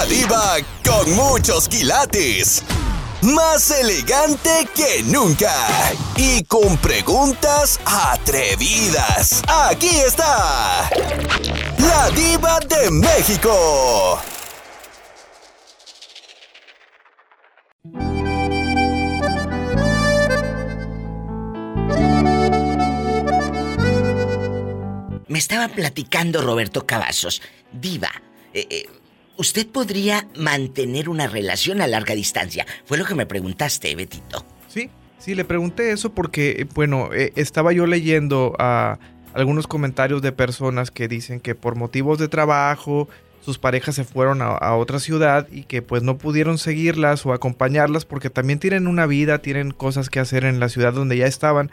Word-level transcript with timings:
La 0.00 0.06
diva 0.06 0.56
con 0.82 1.12
muchos 1.14 1.68
quilates. 1.68 2.62
Más 3.20 3.70
elegante 3.70 4.66
que 4.74 5.02
nunca. 5.02 5.52
Y 6.16 6.42
con 6.44 6.78
preguntas 6.78 7.78
atrevidas. 7.84 9.42
Aquí 9.46 9.90
está. 9.90 10.88
La 11.76 12.10
diva 12.12 12.60
de 12.60 12.90
México. 12.90 14.18
Me 25.28 25.38
estaba 25.38 25.68
platicando 25.68 26.40
Roberto 26.40 26.86
Cavazos. 26.86 27.42
Diva, 27.70 28.10
eh, 28.54 28.66
eh, 28.70 28.99
¿usted 29.40 29.66
podría 29.66 30.28
mantener 30.36 31.08
una 31.08 31.26
relación 31.26 31.80
a 31.80 31.86
larga 31.86 32.14
distancia? 32.14 32.66
Fue 32.84 32.98
lo 32.98 33.06
que 33.06 33.14
me 33.14 33.24
preguntaste, 33.24 33.94
Betito. 33.96 34.44
Sí, 34.68 34.90
sí, 35.18 35.34
le 35.34 35.46
pregunté 35.46 35.92
eso 35.92 36.12
porque, 36.14 36.50
eh, 36.50 36.66
bueno, 36.74 37.08
estaba 37.14 37.72
yo 37.72 37.86
leyendo 37.86 38.54
a 38.58 38.98
algunos 39.32 39.66
comentarios 39.66 40.20
de 40.20 40.32
personas 40.32 40.90
que 40.90 41.08
dicen 41.08 41.40
que 41.40 41.54
por 41.54 41.74
motivos 41.74 42.18
de 42.18 42.28
trabajo 42.28 43.08
sus 43.40 43.58
parejas 43.58 43.94
se 43.94 44.04
fueron 44.04 44.42
a, 44.42 44.74
otra 44.74 44.98
ciudad 44.98 45.48
y 45.50 45.62
que 45.62 45.80
pues 45.80 46.02
no 46.02 46.18
pudieron 46.18 46.58
seguirlas 46.58 47.24
o 47.24 47.32
acompañarlas 47.32 48.04
porque 48.04 48.28
también 48.28 48.58
tienen 48.58 48.86
una 48.86 49.06
vida, 49.06 49.38
tienen 49.38 49.70
cosas 49.70 50.10
que 50.10 50.20
hacer 50.20 50.44
en 50.44 50.60
la 50.60 50.68
ciudad 50.68 50.92
donde 50.92 51.16
ya 51.16 51.26
estaban 51.26 51.70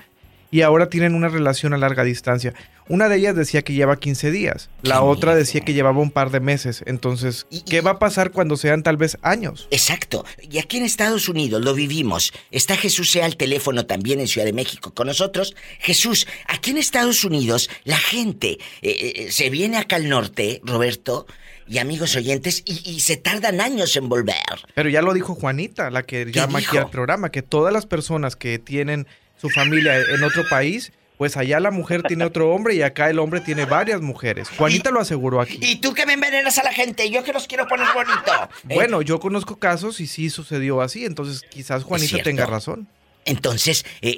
y 0.52 0.62
ahora 0.62 0.90
tienen 0.90 1.16
una 1.16 1.30
relación 1.30 1.74
a 1.74 1.78
larga 1.78 2.04
distancia. 2.04 2.54
Una 2.90 3.10
de 3.10 3.18
ellas 3.18 3.36
decía 3.36 3.64
que 3.64 3.74
lleva 3.74 4.00
15 4.00 4.32
días, 4.32 4.70
la 4.82 5.02
otra 5.02 5.36
decía 5.36 5.62
que 5.62 5.74
llevaba 5.74 6.00
un 6.00 6.12
par 6.12 6.32
de 6.32 6.40
meses. 6.40 6.84
Entonces, 6.86 7.46
¿qué 7.70 7.82
va 7.82 7.92
a 7.92 8.00
pasar 8.00 8.32
cuando 8.32 8.56
sean 8.56 8.82
tal 8.82 8.96
vez 8.96 9.18
años? 9.24 9.68
Exacto. 9.72 10.26
Y 10.42 10.60
aquí 10.60 10.78
en 10.78 10.84
Estados 10.84 11.28
Unidos 11.28 11.62
lo 11.62 11.74
vivimos. 11.74 12.32
Está 12.50 12.78
Jesús 12.78 13.12
sea 13.12 13.26
al 13.26 13.36
teléfono 13.36 13.86
también 13.86 14.22
en 14.22 14.28
Ciudad 14.28 14.46
de 14.46 14.54
México 14.54 14.94
con 14.94 15.08
nosotros. 15.08 15.54
Jesús, 15.80 16.28
aquí 16.48 16.72
en 16.72 16.78
Estados 16.78 17.26
Unidos 17.26 17.70
la 17.84 17.98
gente 17.98 18.58
eh, 18.82 19.14
eh, 19.28 19.32
se 19.32 19.50
viene 19.50 19.78
acá 19.78 19.98
al 19.98 20.08
norte, 20.08 20.62
Roberto, 20.64 21.28
y 21.68 21.80
amigos 21.80 22.16
oyentes, 22.16 22.64
y, 22.66 23.02
se 23.02 23.18
tardan 23.18 23.60
años 23.60 23.96
en 23.98 24.08
volver. 24.08 24.36
Pero 24.74 24.90
ya 24.90 25.02
lo 25.02 25.14
dijo 25.14 25.36
Juanita, 25.36 25.90
la 25.90 26.04
que 26.04 26.32
llama 26.32 26.60
aquí 26.60 26.78
al 26.78 26.90
programa, 26.90 27.30
que 27.30 27.42
todas 27.42 27.74
las 27.74 27.86
personas 27.86 28.38
que 28.38 28.58
tienen 28.58 29.08
su 29.38 29.50
familia 29.50 29.98
en 29.98 30.24
otro 30.24 30.44
país, 30.50 30.92
pues 31.18 31.36
allá 31.36 31.60
la 31.60 31.72
mujer 31.72 32.04
tiene 32.04 32.26
otro 32.26 32.52
hombre 32.52 32.76
y 32.76 32.82
acá 32.84 33.10
el 33.10 33.20
hombre 33.20 33.42
tiene 33.42 33.66
varias 33.66 34.02
mujeres. 34.02 34.50
Juanita 34.50 34.92
lo 34.92 35.00
aseguró 35.00 35.42
aquí. 35.42 35.58
¿Y 35.62 35.78
tú 35.78 35.94
que 35.94 36.06
me 36.06 36.14
envenenas 36.14 36.58
a 36.60 36.64
la 36.64 36.72
gente? 36.72 37.10
Yo 37.10 37.24
que 37.24 37.34
los 37.34 37.48
quiero 37.48 37.68
poner 37.68 37.88
bonito. 37.94 38.32
¿eh? 38.70 38.76
Bueno, 38.76 39.02
yo 39.02 39.20
conozco 39.20 39.58
casos 39.58 40.00
y 40.00 40.08
sí 40.08 40.30
sucedió 40.30 40.82
así, 40.82 41.06
entonces 41.06 41.42
quizás 41.50 41.84
Juanita 41.84 42.22
tenga 42.22 42.46
razón. 42.46 42.88
Entonces, 43.26 43.84
eh, 44.02 44.16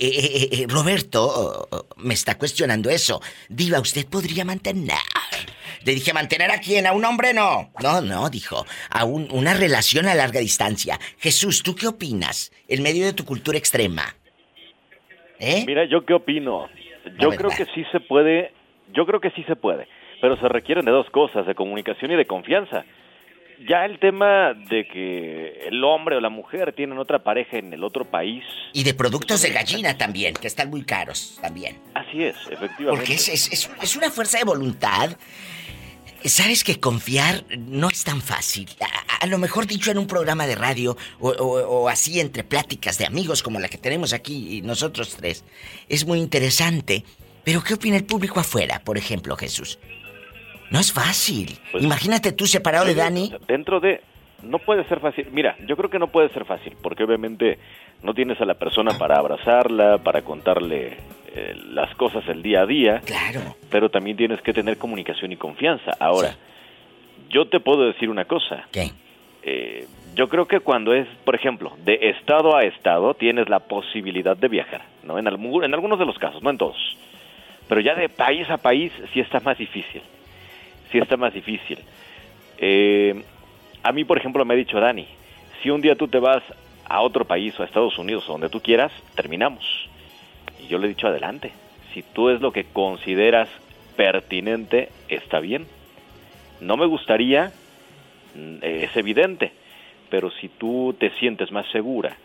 eh, 0.52 0.66
Roberto 0.70 1.26
oh, 1.26 1.68
oh, 1.72 1.88
me 1.98 2.14
está 2.14 2.38
cuestionando 2.38 2.92
eso. 2.92 3.22
Diva, 3.48 3.80
¿usted 3.80 4.06
podría 4.06 4.46
mantener? 4.46 5.00
Le 5.84 5.96
dije, 5.96 6.14
¿mantener 6.14 6.52
a 6.52 6.60
quién? 6.60 6.86
¿A 6.86 6.92
un 6.92 7.06
hombre? 7.06 7.34
No. 7.34 7.72
No, 7.82 8.02
no, 8.02 8.30
dijo. 8.30 8.68
A 8.90 9.06
una 9.06 9.54
relación 9.56 10.08
a 10.08 10.14
larga 10.14 10.42
distancia. 10.42 11.00
Jesús, 11.18 11.64
¿tú 11.64 11.76
qué 11.76 11.88
opinas? 11.88 12.52
En 12.68 12.84
medio 12.84 13.06
de 13.06 13.14
tu 13.14 13.26
cultura 13.26 13.58
extrema. 13.58 14.16
¿Eh? 15.40 15.64
Mira, 15.66 15.86
yo 15.86 16.06
qué 16.06 16.14
opino. 16.14 16.68
Yo 17.20 17.30
creo 17.32 17.50
que 17.50 17.66
sí 17.74 17.86
se 17.92 18.00
puede, 18.00 18.52
yo 18.94 19.06
creo 19.06 19.20
que 19.20 19.32
sí 19.32 19.44
se 19.44 19.56
puede, 19.56 19.88
pero 20.22 20.38
se 20.38 20.48
requieren 20.48 20.86
de 20.86 20.92
dos 20.92 21.10
cosas, 21.10 21.48
de 21.48 21.56
comunicación 21.56 22.12
y 22.12 22.16
de 22.16 22.26
confianza. 22.26 22.86
Ya 23.68 23.86
el 23.86 24.00
tema 24.00 24.54
de 24.54 24.88
que 24.88 25.68
el 25.68 25.84
hombre 25.84 26.16
o 26.16 26.22
la 26.22 26.30
mujer 26.30 26.72
tienen 26.74 26.98
otra 26.98 27.20
pareja 27.20 27.58
en 27.58 27.74
el 27.74 27.84
otro 27.84 28.06
país. 28.06 28.44
Y 28.74 28.84
de 28.84 28.94
productos 28.94 29.42
de 29.42 29.50
gallina 29.50 29.98
también, 29.98 30.34
que 30.34 30.48
están 30.48 30.70
muy 30.70 30.84
caros 30.84 31.40
también. 31.42 31.78
Así 31.94 32.24
es, 32.24 32.38
efectivamente. 32.50 32.90
Porque 32.90 33.14
es, 33.14 33.28
es, 33.28 33.70
es 33.82 33.96
una 33.98 34.10
fuerza 34.12 34.38
de 34.38 34.46
voluntad 34.46 35.18
Sabes 36.26 36.64
que 36.64 36.80
confiar 36.80 37.44
no 37.58 37.90
es 37.90 38.04
tan 38.04 38.22
fácil. 38.22 38.68
A, 39.22 39.26
lo 39.28 39.38
mejor 39.38 39.68
dicho 39.68 39.92
en 39.92 39.98
un 39.98 40.08
programa 40.08 40.48
de 40.48 40.56
radio 40.56 40.98
o, 41.20 41.88
así 41.90 42.20
entre 42.20 42.44
pláticas 42.44 42.98
de 42.98 43.06
amigos 43.06 43.42
como 43.42 43.60
la 43.60 43.70
que 43.70 43.78
tenemos 43.78 44.14
aquí 44.14 44.58
y 44.58 44.62
nosotros 44.62 45.16
tres, 45.16 45.46
es 45.88 46.06
muy 46.06 46.20
interesante. 46.20 47.04
Pero 47.44 47.64
¿qué 47.64 47.76
opina 47.76 47.96
el 47.96 48.06
público 48.06 48.40
afuera, 48.40 48.82
por 48.84 48.98
ejemplo, 48.98 49.36
Jesús? 49.38 49.80
No 50.72 50.80
es 50.80 50.92
fácil. 50.92 51.58
Pues, 51.72 51.84
Imagínate 51.84 52.32
tú 52.32 52.46
separado 52.46 52.86
de 52.86 52.96
Dani. 52.96 53.34
Dentro 53.48 53.80
de... 53.80 54.02
No 54.44 54.60
puede 54.60 54.88
ser 54.88 55.00
fácil. 55.00 55.28
Mira, 55.32 55.58
yo 55.68 55.76
creo 55.76 55.90
que 55.90 56.00
no 56.00 56.08
puede 56.08 56.30
ser 56.30 56.46
fácil, 56.46 56.78
porque 56.82 57.04
obviamente 57.04 57.60
no 58.04 58.14
tienes 58.14 58.40
a 58.40 58.46
la 58.46 58.54
persona 58.54 58.98
para 58.98 59.18
abrazarla, 59.18 59.98
para 59.98 60.22
contarle 60.22 60.98
eh, 61.34 61.56
las 61.72 61.94
cosas 61.96 62.28
el 62.28 62.42
día 62.42 62.62
a 62.62 62.66
día. 62.66 63.02
Claro. 63.06 63.56
Pero 63.70 63.90
también 63.90 64.18
tienes 64.18 64.42
que 64.42 64.54
tener 64.54 64.78
comunicación 64.78 65.32
y 65.32 65.38
confianza. 65.38 65.92
Ahora, 66.00 66.36
yo 67.30 67.48
te 67.48 67.60
puedo 67.60 67.86
decir 67.86 68.10
una 68.10 68.26
cosa. 68.26 68.68
¿Qué? 68.72 68.92
Eh, 69.44 69.88
yo 70.16 70.28
creo 70.28 70.48
que 70.48 70.60
cuando 70.60 70.94
es, 70.94 71.08
por 71.24 71.36
ejemplo, 71.36 71.78
de 71.86 72.10
estado 72.10 72.56
a 72.56 72.64
estado, 72.64 73.14
tienes 73.14 73.48
la 73.48 73.60
posibilidad 73.60 74.36
de 74.36 74.48
viajar, 74.48 74.82
¿no? 75.04 75.18
En, 75.18 75.28
en 75.28 75.74
algunos 75.74 76.00
de 76.00 76.06
los 76.06 76.18
casos, 76.18 76.42
no 76.44 76.50
en 76.50 76.58
todos. 76.58 76.98
Pero 77.68 77.82
ya 77.82 77.96
de 77.96 78.10
país 78.10 78.50
a 78.50 78.58
país 78.58 78.92
sí 79.14 79.20
está 79.20 79.40
más 79.40 79.58
difícil. 79.58 80.02
Sí 80.92 80.98
está 80.98 81.16
más 81.18 81.34
difícil. 81.34 81.78
Eh, 82.58 83.24
a 83.84 83.92
mí, 83.92 84.04
por 84.04 84.18
ejemplo, 84.18 84.44
me 84.44 84.56
ha 84.56 84.58
dicho 84.58 84.80
Dani, 84.80 85.08
si 85.62 85.70
un 85.70 85.82
día 85.82 85.96
tú 85.96 86.08
te 86.08 86.20
vas 86.20 86.44
a 86.86 87.02
otro 87.02 87.26
país 87.26 87.58
o 87.60 87.64
a 87.64 87.66
Estados 87.66 87.98
Unidos 88.00 88.28
o 88.28 88.34
donde 88.34 88.50
tú 88.50 88.60
quieras, 88.60 88.92
terminamos 89.16 89.90
yo 90.70 90.78
le 90.78 90.86
he 90.86 90.90
dicho 90.90 91.08
adelante. 91.08 91.52
Si 91.94 92.04
tú 92.04 92.30
es 92.30 92.40
lo 92.40 92.54
que 92.54 92.66
consideras 92.66 93.50
pertinente, 93.98 94.90
está 95.10 95.40
bien. 95.40 95.68
No 96.62 96.78
me 96.78 96.86
gustaría, 96.86 97.52
mm, 98.36 98.58
es 98.62 98.96
evidente, 98.96 99.52
pero 100.10 100.32
si 100.32 100.48
tú 100.48 100.96
te 100.98 101.10
sientes 101.20 101.52
más 101.52 101.70
segura 101.72 102.16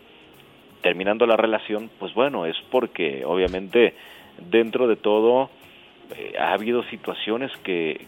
terminando 0.81 1.25
la 1.25 1.35
relación, 1.35 1.89
pues 1.99 2.13
bueno, 2.13 2.45
es 2.45 2.55
porque 2.69 3.25
obviamente 3.25 3.95
dentro 4.37 4.87
de 4.87 4.95
todo 4.95 5.49
eh, 6.15 6.35
ha 6.39 6.53
habido 6.53 6.83
situaciones 6.83 7.51
que, 7.63 8.05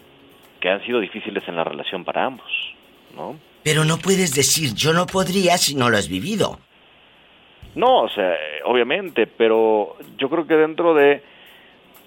que 0.60 0.70
han 0.70 0.84
sido 0.84 1.00
difíciles 1.00 1.42
en 1.48 1.56
la 1.56 1.64
relación 1.64 2.04
para 2.04 2.24
ambos, 2.24 2.46
¿no? 3.16 3.36
Pero 3.64 3.84
no 3.84 3.98
puedes 3.98 4.32
decir 4.32 4.74
yo 4.74 4.92
no 4.92 5.06
podría 5.06 5.58
si 5.58 5.74
no 5.74 5.90
lo 5.90 5.96
has 5.96 6.08
vivido. 6.08 6.60
No, 7.78 8.02
o 8.02 8.08
sea, 8.08 8.34
obviamente, 8.64 9.28
pero 9.28 9.96
yo 10.18 10.28
creo 10.28 10.44
que 10.48 10.54
dentro 10.54 10.94
de... 10.94 11.22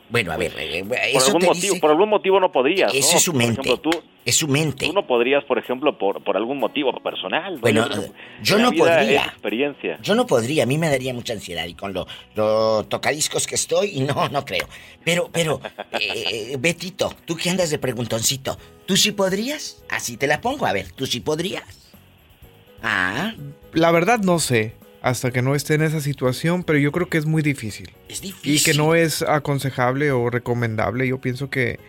Bueno, 0.10 0.34
a 0.34 0.36
ver, 0.36 0.52
eh, 0.60 0.84
por, 0.84 1.24
algún 1.24 1.46
motivo, 1.46 1.80
por 1.80 1.92
algún 1.92 2.10
motivo 2.10 2.40
no 2.42 2.52
podrías. 2.52 2.94
Eso 2.94 3.16
es 3.16 3.24
su 3.24 3.32
mente. 3.32 3.78
tú, 3.78 3.90
es 4.26 4.36
su 4.36 4.50
mente. 4.50 4.86
Tú 4.86 4.92
no 4.92 5.08
podrías, 5.08 5.46
por 5.46 5.58
ejemplo, 5.58 5.98
por, 5.98 6.22
por 6.26 6.36
algún 6.36 6.58
motivo 6.58 6.92
personal. 7.02 7.58
Bueno, 7.60 7.88
yo, 8.44 8.60
no 8.60 8.74
podría. 8.74 9.24
Experiencia. 9.28 9.98
Yo 10.02 10.14
no 10.14 10.28
podría, 10.28 10.64
a 10.64 10.66
mí 10.66 10.78
me 10.78 10.90
daría 10.90 11.14
mucha 11.14 11.32
ansiedad 11.32 11.66
y 11.66 11.74
con 11.76 11.94
lo, 11.94 12.06
lo 12.36 12.84
tocadiscos 12.84 13.48
que 13.48 13.56
estoy, 13.56 14.02
no, 14.02 14.28
no 14.28 14.44
creo. 14.44 14.68
Pero, 15.06 15.30
pero, 15.32 15.62
eh, 16.02 16.58
Betito, 16.60 17.14
tú 17.24 17.38
que 17.38 17.50
andas 17.50 17.70
de 17.70 17.80
preguntoncito, 17.80 18.58
¿tú 18.86 18.98
sí 18.98 19.14
podrías? 19.14 19.86
Así 19.90 20.18
te 20.18 20.28
la 20.28 20.42
pongo, 20.42 20.66
a 20.66 20.74
ver, 20.74 20.92
¿tú 20.92 21.06
sí 21.06 21.22
podrías? 21.22 21.90
Ah. 22.84 23.32
La 23.72 23.92
verdad 23.92 24.20
no 24.20 24.38
sé 24.40 24.81
hasta 25.02 25.32
que 25.32 25.42
no 25.42 25.56
esté 25.56 25.74
en 25.74 25.82
esa 25.82 26.00
situación, 26.00 26.64
pero 26.64 26.78
yo 26.78 26.92
creo 26.92 27.10
que 27.10 27.18
es 27.18 27.26
muy 27.26 27.42
difícil. 27.42 27.92
Es 28.08 28.22
difícil. 28.22 28.56
Y 28.56 28.64
que 28.64 28.74
no 28.76 28.94
es 28.96 29.24
aconsejable 29.24 30.12
o 30.12 30.30
recomendable. 30.30 31.08
Yo 31.08 31.20
pienso 31.20 31.50
que 31.50 31.80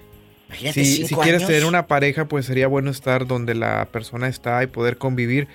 si, 0.73 1.07
si 1.07 1.15
quieres 1.15 1.47
tener 1.47 1.65
una 1.67 1.87
pareja, 1.87 2.27
pues 2.27 2.47
sería 2.47 2.67
bueno 2.67 2.91
estar 2.91 3.27
donde 3.27 3.55
la 3.55 3.87
persona 3.87 4.29
está 4.29 4.63
y 4.63 4.67
poder 4.67 4.97
convivir. 4.97 5.49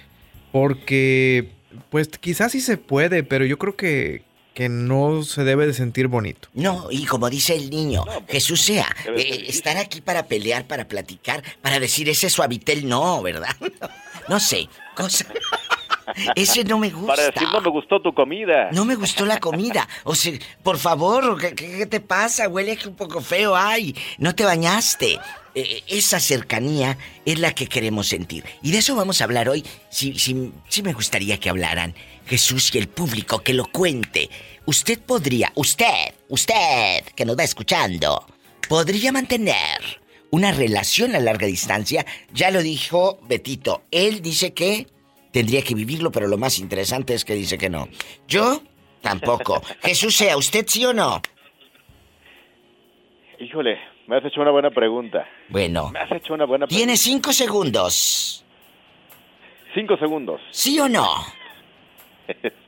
Porque, 0.52 1.50
pues 1.90 2.08
quizás 2.08 2.52
sí 2.52 2.62
se 2.62 2.78
puede, 2.78 3.24
pero 3.24 3.44
yo 3.46 3.58
creo 3.58 3.76
que, 3.76 4.24
que 4.54 4.70
no 4.70 5.24
se 5.24 5.44
debe 5.44 5.66
de 5.66 5.74
sentir 5.74 6.08
bonito. 6.08 6.50
No, 6.54 6.88
y 6.92 7.06
como 7.06 7.30
dice 7.30 7.56
el 7.56 7.70
niño, 7.70 8.06
Jesús 8.28 8.62
sea, 8.62 8.88
eh, 9.16 9.46
estar 9.48 9.78
aquí 9.78 10.02
para 10.02 10.28
pelear, 10.28 10.66
para 10.66 10.88
platicar, 10.88 11.44
para 11.62 11.80
decir 11.80 12.08
ese 12.08 12.30
suavitel 12.30 12.88
no, 12.88 13.22
¿verdad? 13.22 13.56
no 14.30 14.40
sé, 14.40 14.70
cosa... 14.96 15.26
Ese 16.36 16.64
no 16.64 16.80
me 16.80 16.90
gusta. 16.90 17.16
Para 17.16 17.32
decir 17.32 17.48
no 17.52 17.62
me 17.62 17.70
gustó 17.70 18.02
tu 18.02 18.14
comida. 18.14 18.70
No 18.72 18.86
me 18.86 18.96
gustó 18.96 19.26
la 19.26 19.40
comida. 19.40 19.88
O 20.04 20.16
sea, 20.16 20.34
por 20.64 20.78
favor, 20.78 21.38
¿qué, 21.56 21.86
te 21.86 22.00
pasa? 22.00 22.48
Huele 22.48 22.78
un 22.86 22.96
poco 22.96 23.22
feo. 23.22 23.56
Ay, 23.56 23.96
no 24.18 24.34
te 24.34 24.46
bañaste. 24.46 25.20
E, 25.54 25.84
esa 25.88 26.20
cercanía 26.20 26.98
es 27.26 27.40
la 27.40 27.54
que 27.54 27.68
queremos 27.68 28.08
sentir. 28.08 28.46
Y 28.62 28.72
de 28.72 28.80
eso 28.80 28.96
vamos 28.96 29.22
a 29.22 29.26
hablar 29.26 29.50
hoy. 29.50 29.66
Sí, 29.90 30.18
sí, 30.18 30.52
sí 30.70 30.84
me 30.84 30.94
gustaría 30.94 31.40
que 31.40 31.50
hablaran 31.50 31.94
Jesús 32.28 32.74
y 32.74 32.78
el 32.78 32.88
público, 32.88 33.42
que 33.42 33.54
lo 33.54 33.66
cuente. 33.66 34.30
Usted 34.66 35.00
podría, 35.00 35.52
usted, 35.56 36.14
usted, 36.30 37.04
que 37.16 37.26
nos 37.26 37.38
va 37.38 37.44
escuchando, 37.44 38.26
podría 38.68 39.12
mantener 39.12 40.02
una 40.30 40.52
relación 40.52 41.16
a 41.16 41.20
larga 41.20 41.48
distancia, 41.48 42.06
ya 42.34 42.52
lo 42.52 42.62
dijo 42.62 43.20
Betito. 43.28 43.84
Él 43.92 44.22
dice 44.22 44.54
que 44.54 44.88
tendría 45.38 45.62
que 45.62 45.76
vivirlo, 45.76 46.12
pero 46.12 46.28
lo 46.28 46.40
más 46.40 46.58
interesante 46.58 47.14
es 47.14 47.24
que 47.24 47.36
dice 47.36 47.60
que 47.60 47.70
no. 47.70 47.88
Yo 48.28 48.60
tampoco. 49.02 49.62
Jesús, 49.84 50.16
¿sea 50.16 50.36
usted 50.36 50.66
sí 50.68 50.84
o 50.84 50.94
no? 50.94 51.22
Híjole, 53.40 53.78
me 54.08 54.18
has 54.18 54.26
hecho 54.26 54.42
una 54.42 54.50
buena 54.50 54.72
pregunta. 54.72 55.28
Bueno. 55.50 55.92
Me 55.92 56.00
has 56.00 56.12
hecho 56.12 56.34
una 56.34 56.46
buena 56.46 56.66
pregunta. 56.66 56.76
Tiene 56.76 56.98
cinco 56.98 57.32
segundos. 57.32 58.44
Cinco 59.76 59.96
segundos. 59.98 60.42
¿Sí 60.50 60.80
o 60.80 60.90
no? 60.90 61.08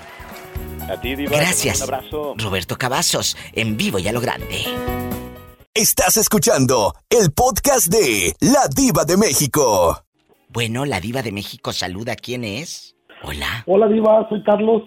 A 0.88 1.00
ti, 1.00 1.14
Diva. 1.14 1.36
Gracias. 1.36 1.78
Un 1.78 1.94
abrazo. 1.94 2.34
Roberto 2.38 2.76
Cavazos, 2.76 3.36
en 3.52 3.76
vivo 3.76 3.98
y 3.98 4.08
a 4.08 4.12
lo 4.12 4.20
grande. 4.20 4.64
Estás 5.74 6.16
escuchando 6.18 6.94
el 7.08 7.32
podcast 7.32 7.86
de 7.86 8.34
La 8.40 8.68
Diva 8.68 9.04
de 9.04 9.16
México. 9.16 10.04
Bueno, 10.48 10.84
la 10.84 11.00
diva 11.00 11.22
de 11.22 11.32
México 11.32 11.72
saluda. 11.72 12.14
¿Quién 12.14 12.44
es? 12.44 12.94
Hola. 13.22 13.64
Hola 13.66 13.88
Diva, 13.88 14.28
soy 14.28 14.42
Carlos. 14.42 14.82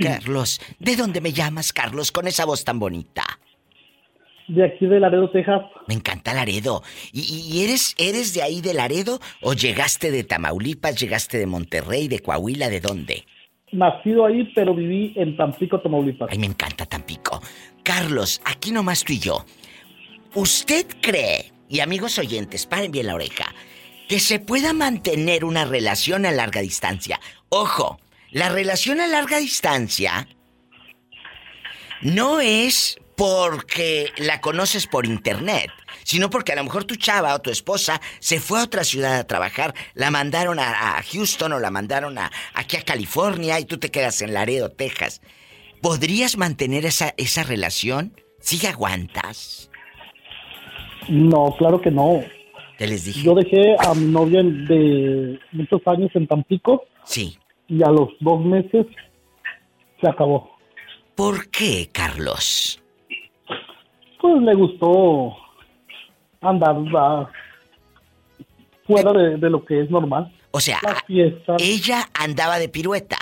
Carlos, 0.00 0.60
¿de 0.78 0.96
dónde 0.96 1.20
me 1.20 1.32
llamas, 1.32 1.72
Carlos, 1.72 2.12
con 2.12 2.26
esa 2.26 2.44
voz 2.46 2.64
tan 2.64 2.78
bonita? 2.78 3.22
De 4.48 4.64
aquí 4.64 4.86
de 4.86 5.00
Laredo, 5.00 5.30
Texas. 5.30 5.62
Me 5.86 5.94
encanta 5.94 6.32
Laredo. 6.32 6.82
¿Y, 7.12 7.20
y 7.22 7.64
eres, 7.64 7.94
eres 7.98 8.32
de 8.32 8.42
ahí 8.42 8.60
de 8.60 8.74
Laredo 8.74 9.20
o 9.42 9.52
llegaste 9.52 10.10
de 10.10 10.24
Tamaulipas, 10.24 10.96
llegaste 10.96 11.38
de 11.38 11.46
Monterrey, 11.46 12.08
de 12.08 12.20
Coahuila, 12.20 12.68
de 12.68 12.80
dónde? 12.80 13.24
Nacido 13.72 14.26
ahí, 14.26 14.52
pero 14.54 14.74
viví 14.74 15.14
en 15.16 15.36
Tampico, 15.36 15.80
Tamaulipas. 15.80 16.28
Ay, 16.30 16.38
me 16.38 16.46
encanta 16.46 16.84
Tampico. 16.86 17.42
Carlos, 17.82 18.40
aquí 18.44 18.70
nomás 18.70 19.02
tú 19.02 19.14
y 19.14 19.18
yo. 19.18 19.44
¿Usted 20.34 20.86
cree, 21.00 21.52
y 21.68 21.80
amigos 21.80 22.18
oyentes, 22.18 22.66
paren 22.66 22.92
bien 22.92 23.06
la 23.06 23.14
oreja, 23.14 23.46
que 24.08 24.20
se 24.20 24.38
pueda 24.38 24.72
mantener 24.72 25.44
una 25.44 25.64
relación 25.64 26.26
a 26.26 26.32
larga 26.32 26.60
distancia? 26.60 27.18
Ojo, 27.48 27.98
la 28.30 28.50
relación 28.50 29.00
a 29.00 29.06
larga 29.06 29.38
distancia 29.38 30.28
no 32.02 32.40
es 32.40 32.98
porque 33.16 34.10
la 34.16 34.40
conoces 34.40 34.86
por 34.86 35.06
internet, 35.06 35.70
sino 36.04 36.30
porque 36.30 36.52
a 36.52 36.56
lo 36.56 36.64
mejor 36.64 36.84
tu 36.84 36.96
chava 36.96 37.34
o 37.34 37.40
tu 37.40 37.50
esposa 37.50 38.00
se 38.18 38.40
fue 38.40 38.60
a 38.60 38.64
otra 38.64 38.84
ciudad 38.84 39.18
a 39.18 39.26
trabajar, 39.26 39.74
la 39.94 40.10
mandaron 40.10 40.58
a, 40.58 40.98
a 40.98 41.02
Houston 41.02 41.52
o 41.52 41.58
la 41.58 41.70
mandaron 41.70 42.18
a, 42.18 42.30
aquí 42.54 42.76
a 42.76 42.82
California 42.82 43.58
y 43.60 43.64
tú 43.64 43.78
te 43.78 43.90
quedas 43.90 44.22
en 44.22 44.34
Laredo, 44.34 44.70
Texas. 44.70 45.20
¿Podrías 45.80 46.36
mantener 46.36 46.84
esa, 46.86 47.12
esa 47.16 47.42
relación? 47.42 48.12
¿Sí 48.40 48.64
aguantas? 48.66 49.70
No, 51.08 51.54
claro 51.58 51.80
que 51.80 51.90
no. 51.90 52.22
Te 52.78 52.86
les 52.86 53.04
dije. 53.04 53.22
Yo 53.22 53.34
dejé 53.34 53.76
a 53.78 53.94
mi 53.94 54.06
novia 54.06 54.42
de 54.42 55.38
muchos 55.52 55.80
años 55.86 56.10
en 56.14 56.26
Tampico 56.26 56.84
Sí. 57.04 57.38
y 57.68 57.82
a 57.82 57.88
los 57.88 58.08
dos 58.20 58.44
meses 58.44 58.86
se 60.00 60.08
acabó. 60.08 60.50
¿Por 61.14 61.48
qué, 61.50 61.88
Carlos? 61.92 62.82
Pues 64.20 64.42
le 64.42 64.54
gustó 64.54 65.36
andar 66.42 66.76
fuera 68.86 69.12
de, 69.12 69.36
de 69.36 69.50
lo 69.50 69.64
que 69.64 69.80
es 69.82 69.90
normal. 69.90 70.32
O 70.50 70.60
sea, 70.60 70.78
Las 70.82 71.02
fiestas, 71.04 71.56
ella 71.62 72.08
andaba 72.12 72.58
de 72.58 72.68
pirueta. 72.68 73.16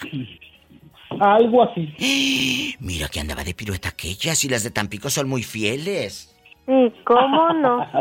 algo 1.21 1.63
así. 1.63 2.75
Mira 2.81 3.09
que 3.09 3.21
andaba 3.21 3.45
de 3.45 3.55
pirueta 3.55 3.91
aquellas 3.91 4.43
y 4.45 4.49
las 4.49 4.65
de 4.65 4.71
Tampico 4.71 5.11
son 5.11 5.29
muy 5.29 5.43
fieles. 5.43 6.35
¿Y 6.67 6.91
cómo 7.05 7.53
no? 7.55 7.87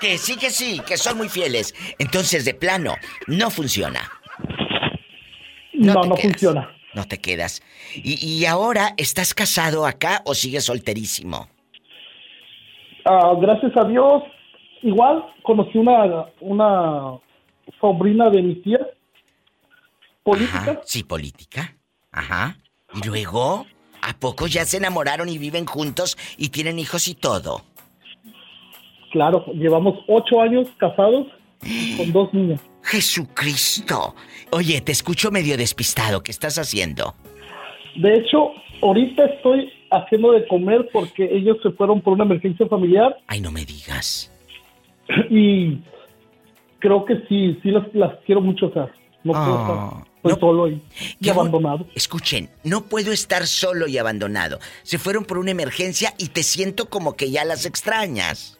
Que 0.00 0.18
sí, 0.18 0.36
que 0.36 0.50
sí, 0.50 0.82
que 0.86 0.98
son 0.98 1.16
muy 1.16 1.30
fieles. 1.30 1.74
Entonces, 1.98 2.44
de 2.44 2.52
plano, 2.52 2.94
no 3.26 3.48
funciona. 3.50 4.10
No, 5.72 5.94
no, 5.94 6.02
quedas. 6.14 6.20
funciona. 6.20 6.76
No 6.94 7.06
te 7.08 7.20
quedas. 7.22 7.62
Y, 7.94 8.22
y 8.22 8.44
ahora, 8.44 8.92
¿estás 8.98 9.32
casado 9.32 9.86
acá 9.86 10.20
o 10.26 10.34
sigues 10.34 10.64
solterísimo? 10.64 11.48
Ah, 13.04 13.34
gracias 13.38 13.76
a 13.76 13.84
Dios, 13.84 14.22
igual 14.82 15.24
conocí 15.42 15.76
una, 15.78 16.26
una 16.40 17.18
sobrina 17.80 18.30
de 18.30 18.42
mi 18.42 18.54
tía, 18.56 18.80
política. 20.22 20.58
Ajá. 20.58 20.80
Sí, 20.84 21.02
política. 21.02 21.76
Ajá. 22.10 22.56
Y 22.94 23.06
luego, 23.06 23.66
¿a 24.00 24.14
poco 24.18 24.46
ya 24.46 24.64
se 24.64 24.78
enamoraron 24.78 25.28
y 25.28 25.38
viven 25.38 25.66
juntos 25.66 26.16
y 26.38 26.48
tienen 26.48 26.78
hijos 26.78 27.08
y 27.08 27.14
todo? 27.14 27.62
Claro, 29.12 29.44
llevamos 29.52 29.98
ocho 30.08 30.40
años 30.40 30.68
casados 30.78 31.26
con 31.96 32.12
dos 32.12 32.32
niñas. 32.32 32.60
Jesucristo. 32.82 34.14
Oye, 34.50 34.80
te 34.80 34.92
escucho 34.92 35.30
medio 35.30 35.56
despistado. 35.56 36.22
¿Qué 36.22 36.30
estás 36.30 36.58
haciendo? 36.58 37.14
De 37.96 38.14
hecho, 38.14 38.52
ahorita 38.82 39.24
estoy 39.26 39.72
haciendo 39.96 40.32
de 40.32 40.46
comer 40.46 40.88
porque 40.92 41.24
ellos 41.30 41.58
se 41.62 41.70
fueron 41.70 42.00
por 42.00 42.12
una 42.14 42.24
emergencia 42.24 42.66
familiar 42.68 43.16
Ay, 43.26 43.40
no 43.40 43.50
me 43.50 43.64
digas. 43.64 44.30
y 45.30 45.78
creo 46.78 47.04
que 47.04 47.16
sí, 47.28 47.58
sí 47.62 47.70
las, 47.70 47.84
las 47.94 48.12
quiero 48.26 48.40
mucho, 48.40 48.66
o 48.66 48.72
sea, 48.72 48.88
no 49.22 49.32
puedo 49.32 49.58
Ah, 49.58 50.04
estar, 50.16 50.32
no- 50.32 50.38
solo 50.38 50.68
y, 50.68 50.80
abandonado. 51.28 51.86
Escuchen, 51.94 52.48
no 52.62 52.84
puedo 52.84 53.12
estar 53.12 53.46
solo 53.46 53.86
y 53.88 53.98
abandonado. 53.98 54.58
Se 54.82 54.98
fueron 54.98 55.24
por 55.24 55.38
una 55.38 55.50
emergencia 55.50 56.14
y 56.18 56.28
te 56.28 56.42
siento 56.42 56.88
como 56.90 57.14
que 57.16 57.30
ya 57.30 57.44
las 57.44 57.64
extrañas. 57.66 58.58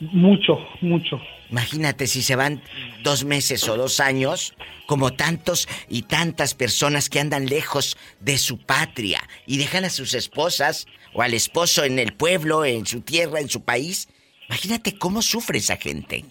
Mucho, 0.00 0.58
mucho. 0.80 1.20
Imagínate 1.58 2.08
si 2.08 2.20
se 2.22 2.34
van 2.34 2.60
dos 3.04 3.22
meses 3.24 3.68
o 3.68 3.76
dos 3.76 4.00
años, 4.00 4.54
como 4.88 5.12
tantos 5.12 5.68
y 5.88 6.02
tantas 6.02 6.52
personas 6.52 7.08
que 7.08 7.20
andan 7.20 7.46
lejos 7.46 7.96
de 8.18 8.38
su 8.38 8.58
patria 8.58 9.20
y 9.46 9.56
dejan 9.58 9.84
a 9.84 9.90
sus 9.90 10.14
esposas 10.14 10.86
o 11.12 11.22
al 11.22 11.32
esposo 11.32 11.84
en 11.84 12.00
el 12.00 12.12
pueblo, 12.12 12.64
en 12.64 12.86
su 12.86 13.02
tierra, 13.02 13.38
en 13.38 13.48
su 13.48 13.60
país. 13.62 14.08
Imagínate 14.48 14.98
cómo 14.98 15.22
sufre 15.22 15.58
esa 15.58 15.76
gente. 15.76 16.24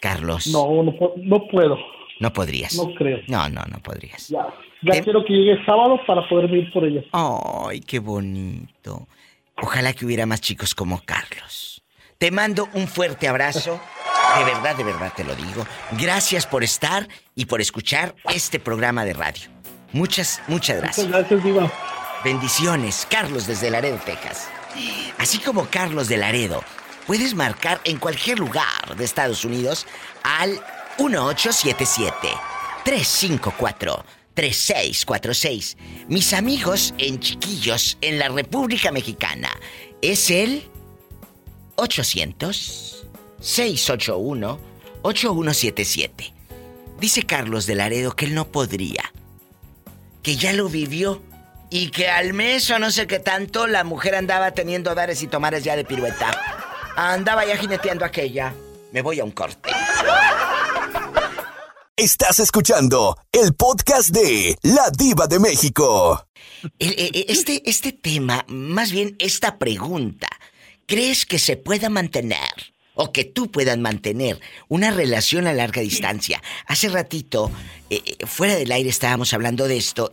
Carlos. 0.00 0.46
No, 0.46 0.84
no, 0.84 0.94
no 1.16 1.48
puedo, 1.48 1.76
No 2.20 2.32
podrías. 2.32 2.76
no 2.76 2.94
creo. 2.94 3.18
No, 3.26 3.48
no, 3.48 3.62
no 3.68 3.80
podrías. 3.80 4.28
Ya, 4.28 4.46
ya 4.82 4.92
Te- 4.92 5.02
quiero 5.02 5.24
que 5.24 5.32
llegue 5.32 5.64
sábado 5.66 5.98
para 6.06 6.28
poder 6.28 6.48
ir 6.54 6.72
por 6.72 6.84
ellas. 6.84 7.04
Ay, 7.10 7.80
qué 7.80 7.98
bonito. 7.98 9.08
Ojalá 9.60 9.92
que 9.94 10.06
hubiera 10.06 10.26
más 10.26 10.40
chicos 10.40 10.76
como 10.76 11.02
Carlos. 11.04 11.82
Te 12.18 12.30
mando 12.30 12.68
un 12.74 12.86
fuerte 12.86 13.26
abrazo. 13.26 13.80
De 14.38 14.44
verdad, 14.44 14.76
de 14.76 14.84
verdad 14.84 15.12
te 15.14 15.24
lo 15.24 15.34
digo. 15.34 15.66
Gracias 15.92 16.46
por 16.46 16.62
estar 16.64 17.08
y 17.34 17.46
por 17.46 17.60
escuchar 17.60 18.14
este 18.32 18.58
programa 18.60 19.04
de 19.04 19.12
radio. 19.14 19.42
Muchas, 19.92 20.40
muchas 20.46 20.76
Muchas 20.76 20.82
gracias. 20.82 21.08
gracias, 21.08 21.44
Diva. 21.44 21.72
Bendiciones, 22.24 23.06
Carlos 23.10 23.46
desde 23.46 23.70
Laredo, 23.70 23.98
Texas. 24.04 24.48
Así 25.18 25.38
como 25.38 25.66
Carlos 25.66 26.08
de 26.08 26.16
Laredo, 26.18 26.62
puedes 27.06 27.34
marcar 27.34 27.80
en 27.84 27.98
cualquier 27.98 28.38
lugar 28.38 28.94
de 28.96 29.04
Estados 29.04 29.44
Unidos 29.44 29.86
al 30.22 30.60
1877-354-3646. 34.36 35.76
Mis 36.08 36.32
amigos 36.32 36.94
en 36.98 37.20
Chiquillos, 37.20 37.98
en 38.00 38.18
la 38.18 38.28
República 38.28 38.90
Mexicana, 38.92 39.50
es 40.02 40.30
el 40.30 40.68
800-681-8177. 43.40 46.32
Dice 46.98 47.22
Carlos 47.24 47.66
de 47.66 47.74
Laredo 47.74 48.14
que 48.14 48.26
él 48.26 48.34
no 48.34 48.46
podría 48.48 49.02
que 50.22 50.36
ya 50.36 50.52
lo 50.52 50.68
vivió 50.68 51.22
y 51.70 51.90
que 51.90 52.08
al 52.08 52.34
mes 52.34 52.68
o 52.70 52.78
no 52.78 52.90
sé 52.90 53.06
qué 53.06 53.20
tanto 53.20 53.66
la 53.66 53.84
mujer 53.84 54.14
andaba 54.14 54.50
teniendo 54.50 54.94
dares 54.94 55.22
y 55.22 55.26
tomares 55.28 55.64
ya 55.64 55.76
de 55.76 55.84
pirueta. 55.86 56.38
Andaba 56.94 57.46
ya 57.46 57.56
jineteando 57.56 58.04
aquella. 58.04 58.52
Me 58.92 59.00
voy 59.00 59.18
a 59.20 59.24
un 59.24 59.30
corte. 59.30 59.70
Estás 61.96 62.38
escuchando 62.40 63.16
el 63.32 63.54
podcast 63.54 64.10
de 64.10 64.58
La 64.62 64.90
Diva 64.90 65.26
de 65.26 65.38
México. 65.38 66.26
E- 66.78 66.88
e- 66.88 67.24
este, 67.32 67.62
este 67.64 67.92
tema, 67.92 68.44
más 68.48 68.92
bien 68.92 69.16
esta 69.18 69.56
pregunta, 69.58 70.28
¿crees 70.86 71.24
que 71.24 71.38
se 71.38 71.56
pueda 71.56 71.88
mantener? 71.88 72.74
O 73.00 73.12
que 73.12 73.24
tú 73.24 73.50
puedas 73.50 73.78
mantener 73.78 74.38
una 74.68 74.90
relación 74.90 75.46
a 75.46 75.54
larga 75.54 75.80
distancia. 75.80 76.42
Hace 76.66 76.90
ratito, 76.90 77.50
eh, 77.88 78.02
eh, 78.04 78.26
fuera 78.26 78.54
del 78.54 78.70
aire 78.70 78.90
estábamos 78.90 79.32
hablando 79.32 79.66
de 79.66 79.78
esto, 79.78 80.12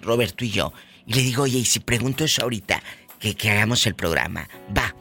Roberto 0.00 0.44
y 0.44 0.50
yo, 0.50 0.72
y 1.04 1.14
le 1.14 1.22
digo, 1.22 1.42
oye, 1.42 1.58
y 1.58 1.64
si 1.64 1.80
pregunto 1.80 2.24
eso 2.24 2.42
ahorita, 2.42 2.80
que, 3.18 3.34
que 3.34 3.50
hagamos 3.50 3.84
el 3.86 3.96
programa, 3.96 4.48
va. 4.76 4.94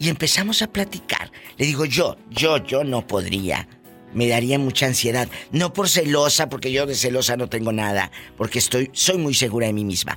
Y 0.00 0.08
empezamos 0.08 0.62
a 0.62 0.66
platicar. 0.66 1.30
Le 1.58 1.66
digo, 1.66 1.84
yo, 1.84 2.16
yo, 2.28 2.56
yo 2.64 2.82
no 2.82 3.06
podría 3.06 3.68
me 4.12 4.26
daría 4.26 4.58
mucha 4.58 4.86
ansiedad. 4.86 5.28
No 5.52 5.72
por 5.72 5.88
celosa, 5.88 6.48
porque 6.48 6.72
yo 6.72 6.84
de 6.84 6.96
celosa 6.96 7.36
no 7.36 7.48
tengo 7.48 7.70
nada, 7.70 8.10
porque 8.36 8.58
estoy, 8.58 8.90
soy 8.92 9.18
muy 9.18 9.34
segura 9.34 9.68
de 9.68 9.72
mí 9.72 9.84
misma. 9.84 10.16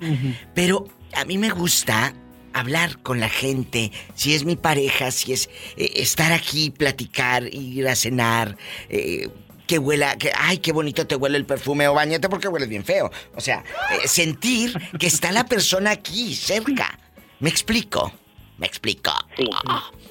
Pero 0.55 0.87
a 1.15 1.25
mí 1.25 1.37
me 1.37 1.51
gusta 1.51 2.15
hablar 2.53 2.99
con 3.01 3.19
la 3.19 3.29
gente, 3.29 3.91
si 4.15 4.33
es 4.33 4.45
mi 4.45 4.55
pareja, 4.55 5.11
si 5.11 5.33
es 5.33 5.49
eh, 5.77 5.91
estar 5.95 6.31
aquí, 6.31 6.69
platicar, 6.69 7.53
ir 7.53 7.87
a 7.87 7.95
cenar, 7.95 8.57
eh, 8.89 9.29
que 9.67 9.79
huela, 9.79 10.17
que, 10.17 10.31
ay, 10.35 10.57
qué 10.57 10.71
bonito 10.71 11.07
te 11.07 11.15
huele 11.15 11.37
el 11.37 11.45
perfume 11.45 11.87
o 11.87 11.93
bañate 11.93 12.29
porque 12.29 12.47
hueles 12.47 12.69
bien 12.69 12.83
feo. 12.83 13.11
O 13.35 13.41
sea, 13.41 13.63
eh, 13.91 14.07
sentir 14.07 14.77
que 14.99 15.07
está 15.07 15.31
la 15.31 15.45
persona 15.45 15.91
aquí, 15.91 16.35
cerca. 16.35 16.99
¿Me 17.39 17.49
explico? 17.49 18.13
¿Me 18.57 18.67
explico? 18.67 19.11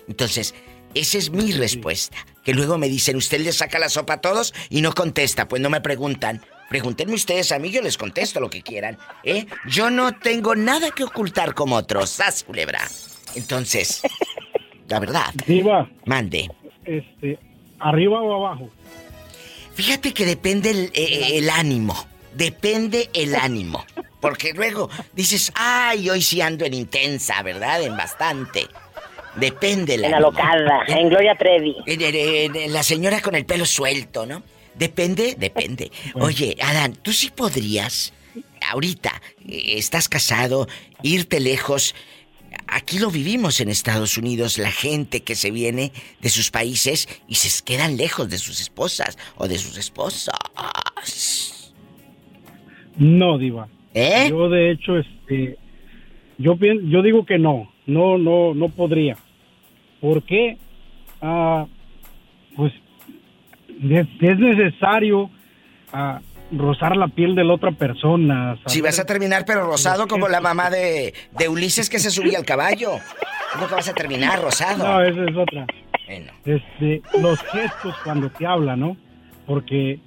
Entonces, 0.09 0.55
esa 0.95 1.19
es 1.19 1.31
mi 1.31 1.53
respuesta. 1.53 2.17
Que 2.45 2.55
luego 2.55 2.77
me 2.77 2.89
dicen, 2.89 3.17
usted 3.17 3.41
le 3.41 3.53
saca 3.53 3.79
la 3.79 3.89
sopa 3.89 4.15
a 4.15 4.21
todos 4.21 4.53
y 4.69 4.81
no 4.81 4.93
contesta, 4.93 5.49
pues 5.49 5.63
no 5.63 5.71
me 5.71 5.81
preguntan. 5.81 6.45
Pregúntenme 6.73 7.13
ustedes 7.13 7.53
a 7.53 7.59
mí, 7.59 7.71
yo 7.71 7.83
les 7.83 7.99
contesto 7.99 8.41
lo 8.41 8.49
que 8.49 8.63
quieran. 8.63 8.97
¿Eh? 9.25 9.45
Yo 9.67 9.91
no 9.91 10.13
tengo 10.13 10.55
nada 10.55 10.91
que 10.91 11.05
ocultar 11.05 11.53
como 11.53 11.77
otros. 11.77 12.09
¡Sas, 12.09 12.45
culebra! 12.45 12.81
Entonces, 13.35 14.01
la 14.89 14.99
verdad. 14.99 15.35
Diva. 15.47 15.91
Mande. 16.07 16.51
Este, 16.87 17.39
¿arriba 17.79 18.23
o 18.23 18.47
abajo? 18.47 18.71
Fíjate 19.75 20.15
que 20.15 20.25
depende 20.25 20.71
el, 20.71 20.91
eh, 20.95 21.37
el 21.37 21.51
ánimo. 21.51 21.95
Depende 22.33 23.11
el 23.13 23.35
ánimo. 23.35 23.85
Porque 24.23 24.55
luego 24.55 24.89
dices, 25.13 25.53
ay, 25.55 26.09
hoy 26.09 26.23
sí 26.23 26.41
ando 26.41 26.65
en 26.65 26.73
intensa, 26.73 27.43
¿verdad? 27.43 27.83
En 27.83 27.99
bastante. 27.99 28.67
Depende 29.37 29.99
la. 29.99 30.09
En 30.09 30.15
alocada, 30.15 30.85
en 30.87 31.11
Gloria 31.11 31.35
Trevi. 31.35 31.77
la 32.71 32.83
señora 32.83 33.21
con 33.21 33.35
el 33.35 33.45
pelo 33.45 33.67
suelto, 33.67 34.25
¿no? 34.25 34.43
Depende, 34.75 35.37
depende. 35.39 35.91
Oye, 36.15 36.57
Adán, 36.61 36.97
tú 37.03 37.13
sí 37.13 37.31
podrías, 37.35 38.13
ahorita, 38.71 39.21
estás 39.47 40.09
casado, 40.09 40.67
irte 41.03 41.41
lejos. 41.41 41.95
Aquí 42.67 42.99
lo 42.99 43.11
vivimos 43.11 43.61
en 43.61 43.69
Estados 43.69 44.17
Unidos, 44.19 44.59
la 44.59 44.71
gente 44.71 45.23
que 45.23 45.35
se 45.35 45.51
viene 45.51 45.93
de 46.21 46.29
sus 46.29 46.51
países 46.51 47.09
y 47.29 47.37
se 47.37 47.65
quedan 47.65 47.97
lejos 47.97 48.29
de 48.29 48.39
sus 48.39 48.61
esposas 48.61 49.19
o 49.37 49.49
de 49.49 49.59
sus 49.59 49.79
esposos. 49.79 50.35
No, 52.97 53.39
Diva. 53.39 53.69
¿Eh? 53.95 54.27
Yo, 54.29 54.49
de 54.49 54.71
hecho, 54.71 54.99
este. 54.99 55.59
Yo, 56.39 56.57
yo 56.57 57.03
digo 57.03 57.25
que 57.25 57.39
no. 57.39 57.73
No, 57.87 58.19
no, 58.19 58.55
no 58.55 58.69
podría. 58.69 59.17
¿Por 60.01 60.23
qué? 60.25 60.57
Ah, 61.21 61.67
pues 62.57 62.73
es, 63.81 64.39
necesario 64.39 65.31
ah, 65.93 66.21
rozar 66.51 66.97
la 66.97 67.09
piel 67.09 67.35
de 67.35 67.45
la 67.45 67.55
otra 67.55 67.73
persona. 67.73 68.59
Si 68.67 68.81
vas 68.81 68.99
a 68.99 69.07
terminar 69.07 69.45
pero 69.47 69.65
rosado 69.65 70.07
como 70.07 70.29
la 70.29 70.41
mamá 70.41 70.71
de, 70.71 71.15
de 71.39 71.49
Ulises 71.49 71.89
que 71.89 71.99
se 71.99 72.11
subía 72.11 72.39
al 72.39 72.45
caballo. 72.45 72.93
¿Cómo 73.53 73.69
que 73.69 73.75
vas 73.75 73.89
a 73.89 73.95
terminar 73.95 74.41
rosado? 74.41 74.85
No, 74.85 75.03
esa 75.03 75.25
es 75.25 75.37
otra. 75.37 75.67
Este, 76.45 77.03
los 77.21 77.41
gestos 77.41 77.95
cuando 78.05 78.31
te 78.31 78.47
habla, 78.47 78.77
¿no? 78.77 78.97
Porque 79.47 80.01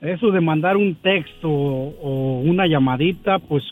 eso 0.00 0.30
de 0.30 0.40
mandar 0.40 0.76
un 0.76 0.96
texto 0.96 1.48
o 1.48 2.40
una 2.40 2.66
llamadita, 2.66 3.38
pues 3.38 3.62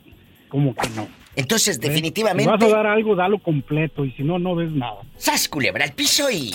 como 0.49 0.75
que 0.75 0.89
no. 0.91 1.09
Entonces, 1.37 1.81
definitivamente. 1.81 2.45
Si 2.45 2.51
vas 2.51 2.73
a 2.73 2.77
dar 2.77 2.87
algo, 2.87 3.15
dalo 3.17 3.39
completo. 3.39 4.05
Y 4.05 4.13
si 4.13 4.23
no, 4.23 4.39
no 4.39 4.55
ves 4.55 4.71
nada. 4.73 5.01
¡Sas, 5.17 5.49
culebra 5.49 5.85
al 5.85 5.93
piso 5.93 6.31
y. 6.31 6.53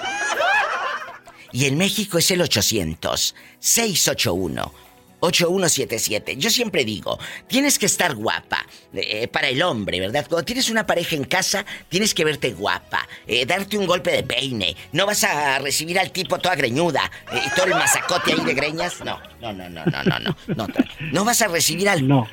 Y 1.52 1.66
en 1.66 1.76
México 1.76 2.16
es 2.16 2.30
el 2.30 2.40
800 2.40 3.34
681 3.58 4.72
8177. 5.20 6.36
Yo 6.36 6.50
siempre 6.50 6.84
digo, 6.84 7.18
tienes 7.46 7.78
que 7.78 7.86
estar 7.86 8.14
guapa 8.14 8.66
eh, 8.92 9.28
para 9.28 9.48
el 9.48 9.62
hombre, 9.62 10.00
¿verdad? 10.00 10.26
Cuando 10.28 10.44
tienes 10.44 10.70
una 10.70 10.86
pareja 10.86 11.16
en 11.16 11.24
casa, 11.24 11.64
tienes 11.88 12.14
que 12.14 12.24
verte 12.24 12.52
guapa, 12.52 13.06
eh, 13.26 13.46
darte 13.46 13.78
un 13.78 13.86
golpe 13.86 14.10
de 14.10 14.22
peine. 14.22 14.76
No 14.92 15.06
vas 15.06 15.24
a 15.24 15.58
recibir 15.58 15.98
al 15.98 16.10
tipo 16.10 16.38
toda 16.38 16.56
greñuda 16.56 17.10
eh, 17.32 17.40
y 17.46 17.50
todo 17.54 17.66
el 17.66 17.74
masacote 17.74 18.32
ahí 18.32 18.44
de 18.44 18.54
greñas. 18.54 19.00
No, 19.04 19.20
no, 19.40 19.52
no, 19.52 19.68
no, 19.68 19.84
no, 19.84 20.02
no, 20.04 20.18
no. 20.18 20.36
No, 20.56 20.66
no 21.12 21.24
vas 21.24 21.42
a 21.42 21.48
recibir 21.48 21.88
al. 21.88 22.06
No. 22.06 22.26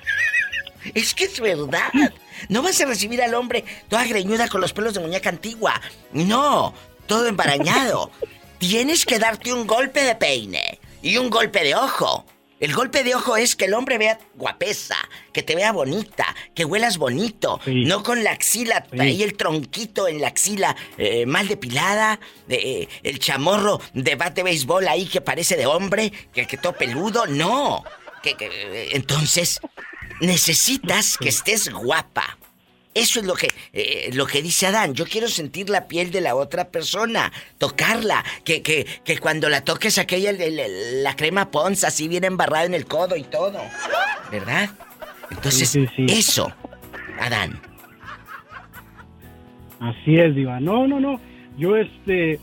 Es 0.94 1.13
que 1.13 1.25
es 1.25 1.39
verdad. 1.39 1.91
No 2.50 2.62
vas 2.62 2.79
a 2.82 2.86
recibir 2.86 3.22
al 3.22 3.34
hombre 3.34 3.65
toda 3.89 4.06
greñuda 4.06 4.48
con 4.48 4.62
los 4.62 4.74
pelos 4.74 4.94
de 4.94 5.00
muñeca 5.00 5.29
antigua. 5.29 5.82
No, 6.13 6.74
todo 7.08 7.27
embarañado. 7.27 8.12
Tienes 8.58 9.06
que 9.06 9.20
darte 9.20 9.53
un 9.53 9.67
golpe 9.67 10.01
de 10.03 10.15
peine 10.15 10.79
y 11.01 11.17
un 11.17 11.29
golpe 11.29 11.63
de 11.63 11.75
ojo. 11.75 12.25
El 12.59 12.73
golpe 12.73 13.03
de 13.03 13.13
ojo 13.13 13.37
es 13.37 13.55
que 13.55 13.65
el 13.65 13.73
hombre 13.75 13.97
vea 13.97 14.19
guapesa, 14.35 14.97
que 15.31 15.43
te 15.43 15.55
vea 15.55 15.71
bonita, 15.71 16.35
que 16.55 16.65
huelas 16.65 16.97
bonito, 16.97 17.59
no 17.65 18.01
con 18.01 18.23
la 18.23 18.31
axila, 18.31 18.85
ahí 18.97 19.21
el 19.21 19.35
tronquito 19.35 20.07
en 20.07 20.21
la 20.21 20.29
axila 20.29 20.75
eh, 20.97 21.27
mal 21.27 21.47
depilada, 21.47 22.19
eh, 22.49 22.87
el 23.03 23.19
chamorro 23.19 23.79
de 23.93 24.15
bate 24.15 24.41
béisbol 24.41 24.87
ahí 24.87 25.05
que 25.05 25.21
parece 25.21 25.55
de 25.55 25.67
hombre, 25.67 26.11
que, 26.33 26.47
que 26.47 26.57
todo 26.57 26.73
peludo, 26.73 27.27
no. 27.27 27.83
Que, 28.23 28.33
que, 28.33 28.89
entonces, 28.93 29.59
necesitas 30.19 31.17
que 31.17 31.29
estés 31.29 31.69
guapa. 31.69 32.37
Eso 32.98 33.20
es 33.20 33.27
lo 33.27 33.36
que, 33.36 33.48
eh, 33.74 34.10
lo 34.13 34.25
que 34.25 34.42
dice 34.42 34.66
Adán. 34.66 34.96
Yo 34.96 35.06
quiero 35.06 35.27
sentir 35.27 35.70
la 35.70 35.88
piel 35.88 36.10
de 36.10 36.20
la 36.20 36.36
otra 36.36 36.70
persona, 36.70 37.32
tocarla, 37.60 38.25
que, 38.44 38.63
que, 38.63 38.88
que 39.04 39.20
cuando 39.20 39.50
la 39.50 39.63
toques 39.63 40.00
aquella, 40.00 40.32
la 40.34 41.16
crema 41.16 41.51
Pons 41.51 41.84
así 41.84 42.08
bien 42.08 42.24
embarrada 42.24 42.66
en 42.66 42.74
el 42.74 42.88
codo 42.88 43.16
y 43.16 43.24
todo. 43.24 43.60
¿Verdad? 44.32 44.72
Entonces, 45.30 45.77
eso, 46.08 46.51
Adán. 47.20 47.62
Así 49.80 50.18
es, 50.18 50.34
Diva. 50.34 50.60
No, 50.60 50.88
no, 50.88 51.00
no. 51.00 51.22
Yo 51.56 51.77
este 51.77 52.39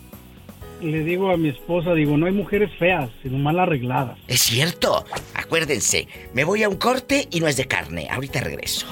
le 0.81 1.03
digo 1.03 1.33
a 1.33 1.37
mi 1.37 1.49
esposa, 1.49 1.95
digo, 1.95 2.17
no 2.17 2.27
hay 2.27 2.33
mujeres 2.33 2.71
feas, 2.79 3.11
sino 3.25 3.39
mal 3.39 3.59
arregladas. 3.59 4.19
Es 4.29 4.43
cierto. 4.43 5.05
Acuérdense, 5.35 6.07
me 6.33 6.45
voy 6.45 6.63
a 6.63 6.69
un 6.69 6.77
corte 6.77 7.27
y 7.33 7.41
no 7.41 7.49
es 7.49 7.57
de 7.57 7.67
carne. 7.67 8.07
Ahorita 8.09 8.41
regreso. 8.41 8.87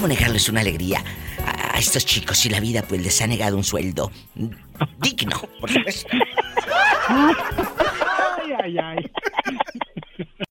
¿Cómo 0.00 0.08
negarles 0.08 0.48
una 0.48 0.62
alegría 0.62 1.04
a, 1.44 1.78
estos 1.78 2.06
chicos 2.06 2.38
si 2.38 2.48
la 2.48 2.58
vida 2.58 2.82
pues 2.88 3.02
les 3.02 3.20
ha 3.20 3.26
negado 3.26 3.54
un 3.58 3.64
sueldo 3.64 4.10
digno, 4.98 5.42
por 5.60 5.70
supuesto? 5.70 6.08
Ay, 7.06 8.52
ay, 8.64 8.78
ay. 8.78 9.10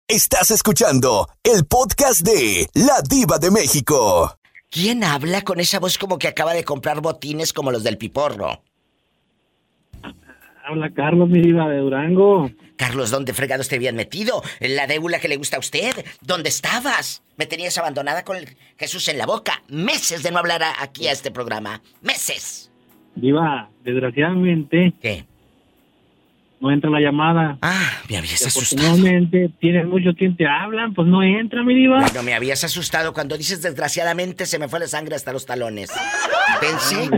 Estás 0.07 0.51
escuchando 0.51 1.27
el 1.41 1.65
podcast 1.65 2.21
de 2.21 2.67
La 2.75 3.01
Diva 3.01 3.39
de 3.39 3.49
México. 3.49 4.37
¿Quién 4.69 5.03
habla 5.03 5.41
con 5.41 5.59
esa 5.59 5.79
voz 5.79 5.97
como 5.97 6.19
que 6.19 6.27
acaba 6.27 6.53
de 6.53 6.63
comprar 6.63 7.01
botines 7.01 7.51
como 7.51 7.71
los 7.71 7.83
del 7.83 7.97
piporro? 7.97 8.61
Habla 10.63 10.93
Carlos, 10.93 11.27
mi 11.27 11.41
diva 11.41 11.67
de 11.69 11.79
Durango. 11.79 12.51
Carlos, 12.79 13.11
¿dónde 13.11 13.33
fregados 13.33 13.67
te 13.67 13.75
habían 13.75 13.97
metido? 13.97 14.41
La 14.61 14.87
débula 14.87 15.19
que 15.19 15.27
le 15.27 15.35
gusta 15.35 15.57
a 15.57 15.59
usted. 15.59 15.91
¿Dónde 16.21 16.47
estabas? 16.47 17.23
Me 17.35 17.45
tenías 17.45 17.77
abandonada 17.77 18.23
con 18.23 18.37
Jesús 18.77 19.09
en 19.09 19.17
la 19.17 19.25
boca. 19.25 19.61
Meses 19.67 20.23
de 20.23 20.31
no 20.31 20.39
hablar 20.39 20.61
aquí 20.79 21.09
a 21.09 21.11
este 21.11 21.29
programa. 21.29 21.81
Meses. 22.01 22.71
Diva, 23.15 23.69
desgraciadamente. 23.83 24.93
¿Qué? 25.01 25.25
No 26.59 26.71
entra 26.71 26.89
la 26.89 26.99
llamada. 26.99 27.57
Ah, 27.61 27.89
me 28.09 28.17
habías 28.17 28.45
asustado. 28.45 28.97
tienes 29.59 29.85
mucho 29.85 30.13
tiempo, 30.13 30.37
te 30.37 30.47
hablan, 30.47 30.93
pues 30.93 31.07
no 31.07 31.23
entra, 31.23 31.63
mi 31.63 31.73
diva. 31.73 32.01
Bueno, 32.01 32.23
me 32.23 32.33
habías 32.33 32.63
asustado. 32.63 33.13
Cuando 33.13 33.37
dices 33.37 33.61
desgraciadamente, 33.61 34.45
se 34.45 34.59
me 34.59 34.67
fue 34.67 34.79
la 34.79 34.87
sangre 34.87 35.15
hasta 35.15 35.31
los 35.31 35.45
talones. 35.45 35.89
Pensé 36.59 37.09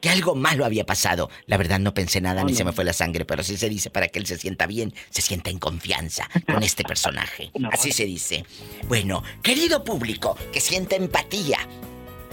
que 0.00 0.08
algo 0.08 0.34
malo 0.34 0.64
había 0.64 0.84
pasado. 0.84 1.30
La 1.46 1.56
verdad 1.56 1.78
no 1.78 1.94
pensé 1.94 2.20
nada 2.20 2.42
ni 2.42 2.54
se 2.54 2.64
me 2.64 2.72
fue 2.72 2.84
la 2.84 2.92
sangre, 2.92 3.24
pero 3.24 3.42
así 3.42 3.56
se 3.56 3.68
dice 3.68 3.90
para 3.90 4.08
que 4.08 4.18
él 4.18 4.26
se 4.26 4.36
sienta 4.36 4.66
bien, 4.66 4.92
se 5.10 5.22
sienta 5.22 5.50
en 5.50 5.58
confianza 5.58 6.28
con 6.46 6.62
este 6.62 6.82
personaje. 6.82 7.50
Así 7.72 7.92
se 7.92 8.04
dice. 8.04 8.44
Bueno, 8.88 9.22
querido 9.42 9.84
público, 9.84 10.36
que 10.52 10.60
sienta 10.60 10.96
empatía. 10.96 11.58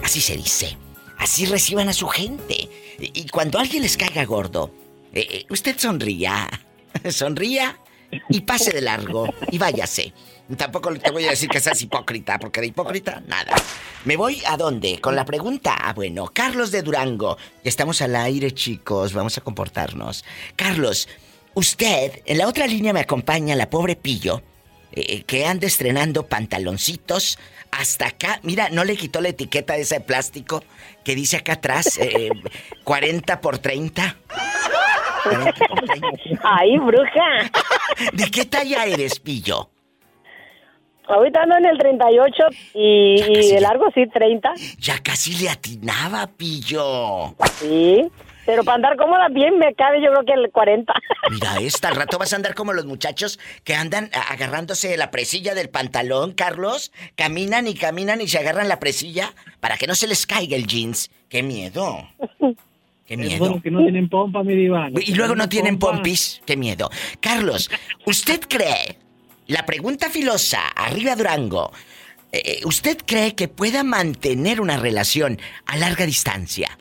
Así 0.02 0.20
se 0.20 0.36
dice. 0.36 0.76
Así 1.18 1.46
reciban 1.46 1.88
a 1.88 1.92
su 1.92 2.06
gente. 2.08 2.68
Y 2.98 3.26
cuando 3.28 3.58
alguien 3.58 3.82
les 3.82 3.96
caiga 3.96 4.24
gordo, 4.24 4.70
Eh, 5.14 5.26
eh, 5.30 5.46
usted 5.48 5.78
sonría. 5.78 6.48
Sonría 7.10 7.78
y 8.28 8.40
pase 8.42 8.72
de 8.72 8.80
largo 8.80 9.32
y 9.50 9.58
váyase. 9.58 10.12
Tampoco 10.56 10.92
te 10.94 11.10
voy 11.10 11.24
a 11.24 11.30
decir 11.30 11.48
que 11.48 11.58
seas 11.58 11.80
hipócrita, 11.80 12.38
porque 12.38 12.60
de 12.60 12.66
hipócrita, 12.68 13.22
nada. 13.26 13.54
¿Me 14.04 14.16
voy 14.16 14.42
a 14.46 14.56
dónde? 14.56 15.00
Con 15.00 15.16
la 15.16 15.24
pregunta. 15.24 15.74
Ah, 15.80 15.94
bueno, 15.94 16.30
Carlos 16.32 16.70
de 16.70 16.82
Durango. 16.82 17.38
Estamos 17.62 18.02
al 18.02 18.14
aire, 18.14 18.52
chicos, 18.52 19.14
vamos 19.14 19.38
a 19.38 19.40
comportarnos. 19.40 20.24
Carlos, 20.54 21.08
usted, 21.54 22.22
en 22.26 22.38
la 22.38 22.46
otra 22.46 22.66
línea 22.66 22.92
me 22.92 23.00
acompaña 23.00 23.56
la 23.56 23.70
pobre 23.70 23.96
Pillo, 23.96 24.42
eh, 24.92 25.22
que 25.22 25.46
anda 25.46 25.66
estrenando 25.66 26.26
pantaloncitos 26.26 27.38
hasta 27.70 28.08
acá. 28.08 28.38
Mira, 28.42 28.68
no 28.68 28.84
le 28.84 28.96
quitó 28.96 29.20
la 29.20 29.30
etiqueta 29.30 29.74
de 29.74 29.80
ese 29.80 30.00
plástico 30.00 30.62
que 31.02 31.14
dice 31.14 31.38
acá 31.38 31.54
atrás, 31.54 31.98
40 32.84 33.40
por 33.40 33.58
30. 33.58 34.16
Ay, 36.42 36.78
bruja. 36.78 37.50
¿De 38.12 38.30
qué 38.30 38.44
talla 38.44 38.84
eres, 38.84 39.18
Pillo? 39.20 39.70
Ahorita 41.06 41.42
ando 41.42 41.56
en 41.56 41.66
el 41.66 41.78
38 41.78 42.42
y, 42.74 43.22
y 43.28 43.52
de 43.52 43.60
largo 43.60 43.86
sí 43.94 44.06
30. 44.06 44.54
Ya 44.78 44.98
casi 45.02 45.34
le 45.36 45.50
atinaba, 45.50 46.26
Pillo. 46.26 47.34
Sí. 47.58 48.10
Pero 48.46 48.62
para 48.62 48.76
andar 48.76 48.96
cómoda 48.96 49.28
bien 49.28 49.58
me 49.58 49.74
cabe 49.74 50.02
yo 50.02 50.10
creo 50.12 50.24
que 50.24 50.32
el 50.32 50.50
40. 50.50 50.92
Mira 51.30 51.56
esta, 51.60 51.88
al 51.88 51.96
rato 51.96 52.18
vas 52.18 52.32
a 52.32 52.36
andar 52.36 52.54
como 52.54 52.72
los 52.72 52.84
muchachos 52.84 53.38
que 53.64 53.74
andan 53.74 54.10
agarrándose 54.30 54.96
la 54.96 55.10
presilla 55.10 55.54
del 55.54 55.70
pantalón, 55.70 56.32
Carlos. 56.32 56.92
Caminan 57.16 57.66
y 57.66 57.74
caminan 57.74 58.20
y 58.20 58.28
se 58.28 58.38
agarran 58.38 58.68
la 58.68 58.80
presilla 58.80 59.32
para 59.60 59.76
que 59.76 59.86
no 59.86 59.94
se 59.94 60.06
les 60.06 60.26
caiga 60.26 60.56
el 60.56 60.66
jeans. 60.66 61.10
¡Qué 61.28 61.42
miedo! 61.42 62.06
¡Qué 63.06 63.16
miedo! 63.16 63.60
que 63.62 63.70
no 63.70 63.80
tienen 63.82 64.08
pompa, 64.08 64.42
mi 64.42 64.54
diva. 64.54 64.88
y 64.90 65.14
luego 65.14 65.34
no 65.34 65.48
tienen 65.48 65.78
pompis. 65.78 66.40
¡Qué 66.46 66.56
miedo! 66.56 66.90
Carlos, 67.20 67.70
¿usted 68.06 68.40
cree 68.48 68.98
la 69.46 69.66
pregunta 69.66 70.08
filosa, 70.08 70.68
arriba 70.68 71.14
Durango. 71.16 71.70
Eh, 72.32 72.42
eh, 72.44 72.60
¿Usted 72.64 72.98
cree 73.04 73.34
que 73.34 73.46
pueda 73.46 73.84
mantener 73.84 74.60
una 74.60 74.78
relación 74.78 75.38
a 75.66 75.76
larga 75.76 76.06
distancia? 76.06 76.78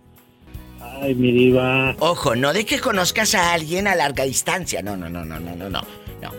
Ay, 0.79 1.13
mi 1.13 1.33
diva. 1.33 1.93
Ojo, 1.99 2.35
no 2.35 2.53
de 2.53 2.65
que 2.65 2.79
conozcas 2.79 3.35
a 3.35 3.53
alguien 3.53 3.87
a 3.87 3.95
larga 3.95 4.23
distancia. 4.23 4.81
No, 4.81 4.95
no, 4.95 5.09
no, 5.09 5.25
no, 5.25 5.39
no, 5.39 5.55
no, 5.55 5.69
no. 5.69 5.81
No. 6.21 6.31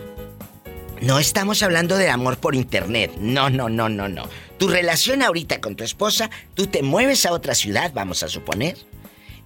No 1.01 1.19
estamos 1.19 1.61
hablando 1.61 1.95
de 1.95 2.09
amor 2.09 2.37
por 2.37 2.55
internet. 2.55 3.11
No, 3.19 3.51
no, 3.51 3.69
no, 3.69 3.87
no, 3.87 4.09
no. 4.09 4.27
Tu 4.57 4.67
relación 4.67 5.21
ahorita 5.21 5.61
con 5.61 5.75
tu 5.75 5.83
esposa, 5.83 6.31
tú 6.55 6.65
te 6.65 6.81
mueves 6.81 7.25
a 7.27 7.33
otra 7.33 7.53
ciudad, 7.53 7.91
vamos 7.93 8.23
a 8.23 8.29
suponer, 8.29 8.77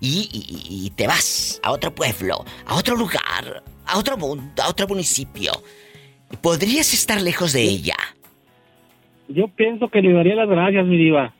y, 0.01 0.29
y 0.31 0.89
te 0.91 1.07
vas 1.07 1.59
a 1.63 1.71
otro 1.71 1.93
pueblo, 1.93 2.45
a 2.65 2.75
otro 2.75 2.95
lugar, 2.95 3.63
a 3.85 3.97
otro 3.97 4.17
mundo, 4.17 4.63
a 4.63 4.69
otro 4.69 4.87
municipio. 4.87 5.51
¿Podrías 6.41 6.93
estar 6.93 7.21
lejos 7.21 7.53
de 7.53 7.63
ella? 7.63 7.95
Yo 9.27 9.47
pienso 9.47 9.89
que 9.89 10.01
le 10.01 10.13
daría 10.13 10.35
las 10.35 10.49
gracias, 10.49 10.85
mi 10.85 10.97
diva. 10.97 11.33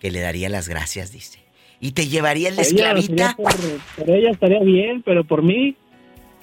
Que 0.00 0.10
le 0.10 0.20
daría 0.20 0.48
las 0.48 0.68
gracias, 0.68 1.12
dice. 1.12 1.40
¿Y 1.80 1.92
te 1.92 2.08
llevaría 2.08 2.48
el 2.48 2.56
de 2.56 2.62
esclavita? 2.62 3.36
Por, 3.36 4.10
ella 4.10 4.30
estaría 4.30 4.60
bien, 4.60 5.02
pero 5.02 5.24
por 5.24 5.42
mí, 5.42 5.76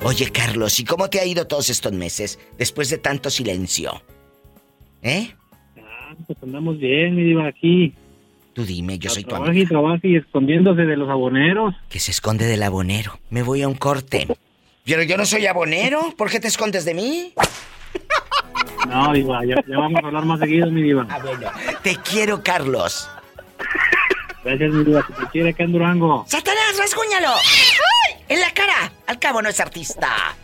Oye, 0.05 0.31
Carlos, 0.31 0.81
¿y 0.81 0.85
cómo 0.85 1.09
te 1.09 1.21
ha 1.21 1.25
ido 1.25 1.47
todos 1.47 1.71
estos 1.71 1.93
meses 1.93 2.39
después 2.59 2.91
de 2.91 2.99
tanto 2.99 3.31
silencio? 3.31 4.03
¿Eh? 5.03 5.31
Ah, 5.79 6.15
pues 6.27 6.39
andamos 6.43 6.79
bien, 6.79 7.15
mi 7.15 7.23
diva, 7.23 7.47
aquí. 7.47 7.95
Tú 8.53 8.65
dime, 8.65 8.99
yo 8.99 9.11
soy 9.11 9.25
tu 9.25 9.35
amiga. 9.35 9.55
y 9.55 9.67
trabaja 9.67 10.01
y 10.03 10.17
escondiéndose 10.17 10.83
de 10.83 10.97
los 10.97 11.09
aboneros. 11.09 11.75
Que 11.89 12.01
se 12.01 12.11
esconde 12.11 12.47
del 12.47 12.63
abonero. 12.63 13.19
Me 13.31 13.43
voy 13.43 13.63
a 13.63 13.69
un 13.69 13.75
corte. 13.75 14.27
Pero 14.85 15.03
yo 15.03 15.17
no 15.17 15.25
soy 15.25 15.47
abonero. 15.47 16.13
¿Por 16.17 16.31
qué 16.31 16.41
te 16.41 16.49
escondes 16.49 16.85
de 16.85 16.95
mí? 16.95 17.35
No, 18.89 19.13
diva, 19.13 19.45
ya, 19.45 19.57
vamos 19.69 20.03
a 20.03 20.07
hablar 20.07 20.25
más 20.25 20.41
seguido, 20.41 20.71
mi 20.71 20.83
diva. 20.83 21.07
Ah, 21.09 21.19
bueno. 21.23 21.51
Te 21.83 21.97
quiero, 21.97 22.43
Carlos. 22.43 23.09
Gracias, 24.45 24.71
mi 24.73 24.85
diva. 24.85 25.07
te 25.07 25.27
quiere 25.29 25.51
acá 25.51 25.63
en 25.65 25.73
Durango. 25.73 26.25
¡Satanás, 26.29 26.77
rasguñalo! 26.79 27.33
¡En 28.29 28.41
la 28.41 28.51
cara! 28.53 28.93
Al 29.07 29.19
cabo 29.19 29.41
no 29.41 29.49
es 29.49 29.61
artista. 29.61 30.35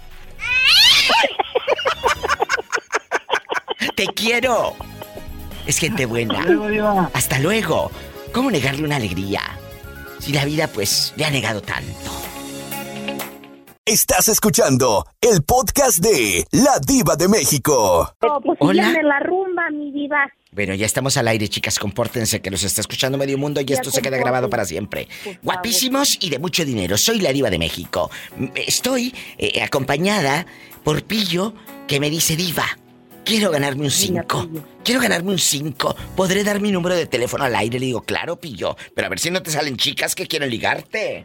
¡Te 3.96 4.06
quiero! 4.06 4.76
Es 5.66 5.78
gente 5.78 6.06
buena. 6.06 6.38
Hasta 6.38 6.52
luego, 6.52 7.10
Hasta 7.12 7.38
luego. 7.40 7.90
¿Cómo 8.32 8.50
negarle 8.50 8.84
una 8.84 8.96
alegría? 8.96 9.42
Si 10.20 10.32
la 10.32 10.44
vida, 10.44 10.68
pues, 10.68 11.12
le 11.16 11.24
ha 11.24 11.30
negado 11.30 11.60
tanto. 11.60 12.27
Estás 13.88 14.28
escuchando 14.28 15.06
el 15.18 15.42
podcast 15.42 16.00
de 16.00 16.44
La 16.50 16.78
Diva 16.78 17.16
de 17.16 17.26
México. 17.26 18.14
pues 18.20 18.58
Hola. 18.60 18.92
la 19.02 19.18
rumba, 19.20 19.70
mi 19.70 19.90
diva. 19.90 20.30
Bueno, 20.52 20.74
ya 20.74 20.84
estamos 20.84 21.16
al 21.16 21.26
aire, 21.26 21.48
chicas. 21.48 21.78
Compórtense 21.78 22.42
que 22.42 22.50
nos 22.50 22.64
está 22.64 22.82
escuchando 22.82 23.16
medio 23.16 23.38
mundo 23.38 23.62
y 23.66 23.72
esto 23.72 23.90
se 23.90 24.02
queda 24.02 24.18
grabado 24.18 24.50
para 24.50 24.66
siempre. 24.66 25.08
Guapísimos 25.42 26.18
y 26.20 26.28
de 26.28 26.38
mucho 26.38 26.66
dinero. 26.66 26.98
Soy 26.98 27.20
la 27.20 27.32
diva 27.32 27.48
de 27.48 27.58
México. 27.58 28.10
Estoy 28.54 29.14
eh, 29.38 29.62
acompañada 29.62 30.44
por 30.84 31.02
Pillo 31.04 31.54
que 31.86 31.98
me 31.98 32.10
dice 32.10 32.36
diva. 32.36 32.66
Quiero 33.24 33.50
ganarme 33.50 33.84
un 33.84 33.90
5. 33.90 34.50
Quiero 34.84 35.00
ganarme 35.00 35.30
un 35.30 35.38
5. 35.38 35.96
¿Podré 36.14 36.44
dar 36.44 36.60
mi 36.60 36.72
número 36.72 36.94
de 36.94 37.06
teléfono 37.06 37.44
al 37.44 37.54
aire? 37.54 37.80
Le 37.80 37.86
digo, 37.86 38.02
claro, 38.02 38.36
Pillo. 38.36 38.76
Pero 38.94 39.06
a 39.06 39.08
ver 39.08 39.18
si 39.18 39.30
no 39.30 39.42
te 39.42 39.50
salen 39.50 39.78
chicas 39.78 40.14
que 40.14 40.26
quieren 40.26 40.50
ligarte. 40.50 41.24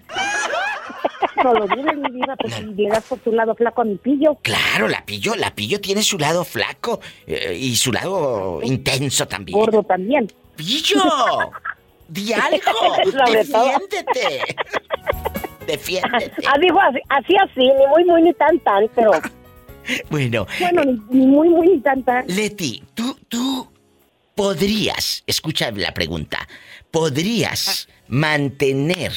No 1.43 1.53
lo 1.53 1.67
digas, 1.67 1.95
mi 1.97 2.11
vida, 2.11 2.35
pues 2.37 2.53
si 2.53 2.63
llegas 2.73 3.03
por 3.03 3.19
tu 3.19 3.31
lado 3.33 3.53
flaco 3.53 3.81
a 3.81 3.85
mi 3.85 3.95
pillo. 3.95 4.37
Claro, 4.41 4.87
la 4.87 5.05
pillo, 5.05 5.35
la 5.35 5.53
pillo 5.53 5.81
tiene 5.81 6.01
su 6.01 6.17
lado 6.17 6.45
flaco 6.45 7.01
eh, 7.27 7.57
y 7.59 7.75
su 7.75 7.91
lado 7.91 8.61
intenso 8.63 9.27
también. 9.27 9.57
Gordo 9.57 9.83
también. 9.83 10.31
¡Pillo! 10.55 11.01
¡Di 12.07 12.31
algo! 12.31 12.95
¡Defiéndete! 13.31 14.55
¡Defiéndete! 15.67 16.47
Ah, 16.47 16.57
digo, 16.59 16.79
así, 16.79 16.99
así, 17.09 17.35
así, 17.35 17.59
ni 17.59 17.87
muy, 17.87 18.05
muy, 18.05 18.21
ni 18.21 18.33
tan, 18.33 18.57
tan, 18.59 18.87
pero... 18.95 19.11
Bueno. 20.09 20.47
Bueno, 20.61 20.81
ni, 21.09 21.27
muy, 21.27 21.49
muy, 21.49 21.67
ni 21.67 21.79
tan, 21.81 22.03
tan. 22.03 22.25
Leti, 22.27 22.81
tú, 22.93 23.17
tú 23.27 23.67
podrías, 24.33 25.23
escucha 25.27 25.71
la 25.71 25.93
pregunta, 25.93 26.47
¿podrías 26.89 27.89
mantener 28.07 29.11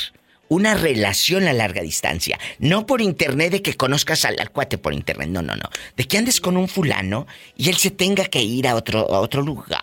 una 0.49 0.75
relación 0.75 1.49
a 1.49 1.53
larga 1.53 1.83
distancia. 1.83 2.39
No 2.59 2.87
por 2.87 3.01
internet 3.03 3.51
de 3.53 3.63
que 3.63 3.75
conozcas 3.75 4.25
al, 4.25 4.51
cuate 4.51 4.79
por 4.79 4.93
internet, 4.95 5.29
no, 5.29 5.43
no, 5.43 5.57
no. 5.57 5.69
De 5.97 6.05
que 6.05 6.19
andes 6.19 6.41
con 6.41 6.57
un 6.57 6.69
fulano 6.69 7.27
y 7.57 7.69
él 7.69 7.77
se 7.77 7.91
tenga 7.91 8.25
que 8.27 8.43
ir 8.43 8.69
a 8.69 8.75
otro, 8.75 9.01
a 9.13 9.21
otro 9.21 9.43
lugar. 9.43 9.81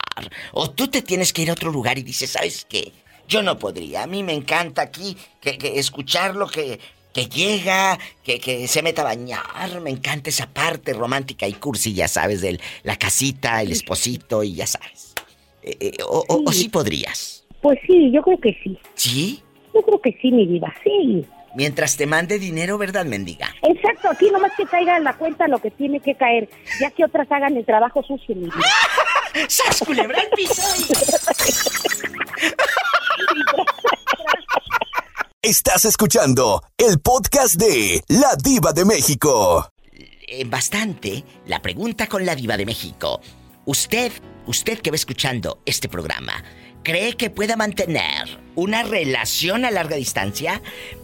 O 0.54 0.70
tú 0.70 0.88
te 0.88 1.02
tienes 1.02 1.34
que 1.34 1.42
ir 1.42 1.50
a 1.50 1.54
otro 1.54 1.72
lugar 1.72 1.98
y 1.98 2.04
dices, 2.04 2.32
¿sabes 2.32 2.66
qué? 2.70 2.92
Yo 3.28 3.42
no 3.42 3.58
podría. 3.60 4.04
A 4.04 4.08
mí 4.08 4.24
me 4.24 4.34
encanta 4.34 4.82
aquí 4.82 5.18
que, 5.42 5.58
que 5.58 5.80
escucharlo, 5.80 6.48
que, 6.48 6.80
que 7.14 7.26
llega, 7.28 7.98
que, 8.24 8.40
que 8.40 8.68
se 8.68 8.82
meta 8.82 9.02
a 9.02 9.06
bañar. 9.06 9.82
Me 9.82 9.90
encanta 9.90 10.30
esa 10.30 10.48
parte 10.48 10.94
romántica 10.94 11.48
y 11.48 11.54
cursi, 11.54 11.94
ya 11.94 12.08
sabes, 12.08 12.42
de 12.42 12.60
la 12.84 12.96
casita, 12.98 13.62
el 13.62 13.72
esposito 13.72 14.44
y 14.44 14.56
ya 14.56 14.68
sabes. 14.68 15.14
Eh, 15.62 15.78
eh, 15.80 15.92
o, 16.06 16.24
o- 16.28 16.44
o 16.50 16.52
sí 16.52 16.68
podrías. 16.70 17.46
Pues 17.62 17.80
sí, 17.88 18.12
yo 18.14 18.22
creo 18.22 18.40
que 18.42 18.58
sí. 18.64 18.78
¿Sí? 18.96 19.42
Yo 19.74 19.82
creo 19.82 20.02
que 20.02 20.18
sí, 20.22 20.32
mi 20.32 20.46
diva, 20.46 20.74
sí. 20.84 21.26
Mientras 21.56 21.98
te 21.98 22.08
mande 22.08 22.40
dinero, 22.40 22.78
¿verdad, 22.78 23.06
mendiga? 23.06 23.54
Exacto, 23.62 24.10
aquí 24.10 24.30
nomás 24.32 24.52
que 24.58 24.66
caiga 24.66 24.98
en 24.98 25.04
la 25.04 25.18
cuenta 25.18 25.48
lo 25.48 25.60
que 25.60 25.72
tiene 25.72 26.00
que 26.00 26.16
caer, 26.16 26.50
ya 26.80 26.90
que 26.92 27.06
otras 27.06 27.32
hagan 27.32 27.56
el 27.56 27.66
trabajo 27.66 28.02
sucio, 28.04 28.36
mi 28.36 28.46
diva. 28.46 28.56
¡Sas, 29.48 29.84
culebra 29.86 30.20
al 30.20 30.30
piso! 30.30 30.62
Estás 35.42 35.84
escuchando 35.84 36.62
el 36.78 37.00
podcast 37.02 37.56
de 37.56 38.02
La 38.08 38.36
Diva 38.42 38.72
de 38.72 38.86
México. 38.86 39.70
Eh, 40.26 40.46
bastante 40.46 41.26
la 41.48 41.62
pregunta 41.62 42.08
con 42.08 42.26
la 42.26 42.34
diva 42.34 42.56
de 42.56 42.66
México. 42.66 43.20
Usted, 43.66 44.12
usted 44.48 44.80
que 44.80 44.90
va 44.90 44.96
escuchando 44.96 45.60
este 45.66 45.90
programa, 45.90 46.44
¿cree 46.84 47.14
que 47.14 47.30
pueda 47.30 47.56
mantener 47.56 48.38
una 48.56 48.84
relación 48.84 49.66
a 49.66 49.72
larga 49.72 49.96
distancia? 49.96 50.62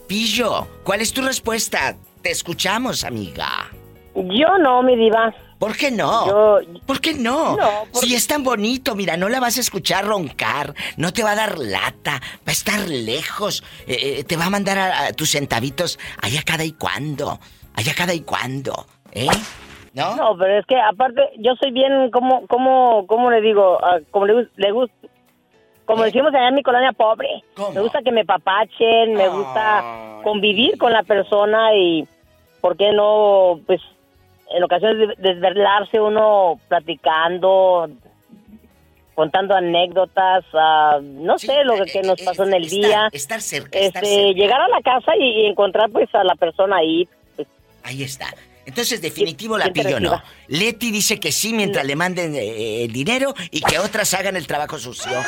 Pillo, 0.08 0.68
¿cuál 0.84 1.02
es 1.02 1.14
tu 1.14 1.22
respuesta? 1.22 1.96
Te 2.22 2.32
escuchamos, 2.32 3.04
amiga. 3.04 3.70
Yo 4.16 4.58
no, 4.60 4.82
mi 4.84 4.96
diva. 4.96 5.34
¿Por 5.60 5.76
qué 5.76 5.92
no? 5.92 6.28
Yo, 6.62 6.80
¿Por 6.86 7.00
qué 7.02 7.14
no? 7.14 7.56
No, 7.58 7.70
por- 7.92 8.02
Si 8.04 8.16
es 8.16 8.28
tan 8.28 8.44
bonito, 8.44 8.96
mira, 8.96 9.18
no 9.18 9.28
la 9.30 9.40
vas 9.40 9.58
a 9.58 9.62
escuchar 9.62 10.06
roncar, 10.06 10.74
no 10.98 11.12
te 11.14 11.22
va 11.24 11.32
a 11.32 11.36
dar 11.36 11.58
lata, 11.58 12.22
va 12.38 12.48
a 12.48 12.52
estar 12.52 12.80
lejos, 12.88 13.64
eh, 13.86 14.18
eh, 14.20 14.24
te 14.24 14.38
va 14.38 14.46
a 14.46 14.50
mandar 14.50 14.78
a, 14.78 15.06
a 15.08 15.14
tus 15.14 15.32
centavitos 15.32 16.00
allá 16.22 16.42
cada 16.46 16.64
y 16.64 16.72
cuando, 16.72 17.40
allá 17.74 17.94
cada 17.96 18.14
y 18.14 18.22
cuando, 18.22 18.86
¿eh? 19.12 19.28
¿No? 19.94 20.16
no, 20.16 20.38
pero 20.38 20.60
es 20.60 20.66
que 20.66 20.76
aparte 20.80 21.22
yo 21.40 21.52
soy 21.62 21.72
bien, 21.72 22.10
como, 22.12 22.46
como, 22.48 23.06
como 23.08 23.30
le 23.32 23.42
digo, 23.42 23.80
Ah, 23.84 23.98
como 24.12 24.28
le, 24.28 24.48
le 24.56 24.72
gusta, 24.72 24.96
como 25.90 26.04
decimos 26.04 26.34
allá 26.34 26.50
en 26.50 26.56
mi 26.56 26.62
colonia 26.64 26.92
pobre, 26.94 27.28
¿Cómo? 27.56 27.72
me 27.72 27.82
gusta 27.82 28.02
que 28.04 28.12
me 28.12 28.24
papachen, 28.26 29.14
me 29.14 29.24
Ay. 29.24 29.30
gusta 29.30 30.20
convivir 30.24 30.78
con 30.78 30.94
la 30.94 31.04
persona 31.04 31.74
y, 31.76 32.08
¿por 32.62 32.78
qué 32.78 32.92
no? 32.92 33.60
Pues 33.66 33.82
en 34.52 34.64
ocasiones 34.64 35.08
de- 35.18 35.32
desvelarse 35.34 36.00
uno 36.00 36.60
platicando, 36.68 37.90
contando 39.16 39.56
anécdotas, 39.56 40.46
ah, 40.54 41.00
no 41.02 41.38
Sí, 41.38 41.48
sé 41.48 41.64
lo 41.64 41.76
eh, 41.76 41.86
que 41.92 42.02
nos 42.04 42.22
eh, 42.22 42.26
pasó 42.26 42.44
en 42.44 42.54
el 42.54 42.64
estar- 42.66 42.70
día. 42.82 43.10
Estar 43.12 43.42
cerca, 43.42 43.80
estar 43.80 44.04
Este, 44.04 44.16
cerca. 44.16 44.32
llegar 44.40 44.62
a 44.62 44.68
la 44.70 44.82
casa 44.82 45.16
y, 45.18 45.42
y 45.42 45.46
encontrar 45.48 45.90
pues 45.90 46.14
a 46.16 46.24
la 46.24 46.36
persona 46.36 46.78
ahí. 46.78 47.08
pues, 47.36 47.48
Ahí 47.84 48.04
está. 48.04 48.28
Entonces, 48.70 49.02
definitivo 49.02 49.58
la 49.58 49.74
pillo 49.74 50.00
no. 50.00 50.22
Leti 50.48 50.92
dice 50.92 51.20
que 51.20 51.32
sí 51.32 51.54
mientras 51.54 51.86
le 51.86 51.96
manden 51.96 52.36
eh, 52.36 52.84
el 52.86 52.94
dinero 52.94 53.34
y 53.50 53.62
que 53.62 53.80
otras 53.80 54.14
hagan 54.14 54.36
el 54.36 54.46
trabajo 54.48 54.78
sucio. 54.78 55.12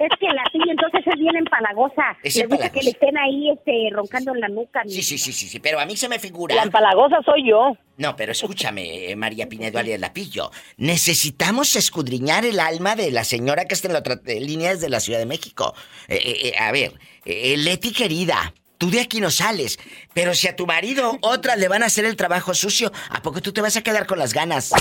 Es 0.00 0.10
que 0.20 0.26
la 0.28 0.44
tía 0.52 0.70
entonces 0.70 1.00
es 1.04 1.18
bien 1.18 1.34
empalagosa. 1.36 2.16
Es 2.22 2.36
Le 2.36 2.46
gusta 2.46 2.70
que 2.70 2.82
le 2.82 2.90
estén 2.90 3.18
ahí 3.18 3.50
este, 3.50 3.88
roncando 3.92 4.32
en 4.32 4.40
la 4.40 4.48
nuca. 4.48 4.82
Sí, 4.86 5.02
sí, 5.02 5.18
sí, 5.18 5.32
sí, 5.32 5.48
sí, 5.48 5.58
pero 5.58 5.80
a 5.80 5.86
mí 5.86 5.96
se 5.96 6.08
me 6.08 6.20
figura. 6.20 6.54
la 6.54 6.62
empalagosa 6.62 7.16
soy 7.24 7.48
yo. 7.48 7.76
No, 7.96 8.14
pero 8.14 8.30
escúchame, 8.30 9.10
eh, 9.10 9.16
María 9.16 9.48
Pinedo 9.48 9.76
alias 9.76 9.98
Lapillo. 9.98 10.52
Necesitamos 10.76 11.74
escudriñar 11.74 12.44
el 12.44 12.60
alma 12.60 12.94
de 12.94 13.10
la 13.10 13.24
señora 13.24 13.64
que 13.64 13.74
está 13.74 13.88
en 13.88 13.94
la 13.94 13.98
otra 13.98 14.20
eh, 14.24 14.40
línea 14.40 14.70
desde 14.72 14.88
la 14.88 15.00
Ciudad 15.00 15.18
de 15.18 15.26
México. 15.26 15.74
Eh, 16.06 16.14
eh, 16.14 16.48
eh, 16.48 16.58
a 16.58 16.70
ver, 16.70 16.92
eh, 17.24 17.56
Leti 17.56 17.92
querida, 17.92 18.54
tú 18.78 18.90
de 18.90 19.00
aquí 19.00 19.20
no 19.20 19.30
sales. 19.30 19.78
Pero 20.14 20.34
si 20.34 20.48
a 20.48 20.56
tu 20.56 20.66
marido 20.66 21.18
otras 21.20 21.58
le 21.58 21.68
van 21.68 21.82
a 21.82 21.86
hacer 21.86 22.04
el 22.04 22.16
trabajo 22.16 22.54
sucio, 22.54 22.90
¿a 23.10 23.20
poco 23.20 23.42
tú 23.42 23.52
te 23.52 23.60
vas 23.60 23.76
a 23.76 23.82
quedar 23.82 24.06
con 24.06 24.18
las 24.18 24.32
ganas? 24.32 24.72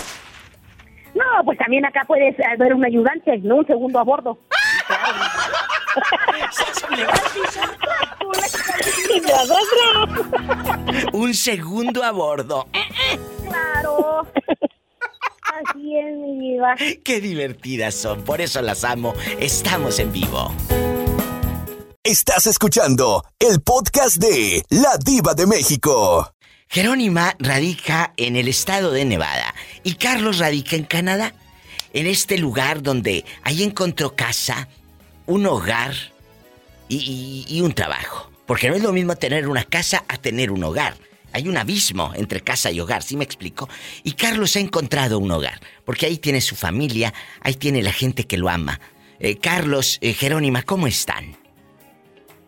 No, 1.13 1.43
pues 1.43 1.57
también 1.57 1.85
acá 1.85 2.03
puedes 2.07 2.35
haber 2.39 2.73
un 2.73 2.85
ayudante, 2.85 3.37
no 3.39 3.57
un 3.57 3.67
segundo 3.67 3.99
a 3.99 4.03
bordo. 4.03 4.39
Un 11.13 11.33
segundo 11.33 12.03
a 12.03 12.11
bordo. 12.11 12.67
Claro. 13.47 14.27
Así 15.53 15.97
es, 15.97 16.17
mi 16.17 16.39
diva. 16.39 16.75
Qué 17.03 17.19
divertidas 17.19 17.95
son, 17.95 18.23
por 18.23 18.41
eso 18.41 18.61
las 18.61 18.83
amo. 18.83 19.13
Estamos 19.39 19.99
en 19.99 20.11
vivo. 20.11 20.51
Estás 22.07 22.47
escuchando 22.47 23.25
el 23.37 23.59
podcast 23.59 24.15
de 24.15 24.63
La 24.69 24.97
Diva 24.97 25.33
de 25.33 25.45
México. 25.45 26.33
Jerónima 26.69 27.35
radica 27.37 28.13
en 28.15 28.37
el 28.37 28.47
estado 28.47 28.91
de 28.91 29.03
Nevada 29.03 29.53
y 29.83 29.95
Carlos 29.95 30.37
radica 30.37 30.77
en 30.77 30.85
Canadá, 30.85 31.33
en 31.91 32.07
este 32.07 32.37
lugar 32.37 32.81
donde 32.81 33.25
ahí 33.43 33.61
encontró 33.61 34.15
casa, 34.15 34.69
un 35.25 35.47
hogar 35.47 35.95
y, 36.87 37.59
un 37.61 37.73
trabajo. 37.73 38.31
Porque 38.45 38.69
no 38.69 38.75
es 38.75 38.83
lo 38.83 38.93
mismo 38.93 39.17
tener 39.17 39.49
una 39.49 39.65
casa 39.65 40.05
a 40.07 40.15
tener 40.15 40.51
un 40.51 40.63
hogar. 40.63 40.95
Hay 41.33 41.49
un 41.49 41.57
abismo 41.57 42.13
entre 42.15 42.39
casa 42.39 42.71
y 42.71 42.79
hogar, 42.79 43.03
¿sí 43.03 43.17
me 43.17 43.25
explico? 43.25 43.67
Y 44.05 44.13
Carlos 44.13 44.55
ha 44.55 44.61
encontrado 44.61 45.19
un 45.19 45.29
hogar, 45.29 45.59
porque 45.83 46.05
ahí 46.05 46.19
tiene 46.19 46.39
su 46.39 46.55
familia, 46.55 47.13
ahí 47.41 47.55
tiene 47.55 47.81
la 47.81 47.91
gente 47.91 48.25
que 48.25 48.37
lo 48.37 48.47
ama. 48.47 48.79
Eh, 49.19 49.39
Carlos, 49.39 49.97
eh, 49.99 50.13
Jerónima, 50.13 50.63
¿cómo 50.63 50.87
están? 50.87 51.46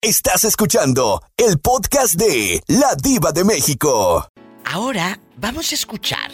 Estás 0.00 0.44
escuchando 0.44 1.22
el 1.36 1.58
podcast 1.58 2.14
de 2.14 2.62
La 2.68 2.94
Diva 2.94 3.32
de 3.32 3.44
México. 3.44 4.30
Ahora 4.64 5.20
vamos 5.36 5.72
a 5.72 5.74
escuchar, 5.74 6.30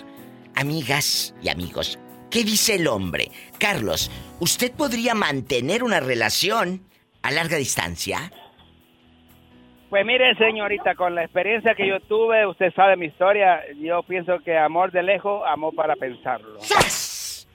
amigas 0.55 1.35
y 1.43 1.49
amigos, 1.49 1.99
¿Qué 2.33 2.45
dice 2.45 2.77
el 2.77 2.88
hombre? 2.88 3.31
Carlos, 3.59 4.11
¿usted 4.41 4.73
podría 4.73 5.15
mantener 5.15 5.85
una 5.85 6.01
relación 6.01 6.83
a 7.23 7.31
larga 7.31 7.57
distancia? 7.57 8.33
Pues 9.91 10.07
mire, 10.07 10.35
señorita, 10.37 10.95
con 10.95 11.15
la 11.15 11.25
experiencia 11.25 11.75
que 11.75 11.87
yo 11.87 12.01
tuve, 12.01 12.47
usted 12.47 12.73
sabe 12.75 12.97
mi 12.97 13.07
historia, 13.07 13.63
yo 13.79 14.03
pienso 14.03 14.39
que 14.39 14.57
amor 14.57 14.91
de 14.91 15.03
lejos, 15.03 15.43
amor 15.47 15.75
para 15.75 15.97
pensarlo. 15.97 16.59
¡Sas! 16.61 17.47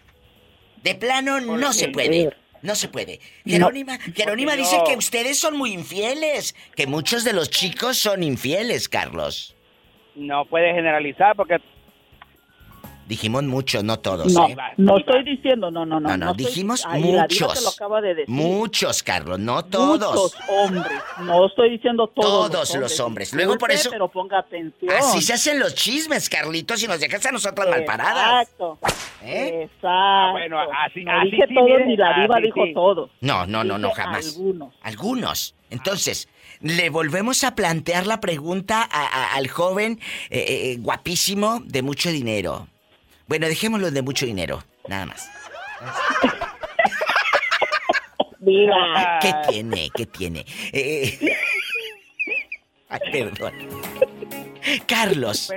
De 0.83 0.93
plano 0.93 1.39
no 1.39 1.73
se 1.73 1.89
puede. 1.89 2.29
No 2.61 2.75
se 2.75 2.89
puede. 2.89 3.19
Jerónima, 3.45 3.97
Jerónima 4.15 4.55
dice 4.55 4.77
que 4.87 4.95
ustedes 4.95 5.39
son 5.39 5.57
muy 5.57 5.73
infieles, 5.73 6.55
que 6.75 6.87
muchos 6.87 7.23
de 7.23 7.33
los 7.33 7.49
chicos 7.49 7.97
son 7.97 8.23
infieles, 8.23 8.89
Carlos. 8.89 9.55
No 10.15 10.45
puede 10.45 10.73
generalizar 10.73 11.35
porque 11.35 11.57
Dijimos 13.07 13.43
muchos, 13.43 13.85
no 13.85 13.99
todos, 13.99 14.33
No, 14.33 14.47
¿eh? 14.49 14.57
no 14.75 14.97
estoy 14.97 15.23
diciendo, 15.23 15.71
no, 15.71 15.85
no, 15.85 15.99
no. 15.99 16.09
No, 16.09 16.17
no, 16.17 16.33
dijimos 16.33 16.85
diva 16.93 17.21
muchos. 17.21 17.63
lo 17.63 17.69
acaba 17.69 18.01
de 18.01 18.09
decir. 18.15 18.29
Muchos, 18.35 19.01
Carlos, 19.01 19.39
no 19.39 19.63
todos. 19.63 20.13
Muchos 20.13 20.35
hombres. 20.49 20.99
No 21.21 21.45
estoy 21.47 21.69
diciendo 21.69 22.07
todos. 22.13 22.51
Todos 22.51 22.75
los 22.75 22.99
hombres. 22.99 23.33
Luego 23.33 23.57
por 23.57 23.71
eso- 23.71 23.89
Pero 23.89 24.09
ponga 24.09 24.39
atención. 24.39 24.91
Así 24.93 25.21
se 25.21 25.31
hacen 25.33 25.57
los 25.57 25.73
chismes, 25.73 26.27
Carlitos, 26.29 26.83
y 26.83 26.87
nos 26.87 26.99
dejas 26.99 27.25
a 27.25 27.31
nosotras 27.31 27.69
mal 27.69 27.85
paradas. 27.85 28.41
Exacto. 28.43 28.77
¿Eh? 29.23 29.63
Exacto. 29.63 30.31
bueno, 30.33 30.57
así- 30.85 31.03
no 31.05 31.11
así 31.19 31.31
dije 31.31 31.45
sí, 31.47 31.55
todos 31.55 31.69
ni 31.87 31.95
la 31.95 32.13
diva 32.21 32.35
así 32.35 32.43
dijo 32.45 32.65
sí. 32.65 32.73
todos. 32.73 33.09
No, 33.21 33.45
no, 33.47 33.63
no, 33.63 33.77
no, 33.77 33.91
jamás. 33.91 34.35
Algunos. 34.35 34.73
Algunos. 34.81 35.55
Entonces, 35.69 36.27
le 36.59 36.89
volvemos 36.89 37.43
a 37.45 37.55
plantear 37.55 38.05
la 38.05 38.19
pregunta 38.19 38.81
a- 38.81 39.05
a- 39.05 39.35
al 39.35 39.47
joven 39.47 39.99
eh, 40.29 40.45
eh, 40.73 40.77
guapísimo 40.79 41.61
de 41.65 41.81
mucho 41.83 42.09
dinero. 42.09 42.67
Bueno, 43.27 43.47
dejémoslo 43.47 43.91
de 43.91 44.01
mucho 44.01 44.25
dinero, 44.25 44.63
nada 44.87 45.05
más. 45.05 45.29
Diva. 48.39 49.19
¿Qué 49.21 49.33
tiene? 49.49 49.89
¿Qué 49.93 50.05
tiene? 50.05 50.45
Eh, 50.71 51.19
Ay, 52.89 52.99
perdón. 53.11 53.53
Carlos, 54.87 55.51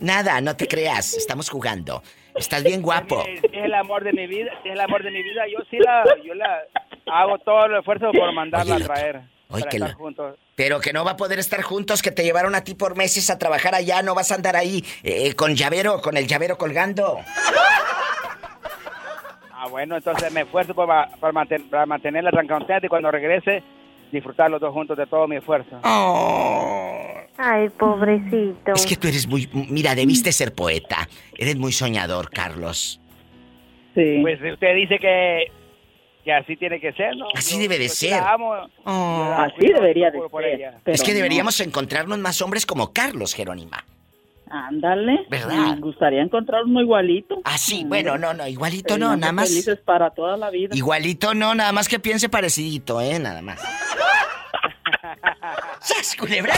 nada, 0.00 0.40
no 0.40 0.56
te 0.56 0.66
creas, 0.66 1.14
estamos 1.14 1.50
jugando. 1.50 2.02
Estás 2.34 2.64
bien 2.64 2.82
guapo. 2.82 3.22
es 3.26 3.42
el 3.52 3.74
amor 3.74 4.02
de 4.04 4.12
mi 4.12 4.26
vida, 4.26 4.50
es 4.64 4.72
el 4.72 4.80
amor 4.80 5.02
de 5.02 5.10
mi 5.10 5.22
vida, 5.22 5.42
yo 5.46 5.58
sí 5.70 5.78
la, 5.78 6.04
yo 6.24 6.34
la 6.34 6.62
hago 7.06 7.38
todo 7.38 7.66
el 7.66 7.76
esfuerzo 7.76 8.10
por 8.12 8.32
mandarla 8.32 8.76
Oye, 8.76 8.84
a 8.84 8.86
traer. 8.86 9.20
Oye, 9.54 9.60
para 9.62 9.70
que 9.70 9.76
estar 9.76 9.90
lo- 9.90 9.96
juntos. 9.96 10.36
Pero 10.56 10.80
que 10.80 10.92
no 10.92 11.04
va 11.04 11.12
a 11.12 11.16
poder 11.16 11.38
estar 11.38 11.62
juntos, 11.62 12.00
que 12.02 12.10
te 12.12 12.22
llevaron 12.22 12.54
a 12.54 12.62
ti 12.62 12.74
por 12.74 12.96
meses 12.96 13.28
a 13.30 13.38
trabajar 13.38 13.74
allá, 13.74 14.02
no 14.02 14.14
vas 14.14 14.30
a 14.30 14.36
andar 14.36 14.54
ahí 14.56 14.84
eh, 15.02 15.34
con 15.34 15.54
llavero, 15.54 16.00
con 16.00 16.16
el 16.16 16.26
llavero 16.28 16.56
colgando. 16.58 17.18
Ah, 19.52 19.68
bueno, 19.70 19.96
entonces 19.96 20.30
me 20.32 20.42
esfuerzo 20.42 20.74
manten- 20.74 21.68
para 21.70 21.86
mantenerla 21.86 22.30
tan 22.30 22.46
contenta 22.46 22.84
y 22.84 22.88
cuando 22.88 23.10
regrese, 23.10 23.62
disfrutar 24.12 24.50
los 24.50 24.60
dos 24.60 24.72
juntos 24.72 24.96
de 24.96 25.06
todo 25.06 25.26
mi 25.26 25.36
esfuerzo. 25.36 25.80
Ay, 27.36 27.68
pobrecito. 27.70 28.72
Es 28.74 28.86
que 28.86 28.96
tú 28.96 29.08
eres 29.08 29.26
muy... 29.26 29.48
Mira, 29.52 29.94
debiste 29.94 30.30
ser 30.32 30.54
poeta. 30.54 31.08
Eres 31.36 31.56
muy 31.56 31.72
soñador, 31.72 32.30
Carlos. 32.30 33.00
Sí. 33.94 34.18
Pues 34.22 34.40
usted 34.52 34.74
dice 34.76 34.98
que, 35.00 35.50
que 36.24 36.32
así 36.32 36.56
tiene 36.56 36.80
que 36.80 36.92
ser, 36.94 37.16
¿no? 37.16 37.26
Así 37.34 37.54
Yo- 37.54 37.60
debe 37.62 37.78
de 37.78 37.88
ser. 37.88 38.10
la 38.12 38.32
amo, 38.32 38.54
la 38.54 39.44
Así 39.44 39.66
debería 39.66 40.10
de 40.10 40.18
ser. 40.18 40.74
es 40.86 41.02
que 41.02 41.10
no. 41.10 41.16
deberíamos 41.16 41.60
encontrarnos 41.60 42.18
más 42.18 42.40
hombres 42.42 42.66
como 42.66 42.92
Carlos, 42.92 43.34
Jerónima. 43.34 43.84
Ándale. 44.50 45.26
¿Verdad? 45.30 45.74
Me 45.74 45.80
gustaría 45.80 46.22
encontrar 46.22 46.64
uno 46.64 46.80
igualito. 46.80 47.40
Ah, 47.44 47.58
sí, 47.58 47.84
Mm, 47.84 47.88
bueno, 47.88 48.18
no, 48.18 48.34
no, 48.34 48.46
igualito 48.46 48.96
no, 48.98 49.16
nada 49.16 49.32
más. 49.32 49.48
Felices 49.48 49.78
para 49.84 50.10
toda 50.10 50.36
la 50.36 50.50
vida. 50.50 50.76
Igualito 50.76 51.34
no, 51.34 51.54
nada 51.54 51.72
más 51.72 51.88
que 51.88 51.98
piense 51.98 52.28
parecidito, 52.28 53.00
¿eh? 53.00 53.18
Nada 53.18 53.42
más. 53.42 53.60
¡Sas, 55.80 56.14
culebra! 56.16 56.54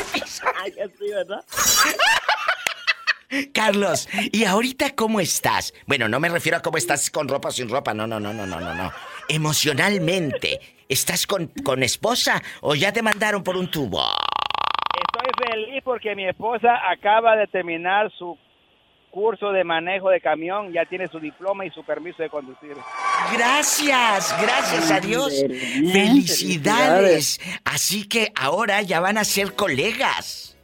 Ay, 0.62 0.72
que 0.72 0.84
sí, 0.98 1.10
¿verdad? 1.12 1.44
Carlos, 3.52 4.08
¿y 4.30 4.44
ahorita 4.44 4.94
cómo 4.94 5.18
estás? 5.18 5.74
Bueno, 5.86 6.08
no 6.08 6.20
me 6.20 6.28
refiero 6.28 6.58
a 6.58 6.62
cómo 6.62 6.78
estás 6.78 7.10
con 7.10 7.26
ropa 7.28 7.48
o 7.48 7.52
sin 7.52 7.68
ropa, 7.68 7.92
no, 7.92 8.06
no, 8.06 8.20
no, 8.20 8.32
no, 8.32 8.46
no, 8.46 8.60
no, 8.60 8.72
no. 8.74 8.92
Emocionalmente, 9.28 10.60
¿estás 10.88 11.26
con, 11.26 11.48
con 11.64 11.82
esposa 11.82 12.42
o 12.60 12.74
ya 12.74 12.92
te 12.92 13.02
mandaron 13.02 13.42
por 13.42 13.56
un 13.56 13.70
tubo? 13.70 14.02
Estoy 14.96 15.50
feliz 15.50 15.82
porque 15.84 16.14
mi 16.14 16.26
esposa 16.28 16.68
acaba 16.90 17.36
de 17.36 17.46
terminar 17.48 18.10
su 18.16 18.38
curso 19.10 19.50
de 19.50 19.64
manejo 19.64 20.10
de 20.10 20.20
camión, 20.20 20.72
ya 20.72 20.84
tiene 20.84 21.06
su 21.08 21.18
diploma 21.18 21.64
y 21.64 21.70
su 21.70 21.82
permiso 21.82 22.22
de 22.22 22.28
conducir. 22.28 22.76
Gracias, 23.32 24.36
gracias 24.40 24.90
a 24.90 25.00
Dios. 25.00 25.32
Felicidades. 25.90 27.40
Así 27.64 28.06
que 28.06 28.30
ahora 28.36 28.82
ya 28.82 29.00
van 29.00 29.16
a 29.16 29.24
ser 29.24 29.54
colegas. 29.54 30.58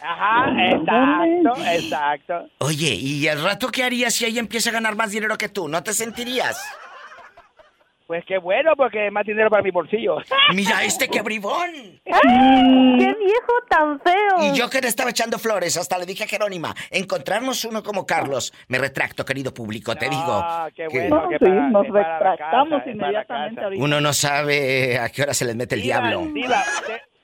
Ajá, 0.00 0.52
exacto, 0.70 1.64
exacto. 1.64 2.48
Oye, 2.58 2.94
¿y 2.94 3.26
al 3.26 3.42
rato 3.42 3.68
qué 3.68 3.82
harías 3.82 4.14
si 4.14 4.26
ella 4.26 4.38
empieza 4.38 4.70
a 4.70 4.74
ganar 4.74 4.94
más 4.94 5.10
dinero 5.10 5.36
que 5.36 5.48
tú? 5.48 5.66
¿No 5.66 5.82
te 5.82 5.92
sentirías? 5.92 6.62
Pues 8.12 8.26
qué 8.26 8.36
bueno, 8.36 8.72
porque 8.76 9.10
más 9.10 9.24
dinero 9.24 9.48
para 9.48 9.62
mi 9.62 9.70
bolsillo. 9.70 10.18
Mira 10.54 10.84
este 10.84 11.08
que 11.08 11.22
bribón. 11.22 11.70
¡Qué 12.04 13.14
viejo 13.18 13.52
tan 13.70 13.98
feo! 14.00 14.52
Y 14.52 14.54
yo 14.54 14.68
que 14.68 14.82
le 14.82 14.88
estaba 14.88 15.08
echando 15.08 15.38
flores, 15.38 15.78
hasta 15.78 15.96
le 15.96 16.04
dije 16.04 16.24
a 16.24 16.26
Jerónima, 16.26 16.74
encontrarnos 16.90 17.64
uno 17.64 17.82
como 17.82 18.04
Carlos. 18.04 18.52
Me 18.68 18.76
retracto, 18.76 19.24
querido 19.24 19.54
público, 19.54 19.96
te 19.96 20.10
digo. 20.10 20.26
Ah, 20.28 20.68
qué 20.76 20.88
que 20.88 20.98
bueno. 21.08 21.22
No, 21.22 21.28
que 21.30 21.38
sí, 21.38 21.50
nos 21.50 21.88
retractamos 21.88 22.80
casa, 22.80 22.90
inmediatamente 22.90 23.64
ahorita. 23.64 23.82
Uno 23.82 23.98
no 24.02 24.12
sabe 24.12 24.98
a 24.98 25.08
qué 25.08 25.22
hora 25.22 25.32
se 25.32 25.46
les 25.46 25.56
mete 25.56 25.76
el 25.76 25.80
Diva, 25.80 26.00
diablo. 26.00 26.30
Diva, 26.34 26.62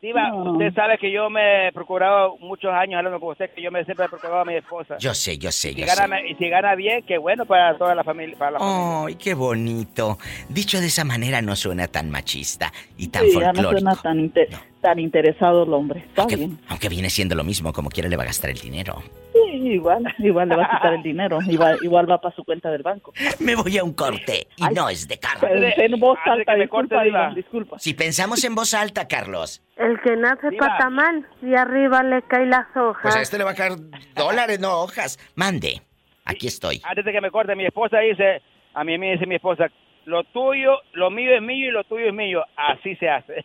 Diva, 0.01 0.29
No. 0.29 0.53
usted 0.53 0.73
sabe 0.75 0.97
que 0.97 1.11
yo 1.11 1.29
me 1.29 1.69
he 1.69 1.73
procurado 1.73 2.37
muchos 2.39 2.71
años 2.73 2.99
hablando 2.99 3.19
con 3.19 3.31
usted, 3.31 3.51
que 3.53 3.61
yo 3.61 3.73
me 3.73 3.85
siempre 3.85 4.07
he 4.07 4.09
procurado 4.09 4.41
a 4.43 4.45
mi 4.45 4.55
esposa. 4.55 4.97
Yo 4.99 5.13
sé, 5.13 5.39
yo 5.39 5.51
sé, 5.51 5.71
Si 5.71 5.81
yo 5.81 5.87
gana, 5.87 6.19
sé. 6.19 6.29
y 6.29 6.35
si 6.37 6.49
gana 6.49 6.77
bien, 6.77 7.03
qué 7.03 7.19
bueno 7.19 7.45
para 7.47 7.77
toda 7.77 7.97
la 7.97 8.05
familia. 8.05 8.37
Para 8.39 8.53
la 8.53 8.59
familia. 8.61 9.05
Ay, 9.07 9.15
qué 9.17 9.35
bonito. 9.35 10.17
Dicho 10.49 10.81
de 10.81 10.87
esa 10.87 11.05
manera 11.05 11.43
no 11.43 11.57
suena 11.57 11.89
tan 11.89 12.11
machista 12.11 12.73
y 12.97 13.09
tan 13.09 13.25
Sí, 13.25 13.33
ya 13.41 13.49
no 13.53 13.55
folclórico. 13.55 13.81
suena 13.81 13.97
tan, 14.01 14.21
inte- 14.21 14.47
No. 14.53 14.59
tan 14.81 14.99
interesado 15.01 15.65
el 15.65 15.73
hombre. 15.75 16.01
Está 16.01 16.23
aunque, 16.23 16.37
bien. 16.37 16.59
aunque 16.69 16.89
viene 16.89 17.11
siendo 17.11 17.35
lo 17.35 17.43
mismo, 17.43 17.73
como 17.73 17.89
quiera 17.91 18.09
le 18.09 18.17
va 18.17 18.23
a 18.23 18.27
gastar 18.27 18.51
el 18.51 18.59
dinero. 18.59 19.03
Sí, 19.47 19.69
igual, 19.73 20.03
igual 20.19 20.49
le 20.49 20.57
va 20.57 20.65
a 20.65 20.71
quitar 20.77 20.95
el 20.95 21.03
dinero. 21.03 21.39
Igual, 21.49 21.79
igual 21.83 22.11
va 22.11 22.21
para 22.21 22.35
su 22.35 22.45
cuenta 22.45 22.71
del 22.71 22.83
banco. 22.83 23.13
Me 23.41 23.55
voy 23.55 23.79
a 23.79 23.85
un 23.85 23.93
corte 23.95 24.47
y 24.57 24.65
Ay. 24.65 24.75
no 24.75 24.89
es 24.89 25.07
de 25.09 25.19
carne. 25.19 25.49
Pensé 25.49 25.85
en 25.85 26.01
voz 26.01 26.19
alta, 26.25 26.53
que 26.53 26.59
me 26.59 26.65
disculpa, 26.65 26.95
corte, 26.97 27.05
Diva. 27.09 27.33
disculpa. 27.35 27.79
Si 27.79 27.95
pensamos 27.95 28.43
en 28.45 28.55
voz 28.55 28.75
alta, 28.75 29.07
Carlos, 29.09 29.63
El 29.77 30.01
que 30.01 30.17
nace 30.17 30.51
Diva. 30.51 30.69
patamán 30.69 31.27
y 31.43 31.55
arriba 31.55 32.03
le 32.03 32.23
caen 32.23 32.51
las 32.51 32.67
hojas. 32.77 33.03
pues 33.03 33.17
a 33.17 33.23
este 33.23 33.39
le 33.39 33.45
va 33.45 33.51
a 33.53 33.55
caer 33.55 33.73
dólares, 34.15 34.61
no 34.61 34.73
hojas. 34.81 35.19
Mande. 35.35 35.83
Aquí 36.25 36.47
estoy. 36.47 36.83
Antes 36.85 37.05
de 37.05 37.13
que 37.13 37.21
me 37.21 37.31
corte, 37.31 37.55
mi 37.57 37.65
esposa 37.65 38.01
dice, 38.01 38.43
a 38.75 38.85
mí 38.85 38.99
me 38.99 39.13
dice 39.13 39.25
mi 39.27 39.37
esposa, 39.37 39.69
lo 40.09 40.25
tuyo, 40.25 40.71
lo 40.95 41.11
mío 41.11 41.35
es 41.37 41.43
mío 41.43 41.69
y 41.69 41.71
lo 41.71 41.85
tuyo 41.85 42.07
es 42.09 42.15
mío. 42.15 42.41
Así 42.57 42.97
se 42.97 43.11
hace. 43.11 43.45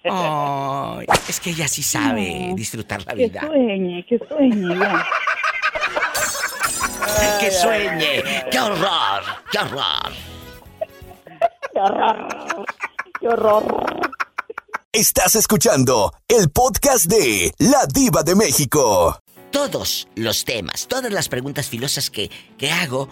Es 1.28 1.39
que 1.41 1.49
ella 1.49 1.67
sí 1.67 1.84
sabe 1.84 2.47
No. 2.49 2.56
disfrutar 2.56 3.02
la 3.06 3.13
Que 3.13 3.28
vida. 3.28 3.41
sueñe, 3.41 4.06
que 4.08 4.17
sueñe, 4.17 4.80
ya. 4.80 5.06
¡Que 7.39 7.52
sueñe! 7.52 8.23
¡Qué 8.49 8.60
horror! 8.60 9.21
¡Qué 9.52 9.58
horror! 9.60 10.13
Qué 11.73 11.80
horror. 11.80 12.65
Qué 13.19 13.28
horror. 13.28 14.02
Estás 14.93 15.36
escuchando 15.36 16.13
el 16.30 16.49
podcast 16.49 17.06
de 17.06 17.52
La 17.60 17.86
Diva 17.93 18.23
de 18.23 18.36
México. 18.36 19.19
Todos 19.52 20.08
los 20.15 20.45
temas, 20.45 20.88
todas 20.88 21.12
las 21.12 21.28
preguntas 21.30 21.67
filosas 21.69 22.10
que, 22.10 22.32
que 22.58 22.71
hago, 22.71 23.08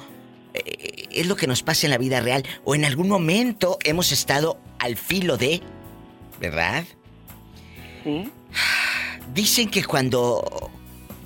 es 1.11 1.25
lo 1.27 1.35
que 1.35 1.47
nos 1.47 1.63
pasa 1.63 1.87
en 1.87 1.91
la 1.91 1.97
vida 1.97 2.19
real. 2.21 2.43
O 2.63 2.75
en 2.75 2.85
algún 2.85 3.07
momento 3.09 3.77
hemos 3.83 4.11
estado 4.11 4.59
al 4.79 4.97
filo 4.97 5.37
de... 5.37 5.61
¿Verdad? 6.39 6.85
Sí. 8.03 8.29
Dicen 9.33 9.69
que 9.69 9.83
cuando 9.83 10.69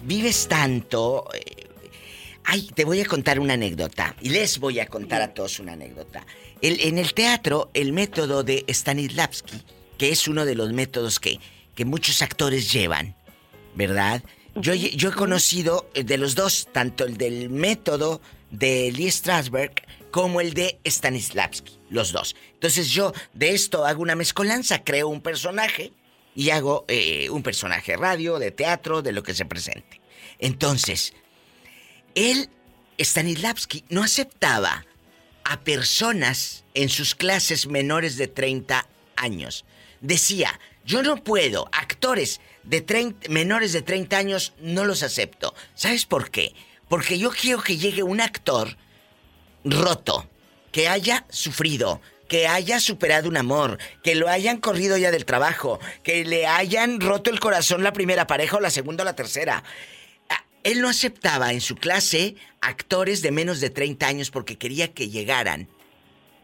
vives 0.04 0.48
tanto... 0.48 1.28
eh, 1.34 1.68
ay, 2.44 2.70
te 2.76 2.86
voy 2.86 3.02
a 3.02 3.06
contar 3.06 3.40
una 3.40 3.54
anécdota. 3.54 4.16
Y 4.22 4.30
les 4.30 4.60
voy 4.60 4.80
a 4.80 4.88
contar 4.88 5.22
a 5.22 5.34
todos 5.34 5.60
una 5.60 5.74
anécdota. 5.74 6.26
El- 6.62 6.80
en 6.82 6.98
el 6.98 7.14
teatro, 7.14 7.70
el 7.74 7.94
método 7.94 8.44
de 8.44 8.66
Stanislavski, 8.70 9.62
que 9.98 10.10
es 10.10 10.28
uno 10.28 10.46
de 10.46 10.56
los 10.56 10.74
métodos 10.74 11.20
que, 11.20 11.40
que 11.76 11.86
muchos 11.86 12.22
actores 12.22 12.72
llevan, 12.72 13.16
¿verdad? 13.76 14.22
Yo, 14.56 14.74
he- 14.74 14.96
yo 14.96 15.10
he 15.10 15.14
conocido 15.14 15.90
eh, 15.94 16.04
de 16.04 16.18
los 16.18 16.36
dos, 16.36 16.68
tanto 16.72 17.06
el 17.06 17.18
del 17.18 17.50
método 17.50 18.22
de 18.52 18.92
Lee 18.92 19.12
Strasberg 19.12 19.74
como 20.12 20.40
el 20.40 20.54
de 20.54 20.80
Stanislavski, 20.86 21.78
los 21.90 22.12
dos. 22.12 22.36
Entonces 22.54 22.90
yo 22.90 23.14
de 23.34 23.50
esto 23.50 23.86
hago 23.86 24.02
una 24.02 24.16
mezcolanza, 24.16 24.84
creo 24.84 25.10
un 25.10 25.22
personaje 25.22 25.92
y 26.36 26.50
hago 26.52 26.86
eh, 26.88 27.30
un 27.30 27.44
personaje 27.44 27.98
radio, 27.98 28.40
de 28.40 28.52
teatro, 28.52 29.02
de 29.02 29.12
lo 29.12 29.24
que 29.24 29.34
se 29.34 29.46
presente. 29.46 30.02
Entonces, 30.40 31.14
él, 32.14 32.50
Stanislavski, 33.00 33.86
no 33.90 34.04
aceptaba 34.04 34.86
a 35.44 35.62
personas 35.62 36.64
en 36.74 36.90
sus 36.90 37.16
clases 37.16 37.68
menores 37.68 38.18
de 38.18 38.28
30 38.28 38.88
años. 39.16 39.66
Decía, 40.02 40.60
yo 40.86 41.04
no 41.04 41.24
puedo, 41.24 41.70
actores 41.72 42.42
de 42.64 42.82
30, 42.82 43.30
menores 43.30 43.74
de 43.74 43.82
30 43.82 44.18
años 44.18 44.54
no 44.60 44.86
los 44.86 45.04
acepto. 45.04 45.54
¿Sabes 45.74 46.06
por 46.06 46.32
qué? 46.32 46.54
Porque 46.88 47.18
yo 47.18 47.32
quiero 47.32 47.62
que 47.62 47.78
llegue 47.78 48.04
un 48.04 48.22
actor 48.22 48.78
roto, 49.64 50.30
que 50.72 50.88
haya 50.88 51.26
sufrido, 51.30 52.02
que 52.28 52.48
haya 52.48 52.80
superado 52.80 53.30
un 53.30 53.38
amor, 53.38 53.78
que 54.04 54.16
lo 54.16 54.30
hayan 54.30 54.58
corrido 54.58 54.98
ya 54.98 55.12
del 55.12 55.26
trabajo, 55.26 55.80
que 56.04 56.26
le 56.26 56.48
hayan 56.48 57.00
roto 57.00 57.30
el 57.30 57.40
corazón 57.40 57.84
la 57.84 57.94
primera 57.94 58.28
pareja 58.28 58.58
o 58.58 58.60
la 58.60 58.70
segunda 58.70 59.04
o 59.04 59.06
la 59.06 59.16
tercera. 59.16 59.64
Ah, 60.30 60.44
Él 60.64 60.82
no 60.82 60.90
aceptaba 60.90 61.54
en 61.54 61.62
su 61.62 61.76
clase 61.76 62.36
actores 62.62 63.22
de 63.22 63.32
menos 63.32 63.60
de 63.62 63.70
30 63.70 64.08
años 64.08 64.32
porque 64.32 64.58
quería 64.58 64.94
que 64.94 65.10
llegaran 65.10 65.68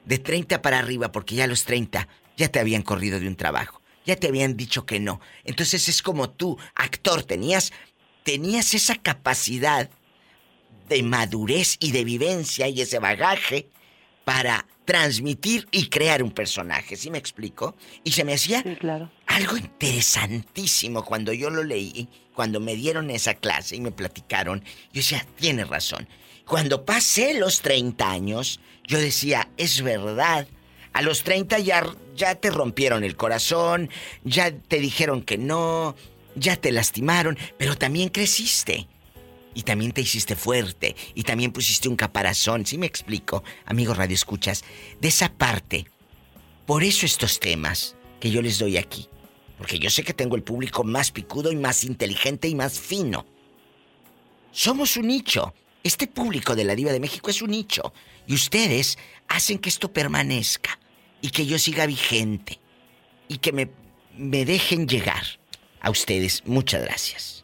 de 0.05 0.17
30 0.17 0.61
para 0.61 0.79
arriba, 0.79 1.11
porque 1.11 1.35
ya 1.35 1.43
a 1.43 1.47
los 1.47 1.65
30 1.65 2.07
ya 2.37 2.47
te 2.47 2.59
habían 2.59 2.81
corrido 2.81 3.19
de 3.19 3.27
un 3.27 3.35
trabajo, 3.35 3.81
ya 4.05 4.15
te 4.15 4.27
habían 4.27 4.57
dicho 4.57 4.85
que 4.85 4.99
no. 4.99 5.19
Entonces 5.43 5.87
es 5.89 6.01
como 6.01 6.29
tú, 6.29 6.57
actor, 6.75 7.23
tenías, 7.23 7.71
tenías 8.23 8.73
esa 8.73 8.95
capacidad 8.95 9.89
de 10.91 11.03
madurez 11.03 11.77
y 11.79 11.91
de 11.91 12.03
vivencia 12.03 12.67
y 12.67 12.81
ese 12.81 12.99
bagaje 12.99 13.69
para 14.25 14.67
transmitir 14.83 15.69
y 15.71 15.87
crear 15.87 16.21
un 16.21 16.31
personaje, 16.31 16.97
¿sí 16.97 17.09
me 17.09 17.17
explico? 17.17 17.77
Y 18.03 18.11
se 18.11 18.25
me 18.25 18.33
hacía 18.33 18.61
algo 19.25 19.55
interesantísimo 19.55 21.05
cuando 21.05 21.31
yo 21.31 21.49
lo 21.49 21.63
leí, 21.63 22.09
cuando 22.35 22.59
me 22.59 22.75
dieron 22.75 23.09
esa 23.09 23.35
clase 23.35 23.77
y 23.77 23.81
me 23.81 23.91
platicaron, 23.91 24.65
yo 24.91 24.99
decía, 24.99 25.25
tiene 25.37 25.63
razón. 25.63 26.09
Cuando 26.45 26.83
pasé 26.83 27.35
los 27.35 27.61
30 27.61 28.11
años, 28.11 28.59
yo 28.85 28.99
decía, 28.99 29.47
es 29.55 29.81
verdad. 29.81 30.45
A 30.91 31.01
los 31.01 31.23
30 31.23 31.59
ya, 31.59 31.85
ya 32.17 32.35
te 32.35 32.51
rompieron 32.51 33.05
el 33.05 33.15
corazón, 33.15 33.89
ya 34.25 34.51
te 34.51 34.79
dijeron 34.79 35.21
que 35.21 35.37
no, 35.37 35.95
ya 36.35 36.57
te 36.57 36.73
lastimaron, 36.73 37.37
pero 37.57 37.77
también 37.77 38.09
creciste. 38.09 38.87
Y 39.53 39.63
también 39.63 39.91
te 39.91 40.01
hiciste 40.01 40.35
fuerte. 40.35 40.95
Y 41.13 41.23
también 41.23 41.51
pusiste 41.51 41.89
un 41.89 41.95
caparazón. 41.95 42.65
¿Sí 42.65 42.77
me 42.77 42.85
explico? 42.85 43.43
Amigo 43.65 43.93
Radio 43.93 44.15
Escuchas. 44.15 44.63
De 44.99 45.09
esa 45.09 45.33
parte. 45.33 45.85
Por 46.65 46.83
eso 46.83 47.05
estos 47.05 47.39
temas 47.39 47.95
que 48.19 48.31
yo 48.31 48.41
les 48.41 48.59
doy 48.59 48.77
aquí. 48.77 49.09
Porque 49.57 49.77
yo 49.77 49.89
sé 49.89 50.03
que 50.03 50.13
tengo 50.13 50.35
el 50.35 50.43
público 50.43 50.83
más 50.83 51.11
picudo 51.11 51.51
y 51.51 51.55
más 51.55 51.83
inteligente 51.83 52.47
y 52.47 52.55
más 52.55 52.79
fino. 52.79 53.25
Somos 54.51 54.97
un 54.97 55.07
nicho. 55.07 55.53
Este 55.83 56.07
público 56.07 56.55
de 56.55 56.63
la 56.63 56.75
Diva 56.75 56.91
de 56.91 56.99
México 56.99 57.29
es 57.29 57.41
un 57.41 57.51
nicho. 57.51 57.93
Y 58.27 58.33
ustedes 58.33 58.97
hacen 59.27 59.59
que 59.59 59.69
esto 59.69 59.91
permanezca. 59.91 60.79
Y 61.21 61.29
que 61.29 61.45
yo 61.45 61.59
siga 61.59 61.85
vigente. 61.85 62.59
Y 63.27 63.37
que 63.37 63.51
me, 63.51 63.69
me 64.17 64.45
dejen 64.45 64.87
llegar. 64.87 65.23
A 65.81 65.89
ustedes, 65.89 66.43
muchas 66.45 66.83
gracias. 66.83 67.40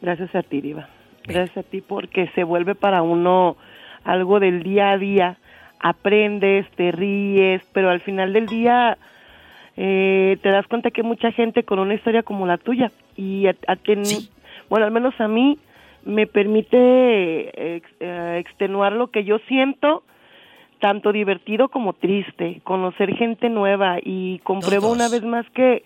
Gracias 0.00 0.34
a 0.34 0.42
ti, 0.42 0.60
Diva. 0.60 0.88
Gracias 1.24 1.58
a 1.58 1.62
ti 1.62 1.80
porque 1.80 2.28
se 2.34 2.44
vuelve 2.44 2.74
para 2.74 3.02
uno 3.02 3.56
algo 4.04 4.40
del 4.40 4.62
día 4.62 4.92
a 4.92 4.98
día. 4.98 5.36
Aprendes, 5.78 6.68
te 6.72 6.92
ríes, 6.92 7.62
pero 7.72 7.90
al 7.90 8.00
final 8.00 8.32
del 8.32 8.46
día 8.46 8.98
eh, 9.76 10.38
te 10.42 10.48
das 10.50 10.66
cuenta 10.66 10.90
que 10.90 11.02
hay 11.02 11.06
mucha 11.06 11.32
gente 11.32 11.62
con 11.62 11.78
una 11.78 11.94
historia 11.94 12.22
como 12.22 12.46
la 12.46 12.58
tuya. 12.58 12.90
Y 13.16 13.46
a, 13.46 13.54
a 13.66 13.76
bueno, 14.68 14.86
al 14.86 14.92
menos 14.92 15.18
a 15.20 15.28
mí 15.28 15.58
me 16.04 16.26
permite 16.26 16.76
eh, 16.78 17.82
extenuar 18.38 18.92
lo 18.92 19.08
que 19.08 19.24
yo 19.24 19.38
siento, 19.48 20.02
tanto 20.80 21.12
divertido 21.12 21.68
como 21.68 21.92
triste, 21.92 22.60
conocer 22.64 23.14
gente 23.16 23.48
nueva 23.50 23.98
y 24.02 24.38
compruebo 24.40 24.90
una 24.90 25.08
vez 25.08 25.22
más 25.22 25.48
que 25.50 25.82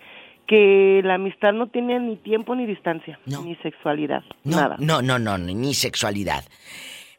que 0.47 1.01
la 1.03 1.15
amistad 1.15 1.53
no 1.53 1.67
tiene 1.67 1.99
ni 1.99 2.17
tiempo 2.17 2.55
ni 2.55 2.65
distancia, 2.65 3.19
ni 3.25 3.55
sexualidad, 3.57 4.23
no, 4.43 4.57
nada. 4.57 4.75
No, 4.79 5.01
no, 5.01 5.19
no, 5.19 5.37
ni 5.37 5.73
sexualidad. 5.73 6.45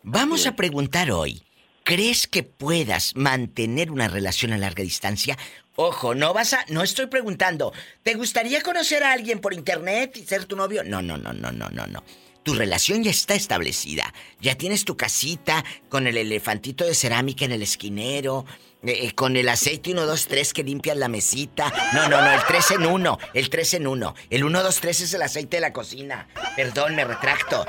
Vamos 0.03 0.47
a 0.47 0.55
preguntar 0.55 1.11
hoy, 1.11 1.43
¿crees 1.83 2.27
que 2.27 2.43
puedas 2.43 3.17
mantener 3.17 3.91
una 3.91 4.09
relación 4.09 4.53
a 4.53 4.59
larga 4.59 4.83
distancia? 4.83 5.37
Ojo, 5.77 6.15
no 6.15 6.33
vas 6.33 6.55
a 6.55 6.65
no 6.69 6.83
estoy 6.83 7.07
preguntando, 7.07 7.73
¿te 8.03 8.15
gustaría 8.15 8.63
conocer 8.63 9.03
a 9.05 9.13
alguien 9.13 9.41
por 9.41 9.53
internet 9.53 10.17
y 10.17 10.21
ser 10.23 10.47
tu 10.47 10.57
novio? 10.57 10.83
No, 10.85 11.03
no, 11.03 11.17
no, 11.17 11.33
no, 11.33 11.53
no, 11.53 11.69
no, 11.69 11.87
no. 11.87 12.03
Tu 12.43 12.55
relación 12.55 13.03
ya 13.03 13.11
está 13.11 13.35
establecida. 13.35 14.15
Ya 14.41 14.55
tienes 14.55 14.85
tu 14.85 14.97
casita 14.97 15.65
con 15.89 16.07
el 16.07 16.17
elefantito 16.17 16.85
de 16.85 16.95
cerámica 16.95 17.45
en 17.45 17.51
el 17.51 17.63
esquinero, 17.63 18.47
eh, 18.89 19.07
eh, 19.07 19.15
con 19.15 19.37
el 19.37 19.49
aceite 19.49 19.93
1, 19.93 20.07
2, 20.07 20.27
3 20.27 20.53
que 20.53 20.63
limpias 20.65 20.97
la 20.97 21.09
mesita. 21.09 21.73
No, 21.93 22.09
no, 22.09 22.21
no, 22.21 22.33
el 22.33 22.41
3 22.47 22.71
en 22.73 22.87
1. 22.87 23.19
El 23.35 23.51
3 23.51 23.75
en 23.75 23.87
1. 23.87 24.15
El 24.31 24.45
1, 24.45 24.63
2, 24.63 24.81
3 24.81 25.01
es 25.01 25.15
el 25.15 25.23
aceite 25.23 25.57
de 25.57 25.61
la 25.61 25.73
cocina. 25.73 26.29
Perdón, 26.57 26.95
me 26.95 27.05
retracto. 27.05 27.67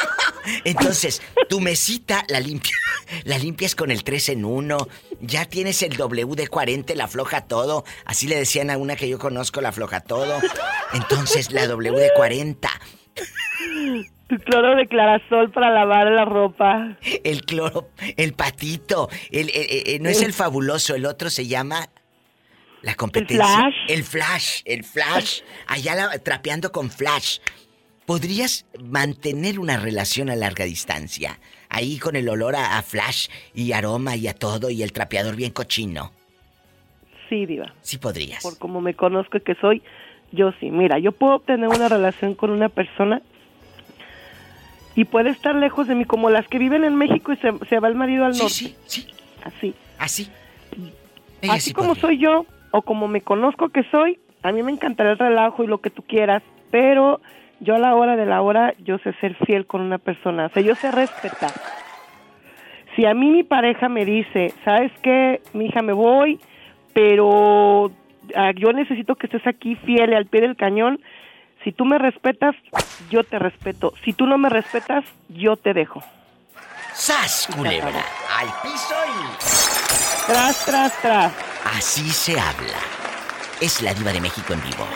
Entonces, 0.64 1.22
tu 1.48 1.60
mesita 1.60 2.24
la, 2.28 2.40
limpia, 2.40 2.76
la 3.24 3.38
limpias 3.38 3.74
con 3.74 3.90
el 3.90 4.04
3 4.04 4.30
en 4.30 4.44
1. 4.44 4.88
Ya 5.20 5.44
tienes 5.46 5.82
el 5.82 5.96
WD-40, 5.96 6.94
la 6.94 7.08
floja 7.08 7.42
todo. 7.42 7.84
Así 8.04 8.26
le 8.26 8.36
decían 8.36 8.70
a 8.70 8.78
una 8.78 8.96
que 8.96 9.08
yo 9.08 9.18
conozco, 9.18 9.60
la 9.60 9.72
floja 9.72 10.00
todo. 10.00 10.40
Entonces, 10.92 11.50
la 11.52 11.66
WD-40. 11.66 12.68
Tu 14.28 14.38
cloro 14.38 14.74
de 14.74 14.88
clarasol 14.88 15.50
para 15.52 15.70
lavar 15.70 16.10
la 16.10 16.24
ropa. 16.24 16.96
El 17.22 17.42
cloro, 17.42 17.90
el 18.16 18.32
patito. 18.32 19.08
El, 19.30 19.50
no 20.02 20.08
es 20.08 20.22
el 20.22 20.32
fabuloso, 20.32 20.94
el 20.94 21.06
otro 21.06 21.30
se 21.30 21.46
llama. 21.46 21.88
La 22.82 22.94
competencia. 22.94 23.72
El 23.88 24.02
flash. 24.02 24.62
El 24.64 24.84
flash, 24.84 25.40
Allá 25.68 26.08
trapeando 26.22 26.72
con 26.72 26.90
flash. 26.90 27.38
¿Podrías 28.04 28.66
mantener 28.80 29.58
una 29.58 29.76
relación 29.76 30.30
a 30.30 30.36
larga 30.36 30.64
distancia? 30.64 31.38
Ahí 31.68 31.98
con 31.98 32.14
el 32.14 32.28
olor 32.28 32.54
a, 32.54 32.80
flash 32.82 33.28
y 33.54 33.72
aroma 33.72 34.14
y 34.14 34.28
a 34.28 34.34
todo 34.34 34.70
y 34.70 34.82
el 34.82 34.92
trapeador 34.92 35.34
bien 35.34 35.50
cochino. 35.50 36.12
Sí, 37.28 37.46
Diva. 37.46 37.74
Sí 37.80 37.98
podrías. 37.98 38.42
Por 38.42 38.58
como 38.58 38.80
me 38.80 38.94
conozco 38.94 39.40
que 39.40 39.56
soy, 39.56 39.82
yo 40.30 40.52
sí. 40.60 40.70
Mira, 40.70 41.00
yo 41.00 41.10
puedo 41.10 41.40
tener 41.40 41.68
una 41.68 41.88
relación 41.88 42.34
con 42.34 42.50
una 42.50 42.68
persona 42.68 43.22
y 44.96 45.04
puede 45.04 45.30
estar 45.30 45.54
lejos 45.54 45.86
de 45.86 45.94
mí, 45.94 46.06
como 46.06 46.30
las 46.30 46.48
que 46.48 46.58
viven 46.58 46.82
en 46.82 46.96
México 46.96 47.32
y 47.32 47.36
se, 47.36 47.78
va 47.78 47.88
el 47.88 47.94
marido 47.94 48.24
al 48.24 48.32
norte. 48.32 48.48
Sí, 48.48 48.76
sí. 48.86 49.06
Así. 49.44 49.74
Así. 49.98 50.30
Así 51.48 51.72
como 51.72 51.94
soy 51.94 52.18
yo, 52.18 52.46
o 52.72 52.82
como 52.82 53.06
me 53.06 53.20
conozco 53.20 53.68
que 53.68 53.84
soy, 53.90 54.18
a 54.42 54.52
mí 54.52 54.62
me 54.62 54.72
encantará 54.72 55.12
el 55.12 55.18
relajo 55.18 55.62
y 55.62 55.66
lo 55.66 55.78
que 55.78 55.90
tú 55.90 56.02
quieras, 56.02 56.42
pero 56.70 57.20
yo 57.60 57.74
a 57.74 57.78
la 57.78 57.94
hora 57.94 58.16
de 58.16 58.26
la 58.26 58.40
hora, 58.40 58.74
yo 58.78 58.98
sé 58.98 59.12
ser 59.20 59.34
fiel 59.46 59.66
con 59.66 59.82
una 59.82 59.98
persona, 59.98 60.46
o 60.46 60.48
sea, 60.48 60.62
yo 60.62 60.74
sé 60.74 60.90
respetar. 60.90 61.52
Si 62.96 63.04
a 63.04 63.12
mí 63.12 63.30
mi 63.30 63.42
pareja 63.44 63.90
me 63.90 64.06
dice, 64.06 64.54
¿sabes 64.64 64.90
qué? 65.02 65.42
Mi 65.52 65.66
hija, 65.66 65.82
me 65.82 65.92
voy, 65.92 66.40
pero 66.94 67.92
ah, 68.34 68.52
yo 68.56 68.72
necesito 68.72 69.14
que 69.16 69.26
estés 69.26 69.46
aquí 69.46 69.76
fiel 69.76 70.14
al 70.14 70.26
pie 70.26 70.40
del 70.40 70.56
cañón, 70.56 71.00
si 71.66 71.72
tú 71.72 71.84
me 71.84 71.98
respetas, 71.98 72.54
yo 73.10 73.24
te 73.24 73.40
respeto. 73.40 73.92
Si 74.04 74.12
tú 74.12 74.24
no 74.24 74.38
me 74.38 74.48
respetas, 74.48 75.04
yo 75.28 75.56
te 75.56 75.74
dejo. 75.74 76.00
¡Sas, 76.94 77.48
culebra! 77.52 78.04
Al 78.38 78.46
piso 78.62 78.94
y... 79.04 80.26
Tras, 80.28 80.64
tras, 80.64 81.02
tras. 81.02 81.32
Así 81.76 82.08
se 82.08 82.38
habla. 82.38 82.78
Es 83.60 83.82
la 83.82 83.92
diva 83.94 84.12
de 84.12 84.20
México 84.20 84.52
en 84.52 84.62
vivo. 84.62 84.86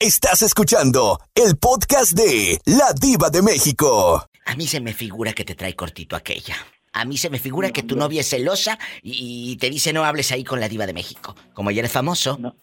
Estás 0.00 0.42
escuchando 0.42 1.20
el 1.36 1.56
podcast 1.56 2.14
de 2.14 2.60
La 2.64 2.92
Diva 3.00 3.30
de 3.30 3.42
México. 3.42 4.26
A 4.44 4.56
mí 4.56 4.66
se 4.66 4.80
me 4.80 4.92
figura 4.92 5.32
que 5.32 5.44
te 5.44 5.54
trae 5.54 5.76
cortito 5.76 6.16
aquella. 6.16 6.56
A 6.94 7.04
mí 7.04 7.16
se 7.16 7.28
me 7.28 7.38
figura 7.38 7.70
que 7.70 7.82
tu 7.82 7.96
novia 7.96 8.20
es 8.20 8.30
celosa 8.30 8.78
y 9.02 9.56
te 9.56 9.68
dice 9.68 9.92
no 9.92 10.04
hables 10.04 10.30
ahí 10.32 10.44
con 10.44 10.60
la 10.60 10.68
diva 10.68 10.86
de 10.86 10.92
México. 10.92 11.34
Como 11.52 11.70
ya 11.70 11.80
eres 11.80 11.92
famoso. 11.92 12.38
No. 12.38 12.54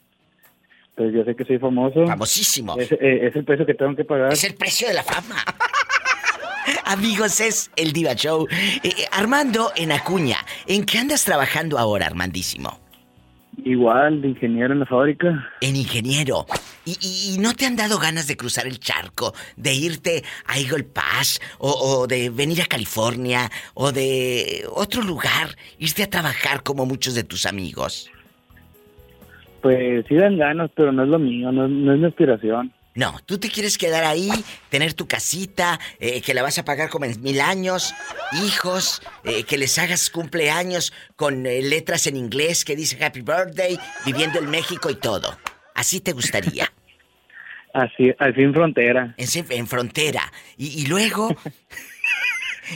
Pues 0.95 1.13
yo 1.13 1.23
sé 1.23 1.35
que 1.35 1.43
soy 1.43 1.59
famoso. 1.59 2.07
Famosísimo. 2.07 2.77
Es, 2.77 2.91
eh, 2.93 3.31
el 3.33 3.43
precio 3.43 3.65
que 3.65 3.73
tengo 3.73 3.95
que 3.95 4.05
pagar. 4.05 4.31
Es 4.31 4.43
el 4.43 4.55
precio 4.55 4.87
de 4.87 4.93
la 4.93 5.03
fama. 5.03 5.35
Amigos, 6.85 7.41
es 7.41 7.71
el 7.75 7.91
Diva 7.91 8.13
Show. 8.13 8.47
Eh, 8.51 8.79
eh, 8.83 8.91
Armando 9.11 9.71
en 9.75 9.91
Acuña, 9.91 10.37
¿en 10.65 10.85
qué 10.85 10.99
andas 10.99 11.25
trabajando 11.25 11.77
ahora, 11.77 12.05
Armandísimo? 12.05 12.79
Igual, 13.63 14.21
de 14.21 14.29
ingeniero 14.29 14.73
en 14.73 14.79
la 14.79 14.85
fábrica. 14.85 15.49
En 15.61 15.75
ingeniero. 15.75 16.45
¿Y, 16.85 17.37
no 17.39 17.53
te 17.53 17.65
han 17.65 17.75
dado 17.75 17.99
ganas 17.99 18.27
de 18.27 18.35
cruzar 18.35 18.65
el 18.65 18.79
charco, 18.79 19.33
de 19.55 19.73
irte 19.73 20.23
a 20.47 20.57
Eagle 20.57 20.83
Pass, 20.83 21.39
o, 21.59 22.07
de 22.07 22.29
venir 22.29 22.61
a 22.61 22.65
California, 22.65 23.49
o 23.75 23.91
de 23.91 24.65
otro 24.73 25.03
lugar, 25.03 25.49
irte 25.77 26.03
a 26.03 26.09
trabajar 26.09 26.63
como 26.63 26.85
muchos 26.85 27.13
de 27.13 27.23
tus 27.23 27.45
amigos? 27.45 28.09
Pues 29.61 30.05
sí 30.07 30.15
dan 30.15 30.37
ganas, 30.37 30.71
pero 30.75 30.91
no 30.91 31.03
es 31.03 31.09
lo 31.09 31.19
mío, 31.19 31.51
no, 31.51 31.65
es 31.65 31.99
mi 31.99 32.05
aspiración. 32.05 32.71
No, 32.93 33.19
tú 33.25 33.37
te 33.37 33.49
quieres 33.49 33.77
quedar 33.77 34.03
ahí, 34.03 34.29
tener 34.69 34.93
tu 34.93 35.07
casita, 35.07 35.79
eh, 35.99 36.21
que 36.21 36.33
la 36.33 36.43
vas 36.43 36.57
a 36.57 36.65
pagar 36.65 36.89
como 36.89 37.05
en 37.05 37.21
mil 37.21 37.39
años, 37.39 37.95
hijos, 38.43 39.01
eh, 39.23 39.43
que 39.43 39.57
les 39.57 39.79
hagas 39.79 40.09
cumpleaños 40.09 40.91
con 41.15 41.45
eh, 41.45 41.61
letras 41.61 42.07
en 42.07 42.17
inglés 42.17 42.65
que 42.65 42.75
dice 42.75 43.01
Happy 43.03 43.21
Birthday, 43.21 43.79
viviendo 44.05 44.39
en 44.39 44.49
México 44.49 44.89
y 44.89 44.95
todo. 44.95 45.37
Así 45.73 46.01
te 46.01 46.11
gustaría. 46.11 46.71
Así, 47.73 48.11
al 48.19 48.35
fin 48.35 48.53
frontera. 48.53 49.15
En, 49.15 49.45
en 49.49 49.67
frontera. 49.67 50.29
Y, 50.57 50.81
y 50.81 50.87
luego, 50.87 51.33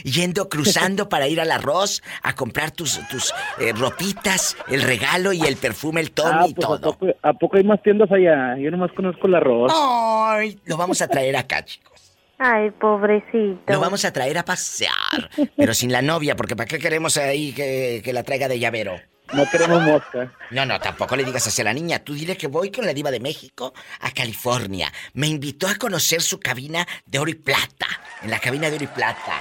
yendo, 0.04 0.50
cruzando 0.50 1.10
para 1.10 1.28
ir 1.28 1.40
al 1.42 1.52
arroz, 1.52 2.02
a 2.22 2.34
comprar 2.36 2.72
tus, 2.72 3.00
tus 3.08 3.34
eh, 3.60 3.74
ropitas, 3.74 4.58
el 4.68 4.82
regalo 4.82 5.34
y 5.34 5.42
el 5.42 5.58
perfume, 5.58 6.02
el 6.02 6.12
Tommy 6.12 6.32
Ah, 6.34 6.46
y 6.48 6.54
pues, 6.54 6.66
¿a 6.66 6.70
todo. 6.80 6.98
poco, 6.98 7.08
¿a 7.22 7.34
poco 7.34 7.58
hay 7.58 7.64
más 7.64 7.82
tiendas 7.84 8.12
allá? 8.12 8.58
Yo 8.58 8.72
nomás 8.72 8.92
conozco 8.94 9.28
el 9.28 9.36
arroz. 9.36 9.72
Ay, 9.76 10.60
lo 10.66 10.78
vamos 10.78 11.02
a 11.02 11.08
traer 11.08 11.36
acá, 11.38 11.64
chicos. 11.64 11.92
Ay, 12.38 12.70
pobrecito. 12.72 13.62
Lo 13.72 13.80
vamos 13.80 14.04
a 14.04 14.12
traer 14.12 14.38
a 14.38 14.44
pasear. 14.44 15.30
Pero 15.56 15.74
sin 15.74 15.92
la 15.92 16.02
novia, 16.02 16.36
porque 16.36 16.56
¿para 16.56 16.68
qué 16.68 16.80
queremos 16.80 17.16
ahí 17.18 17.54
que, 17.54 18.02
que 18.04 18.12
la 18.12 18.24
traiga 18.24 18.50
de 18.50 18.60
llavero? 18.60 18.96
No 19.34 19.50
queremos 19.50 19.82
mosca. 19.82 20.32
No, 20.52 20.66
no, 20.66 20.80
tampoco 20.80 21.16
le 21.16 21.24
digas 21.24 21.48
así 21.48 21.62
a 21.62 21.66
la 21.66 21.74
niña. 21.74 22.00
Tú 22.00 22.14
dile 22.14 22.36
que 22.38 22.48
voy 22.48 22.72
con 22.72 22.86
la 22.86 22.94
diva 22.94 23.10
de 23.10 23.20
México 23.20 23.74
a 24.02 24.12
California. 24.12 24.92
Me 25.14 25.28
invitó 25.28 25.68
a 25.68 25.76
conocer 25.76 26.22
su 26.22 26.40
cabina 26.40 26.86
de 27.06 27.20
oro 27.20 27.32
y 27.32 27.36
plata. 27.36 27.88
En 28.22 28.30
la 28.30 28.40
cabina 28.40 28.70
de 28.70 28.76
oro 28.76 28.84
y 28.84 28.88
plata. 28.88 29.40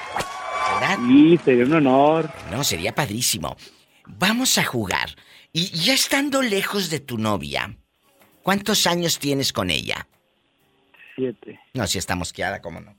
¿Verdad? 0.81 0.99
Sí, 1.07 1.41
sería 1.45 1.65
un 1.65 1.75
honor. 1.75 2.31
No, 2.51 2.65
sería 2.65 2.95
padrísimo. 2.95 3.57
Vamos 4.07 4.59
a 4.59 4.65
jugar. 4.65 5.15
Y 5.53 5.67
ya 5.71 5.95
estando 5.95 6.43
lejos 6.43 6.91
de 6.91 7.01
tu 7.01 7.17
novia, 7.17 7.77
¿cuántos 8.43 8.87
años 8.87 9.19
tienes 9.19 9.53
con 9.53 9.71
ella? 9.71 10.09
Siete. 11.15 11.61
No, 11.75 11.87
si 11.87 11.99
está 11.99 12.17
mosqueada, 12.17 12.61
¿cómo 12.61 12.81
no? 12.81 12.97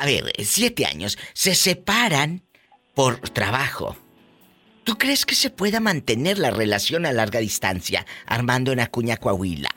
A 0.00 0.06
ver, 0.06 0.32
siete 0.44 0.86
años. 0.86 1.18
Se 1.34 1.54
separan 1.54 2.42
por 2.94 3.20
trabajo. 3.30 3.96
¿Tú 4.84 4.96
crees 4.96 5.26
que 5.26 5.34
se 5.34 5.50
pueda 5.50 5.80
mantener 5.80 6.38
la 6.38 6.50
relación 6.50 7.04
a 7.04 7.12
larga 7.12 7.40
distancia, 7.40 8.06
Armando 8.24 8.72
en 8.72 8.80
Acuña, 8.80 9.18
Coahuila? 9.18 9.68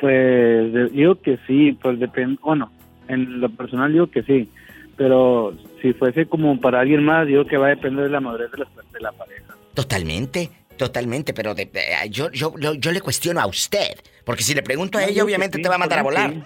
Pues 0.00 0.92
digo 0.92 1.16
que 1.20 1.38
sí, 1.46 1.72
pues 1.80 1.98
depende. 1.98 2.38
Bueno, 2.42 2.70
en 3.08 3.40
lo 3.40 3.48
personal 3.50 3.92
digo 3.92 4.06
que 4.08 4.22
sí. 4.22 4.48
Pero 4.96 5.54
si 5.80 5.92
fuese 5.92 6.26
como 6.26 6.60
para 6.60 6.80
alguien 6.80 7.04
más, 7.04 7.26
digo 7.26 7.44
que 7.44 7.56
va 7.56 7.66
a 7.66 7.70
depender 7.70 8.04
de 8.04 8.10
la 8.10 8.20
madurez 8.20 8.50
de 8.50 8.58
la, 8.58 8.64
de 8.92 9.00
la 9.00 9.12
pareja. 9.12 9.54
Totalmente, 9.74 10.50
totalmente, 10.76 11.32
pero 11.32 11.54
de- 11.54 11.66
de- 11.66 12.08
yo, 12.10 12.30
yo, 12.32 12.54
yo, 12.58 12.74
yo 12.74 12.90
le 12.90 13.00
cuestiono 13.00 13.40
a 13.40 13.46
usted, 13.46 13.90
porque 14.24 14.42
si 14.42 14.54
le 14.54 14.62
pregunto 14.62 14.98
a 14.98 15.04
ella, 15.04 15.22
obviamente 15.22 15.56
sí, 15.58 15.62
te 15.62 15.68
va 15.68 15.76
a 15.76 15.78
mandar 15.78 16.00
a 16.00 16.02
volar. 16.02 16.32
sí. 16.32 16.42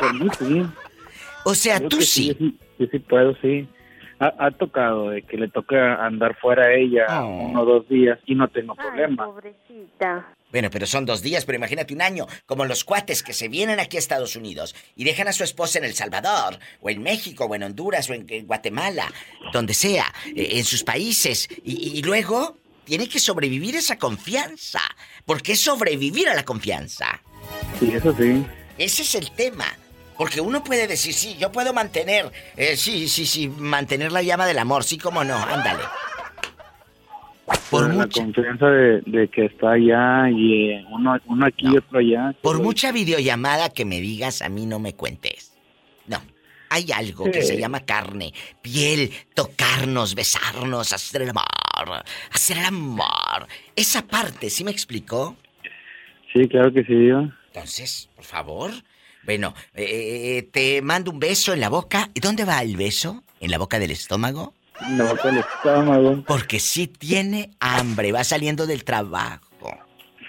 Por 0.00 0.14
mí 0.14 0.28
sí. 0.38 0.66
O 1.44 1.54
sea, 1.54 1.76
Digo 1.78 1.88
tú 1.90 2.00
sí. 2.00 2.28
Yo 2.28 2.34
sí, 2.38 2.58
yo 2.78 2.86
sí 2.86 2.98
puedo, 3.00 3.34
sí. 3.42 3.68
Ha, 4.18 4.32
ha 4.46 4.50
tocado 4.52 5.10
de 5.10 5.22
que 5.22 5.36
le 5.36 5.48
toca 5.48 6.02
andar 6.04 6.36
fuera 6.40 6.66
a 6.66 6.72
ella 6.72 7.04
Oh. 7.22 7.48
uno 7.50 7.62
o 7.62 7.64
dos 7.66 7.88
días 7.88 8.18
y 8.24 8.34
no 8.34 8.48
tengo 8.48 8.74
problema. 8.74 9.26
Pobrecita. 9.26 10.26
Bueno, 10.54 10.70
pero 10.70 10.86
son 10.86 11.04
dos 11.04 11.20
días, 11.20 11.44
pero 11.44 11.56
imagínate 11.56 11.92
un 11.94 12.00
año, 12.00 12.28
como 12.46 12.64
los 12.64 12.84
cuates 12.84 13.24
que 13.24 13.32
se 13.32 13.48
vienen 13.48 13.80
aquí 13.80 13.96
a 13.96 13.98
Estados 13.98 14.36
Unidos 14.36 14.72
y 14.94 15.02
dejan 15.02 15.26
a 15.26 15.32
su 15.32 15.42
esposa 15.42 15.80
en 15.80 15.84
El 15.84 15.96
Salvador, 15.96 16.60
o 16.80 16.90
en 16.90 17.02
México, 17.02 17.46
o 17.46 17.54
en 17.56 17.64
Honduras, 17.64 18.08
o 18.08 18.14
en, 18.14 18.24
en 18.28 18.46
Guatemala, 18.46 19.12
donde 19.52 19.74
sea, 19.74 20.14
eh, 20.26 20.50
en 20.52 20.64
sus 20.64 20.84
países, 20.84 21.48
y, 21.64 21.98
y 21.98 22.02
luego 22.02 22.56
tiene 22.84 23.08
que 23.08 23.18
sobrevivir 23.18 23.74
esa 23.74 23.98
confianza. 23.98 24.80
porque 25.26 25.54
es 25.54 25.60
sobrevivir 25.60 26.28
a 26.28 26.34
la 26.34 26.44
confianza? 26.44 27.20
Sí, 27.80 27.90
eso 27.92 28.14
sí. 28.16 28.46
Ese 28.78 29.02
es 29.02 29.14
el 29.16 29.32
tema. 29.32 29.66
Porque 30.16 30.40
uno 30.40 30.62
puede 30.62 30.86
decir, 30.86 31.14
sí, 31.14 31.36
yo 31.36 31.50
puedo 31.50 31.72
mantener, 31.72 32.30
eh, 32.56 32.76
sí, 32.76 33.08
sí, 33.08 33.26
sí, 33.26 33.48
mantener 33.48 34.12
la 34.12 34.22
llama 34.22 34.46
del 34.46 34.60
amor, 34.60 34.84
sí, 34.84 34.98
como 34.98 35.24
no, 35.24 35.34
ándale. 35.34 35.82
Por 37.70 37.94
la 37.94 38.08
confianza 38.08 38.66
de, 38.66 39.00
de 39.02 39.28
que 39.28 39.46
está 39.46 39.72
allá 39.72 40.30
y 40.30 40.70
eh, 40.70 40.84
uno, 40.90 41.16
uno 41.26 41.46
aquí 41.46 41.66
y 41.66 41.76
otro 41.76 41.98
allá. 41.98 42.34
Por 42.40 42.62
mucha 42.62 42.92
videollamada 42.92 43.68
que 43.70 43.84
me 43.84 44.00
digas, 44.00 44.42
a 44.42 44.48
mí 44.48 44.64
no 44.66 44.78
me 44.78 44.94
cuentes. 44.94 45.52
No. 46.06 46.22
Hay 46.70 46.90
algo 46.92 47.30
que 47.30 47.42
se 47.42 47.58
llama 47.58 47.80
carne, 47.80 48.32
piel, 48.60 49.10
tocarnos, 49.34 50.14
besarnos, 50.14 50.92
hacer 50.92 51.22
el 51.22 51.30
amor, 51.30 52.04
hacer 52.32 52.58
el 52.58 52.64
amor. 52.64 53.46
Esa 53.76 54.06
parte, 54.06 54.50
¿sí 54.50 54.64
me 54.64 54.72
explicó? 54.72 55.36
Sí, 56.32 56.48
claro 56.48 56.72
que 56.72 56.82
sí, 56.84 57.06
yo. 57.06 57.28
Entonces, 57.48 58.08
por 58.16 58.24
favor. 58.24 58.72
Bueno, 59.24 59.54
eh, 59.74 60.48
te 60.52 60.82
mando 60.82 61.12
un 61.12 61.20
beso 61.20 61.52
en 61.52 61.60
la 61.60 61.68
boca. 61.68 62.10
¿Y 62.12 62.20
dónde 62.20 62.44
va 62.44 62.60
el 62.60 62.76
beso? 62.76 63.22
¿En 63.40 63.50
la 63.50 63.58
boca 63.58 63.78
del 63.78 63.92
estómago? 63.92 64.52
Del 64.80 65.38
estómago. 65.38 66.24
Porque 66.26 66.58
sí 66.60 66.86
tiene 66.86 67.50
hambre, 67.60 68.12
va 68.12 68.24
saliendo 68.24 68.66
del 68.66 68.84
trabajo. 68.84 69.40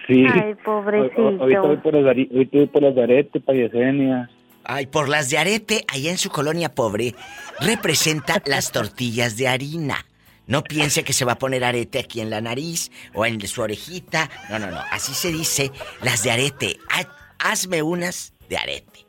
Sí. 0.08 0.24
Ay, 0.32 0.54
pobrecito. 0.64 1.22
O- 1.22 1.30
o- 1.36 1.42
Ahorita 1.42 1.62
voy 1.62 1.78
por 1.78 1.96
ahorita 1.96 2.58
voy 2.58 2.68
por 2.68 2.82
los 2.84 2.98
aretes 2.98 3.42
para 3.44 3.58
Yesenia. 3.58 4.30
Ay, 4.64 4.86
por 4.88 5.10
las 5.10 5.30
de 5.30 5.38
arete, 5.38 5.84
allá 5.88 6.12
en 6.12 6.18
su 6.18 6.30
colonia 6.30 6.74
pobre, 6.74 7.16
representa 7.60 8.42
las 8.46 8.72
tortillas 8.72 9.36
de 9.38 9.48
harina. 9.48 10.06
No 10.48 10.64
piense 10.64 11.04
que 11.04 11.14
se 11.14 11.26
va 11.26 11.34
a 11.34 11.38
poner 11.40 11.64
arete 11.64 11.98
aquí 11.98 12.22
en 12.22 12.30
la 12.30 12.40
nariz 12.40 12.92
o 13.16 13.26
en 13.26 13.42
su 13.48 13.62
orejita. 13.64 14.30
No, 14.50 14.60
no, 14.60 14.70
no. 14.70 14.80
Así 14.92 15.14
se 15.16 15.32
dice 15.32 15.72
las 16.04 16.22
de 16.24 16.32
arete. 16.32 16.78
Ha- 16.92 17.16
Hazme 17.40 17.82
unas 17.82 18.34
de 18.48 18.58
arete. 18.58 19.05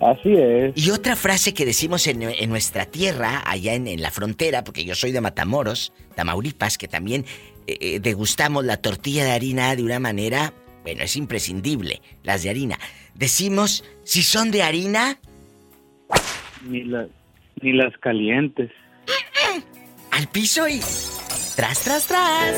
Así 0.00 0.34
es. 0.34 0.72
Y 0.76 0.90
otra 0.90 1.14
frase 1.14 1.52
que 1.52 1.66
decimos 1.66 2.06
en, 2.06 2.22
en 2.22 2.48
nuestra 2.48 2.86
tierra, 2.86 3.42
allá 3.44 3.74
en, 3.74 3.86
en 3.86 4.00
la 4.00 4.10
frontera, 4.10 4.64
porque 4.64 4.84
yo 4.84 4.94
soy 4.94 5.12
de 5.12 5.20
Matamoros, 5.20 5.92
Tamaulipas, 6.14 6.78
que 6.78 6.88
también 6.88 7.26
eh, 7.66 7.76
eh, 7.80 8.00
degustamos 8.00 8.64
la 8.64 8.78
tortilla 8.78 9.24
de 9.24 9.32
harina 9.32 9.76
de 9.76 9.82
una 9.82 9.98
manera, 10.00 10.54
bueno, 10.84 11.02
es 11.02 11.16
imprescindible, 11.16 12.00
las 12.22 12.42
de 12.42 12.50
harina. 12.50 12.78
Decimos, 13.14 13.84
si 14.04 14.22
son 14.22 14.50
de 14.50 14.62
harina, 14.62 15.18
Ni, 16.66 16.84
la- 16.84 17.08
ni 17.60 17.72
las 17.74 17.92
calientes. 17.98 18.70
al 20.12 20.26
piso 20.28 20.66
y... 20.66 20.80
Tras, 21.56 21.80
tras, 21.80 22.06
tras. 22.06 22.54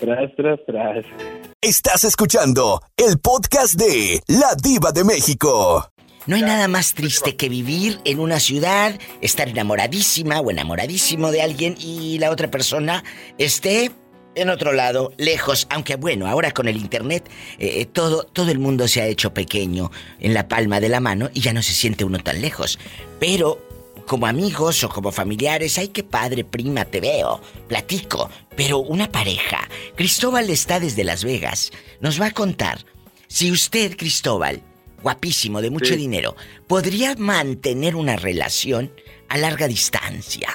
Tras, 0.00 0.34
tras, 0.34 0.58
tras. 0.66 1.04
Estás 1.60 2.04
escuchando 2.04 2.80
el 2.96 3.18
podcast 3.20 3.74
de 3.74 4.20
La 4.26 4.54
Diva 4.60 4.90
de 4.92 5.04
México. 5.04 5.89
No 6.26 6.36
hay 6.36 6.42
nada 6.42 6.68
más 6.68 6.92
triste 6.92 7.34
que 7.34 7.48
vivir 7.48 7.98
en 8.04 8.20
una 8.20 8.40
ciudad, 8.40 8.98
estar 9.22 9.48
enamoradísima 9.48 10.40
o 10.40 10.50
enamoradísimo 10.50 11.30
de 11.30 11.40
alguien 11.40 11.76
y 11.80 12.18
la 12.18 12.30
otra 12.30 12.50
persona 12.50 13.04
esté 13.38 13.90
en 14.34 14.48
otro 14.48 14.72
lado, 14.72 15.12
lejos, 15.16 15.66
aunque 15.70 15.96
bueno, 15.96 16.26
ahora 16.26 16.52
con 16.52 16.68
el 16.68 16.76
internet 16.76 17.28
eh, 17.58 17.84
todo, 17.86 18.24
todo 18.24 18.50
el 18.50 18.58
mundo 18.58 18.86
se 18.86 19.02
ha 19.02 19.06
hecho 19.06 19.34
pequeño 19.34 19.90
en 20.20 20.34
la 20.34 20.46
palma 20.46 20.78
de 20.78 20.88
la 20.88 21.00
mano 21.00 21.30
y 21.34 21.40
ya 21.40 21.52
no 21.52 21.62
se 21.62 21.72
siente 21.72 22.04
uno 22.04 22.18
tan 22.18 22.40
lejos. 22.40 22.78
Pero 23.18 23.66
como 24.06 24.26
amigos 24.26 24.84
o 24.84 24.88
como 24.88 25.12
familiares, 25.12 25.78
ay 25.78 25.88
qué 25.88 26.04
padre, 26.04 26.44
prima, 26.44 26.84
te 26.84 27.00
veo, 27.00 27.40
platico. 27.66 28.30
Pero 28.56 28.78
una 28.78 29.10
pareja, 29.10 29.68
Cristóbal 29.96 30.50
está 30.50 30.80
desde 30.80 31.02
Las 31.02 31.24
Vegas, 31.24 31.72
nos 32.00 32.20
va 32.20 32.26
a 32.26 32.32
contar 32.32 32.84
si 33.26 33.52
usted, 33.52 33.96
Cristóbal, 33.96 34.60
guapísimo, 35.02 35.60
de 35.60 35.70
mucho 35.70 35.94
Sí. 35.94 35.96
dinero, 35.96 36.36
podría 36.66 37.14
mantener 37.16 37.96
una 37.96 38.16
relación 38.16 38.90
a 39.28 39.38
larga 39.38 39.66
distancia. 39.68 40.48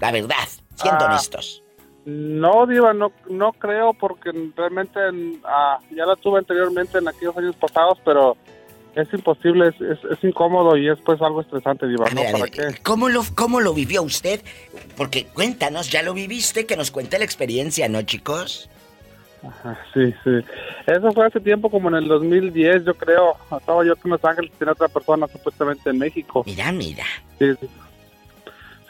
La 0.00 0.10
verdad, 0.10 0.48
siendo 0.76 1.04
Ah. 1.04 1.08
honestos. 1.08 1.62
No, 2.04 2.66
Diva, 2.66 2.92
no, 2.92 3.12
no 3.30 3.52
creo 3.52 3.94
porque 3.94 4.30
realmente 4.56 4.98
ah, 5.44 5.78
ya 5.94 6.04
la 6.04 6.16
tuve 6.16 6.38
anteriormente 6.40 6.98
en 6.98 7.06
aquellos 7.06 7.36
años 7.36 7.54
pasados, 7.56 7.98
pero 8.04 8.36
es 8.96 9.06
imposible, 9.14 9.68
es, 9.68 9.80
es, 9.80 9.98
es 10.10 10.24
incómodo 10.24 10.76
y 10.76 10.88
es 10.88 10.98
pues 11.04 11.22
algo 11.22 11.40
estresante, 11.42 11.86
Diva, 11.86 12.06
A 12.08 12.10
¿no? 12.10 12.20
ver, 12.22 12.28
a 12.28 12.32
¿Para 12.32 12.44
ver, 12.44 12.50
qué? 12.74 12.82
¿cómo 12.82 13.08
lo, 13.08 13.22
¿Cómo 13.36 13.60
lo 13.60 13.72
vivió 13.72 14.02
usted? 14.02 14.42
Porque 14.96 15.26
cuéntanos, 15.26 15.90
ya 15.90 16.02
lo 16.02 16.12
viviste, 16.12 16.66
que 16.66 16.76
nos 16.76 16.90
cuente 16.90 17.18
la 17.20 17.24
experiencia, 17.24 17.88
¿no, 17.88 18.02
chicos? 18.02 18.68
Ajá, 19.46 19.76
Sí, 19.92 20.14
sí. 20.22 20.30
Eso 20.86 21.12
fue 21.12 21.26
hace 21.26 21.40
tiempo, 21.40 21.68
como 21.70 21.88
en 21.88 21.96
el 21.96 22.08
2010, 22.08 22.84
yo 22.84 22.94
creo. 22.94 23.36
Estaba 23.58 23.84
yo 23.84 23.94
en 24.04 24.10
Los 24.10 24.24
Ángeles 24.24 24.52
y 24.54 24.58
tenía 24.58 24.72
otra 24.72 24.88
persona 24.88 25.26
supuestamente 25.28 25.90
en 25.90 25.98
México. 25.98 26.42
Mira, 26.46 26.70
mira. 26.72 27.04
Sí, 27.38 27.46
sí. 27.60 27.68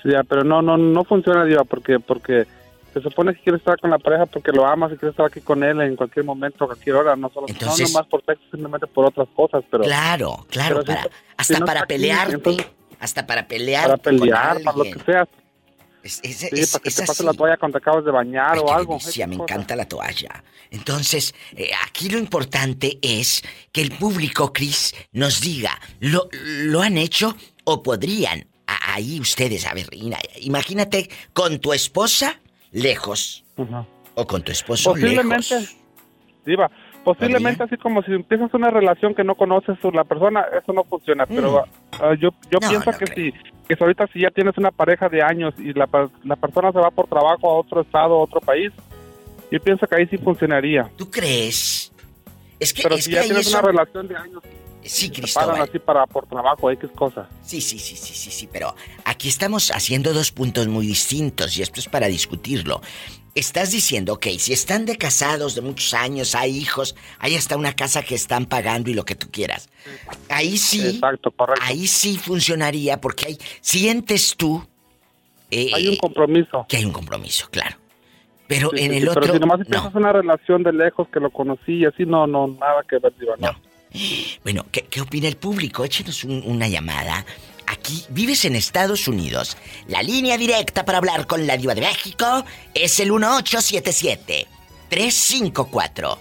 Sí, 0.02 0.10
ya, 0.10 0.22
pero 0.24 0.44
no, 0.44 0.60
no, 0.62 0.76
no 0.76 1.04
funciona, 1.04 1.44
Diva, 1.44 1.64
porque, 1.64 1.98
porque 2.00 2.46
se 2.92 3.00
supone 3.00 3.32
que 3.34 3.40
quieres 3.40 3.60
estar 3.60 3.78
con 3.78 3.90
la 3.90 3.98
pareja 3.98 4.26
porque 4.26 4.52
lo 4.52 4.66
amas 4.66 4.92
y 4.92 4.96
quieres 4.96 5.12
estar 5.14 5.26
aquí 5.26 5.40
con 5.40 5.62
él 5.62 5.80
en 5.80 5.96
cualquier 5.96 6.24
momento, 6.26 6.66
cualquier 6.66 6.96
hora, 6.96 7.16
no 7.16 7.30
solo 7.30 7.46
Entonces- 7.48 7.88
no 7.90 7.94
nomás 7.98 8.08
por 8.10 8.20
texto, 8.22 8.44
simplemente 8.50 8.86
por 8.88 9.06
otras 9.06 9.28
cosas, 9.34 9.64
pero 9.70 9.84
Claro, 9.84 10.44
claro, 10.50 10.80
pero 10.80 10.82
si 10.82 10.86
para, 10.88 11.02
no- 11.04 11.10
hasta 11.36 11.54
si 11.54 11.60
no 11.60 11.66
para 11.66 11.80
está 11.80 11.84
aquí, 11.84 11.94
pelearte. 11.94 12.34
entonces- 12.34 12.66
hasta 13.00 13.26
para 13.26 13.46
pelear. 13.48 13.84
para 13.84 13.96
pelear, 13.96 14.62
para 14.62 14.76
lo 14.76 14.84
que 14.84 14.98
sea. 15.06 15.26
Es, 16.02 16.20
sí, 16.22 16.48
para 16.72 16.82
que 16.82 16.90
te 16.90 17.04
pase 17.04 17.22
la 17.22 17.32
toalla 17.32 17.56
cuando 17.56 17.78
te 17.78 17.82
acabas 17.82 18.04
de 18.04 18.10
bañar 18.10 18.58
o 18.58 18.72
algo. 18.72 18.98
Sí, 18.98 19.24
me 19.26 19.36
encanta 19.36 19.76
la 19.76 19.86
toalla. 19.86 20.42
Entonces, 20.70 21.34
eh, 21.56 21.70
aquí 21.86 22.08
lo 22.08 22.18
importante 22.18 22.98
es 23.02 23.42
que 23.70 23.82
el 23.82 23.92
público, 23.92 24.52
Chris, 24.52 24.94
nos 25.12 25.40
diga, 25.40 25.70
¿lo, 26.00 26.28
lo 26.32 26.82
han 26.82 26.98
hecho 26.98 27.36
o 27.64 27.82
podrían? 27.82 28.46
ahí 28.66 29.20
ustedes, 29.20 29.66
a 29.66 29.74
ver, 29.74 29.86
imagínate 30.40 31.08
con 31.32 31.58
tu 31.58 31.72
esposa 31.72 32.40
lejos. 32.70 33.44
O 34.14 34.26
con 34.26 34.42
tu 34.42 34.52
esposo 34.52 34.90
Posiblemente, 34.90 35.60
lejos. 35.60 35.76
Diva, 36.44 36.70
posiblemente 37.04 37.62
así 37.62 37.76
como 37.76 38.02
si 38.02 38.12
empiezas 38.12 38.52
una 38.54 38.70
relación 38.70 39.14
que 39.14 39.24
no 39.24 39.34
conoces 39.34 39.76
a 39.82 39.90
la 39.90 40.04
persona, 40.04 40.44
eso 40.60 40.72
no 40.72 40.84
funciona. 40.84 41.26
Pero 41.26 41.60
mm. 41.60 42.02
ah, 42.02 42.14
yo, 42.18 42.30
yo 42.50 42.58
pienso 42.58 42.90
que 42.92 43.06
si 43.06 43.32
que 43.68 43.76
ahorita 43.78 44.06
si 44.12 44.20
ya 44.20 44.30
tienes 44.30 44.56
una 44.58 44.70
pareja 44.70 45.08
de 45.08 45.22
años 45.22 45.54
y 45.58 45.72
la, 45.72 45.88
la 46.24 46.36
persona 46.36 46.72
se 46.72 46.78
va 46.78 46.90
por 46.90 47.06
trabajo 47.06 47.50
a 47.50 47.58
otro 47.58 47.82
estado, 47.82 48.14
a 48.14 48.22
otro 48.22 48.40
país, 48.40 48.72
yo 49.50 49.60
pienso 49.60 49.86
que 49.86 49.96
ahí 49.96 50.06
sí 50.06 50.18
funcionaría. 50.18 50.90
¿Tú 50.96 51.10
crees? 51.10 51.92
Es 52.58 52.72
que, 52.72 52.82
Pero 52.82 52.94
es 52.94 53.04
si 53.04 53.12
ya 53.12 53.22
tienes 53.22 53.48
una 53.48 53.62
relación 53.62 54.08
de 54.08 54.16
años. 54.16 54.42
Sí, 54.84 55.10
Cristóbal. 55.10 55.60
así 55.60 55.78
para 55.78 56.06
por 56.06 56.26
trabajo, 56.26 56.70
X 56.70 56.90
cosas. 56.94 57.28
Sí, 57.42 57.60
sí, 57.60 57.78
sí, 57.78 57.96
sí, 57.96 58.14
sí, 58.14 58.30
sí, 58.30 58.48
pero 58.52 58.74
aquí 59.04 59.28
estamos 59.28 59.70
haciendo 59.70 60.12
dos 60.12 60.32
puntos 60.32 60.66
muy 60.66 60.86
distintos 60.86 61.56
y 61.56 61.62
esto 61.62 61.78
es 61.78 61.88
para 61.88 62.08
discutirlo. 62.08 62.80
Estás 63.34 63.70
diciendo, 63.70 64.14
ok, 64.14 64.26
si 64.38 64.52
están 64.52 64.84
de 64.84 64.98
casados 64.98 65.54
de 65.54 65.62
muchos 65.62 65.94
años, 65.94 66.34
hay 66.34 66.54
hijos, 66.56 66.94
hay 67.18 67.34
hasta 67.34 67.56
una 67.56 67.74
casa 67.74 68.02
que 68.02 68.14
están 68.14 68.44
pagando 68.44 68.90
y 68.90 68.94
lo 68.94 69.06
que 69.06 69.14
tú 69.14 69.30
quieras. 69.30 69.70
Ahí 70.28 70.58
sí. 70.58 70.86
Exacto, 70.86 71.30
correcto. 71.30 71.62
Ahí 71.64 71.86
sí 71.86 72.18
funcionaría 72.18 73.00
porque 73.00 73.26
hay, 73.28 73.38
sientes 73.62 74.36
tú. 74.36 74.62
Eh, 75.50 75.70
hay 75.74 75.88
un 75.88 75.96
compromiso. 75.96 76.66
Que 76.68 76.76
hay 76.76 76.84
un 76.84 76.92
compromiso, 76.92 77.48
claro. 77.50 77.76
Pero 78.48 78.70
en 78.76 78.92
el 78.92 79.08
otro. 79.08 79.22
Pero 79.22 79.34
si 79.34 79.40
nomás 79.40 79.60
no. 79.66 79.92
una 79.94 80.12
relación 80.12 80.62
de 80.62 80.74
lejos 80.74 81.08
que 81.08 81.18
lo 81.18 81.30
conocí 81.30 81.76
y 81.76 81.84
así, 81.86 82.04
no, 82.04 82.26
no, 82.26 82.48
nada 82.48 82.82
que 82.86 82.98
ver, 82.98 83.14
no. 83.38 83.56
Bueno, 84.42 84.66
¿qué, 84.70 85.00
opina 85.00 85.28
el 85.28 85.36
público? 85.36 85.84
Échenos 85.84 86.24
una 86.24 86.68
llamada. 86.68 87.24
Aquí 87.72 88.04
vives 88.10 88.44
en 88.44 88.54
Estados 88.54 89.08
Unidos. 89.08 89.56
La 89.88 90.02
línea 90.02 90.36
directa 90.36 90.84
para 90.84 90.98
hablar 90.98 91.26
con 91.26 91.46
la 91.46 91.56
diva 91.56 91.74
de 91.74 91.80
México 91.80 92.44
es 92.74 93.00
el 93.00 93.10
1877 93.10 94.46
354 94.90 96.18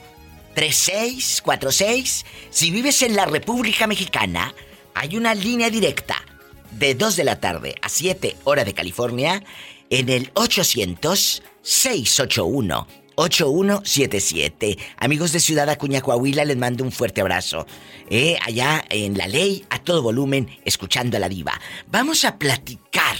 3646. 0.56 2.26
Si 2.50 2.72
vives 2.72 3.02
en 3.02 3.18
la 3.18 3.26
República 3.26 3.86
Mexicana, 3.86 4.56
hay 4.94 5.18
una 5.18 5.36
línea 5.36 5.70
directa 5.70 6.24
de 6.72 6.96
2 6.96 7.18
de 7.18 7.24
la 7.26 7.42
tarde 7.42 7.76
a 7.82 7.90
7 7.90 8.38
hora 8.46 8.64
de 8.64 8.74
California 8.74 9.44
en 9.90 10.08
el 10.08 10.32
800 10.36 11.44
681 11.62 12.88
8177. 13.16 14.78
Amigos 14.98 15.32
de 15.32 15.40
Ciudad 15.40 15.70
Acuña, 15.70 16.02
Coahuila, 16.02 16.46
les 16.46 16.58
mando 16.58 16.84
un 16.84 16.92
fuerte 16.92 17.22
abrazo. 17.22 17.66
Eh, 18.10 18.38
allá 18.42 18.84
en 18.90 19.18
la 19.18 19.28
ley, 19.28 19.66
a 19.70 19.80
todo 19.80 20.02
volumen, 20.02 20.50
escuchando 20.66 21.18
a 21.18 21.20
la 21.20 21.30
diva. 21.30 21.60
Vamos 21.88 22.26
a 22.26 22.38
platicar 22.38 23.18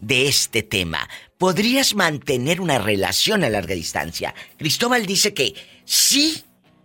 de 0.00 0.28
este 0.28 0.62
tema. 0.62 1.08
¿Podrías 1.38 1.94
mantener 1.94 2.60
una 2.60 2.78
relación 2.78 3.44
a 3.44 3.50
larga 3.50 3.74
distancia? 3.74 4.34
Cristóbal 4.56 5.06
dice 5.06 5.34
que 5.34 5.54
sí, 5.84 6.42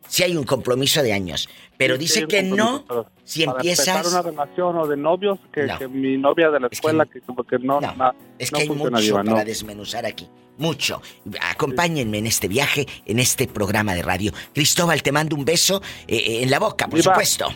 sí 0.07 0.23
hay 0.23 0.35
un 0.35 0.43
compromiso 0.43 1.03
de 1.03 1.13
años, 1.13 1.49
pero 1.77 1.97
dice 1.97 2.27
que 2.27 2.43
no 2.43 2.85
si 3.29 3.45
para 3.45 3.59
empiezas 3.59 4.11
una 4.11 4.21
relación 4.23 4.75
o 4.77 4.87
de 4.87 4.97
novios 4.97 5.37
que, 5.51 5.87
mi 5.87 6.17
novia 6.17 6.49
de 6.49 6.59
la 6.59 6.67
escuela 6.71 7.05
que, 7.05 7.21
que, 7.21 7.59
no, 7.59 7.79
no, 7.79 8.13
es 8.39 8.49
que 8.49 8.61
hay 8.61 8.69
mucho 8.69 9.13
para 9.13 9.45
desmenuzar 9.45 10.05
aquí 10.05 10.27
mucho. 10.57 11.01
Acompáñenme 11.39 12.17
en 12.17 12.25
este 12.25 12.47
viaje 12.47 12.85
en 13.05 13.19
este 13.19 13.47
programa 13.47 13.93
de 13.93 14.01
radio. 14.01 14.33
Cristóbal 14.53 15.01
te 15.01 15.11
mando 15.11 15.35
un 15.35 15.45
beso 15.45 15.81
eh, 16.07 16.17
eh, 16.17 16.43
en 16.43 16.51
la 16.51 16.59
boca 16.59 16.87
por 16.87 17.01
supuesto 17.01 17.47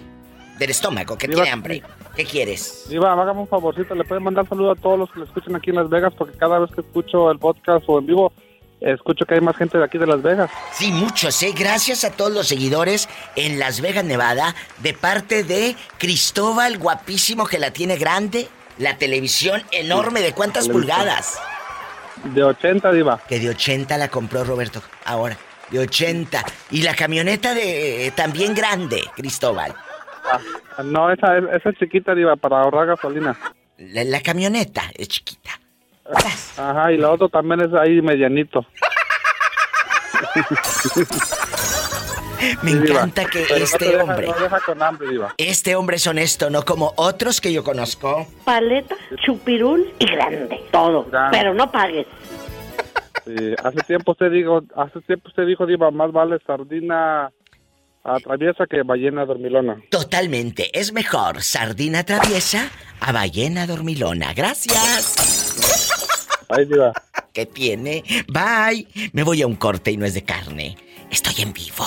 del 0.57 0.69
estómago 0.69 1.17
que 1.17 1.27
tiene 1.27 1.49
hambre. 1.49 1.83
¿qué 2.15 2.23
quieres? 2.23 2.85
Diva 2.89 3.11
hágame 3.11 3.41
un 3.41 3.47
favorcito 3.47 3.95
le 3.95 4.03
pueden 4.03 4.23
mandar 4.23 4.47
saludo 4.47 4.71
a 4.71 4.75
todos 4.75 4.99
los 4.99 5.11
que 5.11 5.19
lo 5.19 5.25
escuchan 5.25 5.55
aquí 5.55 5.71
en 5.71 5.77
Las 5.77 5.89
Vegas 5.89 6.13
porque 6.15 6.37
cada 6.37 6.59
vez 6.59 6.71
que 6.71 6.81
escucho 6.81 7.31
el 7.31 7.39
podcast 7.39 7.83
o 7.87 7.97
en 7.97 8.05
vivo 8.05 8.31
Escucho 8.83 9.25
que 9.25 9.35
hay 9.35 9.41
más 9.41 9.55
gente 9.55 9.77
de 9.77 9.85
aquí 9.85 9.97
de 9.97 10.05
Las 10.05 10.21
Vegas. 10.21 10.51
Sí, 10.73 10.91
muchos, 10.91 11.41
¿eh? 11.41 11.53
Gracias 11.57 12.03
a 12.03 12.11
todos 12.11 12.33
los 12.33 12.49
seguidores 12.49 13.07
en 13.37 13.57
Las 13.57 13.79
Vegas, 13.79 14.03
Nevada, 14.03 14.55
de 14.79 14.93
parte 14.93 15.45
de 15.45 15.77
Cristóbal, 15.97 16.77
guapísimo, 16.77 17.45
que 17.45 17.59
la 17.59 17.71
tiene 17.71 17.95
grande, 17.95 18.49
la 18.77 18.97
televisión 18.97 19.63
enorme, 19.71 20.19
¿de 20.19 20.33
cuántas 20.33 20.67
pulgadas? 20.67 21.39
De 22.25 22.43
80, 22.43 22.91
Diva. 22.91 23.21
Que 23.25 23.39
de 23.39 23.49
80 23.51 23.97
la 23.97 24.09
compró 24.09 24.43
Roberto, 24.43 24.81
ahora. 25.05 25.37
De 25.71 25.79
80. 25.79 26.43
Y 26.71 26.81
la 26.81 26.93
camioneta 26.93 27.53
de 27.53 28.11
también 28.17 28.53
grande, 28.53 29.01
Cristóbal. 29.15 29.73
Ah, 30.25 30.83
no, 30.83 31.09
esa, 31.09 31.37
esa 31.37 31.69
es 31.69 31.77
chiquita, 31.79 32.13
Diva, 32.13 32.35
para 32.35 32.61
ahorrar 32.61 32.87
gasolina. 32.87 33.37
la 33.77 34.21
camioneta 34.21 34.83
es 34.95 35.07
chiquita. 35.07 35.62
Ajá, 36.57 36.91
y 36.91 36.97
la 36.97 37.11
otra 37.11 37.27
también 37.29 37.61
es 37.61 37.73
ahí 37.73 38.01
medianito. 38.01 38.65
Me 42.61 42.71
encanta 42.71 43.25
que 43.25 43.43
este 43.43 43.97
hombre. 44.01 44.29
Este 45.37 45.75
hombre 45.75 45.95
es 45.97 46.07
honesto, 46.07 46.49
no 46.49 46.63
como 46.63 46.93
otros 46.97 47.39
que 47.39 47.53
yo 47.53 47.63
conozco. 47.63 48.27
Paleta, 48.43 48.95
chupirul 49.25 49.93
y 49.99 50.05
grande. 50.05 50.61
Todo. 50.71 51.07
Pero 51.31 51.53
no 51.53 51.71
pagues. 51.71 52.07
hace 53.63 53.79
tiempo 53.87 54.11
usted 54.11 54.31
dijo, 54.31 54.61
hace 54.75 54.99
tiempo 55.01 55.29
usted 55.29 55.45
dijo, 55.45 55.65
Diva, 55.65 55.91
más 55.91 56.11
vale 56.11 56.39
sardina 56.45 57.31
a 58.03 58.19
traviesa 58.19 58.65
que 58.65 58.83
ballena 58.83 59.25
dormilona. 59.25 59.77
Totalmente. 59.89 60.77
Es 60.77 60.91
mejor 60.91 61.41
sardina 61.41 62.03
traviesa 62.03 62.69
a 62.99 63.11
ballena 63.13 63.65
dormilona. 63.65 64.33
Gracias. 64.33 65.92
Ay, 66.49 66.65
Diva. 66.65 66.93
¿Qué 67.33 67.45
tiene? 67.45 68.03
Bye. 68.27 68.87
Me 69.13 69.23
voy 69.23 69.41
a 69.41 69.47
un 69.47 69.55
corte 69.55 69.91
y 69.91 69.97
no 69.97 70.05
es 70.05 70.13
de 70.13 70.23
carne. 70.23 70.77
Estoy 71.09 71.43
en 71.43 71.53
vivo. 71.53 71.85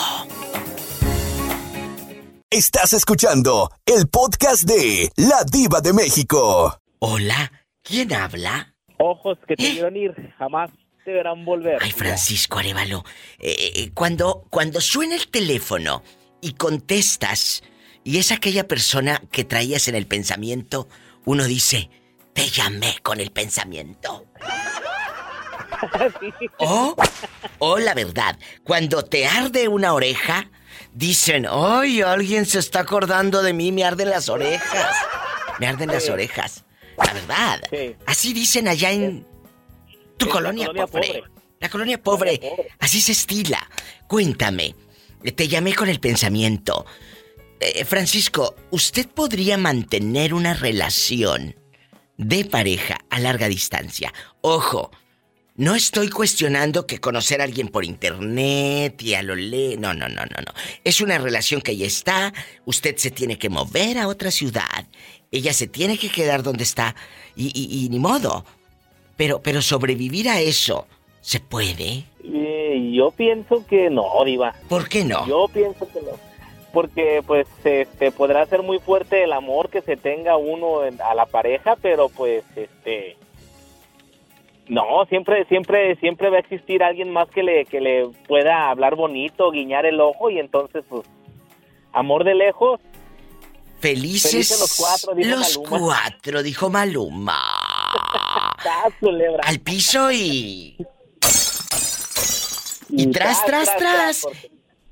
Estás 2.50 2.92
escuchando 2.92 3.70
el 3.84 4.08
podcast 4.08 4.62
de 4.64 5.10
La 5.16 5.44
Diva 5.50 5.80
de 5.80 5.92
México. 5.92 6.80
Hola, 7.00 7.52
¿quién 7.82 8.12
habla? 8.12 8.74
Ojos 8.98 9.36
que 9.46 9.56
te 9.56 9.72
vieron 9.72 9.96
ir, 9.96 10.14
jamás 10.38 10.70
te 11.04 11.12
verán 11.12 11.44
volver. 11.44 11.78
Ay, 11.80 11.90
Francisco 11.90 12.58
Arevalo, 12.58 13.04
eh, 13.38 13.72
eh, 13.74 13.90
cuando, 13.92 14.46
cuando 14.48 14.80
suena 14.80 15.16
el 15.16 15.28
teléfono 15.28 16.02
y 16.40 16.52
contestas, 16.52 17.62
y 18.04 18.18
es 18.18 18.32
aquella 18.32 18.66
persona 18.66 19.20
que 19.30 19.44
traías 19.44 19.88
en 19.88 19.96
el 19.96 20.06
pensamiento, 20.06 20.88
uno 21.24 21.44
dice, 21.44 21.90
te 22.36 22.48
llamé 22.50 22.98
con 23.02 23.18
el 23.20 23.32
pensamiento. 23.32 24.26
O, 26.58 26.96
o 27.58 27.78
la 27.78 27.92
verdad, 27.92 28.38
cuando 28.64 29.04
te 29.04 29.26
arde 29.26 29.68
una 29.68 29.92
oreja, 29.92 30.48
dicen, 30.94 31.46
¡ay, 31.50 32.00
alguien 32.00 32.46
se 32.46 32.58
está 32.60 32.80
acordando 32.80 33.42
de 33.42 33.52
mí! 33.52 33.72
Me 33.72 33.84
arden 33.84 34.08
las 34.08 34.30
orejas. 34.30 34.96
Me 35.58 35.66
arden 35.66 35.88
las 35.88 36.08
orejas. 36.08 36.64
La 36.96 37.12
verdad. 37.12 37.60
Así 38.06 38.32
dicen 38.32 38.68
allá 38.68 38.90
en 38.90 39.26
tu 40.16 40.28
colonia, 40.28 40.70
pobre. 40.72 41.24
La 41.60 41.68
colonia 41.68 42.02
pobre. 42.02 42.40
Así 42.78 43.02
se 43.02 43.12
estila. 43.12 43.68
Cuéntame. 44.08 44.74
Te 45.34 45.46
llamé 45.46 45.74
con 45.74 45.90
el 45.90 46.00
pensamiento. 46.00 46.86
Eh, 47.60 47.84
Francisco, 47.84 48.56
¿usted 48.70 49.08
podría 49.08 49.58
mantener 49.58 50.32
una 50.32 50.54
relación 50.54 51.54
de 52.16 52.44
pareja 52.44 52.98
a 53.10 53.20
larga 53.20 53.48
distancia. 53.48 54.12
Ojo, 54.40 54.90
no 55.56 55.74
estoy 55.74 56.10
cuestionando 56.10 56.86
que 56.86 56.98
conocer 56.98 57.40
a 57.40 57.44
alguien 57.44 57.68
por 57.68 57.84
internet 57.84 59.02
y 59.02 59.14
a 59.14 59.22
lo 59.22 59.34
le... 59.34 59.76
No, 59.76 59.94
no, 59.94 60.08
no, 60.08 60.22
no, 60.26 60.42
no. 60.44 60.52
Es 60.84 61.00
una 61.00 61.18
relación 61.18 61.62
que 61.62 61.76
ya 61.76 61.86
está. 61.86 62.34
Usted 62.66 62.96
se 62.96 63.10
tiene 63.10 63.38
que 63.38 63.48
mover 63.48 63.96
a 63.98 64.08
otra 64.08 64.30
ciudad. 64.30 64.86
Ella 65.30 65.54
se 65.54 65.66
tiene 65.66 65.96
que 65.96 66.10
quedar 66.10 66.42
donde 66.42 66.64
está. 66.64 66.94
Y, 67.36 67.88
ni 67.90 67.98
modo. 67.98 68.44
Pero, 69.16 69.40
pero 69.40 69.62
sobrevivir 69.62 70.28
a 70.28 70.40
eso, 70.40 70.86
¿se 71.22 71.40
puede? 71.40 72.04
Eh, 72.22 72.92
yo 72.92 73.10
pienso 73.10 73.66
que 73.66 73.88
no, 73.88 74.04
Diva. 74.26 74.54
¿Por 74.68 74.90
qué 74.90 75.04
no? 75.04 75.26
Yo 75.26 75.48
pienso 75.48 75.88
que 75.90 76.02
no 76.02 76.25
porque 76.76 77.22
pues 77.26 77.46
este 77.64 78.12
podrá 78.12 78.44
ser 78.44 78.62
muy 78.62 78.78
fuerte 78.78 79.24
el 79.24 79.32
amor 79.32 79.70
que 79.70 79.80
se 79.80 79.96
tenga 79.96 80.36
uno 80.36 80.80
a 81.02 81.14
la 81.14 81.24
pareja, 81.24 81.74
pero 81.80 82.10
pues 82.10 82.44
este 82.54 83.16
no, 84.68 85.06
siempre 85.08 85.46
siempre 85.46 85.96
siempre 85.96 86.28
va 86.28 86.36
a 86.36 86.40
existir 86.40 86.82
alguien 86.82 87.10
más 87.10 87.30
que 87.30 87.42
le 87.42 87.64
que 87.64 87.80
le 87.80 88.06
pueda 88.28 88.68
hablar 88.68 88.94
bonito, 88.94 89.50
guiñar 89.52 89.86
el 89.86 90.02
ojo 90.02 90.28
y 90.28 90.38
entonces 90.38 90.84
pues 90.86 91.08
amor 91.94 92.24
de 92.24 92.34
lejos 92.34 92.78
Felices, 93.80 94.60
los 94.60 94.76
cuatro, 94.76 95.14
dijo 95.14 95.30
los 95.30 95.58
Maluma. 95.58 95.78
cuatro, 95.78 96.42
dijo 96.42 96.68
Maluma. 96.68 97.40
Al 99.44 99.60
piso 99.60 100.12
y. 100.12 100.76
Y 102.90 103.06
tras, 103.12 103.44
tras, 103.46 103.76
tras. 103.76 104.26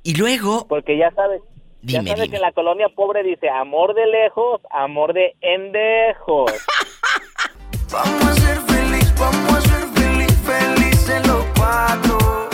Y 0.02 0.14
luego. 0.14 0.66
Porque 0.68 0.96
ya 0.98 1.10
sabes. 1.12 1.40
Ya 1.84 2.02
sabes 2.02 2.30
que 2.30 2.36
en 2.36 2.42
la 2.42 2.52
colonia 2.52 2.88
pobre 2.88 3.22
dice 3.22 3.48
amor 3.48 3.94
de 3.94 4.06
lejos, 4.06 4.60
amor 4.70 5.12
de 5.12 5.36
endejos. 5.40 6.52
vamos 7.92 8.26
a 8.26 8.34
ser 8.34 8.58
feliz, 8.62 9.14
vamos 9.18 9.54
a 9.54 9.60
ser 9.60 9.88
feliz, 9.94 10.34
felices 10.44 11.26
los 11.26 11.44
cuatro. 11.56 12.48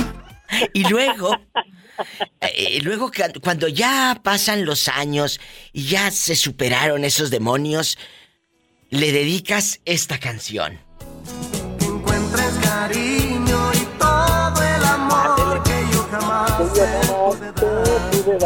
Y 0.74 0.88
luego, 0.88 1.36
eh, 2.40 2.80
luego 2.82 3.10
cuando 3.42 3.68
ya 3.68 4.20
pasan 4.22 4.64
los 4.64 4.88
años 4.88 5.40
y 5.72 5.84
ya 5.84 6.10
se 6.10 6.34
superaron 6.34 7.04
esos 7.04 7.30
demonios, 7.30 7.98
le 8.90 9.12
dedicas 9.12 9.80
esta 9.84 10.18
canción. 10.18 10.80
encuentres 11.80 12.58
cariño 12.62 13.29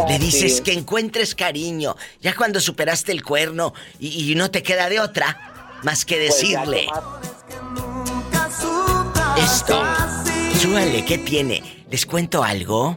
Le 0.08 0.18
dices 0.18 0.60
que 0.60 0.72
encuentres 0.72 1.34
cariño, 1.34 1.96
ya 2.20 2.34
cuando 2.34 2.60
superaste 2.60 3.12
el 3.12 3.22
cuerno 3.22 3.74
y, 3.98 4.34
no 4.34 4.50
te 4.50 4.62
queda 4.62 4.88
de 4.88 5.00
otra 5.00 5.80
más 5.82 6.04
que 6.04 6.16
pues 6.16 6.40
decirle. 6.40 6.86
Esto, 9.36 9.82
súale, 10.60 11.04
¿qué 11.04 11.18
tiene? 11.18 11.84
¿Les 11.90 12.06
cuento 12.06 12.42
algo? 12.42 12.96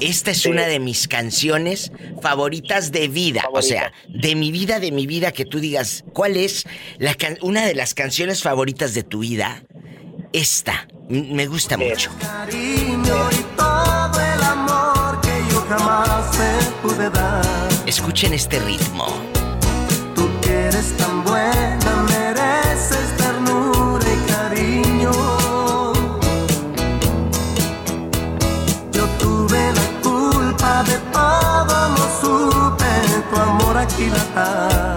Esta 0.00 0.30
es 0.30 0.46
una 0.46 0.66
de 0.66 0.80
mis 0.80 1.08
canciones 1.08 1.92
favoritas 2.22 2.90
de 2.90 3.08
vida. 3.08 3.44
O 3.52 3.60
sea, 3.60 3.92
de 4.08 4.34
mi 4.34 4.50
vida, 4.50 4.80
de 4.80 4.92
mi 4.92 5.06
vida, 5.06 5.32
que 5.32 5.44
tú 5.44 5.60
digas, 5.60 6.04
¿cuál 6.14 6.36
es 6.36 6.64
la 6.98 7.16
una 7.42 7.66
de 7.66 7.74
las 7.74 7.92
canciones 7.92 8.42
favoritas 8.42 8.94
de 8.94 9.02
tu 9.02 9.20
vida? 9.20 9.62
Esta. 10.32 10.88
me 11.08 11.46
gusta 11.46 11.76
mucho. 11.76 12.10
Escuchen 17.86 18.34
este 18.34 18.58
ritmo. 18.58 19.06
Tú 20.16 20.28
que 20.42 20.66
eres 20.66 20.96
tan 20.96 21.22
buena, 21.22 22.06
mereces 22.08 23.16
ternura 23.16 24.04
y 24.04 24.30
cariño. 24.32 25.12
de 30.86 30.98
todo 31.12 31.88
no 31.90 32.04
supe 32.20 32.86
tu 33.30 33.40
amor 33.40 33.76
aquilatar. 33.78 34.89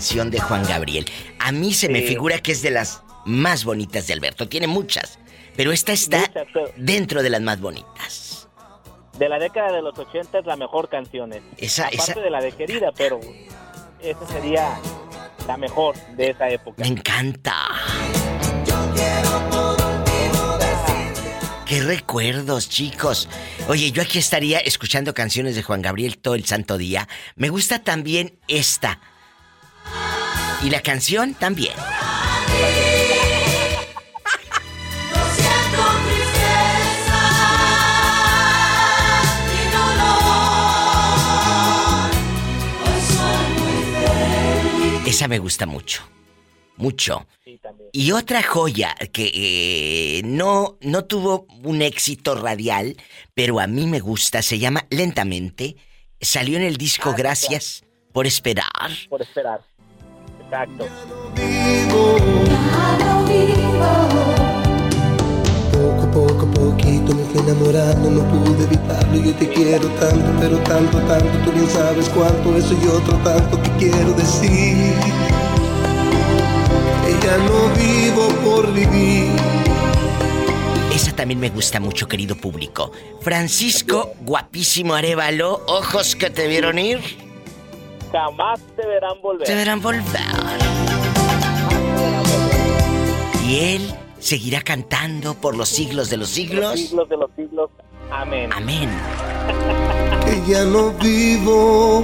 Canción 0.00 0.30
de 0.30 0.40
Juan 0.40 0.62
Gabriel. 0.66 1.04
A 1.38 1.52
mí 1.52 1.74
se 1.74 1.90
me 1.90 2.00
figura 2.00 2.38
que 2.38 2.52
es 2.52 2.62
de 2.62 2.70
las 2.70 3.02
más 3.26 3.66
bonitas 3.66 4.06
de 4.06 4.14
Alberto. 4.14 4.48
Tiene 4.48 4.66
muchas, 4.66 5.18
pero 5.56 5.72
esta 5.72 5.92
está 5.92 6.22
dentro 6.74 7.22
de 7.22 7.28
las 7.28 7.42
más 7.42 7.60
bonitas. 7.60 8.48
De 9.18 9.28
la 9.28 9.38
década 9.38 9.72
de 9.72 9.82
los 9.82 9.98
80 9.98 10.38
es 10.38 10.46
la 10.46 10.56
mejor 10.56 10.88
canción. 10.88 11.34
Esa, 11.58 11.88
Aparte 11.88 12.18
de 12.18 12.30
la 12.30 12.40
de 12.40 12.52
Querida, 12.52 12.92
pero 12.96 13.20
esa 14.00 14.26
sería 14.28 14.80
la 15.46 15.58
mejor 15.58 15.96
de 16.16 16.30
esa 16.30 16.48
época. 16.48 16.76
Me 16.78 16.88
encanta. 16.88 17.54
Qué 21.66 21.82
recuerdos, 21.82 22.70
chicos. 22.70 23.28
Oye, 23.68 23.92
yo 23.92 24.00
aquí 24.00 24.18
estaría 24.18 24.60
escuchando 24.60 25.12
canciones 25.12 25.56
de 25.56 25.62
Juan 25.62 25.82
Gabriel 25.82 26.16
todo 26.16 26.36
el 26.36 26.46
santo 26.46 26.78
día. 26.78 27.06
Me 27.36 27.50
gusta 27.50 27.84
también 27.84 28.38
esta. 28.48 28.98
Y 30.62 30.70
la 30.70 30.82
canción 30.82 31.34
también. 31.34 31.74
Esa 45.10 45.26
me 45.26 45.40
gusta 45.40 45.66
mucho. 45.66 46.02
Mucho. 46.76 47.26
y 47.92 48.12
otra 48.12 48.42
joya 48.42 48.94
que 49.12 49.30
eh, 49.34 50.22
no, 50.24 50.78
no 50.80 51.04
tuvo 51.04 51.46
un 51.64 51.82
éxito 51.82 52.36
radial, 52.36 52.96
pero 53.34 53.58
a 53.58 53.66
mí 53.66 53.86
me 53.86 53.98
gusta, 53.98 54.40
se 54.40 54.60
llama 54.60 54.86
Lentamente. 54.88 55.76
Salió 56.20 56.56
en 56.56 56.62
el 56.62 56.76
disco 56.76 57.10
ah, 57.10 57.14
Gracias 57.18 57.84
por 58.12 58.26
esperar. 58.26 58.90
Por 59.08 59.20
esperar. 59.20 59.60
Exacto. 60.50 60.88
Poco 65.72 66.02
a 66.02 66.10
poco, 66.10 66.46
poquito 66.46 67.14
me 67.14 67.22
fui 67.22 67.40
enamorando, 67.40 68.10
no 68.10 68.24
pude 68.24 68.64
evitarlo. 68.64 69.16
Yo 69.16 69.32
te 69.36 69.48
quiero 69.48 69.86
tanto, 69.90 70.26
pero 70.40 70.58
tanto, 70.64 70.98
tanto. 71.02 71.38
Tú 71.44 71.52
bien 71.52 71.68
sabes 71.68 72.08
cuánto 72.08 72.56
eso 72.56 72.74
y 72.82 72.86
otro 72.88 73.16
tanto 73.18 73.62
que 73.62 73.70
quiero 73.78 74.12
decir. 74.14 74.92
Ya 77.22 77.36
no 77.36 77.68
vivo 77.76 78.28
por 78.44 78.72
vivir. 78.72 79.30
Esa 80.92 81.12
también 81.12 81.38
me 81.38 81.50
gusta 81.50 81.78
mucho, 81.78 82.08
querido 82.08 82.34
público. 82.34 82.90
Francisco, 83.20 84.14
guapísimo 84.22 84.94
Arevalo, 84.94 85.62
ojos 85.68 86.16
que 86.16 86.28
te 86.28 86.48
vieron 86.48 86.76
ir. 86.80 87.29
Jamás 88.12 88.60
te 88.76 88.86
verán 88.86 89.20
volver. 89.22 89.46
Te 89.46 89.54
verán 89.54 89.80
volver. 89.80 90.02
Y 93.46 93.74
él 93.74 93.94
seguirá 94.18 94.62
cantando 94.62 95.34
por 95.34 95.56
los 95.56 95.68
siglos 95.68 96.10
de 96.10 96.16
los 96.16 96.28
siglos. 96.28 96.70
Los 96.72 96.80
siglos 96.80 97.08
de 97.08 97.16
los 97.16 97.30
siglos. 97.36 97.70
Amén. 98.10 98.50
Amén. 98.52 98.90
que 100.24 100.52
ya 100.52 100.64
no 100.64 100.90
vivo 100.92 102.00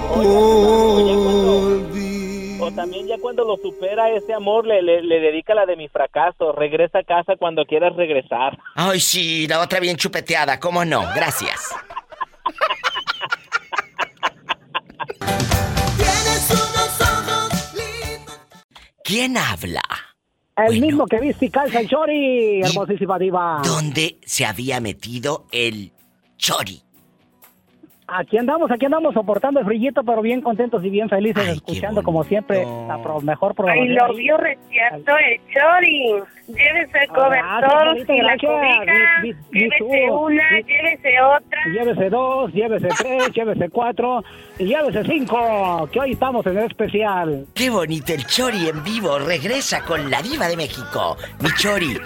o 2.58 2.72
también 2.72 3.06
ya 3.06 3.16
cuando 3.18 3.44
lo 3.44 3.56
supera 3.58 4.10
ese 4.10 4.34
amor 4.34 4.66
le, 4.66 4.82
le, 4.82 5.20
dedica 5.20 5.54
la 5.54 5.66
de 5.66 5.76
mi 5.76 5.88
fracaso. 5.88 6.52
Regresa 6.52 6.98
a 7.00 7.04
casa 7.04 7.36
cuando 7.38 7.64
quieras 7.64 7.94
regresar. 7.94 8.58
Ay, 8.74 8.98
sí, 9.00 9.46
la 9.46 9.60
otra 9.60 9.78
bien 9.78 9.96
chupeteada, 9.96 10.58
¿cómo 10.58 10.84
no? 10.84 11.02
Gracias. 11.14 11.74
¿Quién 19.06 19.36
habla? 19.36 19.82
El 20.56 20.80
mismo 20.80 21.06
que 21.06 21.20
viste 21.20 21.46
y 21.46 21.50
calza 21.50 21.78
el 21.78 21.88
Chori, 21.88 22.60
hermosísima 22.60 23.16
diva. 23.20 23.62
¿Dónde 23.62 24.18
se 24.26 24.44
había 24.44 24.80
metido 24.80 25.46
el 25.52 25.92
Chori? 26.38 26.82
Aquí 28.08 28.38
andamos, 28.38 28.70
aquí 28.70 28.86
andamos 28.86 29.14
soportando 29.14 29.58
el 29.58 29.66
frillito, 29.66 30.04
pero 30.04 30.22
bien 30.22 30.40
contentos 30.40 30.84
y 30.84 30.90
bien 30.90 31.08
felices, 31.08 31.48
escuchando 31.48 32.04
como 32.04 32.22
siempre 32.22 32.64
la 32.64 32.98
mejor 33.22 33.54
programación. 33.56 33.88
Ay, 33.88 34.08
lo 34.08 34.14
vio 34.14 34.36
reciato 34.36 35.12
el 35.18 35.40
Chori. 35.52 36.22
Llévese 36.46 37.08
cobertor 37.08 37.96
y 37.98 38.22
la 38.22 38.36
cobija. 38.38 39.22
llévese 39.50 40.10
una, 40.12 40.50
llévese 40.60 41.20
otra. 41.20 41.60
Llévese 41.72 42.10
dos, 42.10 42.52
llévese 42.52 42.88
tres, 42.98 43.32
llévese 43.34 43.68
cuatro 43.70 44.22
y 44.60 44.66
llévese 44.66 45.02
cinco, 45.04 45.88
que 45.92 45.98
hoy 45.98 46.12
estamos 46.12 46.46
en 46.46 46.58
el 46.58 46.64
especial. 46.66 47.46
Qué 47.54 47.70
bonito 47.70 48.12
el 48.12 48.24
Chori 48.24 48.68
en 48.68 48.84
vivo. 48.84 49.18
Regresa 49.18 49.84
con 49.84 50.08
la 50.08 50.22
diva 50.22 50.46
de 50.46 50.56
México. 50.56 51.16
Mi 51.42 51.50
Chori. 51.50 51.98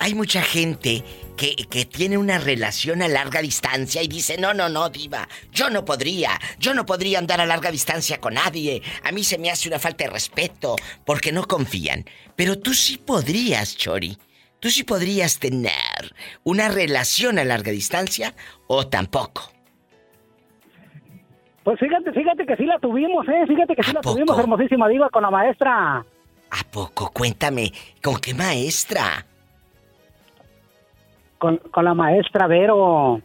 Hay 0.00 0.14
mucha 0.14 0.42
gente 0.42 1.02
que, 1.38 1.84
tiene 1.86 2.18
una 2.18 2.38
relación 2.38 3.00
a 3.00 3.08
larga 3.08 3.40
distancia 3.40 4.02
y 4.02 4.08
dice, 4.08 4.36
no, 4.38 4.52
no, 4.52 4.68
no, 4.68 4.90
diva, 4.90 5.28
yo 5.52 5.70
no 5.70 5.84
podría, 5.84 6.32
yo 6.58 6.74
no 6.74 6.84
podría 6.84 7.20
andar 7.20 7.40
a 7.40 7.46
larga 7.46 7.70
distancia 7.70 8.20
con 8.20 8.34
nadie, 8.34 8.82
a 9.04 9.12
mí 9.12 9.22
se 9.22 9.38
me 9.38 9.50
hace 9.50 9.68
una 9.68 9.78
falta 9.78 10.04
de 10.04 10.10
respeto, 10.10 10.76
porque 11.06 11.32
no 11.32 11.44
confían. 11.44 12.04
Pero 12.36 12.58
tú 12.58 12.74
sí 12.74 12.98
podrías, 12.98 13.76
Chori. 13.76 14.18
¿Tú 14.60 14.70
sí 14.70 14.82
podrías 14.82 15.38
tener 15.38 16.14
una 16.42 16.68
relación 16.68 17.38
a 17.38 17.44
larga 17.44 17.70
distancia 17.70 18.34
o 18.66 18.88
tampoco? 18.88 19.52
Pues 21.62 21.78
fíjate, 21.78 22.12
fíjate 22.12 22.44
que 22.44 22.56
sí 22.56 22.64
la 22.64 22.80
tuvimos, 22.80 23.28
¿eh? 23.28 23.44
Fíjate 23.46 23.76
que 23.76 23.82
sí 23.84 23.92
la 23.92 24.00
tuvimos, 24.00 24.36
hermosísima 24.36 24.88
diva, 24.88 25.08
con 25.10 25.22
la 25.22 25.30
maestra. 25.30 25.98
¿A 26.50 26.70
poco? 26.72 27.12
Cuéntame, 27.12 27.72
¿con 28.02 28.18
qué 28.18 28.34
maestra? 28.34 29.24
Con, 31.38 31.60
la 31.82 31.94
maestra 31.94 32.46
Vero. 32.46 33.20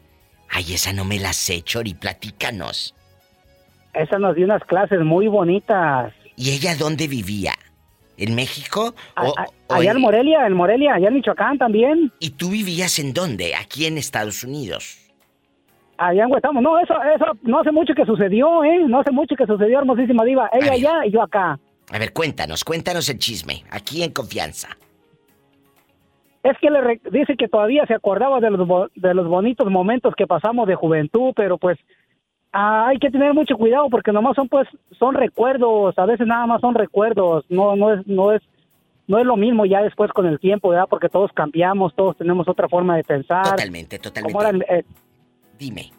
Ay, 0.49 0.73
esa 0.73 0.93
no 0.93 1.05
me 1.05 1.19
la 1.19 1.33
sé, 1.33 1.61
Chori, 1.61 1.93
platícanos. 1.93 2.95
Esa 3.93 4.19
nos 4.19 4.35
dio 4.35 4.45
unas 4.45 4.63
clases 4.63 5.01
muy 5.01 5.27
bonitas. 5.27 6.13
¿Y 6.35 6.51
ella 6.51 6.75
dónde 6.75 7.07
vivía? 7.07 7.53
¿En 8.17 8.35
México? 8.35 8.93
O, 9.17 9.33
allá 9.69 9.91
en... 9.91 10.01
Morelia, 10.01 10.45
en 10.45 10.53
Morelia, 10.53 10.95
allá 10.95 11.07
en 11.07 11.15
Michoacán 11.15 11.57
también. 11.57 12.11
¿Y 12.19 12.31
tú 12.31 12.49
vivías 12.49 12.99
en 12.99 13.13
dónde? 13.13 13.55
Aquí 13.55 13.85
en 13.85 13.97
Estados 13.97 14.43
Unidos. 14.43 14.99
Allá 15.97 16.23
en 16.23 16.31
Huetamo. 16.31 16.61
No, 16.61 16.79
eso, 16.79 16.93
eso 17.15 17.25
no 17.43 17.59
hace 17.59 17.71
mucho 17.71 17.93
que 17.93 18.05
sucedió, 18.05 18.63
¿eh? 18.63 18.83
No 18.87 18.99
hace 18.99 19.11
mucho 19.11 19.35
que 19.35 19.45
sucedió, 19.45 19.79
hermosísima 19.79 20.23
diva. 20.23 20.49
Ella 20.53 20.73
allá 20.73 21.05
y 21.05 21.11
yo 21.11 21.21
acá. 21.21 21.59
A 21.91 21.99
ver, 21.99 22.13
cuéntanos, 22.13 22.63
cuéntanos 22.63 23.09
el 23.09 23.19
chisme, 23.19 23.63
aquí 23.69 24.03
en 24.03 24.11
confianza. 24.11 24.69
Es 26.43 26.57
que 26.59 26.69
le 26.69 26.99
dice 27.11 27.35
que 27.37 27.47
todavía 27.47 27.85
se 27.85 27.93
acordaba 27.93 28.39
de 28.39 28.51
los, 28.51 28.67
de 28.95 29.13
los 29.13 29.27
bonitos 29.27 29.69
momentos 29.71 30.13
que 30.15 30.27
pasamos 30.27 30.67
de 30.67 30.75
juventud, 30.75 31.31
pero 31.35 31.57
pues 31.57 31.79
ah, 32.51 32.87
hay 32.87 32.99
que 32.99 33.09
tener 33.09 33.33
mucho 33.33 33.55
cuidado 33.55 33.89
porque 33.89 34.11
nomás 34.11 34.35
son 34.35 34.49
pues 34.49 34.67
son 34.99 35.15
recuerdos, 35.15 35.97
a 35.97 36.05
veces 36.05 36.27
nada 36.27 36.45
más 36.45 36.59
son 36.59 36.75
recuerdos, 36.75 37.45
no 37.49 37.77
no 37.77 37.93
es 37.93 38.05
no 38.07 38.33
es 38.33 38.41
no 39.07 39.19
es 39.19 39.25
lo 39.25 39.37
mismo 39.37 39.65
ya 39.65 39.81
después 39.81 40.11
con 40.11 40.25
el 40.25 40.39
tiempo, 40.39 40.69
¿verdad? 40.69 40.87
Porque 40.89 41.09
todos 41.09 41.31
cambiamos, 41.33 41.93
todos 41.95 42.17
tenemos 42.17 42.47
otra 42.47 42.67
forma 42.67 42.97
de 42.97 43.03
pensar. 43.03 43.43
Totalmente, 43.43 43.99
totalmente. 43.99 44.65
Eh, 44.69 44.83
Dime. 45.57 45.91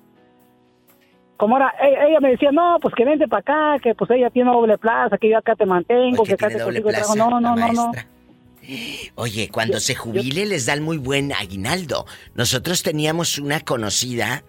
Como 1.37 1.57
era, 1.57 1.75
e, 1.83 2.09
ella 2.09 2.21
me 2.21 2.31
decía, 2.31 2.53
no, 2.53 2.79
pues 2.81 2.95
que 2.95 3.05
vente 3.05 3.27
para 3.29 3.41
acá, 3.41 3.83
que 3.83 3.95
pues 3.95 4.11
ella 4.11 4.31
tiene 4.31 4.51
doble 4.51 4.79
plaza, 4.79 5.19
que 5.19 5.29
yo 5.29 5.39
acá 5.39 5.55
te 5.55 5.67
mantengo, 5.67 6.23
que 6.23 6.35
acá 6.35 6.49
te 6.49 6.63
consigo 6.63 6.91
trabajo. 6.91 7.17
No, 7.17 7.29
no, 7.29 7.41
no, 7.41 7.73
no. 7.73 7.93
Oye, 9.15 9.49
cuando 9.51 9.81
se 9.81 9.95
jubile 9.95 10.47
les 10.47 10.67
dan 10.67 10.83
muy 10.83 10.97
buen 10.97 11.33
aguinaldo. 11.33 12.07
Nosotros 12.35 12.83
teníamos 12.83 13.39
una 13.39 13.61
conocida 13.61 14.45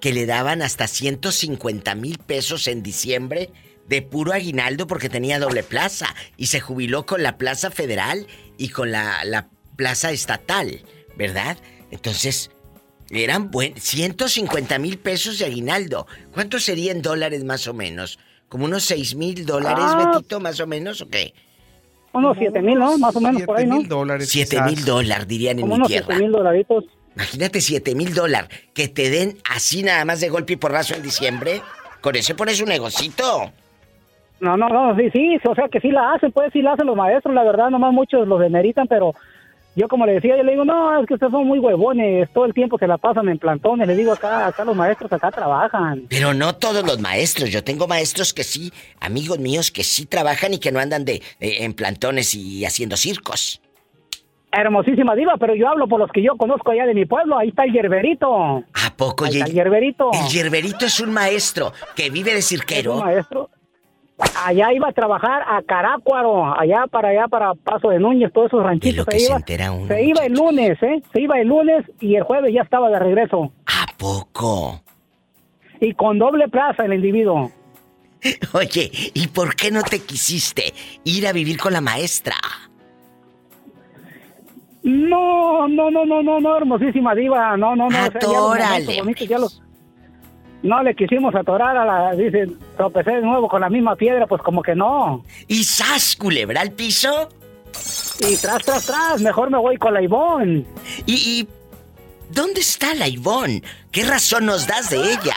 que 0.00 0.12
le 0.12 0.26
daban 0.26 0.62
hasta 0.62 0.86
150 0.86 1.94
mil 1.94 2.18
pesos 2.18 2.66
en 2.66 2.82
diciembre 2.82 3.50
de 3.88 4.02
puro 4.02 4.32
aguinaldo 4.32 4.86
porque 4.86 5.08
tenía 5.08 5.38
doble 5.38 5.62
plaza 5.62 6.14
y 6.36 6.46
se 6.46 6.60
jubiló 6.60 7.06
con 7.06 7.22
la 7.22 7.38
plaza 7.38 7.70
federal 7.70 8.26
y 8.58 8.68
con 8.68 8.90
la, 8.90 9.24
la 9.24 9.48
plaza 9.76 10.10
estatal, 10.10 10.82
¿verdad? 11.16 11.56
Entonces, 11.90 12.50
eran 13.10 13.50
buen 13.50 13.80
150 13.80 14.78
mil 14.78 14.98
pesos 14.98 15.38
de 15.38 15.44
aguinaldo. 15.44 16.06
¿Cuánto 16.32 16.58
sería 16.58 16.92
en 16.92 17.02
dólares 17.02 17.44
más 17.44 17.66
o 17.68 17.74
menos? 17.74 18.18
¿Como 18.48 18.64
unos 18.64 18.84
6 18.84 19.14
mil 19.14 19.46
dólares, 19.46 19.84
ah. 19.86 20.12
Betito, 20.12 20.40
más 20.40 20.60
o 20.60 20.66
menos, 20.66 21.00
o 21.00 21.08
qué? 21.08 21.34
Unos 22.16 22.36
7 22.38 22.62
mil, 22.62 22.78
¿no? 22.78 22.98
Más 22.98 23.14
o 23.14 23.20
menos 23.20 23.42
por 23.42 23.58
ahí, 23.58 23.66
¿no? 23.66 23.82
dólares. 23.82 24.28
7 24.30 24.62
mil 24.62 24.84
dólares, 24.84 25.28
dirían 25.28 25.58
en 25.58 25.68
mi 25.68 25.74
unos 25.74 25.88
tierra. 25.88 26.06
7 26.08 26.22
mil 26.22 26.32
dolaritos. 26.32 26.84
Imagínate 27.14 27.60
7 27.60 27.94
mil 27.94 28.14
dólares 28.14 28.50
que 28.74 28.88
te 28.88 29.08
den 29.10 29.38
así 29.50 29.82
nada 29.82 30.04
más 30.04 30.20
de 30.20 30.28
golpe 30.28 30.54
y 30.54 30.56
porrazo 30.56 30.94
en 30.94 31.02
diciembre. 31.02 31.62
Con 32.00 32.14
eso 32.14 32.36
pones 32.36 32.60
un 32.60 32.68
negocito. 32.68 33.52
No, 34.40 34.56
no, 34.56 34.68
no, 34.68 34.94
sí, 34.96 35.10
sí, 35.10 35.38
o 35.48 35.54
sea 35.54 35.66
que 35.68 35.80
sí 35.80 35.90
la 35.90 36.12
hacen, 36.12 36.30
pues 36.30 36.52
sí 36.52 36.60
la 36.60 36.72
hacen 36.72 36.86
los 36.86 36.94
maestros, 36.94 37.34
la 37.34 37.42
verdad, 37.42 37.70
nomás 37.70 37.94
muchos 37.94 38.28
los 38.28 38.38
demeritan, 38.38 38.86
pero 38.86 39.14
yo 39.76 39.88
como 39.88 40.06
le 40.06 40.14
decía, 40.14 40.36
yo 40.38 40.42
le 40.42 40.52
digo, 40.52 40.64
no, 40.64 40.98
es 40.98 41.06
que 41.06 41.14
ustedes 41.14 41.30
son 41.30 41.46
muy 41.46 41.58
huevones, 41.58 42.30
todo 42.32 42.46
el 42.46 42.54
tiempo 42.54 42.78
se 42.78 42.86
la 42.86 42.96
pasan 42.96 43.28
en 43.28 43.38
plantones, 43.38 43.86
le 43.86 43.94
digo, 43.94 44.12
acá, 44.12 44.46
acá 44.46 44.64
los 44.64 44.74
maestros 44.74 45.12
acá 45.12 45.30
trabajan. 45.30 46.06
Pero 46.08 46.32
no 46.32 46.54
todos 46.56 46.84
los 46.84 46.98
maestros, 46.98 47.50
yo 47.50 47.62
tengo 47.62 47.86
maestros 47.86 48.32
que 48.32 48.42
sí, 48.42 48.72
amigos 49.00 49.38
míos 49.38 49.70
que 49.70 49.84
sí 49.84 50.06
trabajan 50.06 50.54
y 50.54 50.58
que 50.58 50.72
no 50.72 50.80
andan 50.80 51.04
de, 51.04 51.22
en 51.40 51.74
plantones 51.74 52.34
y 52.34 52.64
haciendo 52.64 52.96
circos. 52.96 53.60
Hermosísima 54.50 55.14
diva, 55.14 55.34
pero 55.38 55.54
yo 55.54 55.68
hablo 55.68 55.86
por 55.86 56.00
los 56.00 56.10
que 56.10 56.22
yo 56.22 56.36
conozco 56.38 56.70
allá 56.70 56.86
de 56.86 56.94
mi 56.94 57.04
pueblo, 57.04 57.36
ahí 57.36 57.48
está 57.48 57.64
el 57.64 57.72
yerberito. 57.72 58.64
¿A 58.72 58.96
poco? 58.96 59.26
Ahí 59.26 59.34
está 59.34 59.46
el 59.46 59.52
yerberito. 59.52 60.10
El 60.14 60.32
yerberito 60.32 60.86
es 60.86 60.98
un 61.00 61.12
maestro 61.12 61.74
que 61.94 62.08
vive 62.08 62.32
de 62.32 62.40
cirquero. 62.40 62.92
¿Es 62.92 62.98
un 62.98 63.04
maestro? 63.04 63.50
Allá 64.44 64.72
iba 64.72 64.88
a 64.88 64.92
trabajar 64.92 65.42
a 65.46 65.62
Carácuaro, 65.62 66.58
allá 66.58 66.86
para 66.90 67.08
allá 67.08 67.28
para 67.28 67.54
Paso 67.54 67.90
de 67.90 67.98
Núñez, 67.98 68.32
todos 68.32 68.48
esos 68.48 68.62
ranchitos. 68.62 69.06
se, 69.10 69.18
iba, 69.20 69.38
se, 69.40 69.88
se 69.88 70.02
iba 70.02 70.24
el 70.24 70.32
lunes, 70.32 70.82
¿eh? 70.82 71.02
Se 71.12 71.20
iba 71.20 71.38
el 71.38 71.48
lunes 71.48 71.84
y 72.00 72.16
el 72.16 72.22
jueves 72.22 72.52
ya 72.54 72.62
estaba 72.62 72.88
de 72.90 72.98
regreso. 72.98 73.52
¿A 73.66 73.86
poco? 73.96 74.80
Y 75.80 75.92
con 75.92 76.18
doble 76.18 76.48
plaza 76.48 76.84
el 76.84 76.94
individuo. 76.94 77.50
Oye, 78.54 78.90
¿y 79.14 79.28
por 79.28 79.54
qué 79.54 79.70
no 79.70 79.82
te 79.82 80.00
quisiste 80.00 80.72
ir 81.04 81.26
a 81.26 81.32
vivir 81.32 81.58
con 81.58 81.72
la 81.72 81.80
maestra? 81.80 82.36
No, 84.82 85.66
no, 85.66 85.90
no, 85.90 86.06
no, 86.06 86.22
no, 86.22 86.40
no, 86.40 86.56
hermosísima 86.56 87.14
diva, 87.14 87.56
no, 87.56 87.74
no, 87.74 87.88
no. 87.88 87.98
Atórale. 87.98 89.02
ya 89.28 89.38
los, 89.38 89.60
no 90.66 90.82
le 90.82 90.94
quisimos 90.94 91.34
atorar 91.34 91.76
a 91.76 91.84
la, 91.84 92.12
dice, 92.14 92.48
tropecé 92.76 93.12
de 93.12 93.22
nuevo 93.22 93.48
con 93.48 93.60
la 93.60 93.70
misma 93.70 93.96
piedra, 93.96 94.26
pues 94.26 94.42
como 94.42 94.62
que 94.62 94.74
no. 94.74 95.24
¿Y 95.48 95.64
sas, 95.64 96.16
culebra 96.16 96.60
al 96.60 96.72
piso? 96.72 97.28
Y 98.20 98.36
tras, 98.36 98.64
tras, 98.64 98.86
tras, 98.86 99.20
mejor 99.20 99.50
me 99.50 99.58
voy 99.58 99.76
con 99.76 99.94
la 99.94 100.02
Ivonne. 100.02 100.64
¿Y, 101.06 101.14
y 101.14 101.48
dónde 102.30 102.60
está 102.60 102.94
la 102.94 103.08
Ivonne? 103.08 103.62
¿Qué 103.90 104.04
razón 104.04 104.46
nos 104.46 104.66
das 104.66 104.90
de 104.90 104.98
ella? 104.98 105.36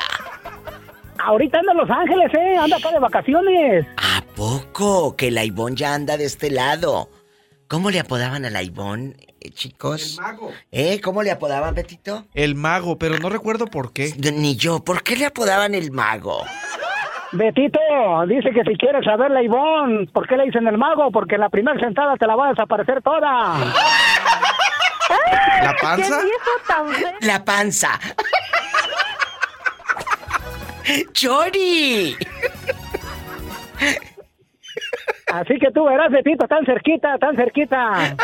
Ahorita 1.18 1.60
anda 1.60 1.74
en 1.74 1.78
Los 1.78 1.90
Ángeles, 1.90 2.34
¿eh? 2.34 2.58
Anda 2.58 2.78
acá 2.78 2.92
de 2.92 3.00
vacaciones. 3.00 3.86
¿A 3.98 4.24
poco? 4.36 5.16
Que 5.16 5.32
la 5.32 5.44
Ivonne 5.44 5.76
ya 5.76 5.94
anda 5.94 6.18
de 6.18 6.26
este 6.26 6.50
lado. 6.50 7.10
¿Cómo 7.68 7.92
le 7.92 8.00
apodaban 8.00 8.46
a 8.46 8.50
la 8.50 8.64
Ivonne, 8.64 9.16
chicos? 9.54 10.18
El 10.18 10.24
mago. 10.24 10.52
¿Eh? 10.72 11.02
¿Cómo 11.02 11.24
le 11.24 11.32
apodaban, 11.32 11.76
Betito? 11.76 12.26
El 12.34 12.56
mago, 12.56 12.98
pero 12.98 13.18
no 13.18 13.30
recuerdo 13.30 13.68
por 13.68 13.94
qué. 13.94 14.14
Ni 14.34 14.56
yo. 14.56 14.84
¿Por 14.84 15.04
qué 15.04 15.16
le 15.16 15.26
apodaban 15.26 15.76
el 15.76 15.92
mago? 15.92 16.44
Betito, 17.32 17.80
dice 18.28 18.50
que 18.52 18.64
si 18.64 18.76
quieres 18.76 19.06
saber 19.06 19.30
la 19.30 19.44
Ivonne, 19.44 20.08
¿por 20.08 20.28
qué 20.28 20.36
le 20.36 20.46
dicen 20.46 20.68
el 20.68 20.78
mago? 20.78 21.12
Porque 21.12 21.36
en 21.36 21.42
la 21.42 21.50
primera 21.50 21.80
sentada 21.80 22.16
te 22.16 22.26
la 22.26 22.36
va 22.36 22.48
a 22.48 22.50
desaparecer 22.50 23.02
toda. 23.04 23.20
¿La 25.64 25.76
panza? 25.82 26.20
La 27.22 27.46
panza. 27.46 28.00
¡Chori! 31.14 32.16
Así 35.32 35.60
que 35.60 35.72
tú 35.72 35.86
verás, 35.86 36.12
Betito, 36.12 36.48
tan 36.48 36.66
cerquita, 36.66 37.18
tan 37.20 37.36
cerquita. 37.36 38.16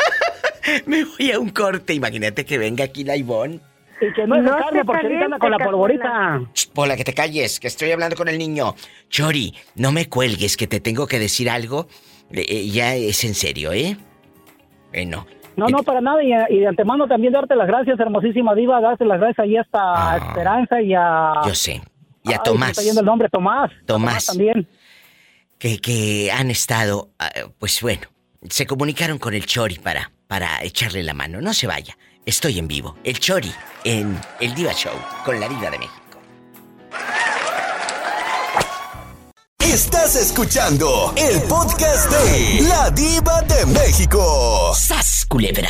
Me 0.86 1.04
voy 1.06 1.32
a 1.32 1.40
un 1.40 1.50
corte, 1.50 1.94
imagínate 1.94 2.46
que 2.46 2.58
venga 2.58 2.86
aquí 2.86 3.04
la 3.04 3.16
Ivonne. 3.16 3.60
Y 4.02 4.12
que 4.14 4.28
no, 4.28 4.36
es 4.36 4.44
carne 4.44 4.84
porque 4.84 5.06
ahorita 5.06 5.26
anda 5.26 5.40
con 5.40 5.52
la 5.52 5.60
polvorita. 5.60 6.42
Pola, 6.74 6.98
que 6.98 7.06
te 7.06 7.14
calles, 7.14 7.60
que 7.60 7.68
estoy 7.68 7.92
hablando 7.92 8.16
con 8.16 8.28
el 8.28 8.38
niño. 8.38 8.76
Chori, 9.10 9.56
no 9.76 9.92
me 9.92 10.10
cuelgues, 10.10 10.58
que 10.58 10.68
te 10.68 10.82
tengo 10.82 11.08
que 11.08 11.18
decir 11.18 11.50
algo. 11.50 11.88
Eh, 12.32 12.46
eh, 12.48 12.68
ya 12.70 12.96
es 12.96 13.24
en 13.24 13.36
serio, 13.36 13.72
¿eh? 13.72 13.96
Bueno. 14.92 15.26
No, 15.56 15.68
no, 15.68 15.84
para 15.84 16.02
nada. 16.02 16.22
Y, 16.24 16.60
de 16.60 16.68
antemano 16.68 17.08
también 17.08 17.32
darte 17.32 17.56
las 17.56 17.68
gracias, 17.68 17.98
hermosísima 17.98 18.54
diva. 18.54 18.82
Darte 18.82 19.06
las 19.06 19.20
gracias 19.20 19.40
ahí 19.46 19.56
hasta 19.56 19.80
Ah. 19.80 20.18
Esperanza 20.18 20.82
y 20.82 20.94
a... 20.94 21.34
Yo 21.48 21.56
sé. 21.56 21.82
Y 22.24 22.34
a 22.34 22.38
Ay, 22.38 22.42
Tomás. 22.44 22.72
Está 22.72 22.82
yendo 22.82 23.00
el 23.00 23.06
nombre, 23.06 23.30
Tomás. 23.30 23.72
Tomás. 23.86 24.26
también. 24.26 24.68
que, 25.58 25.80
que 25.80 26.32
han 26.34 26.52
estado, 26.52 27.12
ah, 27.18 27.30
pues 27.60 27.82
bueno, 27.82 28.02
se 28.50 28.68
comunicaron 28.68 29.20
con 29.20 29.34
el 29.34 29.46
Chori 29.46 29.80
para, 29.80 30.12
para 30.28 30.64
echarle 30.64 31.04
la 31.04 31.14
mano. 31.14 31.42
No 31.42 31.54
se 31.54 31.68
vaya, 31.68 31.98
estoy 32.26 32.60
en 32.60 32.68
vivo. 32.68 32.98
El 33.04 33.20
Chori 33.20 33.54
en 33.84 34.20
el 34.40 34.54
Diva 34.56 34.74
Show 34.74 34.94
con 35.24 35.40
la 35.40 35.48
Diva 35.48 35.70
de 35.70 35.80
México. 35.80 36.02
Estás 39.60 40.16
escuchando 40.16 41.14
el 41.18 41.42
podcast 41.44 42.10
de 42.10 42.62
La 42.68 42.90
Diva 42.92 43.42
de 43.42 43.66
México. 43.66 44.74
¡Sas, 44.74 45.26
culebra! 45.28 45.70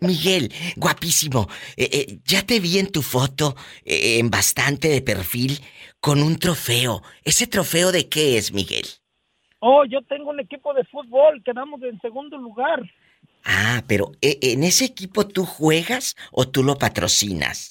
Miguel, 0.00 0.52
guapísimo. 0.76 1.48
eh, 1.76 1.88
eh, 1.92 2.18
ya 2.24 2.44
te 2.44 2.60
vi 2.60 2.78
en 2.78 2.90
tu 2.90 3.02
foto, 3.02 3.56
eh, 3.84 4.18
en 4.18 4.30
bastante 4.30 4.88
de 4.88 5.02
perfil, 5.02 5.60
con 6.00 6.22
un 6.22 6.38
trofeo. 6.38 7.02
¿Ese 7.24 7.46
trofeo 7.46 7.92
de 7.92 8.08
qué 8.08 8.38
es, 8.38 8.52
Miguel? 8.52 8.86
Oh, 9.60 9.84
yo 9.84 10.02
tengo 10.02 10.30
un 10.30 10.40
equipo 10.40 10.72
de 10.74 10.84
fútbol, 10.84 11.42
quedamos 11.44 11.82
en 11.82 12.00
segundo 12.00 12.36
lugar. 12.38 12.80
Ah, 13.44 13.82
pero 13.86 14.12
¿e- 14.20 14.38
¿en 14.42 14.62
ese 14.62 14.84
equipo 14.84 15.26
tú 15.26 15.44
juegas 15.44 16.16
o 16.32 16.46
tú 16.46 16.62
lo 16.62 16.76
patrocinas? 16.76 17.68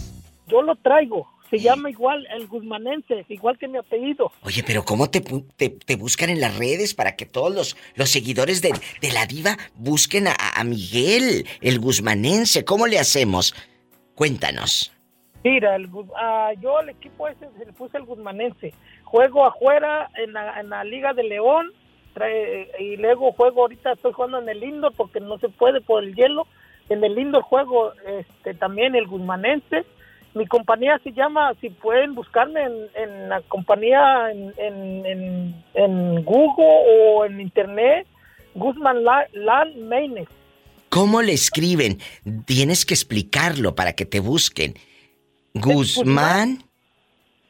Yo 0.48 0.62
lo 0.62 0.76
traigo. 0.76 1.28
Se 1.50 1.60
llama 1.60 1.90
igual 1.90 2.28
el 2.36 2.46
Guzmanense, 2.48 3.26
igual 3.30 3.58
que 3.58 3.70
mi 3.70 3.78
apellido. 3.78 4.34
Oye, 4.44 4.64
pero 4.68 4.84
¿cómo 4.84 5.10
te, 5.10 5.22
te, 5.22 5.70
te 5.70 5.96
buscan 5.96 6.30
en 6.30 6.42
las 6.42 6.58
redes 6.58 6.94
para 6.94 7.16
que 7.16 7.26
todos 7.26 7.56
los, 7.56 7.78
los 7.96 8.10
seguidores 8.10 8.62
de, 8.62 8.74
de 9.02 9.12
la 9.14 9.26
diva 9.26 9.58
busquen 9.76 10.28
a, 10.28 10.36
a 10.56 10.64
Miguel, 10.66 11.48
el 11.62 11.80
guzmanense? 11.80 12.66
¿Cómo 12.66 12.86
le 12.86 13.00
hacemos? 13.00 13.56
Cuéntanos. 14.14 14.92
Mira, 15.44 15.78
el, 15.78 15.90
ah, 16.18 16.52
yo 16.60 16.80
al 16.80 16.90
equipo 16.90 17.30
ese 17.30 17.48
se 17.58 17.66
le 17.66 17.72
puse 17.72 17.96
el 17.98 18.04
Guzmanense. 18.04 18.74
Juego 19.12 19.46
afuera 19.46 20.10
en 20.16 20.34
la, 20.34 20.60
en 20.60 20.70
la 20.70 20.84
Liga 20.84 21.14
de 21.14 21.24
León 21.24 21.72
trae- 22.14 22.68
y 22.80 22.98
luego 22.98 23.32
juego 23.32 23.62
ahorita 23.62 23.94
estoy 23.94 24.12
jugando 24.14 24.40
en 24.40 24.50
el 24.50 24.64
Indoor 24.64 24.94
porque 24.96 25.20
no 25.20 25.38
se 25.40 25.50
puede 25.50 25.80
por 25.82 26.04
el 26.04 26.14
hielo. 26.16 26.46
En 26.90 27.04
el 27.04 27.18
Indoor 27.18 27.44
juego 27.44 27.94
este, 28.06 28.54
también 28.54 28.96
el 28.96 29.08
Guzmanense. 29.08 29.86
mi 30.34 30.46
compañía 30.46 31.00
se 31.04 31.12
llama, 31.14 31.54
si 31.62 31.70
pueden 31.70 32.14
buscarme 32.16 32.62
en, 32.64 32.76
en 32.96 33.30
la 33.30 33.42
compañía 33.42 34.30
en, 34.32 34.54
en, 34.58 35.06
en, 35.06 35.64
en 35.74 36.24
Google 36.26 36.66
o 36.66 37.26
en 37.26 37.40
Internet, 37.42 38.06
Guzmán 38.56 39.04
La- 39.04 39.28
Land 39.34 39.78
Maines. 39.78 40.28
¿Cómo 40.90 41.22
le 41.22 41.34
escriben? 41.34 41.98
Tienes 42.46 42.86
que 42.86 42.94
explicarlo 42.94 43.74
para 43.74 43.94
que 43.94 44.06
te 44.06 44.20
busquen. 44.20 44.74
Guzmán. 45.54 46.64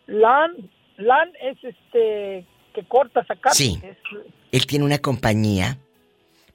Land, 0.07 0.69
Land 0.97 1.33
es 1.41 1.57
este 1.63 2.45
que 2.73 2.83
corta 2.87 3.23
zacate. 3.25 3.55
Sí. 3.55 3.79
Es- 3.83 3.97
Él 4.51 4.65
tiene 4.65 4.85
una 4.85 4.97
compañía 4.99 5.77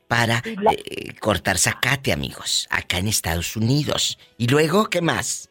para 0.09 0.43
la- 0.61 0.73
eh, 0.73 1.15
cortar 1.21 1.59
zacate, 1.59 2.13
amigos, 2.13 2.67
acá 2.71 2.99
en 2.99 3.09
Estados 3.09 3.57
Unidos. 3.57 4.19
¿Y 4.39 4.47
luego 4.49 4.87
qué 4.91 5.01
más? 5.01 5.49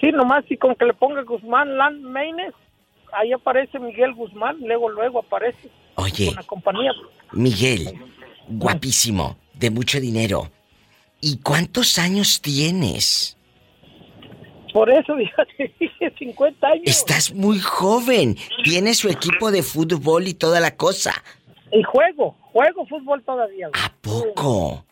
sí, 0.00 0.10
nomás 0.12 0.44
si 0.48 0.56
con 0.58 0.74
que 0.74 0.84
le 0.84 0.92
ponga 0.92 1.22
Guzmán 1.22 1.78
Land 1.78 2.02
Maines, 2.02 2.52
ahí 3.12 3.32
aparece 3.32 3.78
Miguel 3.78 4.12
Guzmán, 4.12 4.58
luego 4.60 4.90
luego 4.90 5.20
aparece 5.20 5.70
Oye, 5.94 6.26
con 6.26 6.34
la 6.36 6.42
compañía. 6.42 6.92
Miguel, 7.32 7.94
guapísimo, 8.48 9.38
de 9.54 9.70
mucho 9.70 10.00
dinero. 10.00 10.50
¿Y 11.22 11.38
cuántos 11.38 11.98
años 11.98 12.42
tienes? 12.42 13.33
Por 14.74 14.90
eso 14.90 15.14
te 15.56 15.72
dije 15.78 16.12
50 16.18 16.66
años. 16.66 16.82
Estás 16.84 17.32
muy 17.32 17.60
joven. 17.60 18.36
Tienes 18.64 18.98
su 18.98 19.08
equipo 19.08 19.52
de 19.52 19.62
fútbol 19.62 20.26
y 20.26 20.34
toda 20.34 20.58
la 20.58 20.76
cosa. 20.76 21.12
Y 21.70 21.84
juego, 21.84 22.34
juego 22.40 22.84
fútbol 22.84 23.22
todavía. 23.22 23.68
güey. 23.68 23.80
¿A 23.80 23.94
poco? 24.00 24.84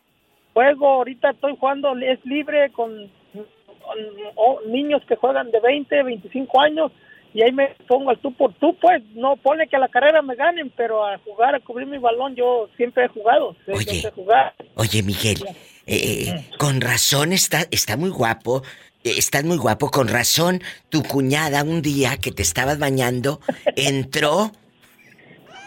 Juego, 0.54 0.86
ahorita 0.86 1.30
estoy 1.30 1.56
jugando, 1.58 1.96
es 1.96 2.24
libre 2.24 2.70
con, 2.70 3.10
con, 3.32 3.98
oh, 4.36 4.60
niños 4.68 5.02
que 5.08 5.16
juegan 5.16 5.50
de 5.50 5.58
20, 5.58 6.00
25 6.04 6.60
años 6.60 6.92
y 7.34 7.42
ahí 7.42 7.50
me 7.50 7.74
pongo 7.88 8.10
al 8.10 8.18
tú 8.18 8.32
por 8.34 8.54
tú, 8.54 8.76
pues. 8.80 9.02
No 9.14 9.34
pone 9.34 9.66
que 9.66 9.74
a 9.74 9.80
la 9.80 9.88
carrera 9.88 10.22
me 10.22 10.36
ganen, 10.36 10.70
pero 10.76 11.04
a 11.04 11.18
jugar, 11.18 11.56
a 11.56 11.60
cubrir 11.60 11.88
mi 11.88 11.98
balón, 11.98 12.36
yo 12.36 12.68
siempre 12.76 13.06
he 13.06 13.08
jugado. 13.08 13.56
yo 13.66 13.74
sé 13.74 14.12
jugar. 14.12 14.54
Oye, 14.76 15.02
Miguel, 15.02 15.38
eh, 15.86 16.46
con 16.56 16.80
razón 16.80 17.32
está, 17.32 17.66
está 17.72 17.96
muy 17.96 18.10
guapo. 18.10 18.62
Estás 19.04 19.44
muy 19.44 19.56
guapo, 19.56 19.90
con 19.90 20.08
razón. 20.08 20.62
Tu 20.88 21.02
cuñada 21.02 21.62
un 21.62 21.82
día 21.82 22.16
que 22.16 22.30
te 22.32 22.42
estabas 22.42 22.78
bañando 22.78 23.40
entró 23.76 24.52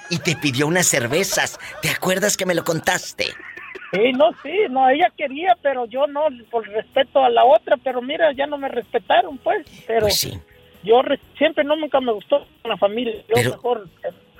y 0.09 0.19
te 0.19 0.35
pidió 0.35 0.67
unas 0.67 0.87
cervezas. 0.87 1.59
¿Te 1.81 1.89
acuerdas 1.89 2.37
que 2.37 2.45
me 2.45 2.55
lo 2.55 2.63
contaste? 2.63 3.25
Sí, 3.91 4.11
no, 4.13 4.31
sí, 4.43 4.51
no, 4.69 4.89
ella 4.89 5.11
quería, 5.17 5.55
pero 5.61 5.85
yo 5.85 6.05
no, 6.07 6.21
por 6.51 6.67
respeto 6.67 7.23
a 7.23 7.29
la 7.29 7.45
otra, 7.45 7.77
pero 7.77 8.01
mira, 8.01 8.31
ya 8.33 8.45
no 8.45 8.57
me 8.57 8.67
respetaron, 8.67 9.37
pues, 9.37 9.65
pero 9.87 10.07
yo 10.83 11.01
re- 11.01 11.19
siempre 11.37 11.63
no, 11.63 11.75
nunca 11.77 12.01
me 12.01 12.11
gustó 12.11 12.45
la 12.65 12.77
familia, 12.77 13.13
yo 13.29 13.35
Pero- 13.35 13.51
mejor 13.51 13.89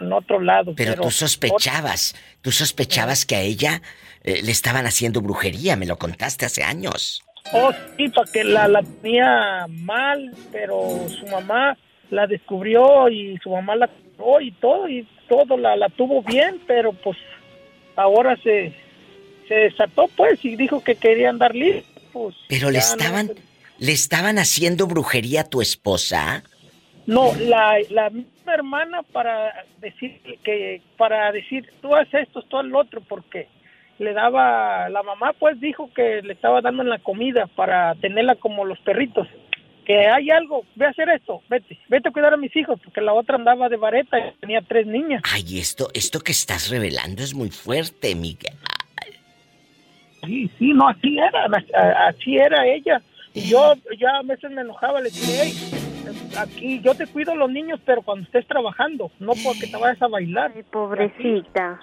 en 0.02 0.12
otro 0.14 0.42
lado. 0.42 0.74
Pero 0.76 0.96
tú 0.96 1.10
sospechabas, 1.12 2.16
tú 2.42 2.52
sospechabas 2.52 3.26
que 3.26 3.36
a 3.36 3.42
ella 3.42 3.82
eh, 4.24 4.42
le 4.44 4.52
estaban 4.52 4.86
haciendo 4.88 5.22
brujería, 5.22 5.76
me 5.78 5.86
lo 5.86 5.98
contaste 5.98 6.46
hace 6.46 6.64
años. 6.64 7.24
Oh, 7.54 7.72
sí, 7.98 8.10
para 8.10 8.32
que 8.32 8.44
la, 8.44 8.68
la 8.68 8.82
tenía 9.02 9.66
mal, 9.70 10.32
pero 10.52 11.08
su 11.20 11.26
mamá 11.28 11.78
la 12.10 12.28
descubrió 12.28 13.08
y 13.10 13.38
su 13.44 13.50
mamá 13.50 13.76
la 13.76 13.88
curó 13.88 14.42
y 14.42 14.52
todo, 14.52 14.90
y 14.90 15.08
todo 15.30 15.58
la, 15.58 15.76
la 15.76 15.90
tuvo 15.90 16.22
bien, 16.24 16.60
pero 16.68 16.92
pues 16.94 17.18
ahora 17.96 18.36
se, 18.44 18.74
se 19.48 19.54
desató, 19.56 20.08
pues, 20.18 20.44
y 20.44 20.56
dijo 20.56 20.84
que 20.84 20.96
quería 20.96 21.30
andar 21.30 21.54
libre. 21.56 21.84
Pues, 22.12 22.36
Pero 22.50 22.68
le 22.72 22.80
no- 22.80 22.84
estaban, 22.84 23.32
le 23.78 23.92
estaban 23.92 24.38
haciendo 24.40 24.88
brujería 24.88 25.42
a 25.42 25.50
tu 25.50 25.62
esposa. 25.62 26.44
No, 27.06 27.32
la, 27.40 27.78
la 27.92 28.10
misma 28.10 28.54
hermana 28.56 29.04
para 29.04 29.64
decir 29.80 30.20
que 30.44 30.82
para 30.98 31.32
decir 31.32 31.70
tú 31.82 31.96
haces 31.96 32.24
esto, 32.28 32.42
tú 32.44 32.62
lo 32.64 32.80
otro, 32.80 33.02
porque 33.02 33.48
le 34.00 34.14
daba 34.14 34.90
la 34.90 35.04
mamá 35.04 35.34
pues 35.40 35.60
dijo 35.60 35.90
que 35.94 36.22
le 36.22 36.34
estaba 36.34 36.62
dando 36.62 36.84
en 36.84 36.90
la 36.90 37.00
comida 37.00 37.48
para 37.56 37.96
tenerla 37.96 38.36
como 38.36 38.66
los 38.66 38.80
perritos. 38.80 39.28
Que 39.86 40.08
hay 40.08 40.32
algo, 40.32 40.66
ve 40.76 40.88
a 40.88 40.90
hacer 40.90 41.10
esto, 41.10 41.44
vete, 41.48 41.78
vete 41.90 42.10
a 42.10 42.12
cuidar 42.12 42.34
a 42.34 42.38
mis 42.38 42.56
hijos, 42.56 42.80
porque 42.84 43.02
la 43.02 43.14
otra 43.14 43.36
andaba 43.36 43.70
de 43.70 43.78
vareta 43.78 44.18
y 44.18 44.32
tenía 44.40 44.62
tres 44.62 44.88
niñas. 44.88 45.22
Ay, 45.32 45.60
esto, 45.60 45.90
esto 45.94 46.22
que 46.22 46.32
estás 46.32 46.72
revelando 46.72 47.22
es 47.22 47.36
muy 47.36 47.52
fuerte, 47.52 48.16
Miguel. 48.16 48.56
Sí, 50.26 50.50
sí, 50.58 50.74
no, 50.74 50.88
así 50.88 51.20
era, 51.20 52.08
así 52.08 52.36
era 52.36 52.66
ella. 52.66 53.00
Y 53.36 53.42
yo 53.50 53.76
ya 54.00 54.10
a 54.18 54.24
veces 54.24 54.50
me 54.50 54.62
enojaba, 54.62 55.02
le 55.02 55.12
decía, 55.12 55.44
hey, 55.44 55.85
aquí 56.38 56.82
yo 56.82 56.96
te 56.96 57.08
cuido 57.08 57.32
a 57.32 57.36
los 57.36 57.50
niños, 57.50 57.80
pero 57.86 58.02
cuando 58.02 58.26
estés 58.26 58.48
trabajando, 58.48 59.12
no 59.20 59.34
porque 59.44 59.68
te 59.68 59.78
vayas 59.78 60.02
a 60.02 60.08
bailar. 60.08 60.52
pobrecita. 60.72 61.80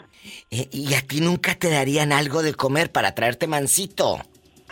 Eh, 0.51 0.69
¿Y 0.73 0.95
a 0.95 1.03
ti 1.03 1.21
nunca 1.21 1.55
te 1.55 1.71
darían 1.71 2.13
algo 2.13 2.43
de 2.43 2.55
comer 2.55 2.91
para 2.91 3.15
traerte 3.15 3.47
mansito? 3.47 4.19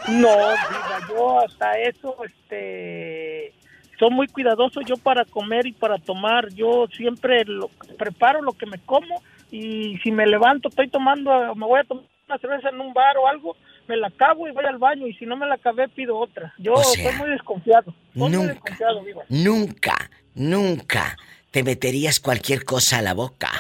No, 0.09 0.29
diga, 0.29 1.01
yo 1.11 1.41
hasta 1.41 1.73
eso, 1.79 2.17
este, 2.25 3.53
soy 3.99 4.11
muy 4.11 4.29
cuidadoso 4.29 4.81
yo 4.81 4.97
para 4.97 5.25
comer 5.25 5.67
y 5.67 5.73
para 5.73 5.99
tomar. 5.99 6.49
Yo 6.55 6.87
siempre 6.97 7.45
lo, 7.45 7.69
preparo 7.99 8.41
lo 8.43 8.53
que 8.53 8.67
me 8.67 8.79
como 8.79 9.23
y 9.51 9.99
si 9.99 10.11
me 10.11 10.27
levanto, 10.27 10.69
estoy 10.69 10.89
tomando, 10.89 11.55
me 11.55 11.67
voy 11.67 11.81
a 11.81 11.85
tomar 11.85 12.05
una 12.29 12.39
cerveza 12.39 12.69
en 12.69 12.81
un 12.81 12.95
bar 12.95 13.17
o 13.19 13.27
algo, 13.27 13.57
me 13.91 13.97
la 13.97 14.07
acabo 14.07 14.47
y 14.47 14.53
voy 14.53 14.65
al 14.65 14.79
baño 14.79 15.07
y 15.07 15.15
si 15.15 15.27
no 15.27 15.37
me 15.37 15.47
la 15.47 15.57
acabé 15.57 15.89
pido 15.89 16.17
otra. 16.17 16.55
Yo 16.59 16.75
O 16.75 16.83
sea, 16.85 17.11
soy 17.11 17.19
muy 17.21 17.31
desconfiado. 17.31 17.93
Soy 17.93 18.23
muy 18.23 18.31
nunca. 18.31 18.53
desconfiado. 18.53 19.03
Nunca, 19.29 20.11
nunca 20.35 21.17
te 21.51 21.63
meterías 21.65 22.21
cualquier 22.21 22.65
cosa 22.65 22.99
a 22.99 23.03
la 23.03 23.15
boca. 23.15 23.51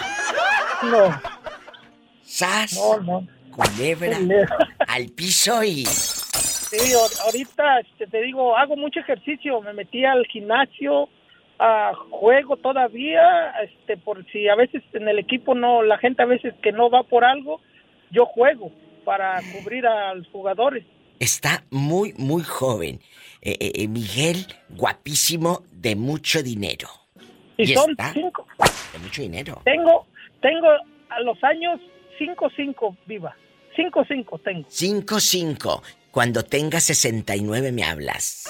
No. 0.84 1.20
¡Sas! 2.22 2.74
No, 2.74 3.00
no. 3.00 3.26
Culebra 3.50 4.16
al 4.86 5.06
piso 5.08 5.62
y... 5.64 5.84
Sí, 5.84 6.92
ahor- 6.94 7.20
ahorita 7.26 7.80
este, 7.80 8.06
te 8.06 8.22
digo, 8.22 8.56
hago 8.56 8.76
mucho 8.76 9.00
ejercicio, 9.00 9.60
me 9.60 9.72
metí 9.72 10.04
al 10.04 10.24
gimnasio, 10.26 11.08
a 11.58 11.92
juego 12.10 12.56
todavía, 12.56 13.50
este, 13.64 13.96
por 13.96 14.24
si 14.30 14.48
a 14.48 14.54
veces 14.54 14.82
en 14.92 15.08
el 15.08 15.18
equipo 15.18 15.56
no, 15.56 15.82
la 15.82 15.98
gente 15.98 16.22
a 16.22 16.26
veces 16.26 16.54
que 16.62 16.70
no 16.70 16.88
va 16.88 17.02
por 17.02 17.24
algo, 17.24 17.60
yo 18.12 18.24
juego 18.24 18.70
para 19.04 19.40
cubrir 19.52 19.86
a 19.86 20.14
los 20.14 20.26
jugadores. 20.28 20.84
Está 21.18 21.64
muy, 21.70 22.14
muy 22.16 22.42
joven. 22.42 23.00
Eh, 23.42 23.56
eh, 23.60 23.72
eh, 23.74 23.88
Miguel, 23.88 24.46
guapísimo, 24.70 25.62
de 25.70 25.96
mucho 25.96 26.42
dinero. 26.42 26.88
Y, 27.56 27.74
son 27.74 27.90
está 27.90 28.12
cinco, 28.12 28.46
de 28.92 28.98
mucho 28.98 29.22
dinero. 29.22 29.60
tengo, 29.64 30.06
tengo 30.40 30.68
a 31.10 31.20
los 31.20 31.42
años 31.44 31.80
5-5 32.18 32.96
viva, 33.06 33.36
5-5 33.76 34.42
tengo. 34.42 34.68
5-5. 34.68 35.82
Cuando 36.10 36.42
tenga 36.42 36.80
69 36.80 37.72
me 37.72 37.84
hablas. 37.84 38.44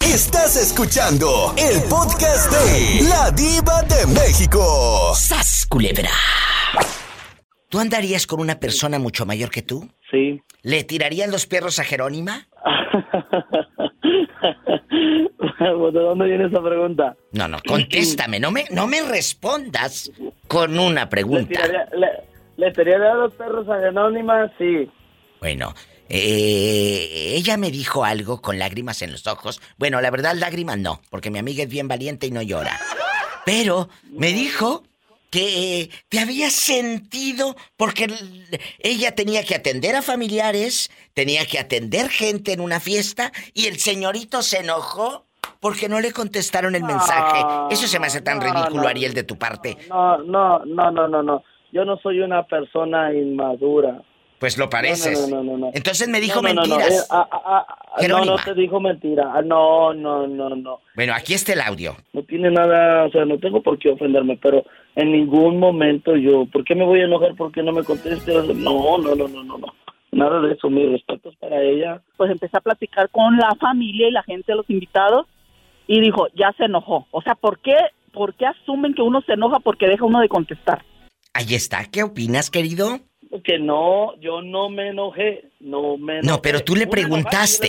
Estás 0.00 0.56
escuchando 0.56 1.54
el 1.56 1.82
podcast 1.88 2.52
de 2.52 3.08
La 3.08 3.30
Diva 3.32 3.82
de 3.82 4.06
México. 4.06 5.12
¡Sas, 5.14 5.66
culebra! 5.68 6.10
¿Tú 7.74 7.80
andarías 7.80 8.28
con 8.28 8.38
una 8.38 8.60
persona 8.60 9.00
mucho 9.00 9.26
mayor 9.26 9.50
que 9.50 9.60
tú? 9.60 9.90
Sí. 10.08 10.40
¿Le 10.62 10.84
tirarían 10.84 11.32
los 11.32 11.48
perros 11.48 11.80
a 11.80 11.84
Jerónima? 11.84 12.46
¿De 15.58 16.00
dónde 16.00 16.24
viene 16.26 16.46
esa 16.46 16.62
pregunta? 16.62 17.16
No, 17.32 17.48
no, 17.48 17.58
contéstame, 17.66 18.38
no 18.38 18.52
me, 18.52 18.66
no 18.70 18.86
me 18.86 19.02
respondas 19.02 20.12
con 20.46 20.78
una 20.78 21.00
¿Le 21.00 21.06
pregunta. 21.08 21.48
tiraría, 21.48 21.88
le, 21.96 22.08
le 22.58 22.70
tiraría 22.70 23.10
a 23.10 23.16
los 23.16 23.34
perros 23.34 23.68
a 23.68 23.80
Genónima? 23.80 24.52
Sí. 24.56 24.88
Bueno, 25.40 25.74
eh, 26.08 27.32
ella 27.34 27.56
me 27.56 27.72
dijo 27.72 28.04
algo 28.04 28.40
con 28.40 28.60
lágrimas 28.60 29.02
en 29.02 29.10
los 29.10 29.26
ojos. 29.26 29.60
Bueno, 29.78 30.00
la 30.00 30.12
verdad, 30.12 30.36
lágrimas 30.36 30.78
no, 30.78 31.00
porque 31.10 31.32
mi 31.32 31.40
amiga 31.40 31.64
es 31.64 31.68
bien 31.68 31.88
valiente 31.88 32.28
y 32.28 32.30
no 32.30 32.40
llora. 32.40 32.78
Pero 33.44 33.88
me 34.12 34.28
dijo 34.28 34.84
que 35.34 35.90
te 36.08 36.20
había 36.20 36.48
sentido 36.48 37.56
porque 37.76 38.06
ella 38.78 39.16
tenía 39.16 39.42
que 39.42 39.56
atender 39.56 39.96
a 39.96 40.02
familiares, 40.02 40.92
tenía 41.12 41.44
que 41.44 41.58
atender 41.58 42.08
gente 42.08 42.52
en 42.52 42.60
una 42.60 42.78
fiesta 42.78 43.32
y 43.52 43.66
el 43.66 43.78
señorito 43.78 44.42
se 44.42 44.60
enojó 44.60 45.26
porque 45.58 45.88
no 45.88 45.98
le 46.00 46.12
contestaron 46.12 46.76
el 46.76 46.84
mensaje. 46.84 47.42
Eso 47.70 47.88
se 47.88 47.98
me 47.98 48.06
hace 48.06 48.20
tan 48.20 48.38
no, 48.38 48.44
ridículo, 48.44 48.82
no. 48.82 48.88
Ariel, 48.88 49.12
de 49.12 49.24
tu 49.24 49.36
parte. 49.36 49.76
No, 49.88 50.18
no, 50.18 50.64
no, 50.66 50.92
no, 50.92 51.08
no, 51.08 51.22
no. 51.24 51.42
Yo 51.72 51.84
no 51.84 51.96
soy 51.96 52.20
una 52.20 52.44
persona 52.44 53.12
inmadura. 53.12 54.02
Pues 54.38 54.56
lo 54.56 54.70
pareces. 54.70 55.28
No, 55.28 55.42
no, 55.42 55.56
no. 55.58 55.70
Entonces 55.74 56.06
me 56.06 56.20
dijo 56.20 56.42
No, 56.42 56.48
no, 56.48 56.54
no, 56.54 56.60
mentiras. 56.60 57.02
Eh, 57.02 57.06
ah, 57.10 57.28
ah, 57.32 57.42
ah, 57.44 57.66
no, 57.96 58.02
Jerónima. 58.02 58.36
no 58.36 58.44
te 58.44 58.54
dijo 58.54 58.78
mentira. 58.78 59.42
No, 59.42 59.92
no, 59.94 60.28
no, 60.28 60.50
no. 60.50 60.80
Bueno, 60.94 61.12
aquí 61.12 61.34
está 61.34 61.54
el 61.54 61.60
audio. 61.60 61.96
No 62.12 62.22
tiene 62.22 62.52
nada, 62.52 63.06
o 63.06 63.10
sea, 63.10 63.24
no 63.24 63.38
tengo 63.38 63.62
por 63.62 63.78
qué 63.80 63.90
ofenderme, 63.90 64.38
pero 64.40 64.64
en 64.96 65.12
ningún 65.12 65.58
momento 65.58 66.16
yo, 66.16 66.46
¿por 66.46 66.64
qué 66.64 66.74
me 66.74 66.84
voy 66.84 67.00
a 67.00 67.04
enojar 67.04 67.34
porque 67.36 67.62
no 67.62 67.72
me 67.72 67.82
conteste? 67.82 68.32
No, 68.54 68.98
no, 68.98 69.14
no, 69.14 69.28
no, 69.28 69.44
no, 69.44 69.58
no. 69.58 69.74
Nada 70.12 70.40
de 70.40 70.52
eso, 70.52 70.70
mis 70.70 70.90
respetos 70.90 71.34
para 71.36 71.60
ella. 71.60 72.00
Pues 72.16 72.30
empecé 72.30 72.56
a 72.56 72.60
platicar 72.60 73.10
con 73.10 73.36
la 73.36 73.54
familia 73.56 74.08
y 74.08 74.12
la 74.12 74.22
gente, 74.22 74.54
los 74.54 74.68
invitados, 74.70 75.26
y 75.88 76.00
dijo, 76.00 76.28
ya 76.34 76.52
se 76.56 76.64
enojó. 76.64 77.08
O 77.10 77.20
sea, 77.22 77.34
¿por 77.34 77.58
qué, 77.58 77.74
¿por 78.12 78.34
qué 78.34 78.46
asumen 78.46 78.94
que 78.94 79.02
uno 79.02 79.20
se 79.22 79.32
enoja 79.32 79.58
porque 79.58 79.88
deja 79.88 80.04
uno 80.04 80.20
de 80.20 80.28
contestar? 80.28 80.84
Ahí 81.32 81.54
está. 81.54 81.84
¿Qué 81.90 82.04
opinas, 82.04 82.50
querido? 82.50 83.00
Que 83.42 83.58
no, 83.58 84.14
yo 84.20 84.40
no 84.40 84.70
me 84.70 84.90
enojé, 84.90 85.50
no 85.58 85.96
me 85.96 86.18
enojé. 86.18 86.28
No, 86.28 86.40
pero 86.40 86.60
tú 86.60 86.76
le 86.76 86.84
enojada, 86.84 87.02
preguntaste. 87.02 87.68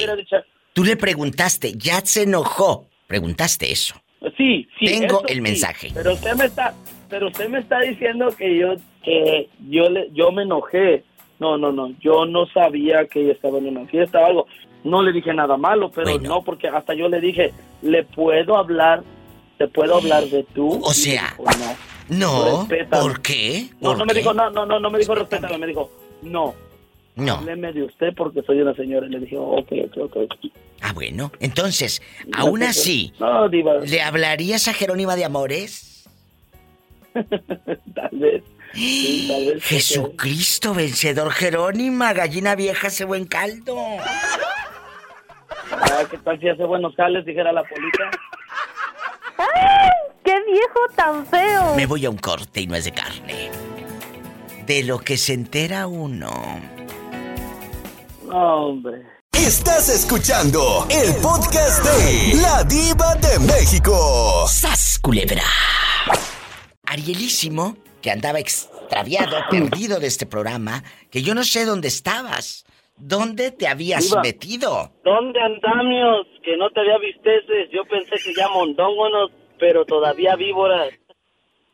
Tú 0.73 0.84
le 0.84 0.95
preguntaste, 0.97 1.73
ya 1.76 2.01
se 2.01 2.23
enojó. 2.23 2.88
Preguntaste 3.07 3.71
eso. 3.71 3.95
Sí, 4.38 4.67
sí. 4.80 4.86
Tengo 4.86 5.19
eso 5.19 5.28
el 5.28 5.36
sí, 5.36 5.41
mensaje. 5.41 5.91
Pero 5.95 6.13
usted 6.13 6.36
me 6.36 6.45
está, 6.45 6.76
pero 7.09 7.27
usted 7.27 7.49
me 7.49 7.59
está 7.59 7.79
diciendo 7.81 8.29
que 8.37 8.57
yo, 8.57 8.75
que 9.03 9.49
yo 9.69 9.89
le, 9.89 10.09
yo 10.13 10.31
me 10.31 10.43
enojé. 10.43 11.03
No, 11.39 11.57
no, 11.57 11.71
no. 11.71 11.93
Yo 11.99 12.25
no 12.25 12.45
sabía 12.47 13.05
que 13.07 13.21
ella 13.21 13.33
estaba 13.33 13.57
en 13.57 13.67
una 13.67 13.85
fiesta 13.87 14.19
o 14.21 14.25
algo. 14.25 14.47
No 14.83 15.01
le 15.01 15.11
dije 15.11 15.33
nada 15.33 15.57
malo, 15.57 15.91
pero 15.91 16.17
no, 16.19 16.43
porque 16.43 16.67
hasta 16.67 16.93
yo 16.93 17.09
le 17.09 17.19
dije, 17.19 17.51
le 17.81 18.03
puedo 18.03 18.55
hablar, 18.55 19.03
te 19.57 19.67
puedo 19.67 19.95
hablar 19.97 20.23
de 20.25 20.43
tú. 20.53 20.79
O 20.83 20.93
sea, 20.93 21.35
no. 21.39 21.75
No, 22.07 22.59
Respétame. 22.59 23.01
¿por 23.01 23.21
qué? 23.21 23.65
No, 23.81 23.89
¿Por 23.89 23.97
no 23.97 24.05
me 24.05 24.13
qué? 24.13 24.19
dijo, 24.19 24.33
no, 24.33 24.49
no, 24.51 24.65
no, 24.65 24.79
no 24.79 24.89
me 24.91 24.99
dijo 24.99 25.15
respétame, 25.15 25.57
me 25.57 25.67
dijo, 25.67 25.89
no. 26.21 26.53
No. 27.15 27.35
Hábleme 27.35 27.71
de 27.73 27.83
usted 27.83 28.13
porque 28.15 28.41
soy 28.43 28.59
una 28.61 28.75
señora. 28.75 29.07
Y 29.07 29.09
le 29.09 29.19
dije, 29.21 29.37
ok, 29.37 29.71
ok, 29.85 29.97
ok. 30.17 30.35
Ah, 30.81 30.91
bueno. 30.93 31.31
Entonces, 31.39 32.01
aún 32.33 32.59
No, 32.59 32.65
así, 32.67 33.11
No, 33.19 33.47
diva. 33.49 33.77
¿le 33.77 34.01
hablarías 34.01 34.67
a 34.67 34.73
Jerónima 34.73 35.15
de 35.15 35.23
Amores? 35.25 35.94
tal 37.95 38.09
vez. 38.11 38.43
Sí, 38.74 39.28
tal 39.30 39.45
vez. 39.45 39.63
Jesucristo 39.63 40.74
vencedor, 40.74 41.32
Jerónima, 41.32 42.13
gallina 42.13 42.55
vieja 42.55 42.88
hace 42.88 43.05
buen 43.05 43.26
caldo. 43.26 43.78
Ah, 45.72 46.03
¿Qué 46.09 46.18
tal 46.18 46.39
si 46.39 46.49
hace 46.49 46.63
buenos 46.63 46.95
jales? 46.95 47.26
Dijera 47.26 47.51
la 47.51 47.63
polita. 47.63 48.11
¡Qué 50.24 50.43
viejo 50.45 50.80
tan 50.95 51.26
feo! 51.28 51.76
Me 51.76 51.86
voy 51.86 52.05
a 52.05 52.09
un 52.09 52.18
corte 52.18 52.61
y 52.61 52.68
no 52.68 52.76
es 52.76 52.86
de 52.86 52.91
carne. 52.91 53.51
De 54.66 54.84
lo 54.84 54.99
que 54.99 55.18
se 55.18 55.34
entera 55.34 55.88
uno. 55.88 56.32
No, 58.28 58.68
hombre. 58.68 59.03
Estás 59.32 59.89
escuchando 59.89 60.88
el 60.89 61.13
podcast 61.22 61.84
de 61.84 62.41
La 62.41 62.63
Diva 62.63 63.16
de 63.16 63.38
México. 63.39 64.47
¡Sas, 64.47 64.97
culebra! 64.99 65.43
Arielísimo, 66.86 67.77
que 68.01 68.11
andaba 68.11 68.39
extraviado, 68.39 69.38
perdido 69.49 69.99
de 69.99 70.07
este 70.07 70.25
programa, 70.25 70.83
que 71.11 71.21
yo 71.21 71.36
no 71.36 71.43
sé 71.43 71.65
dónde 71.65 71.88
estabas. 71.88 72.65
¿Dónde 72.97 73.51
te 73.51 73.67
habías 73.67 74.15
metido? 74.23 74.89
¿Dónde 75.03 75.39
andamios? 75.41 76.27
Que 76.41 76.55
no 76.55 76.69
te 76.69 76.79
había 76.79 76.97
visteces. 76.97 77.69
Yo 77.69 77.83
pensé 77.83 78.15
que 78.23 78.33
ya 78.33 78.47
mondóngonos, 78.47 79.31
pero 79.59 79.83
todavía 79.83 80.38
víboras. 80.38 80.93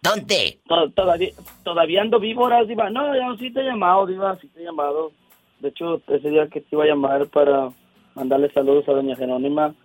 ¿Dónde? 0.02 0.60
todavía, 0.96 1.30
todavía 1.64 2.02
ando 2.02 2.20
víboras, 2.20 2.68
Diva. 2.68 2.90
No, 2.90 3.16
ya 3.16 3.38
sí 3.38 3.54
te 3.54 3.62
he 3.62 3.66
llamado, 3.66 4.08
Diva, 4.08 4.36
sí 4.42 4.48
te 4.48 4.62
he 4.62 4.64
llamado. 4.64 5.12
De 5.60 5.70
hecho, 5.70 6.02
ese 6.08 6.30
día 6.30 6.48
que 6.48 6.62
te 6.62 6.70
iba 6.72 6.86
a 6.86 6.88
llamar 6.88 7.28
para 7.28 7.70
mandarle 8.16 8.52
saludos 8.52 8.90
a 8.90 8.94
doña 8.94 9.16
Jerónima. 9.16 9.76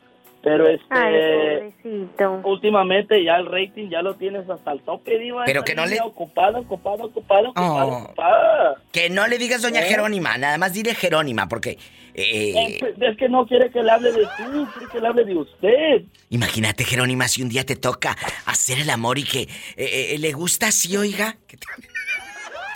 Pero 0.47 0.69
este, 0.69 0.85
Ay, 0.91 1.73
pobrecito. 1.83 2.41
últimamente 2.45 3.25
ya 3.25 3.35
el 3.35 3.47
rating 3.47 3.89
ya 3.91 4.01
lo 4.01 4.15
tienes 4.15 4.49
hasta 4.49 4.71
el 4.71 4.81
tope, 4.83 5.19
Diva. 5.19 5.43
Pero 5.45 5.65
que 5.65 5.75
no 5.75 5.85
le- 5.85 5.91
niña 5.95 6.05
Ocupada, 6.05 6.61
ocupada, 6.61 7.05
ocupada, 7.05 7.49
ocupada, 7.49 7.85
Oh. 7.85 7.97
ocupada. 8.05 8.77
Que 8.93 9.11
no 9.11 9.27
le 9.27 9.39
digas 9.39 9.61
doña 9.63 9.81
¿Eh? 9.81 9.89
Jerónima, 9.89 10.39
nada 10.39 10.57
más 10.57 10.73
dile 10.73 10.95
Jerónima, 10.95 11.49
porque... 11.49 11.79
eh, 12.15 12.53
Es 12.55 12.79
que- 12.81 12.95
es 13.07 13.17
que 13.19 13.29
no 13.29 13.45
quiere 13.45 13.71
que 13.73 13.83
le 13.83 13.91
hable 13.91 14.13
de 14.13 14.23
tú, 14.37 14.69
quiere 14.73 14.93
que 14.93 15.01
le 15.01 15.09
hable 15.09 15.25
de 15.25 15.35
usted. 15.35 16.03
imagínate, 16.31 16.85
Jerónima, 16.85 17.27
si 17.27 17.43
un 17.43 17.49
día 17.49 17.67
te 17.67 17.75
toca 17.75 18.17
hacer 18.45 18.79
el 18.79 18.91
amor 18.91 19.19
y 19.19 19.25
que 19.25 19.41
eh, 19.77 20.15
eh, 20.15 20.17
le 20.21 20.31
gusta 20.33 20.69
así, 20.69 20.97
oiga. 20.97 21.39
que 21.49 21.57
te- 21.57 21.67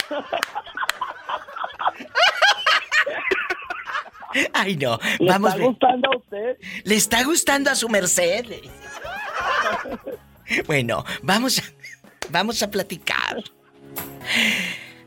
Ay, 4.53 4.77
no. 4.77 4.99
¿Le 5.19 5.29
Vamos. 5.29 5.53
está 5.53 5.65
gustando 5.65 6.11
a 6.11 6.17
usted? 6.17 6.57
¿Le 6.83 6.95
está 6.95 7.23
gustando 7.23 7.69
a 7.71 7.75
su 7.75 7.89
merced? 7.89 8.45
Bueno, 10.67 11.05
vamos 11.23 11.59
a, 11.59 11.63
vamos 12.29 12.61
a 12.61 12.69
platicar. 12.69 13.41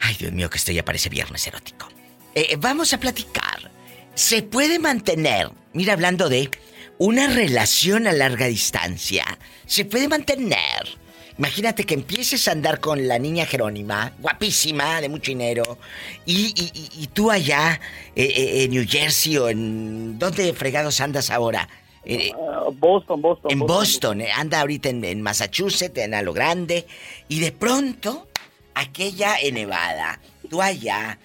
Ay, 0.01 0.14
Dios 0.18 0.33
mío, 0.33 0.49
que 0.49 0.57
esto 0.57 0.72
ya 0.72 0.83
parece 0.85 1.11
viernes 1.11 1.47
erótico. 1.47 1.87
Eh, 2.35 2.57
vamos 2.59 2.95
a 2.95 2.99
platicar. 2.99 3.70
¿Se 4.14 4.43
puede 4.43 4.79
mantener, 4.79 5.51
mira, 5.75 5.93
hablando 5.93 6.31
de 6.31 6.51
una 6.97 7.27
relación 7.27 8.07
a 8.07 8.12
larga 8.12 8.47
distancia, 8.47 9.39
se 9.66 9.85
puede 9.85 10.09
mantener? 10.09 10.99
Imagínate 11.37 11.85
que 11.85 11.95
empieces 11.95 12.47
a 12.47 12.53
andar 12.53 12.78
con 12.78 13.09
la 13.09 13.18
niña 13.18 13.45
Jerónima, 13.45 14.12
guapísima, 14.20 15.01
de 15.01 15.09
mucho 15.09 15.32
dinero, 15.32 15.78
y, 16.24 16.55
y- 16.57 17.07
tú 17.09 17.30
allá, 17.30 17.80
eh, 18.14 18.24
eh, 18.24 18.64
en 18.64 18.70
New 18.70 18.85
Jersey 18.89 19.37
o 19.39 19.49
en... 19.49 20.18
¿Dónde 20.18 20.53
fregados 20.53 21.01
andas 21.01 21.30
ahora? 21.30 21.68
Eh, 22.05 22.30
Boston, 22.78 23.20
Boston. 23.20 23.51
en 23.51 23.59
Boston, 23.61 24.20
eh, 24.20 24.30
anda 24.32 24.61
ahorita 24.61 24.91
en, 24.91 25.05
en 25.05 25.22
Massachusetts, 25.22 25.99
en 25.99 26.14
a 26.14 26.22
lo 26.22 26.32
grande, 26.32 26.87
y 27.28 27.41
de 27.41 27.51
pronto, 27.51 28.28
aquella 28.74 29.37
en 29.41 29.55
Nevada, 29.55 30.20
tú 30.51 30.62
allá, 30.62 31.18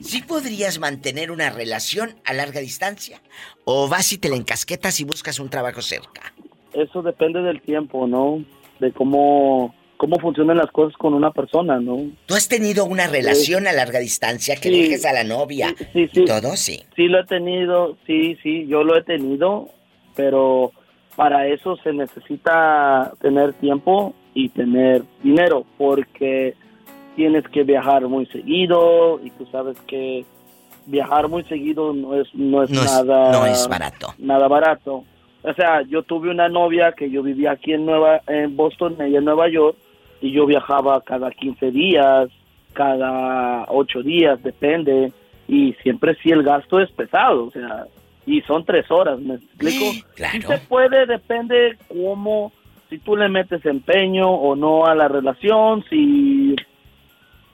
¿sí 0.00 0.22
podrías 0.22 0.78
mantener 0.80 1.30
una 1.30 1.50
relación 1.50 2.16
a 2.24 2.32
larga 2.32 2.60
distancia? 2.60 3.20
¿O 3.64 3.88
vas 3.88 4.12
y 4.12 4.18
te 4.18 4.28
la 4.28 4.36
encasquetas 4.36 4.98
y 5.00 5.04
buscas 5.04 5.38
un 5.38 5.50
trabajo 5.50 5.82
cerca? 5.82 6.32
Eso 6.72 7.02
depende 7.02 7.42
del 7.42 7.60
tiempo, 7.60 8.06
¿no? 8.08 8.42
De 8.82 8.90
cómo, 8.92 9.72
cómo 9.96 10.18
funcionan 10.18 10.56
las 10.56 10.70
cosas 10.72 10.96
con 10.98 11.14
una 11.14 11.30
persona, 11.30 11.78
¿no? 11.78 11.98
¿Tú 12.26 12.34
has 12.34 12.48
tenido 12.48 12.84
una 12.84 13.06
relación 13.06 13.68
a 13.68 13.72
larga 13.72 14.00
distancia 14.00 14.56
que 14.56 14.70
Sí. 14.70 14.82
dejes 14.82 15.04
a 15.06 15.12
la 15.12 15.22
novia? 15.22 15.72
Sí, 15.92 16.08
sí. 16.12 16.22
y 16.22 16.24
todo, 16.24 16.56
sí. 16.56 16.82
Sí 16.96 17.06
lo 17.06 17.20
he 17.20 17.24
tenido, 17.26 17.96
sí, 18.06 18.36
sí, 18.42 18.66
yo 18.66 18.82
lo 18.82 18.96
he 18.96 19.04
tenido, 19.04 19.68
pero 20.16 20.72
para 21.14 21.46
eso 21.46 21.76
se 21.84 21.92
necesita 21.92 23.12
tener 23.20 23.52
tiempo 23.54 24.14
y 24.34 24.48
tener 24.48 25.04
dinero, 25.22 25.64
porque 25.78 26.54
tienes 27.14 27.44
que 27.52 27.62
viajar 27.62 28.08
muy 28.08 28.26
seguido 28.26 29.20
y 29.22 29.30
tú 29.30 29.46
sabes 29.52 29.76
que 29.86 30.24
viajar 30.86 31.28
muy 31.28 31.44
seguido 31.44 31.92
no 31.92 32.20
es 32.20 32.26
no 32.34 32.64
es 32.64 32.70
No 32.70 32.82
es- 32.82 32.90
nada 32.90 33.30
no 33.30 33.46
es 33.46 33.68
barato. 33.68 34.14
nada 34.18 34.48
barato. 34.48 35.04
O 35.42 35.52
sea, 35.54 35.82
yo 35.82 36.02
tuve 36.02 36.30
una 36.30 36.48
novia 36.48 36.92
que 36.92 37.10
yo 37.10 37.22
vivía 37.22 37.52
aquí 37.52 37.72
en 37.72 37.86
Nueva 37.86 38.20
en 38.28 38.56
Boston, 38.56 38.96
ella 39.00 39.18
en 39.18 39.24
Nueva 39.24 39.48
York 39.48 39.76
y 40.20 40.30
yo 40.30 40.46
viajaba 40.46 41.00
cada 41.02 41.30
15 41.30 41.70
días, 41.72 42.28
cada 42.72 43.64
8 43.68 44.02
días, 44.02 44.42
depende 44.42 45.12
y 45.48 45.74
siempre 45.82 46.16
sí 46.22 46.30
el 46.30 46.44
gasto 46.44 46.80
es 46.80 46.90
pesado, 46.92 47.46
o 47.46 47.50
sea, 47.50 47.86
y 48.24 48.40
son 48.42 48.64
tres 48.64 48.90
horas, 48.90 49.18
¿me 49.18 49.34
explico? 49.34 49.84
Claro. 50.14 50.40
Sí 50.40 50.46
se 50.46 50.58
puede, 50.58 51.06
depende 51.06 51.76
cómo, 51.88 52.52
si 52.88 52.98
tú 52.98 53.16
le 53.16 53.28
metes 53.28 53.64
empeño 53.66 54.30
o 54.30 54.54
no 54.54 54.86
a 54.86 54.94
la 54.94 55.08
relación, 55.08 55.84
si, 55.90 56.54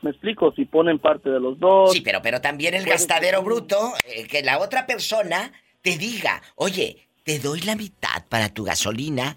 me 0.02 0.10
explico, 0.10 0.52
si 0.52 0.66
ponen 0.66 0.98
parte 0.98 1.30
de 1.30 1.40
los 1.40 1.58
dos. 1.58 1.92
Sí, 1.92 2.02
pero, 2.02 2.20
pero 2.22 2.40
también 2.40 2.74
el 2.74 2.84
gastadero 2.84 3.42
bruto, 3.42 3.94
eh, 4.04 4.26
que 4.26 4.42
la 4.42 4.58
otra 4.58 4.86
persona 4.86 5.52
te 5.82 5.96
diga, 5.96 6.42
oye, 6.56 7.07
te 7.28 7.38
doy 7.40 7.60
la 7.60 7.76
mitad 7.76 8.24
para 8.30 8.48
tu 8.48 8.64
gasolina, 8.64 9.36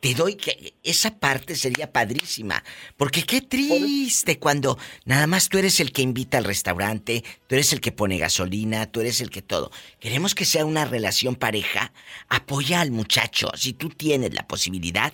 te 0.00 0.12
doy 0.12 0.34
que 0.34 0.74
esa 0.82 1.20
parte 1.20 1.54
sería 1.54 1.92
padrísima, 1.92 2.64
porque 2.96 3.22
qué 3.22 3.40
triste 3.42 4.40
cuando 4.40 4.76
nada 5.04 5.28
más 5.28 5.48
tú 5.48 5.56
eres 5.56 5.78
el 5.78 5.92
que 5.92 6.02
invita 6.02 6.38
al 6.38 6.42
restaurante, 6.42 7.22
tú 7.46 7.54
eres 7.54 7.72
el 7.72 7.80
que 7.80 7.92
pone 7.92 8.18
gasolina, 8.18 8.86
tú 8.90 8.98
eres 9.02 9.20
el 9.20 9.30
que 9.30 9.40
todo. 9.40 9.70
Queremos 10.00 10.34
que 10.34 10.44
sea 10.44 10.66
una 10.66 10.84
relación 10.84 11.36
pareja, 11.36 11.92
apoya 12.28 12.80
al 12.80 12.90
muchacho, 12.90 13.50
si 13.54 13.72
tú 13.72 13.88
tienes 13.88 14.34
la 14.34 14.48
posibilidad, 14.48 15.12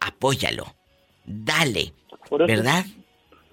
apóyalo. 0.00 0.74
Dale, 1.26 1.92
Por 2.30 2.40
eso- 2.40 2.46
¿verdad? 2.46 2.86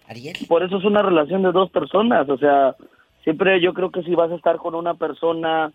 Ariel. 0.07 0.37
Por 0.47 0.63
eso 0.63 0.77
es 0.77 0.85
una 0.85 1.01
relación 1.01 1.43
de 1.43 1.51
dos 1.51 1.69
personas, 1.71 2.29
o 2.29 2.37
sea, 2.37 2.77
siempre 3.25 3.61
yo 3.61 3.73
creo 3.73 3.91
que 3.91 4.01
si 4.03 4.15
vas 4.15 4.31
a 4.31 4.35
estar 4.35 4.55
con 4.59 4.75
una 4.75 4.93
persona 4.93 5.73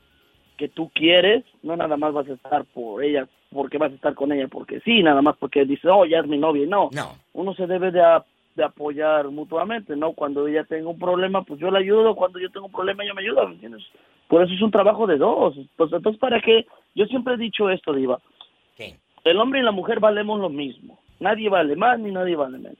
que 0.58 0.68
tú 0.68 0.90
quieres, 0.94 1.44
no 1.62 1.76
nada 1.76 1.96
más 1.96 2.12
vas 2.12 2.28
a 2.28 2.34
estar 2.34 2.64
por 2.66 3.02
ella, 3.02 3.26
porque 3.50 3.78
vas 3.78 3.92
a 3.92 3.94
estar 3.94 4.14
con 4.14 4.30
ella, 4.32 4.48
porque 4.48 4.80
sí, 4.80 5.02
nada 5.02 5.22
más 5.22 5.36
porque 5.38 5.64
dices, 5.64 5.90
oh, 5.90 6.04
ya 6.04 6.18
es 6.18 6.26
mi 6.26 6.36
novia, 6.36 6.66
no. 6.68 6.90
No. 6.92 7.12
Uno 7.32 7.54
se 7.54 7.66
debe 7.66 7.90
de, 7.90 8.02
a- 8.02 8.24
de 8.56 8.64
apoyar 8.64 9.28
mutuamente, 9.30 9.96
¿no? 9.96 10.12
Cuando 10.12 10.46
ella 10.46 10.64
tenga 10.64 10.88
un 10.88 10.98
problema, 10.98 11.42
pues 11.42 11.58
yo 11.60 11.70
la 11.70 11.78
ayudo, 11.78 12.14
cuando 12.16 12.38
yo 12.40 12.50
tengo 12.50 12.66
un 12.66 12.72
problema, 12.72 13.04
ella 13.04 13.14
me 13.14 13.22
ayuda, 13.22 13.46
¿me 13.46 13.54
entiendes? 13.54 13.84
Por 14.26 14.42
eso 14.42 14.52
es 14.52 14.60
un 14.60 14.70
trabajo 14.72 15.06
de 15.06 15.16
dos. 15.16 15.54
Pues 15.76 15.90
entonces, 15.92 16.20
¿para 16.20 16.40
qué? 16.40 16.66
Yo 16.94 17.06
siempre 17.06 17.34
he 17.34 17.38
dicho 17.38 17.70
esto, 17.70 17.94
Diva. 17.94 18.18
El 19.24 19.38
hombre 19.38 19.60
y 19.60 19.62
la 19.62 19.70
mujer 19.72 20.00
valemos 20.00 20.38
lo 20.40 20.48
mismo. 20.50 20.98
Nadie 21.20 21.48
vale 21.48 21.76
más 21.76 21.98
ni 21.98 22.10
nadie 22.10 22.36
vale 22.36 22.58
menos. 22.58 22.78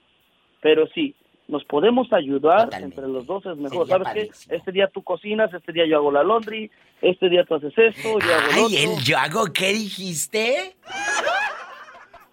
Pero 0.60 0.86
sí, 0.88 1.14
nos 1.48 1.64
podemos 1.64 2.12
ayudar 2.12 2.68
entre 2.74 3.08
los 3.08 3.26
dos 3.26 3.44
es 3.46 3.56
mejor. 3.56 3.88
¿Sabes 3.88 4.08
qué? 4.12 4.54
Este 4.54 4.70
día 4.70 4.88
tú 4.92 5.02
cocinas, 5.02 5.52
este 5.52 5.72
día 5.72 5.86
yo 5.88 5.96
hago 5.96 6.12
la 6.12 6.22
laundry, 6.22 6.70
este 7.00 7.28
día 7.30 7.44
tú 7.44 7.54
haces 7.54 7.72
esto, 7.76 8.18
yo 8.18 8.34
hago 8.34 8.68
Ay, 8.68 8.76
el 8.76 9.02
yo 9.02 9.18
hago, 9.18 9.46
¿qué 9.46 9.72
dijiste? 9.72 10.76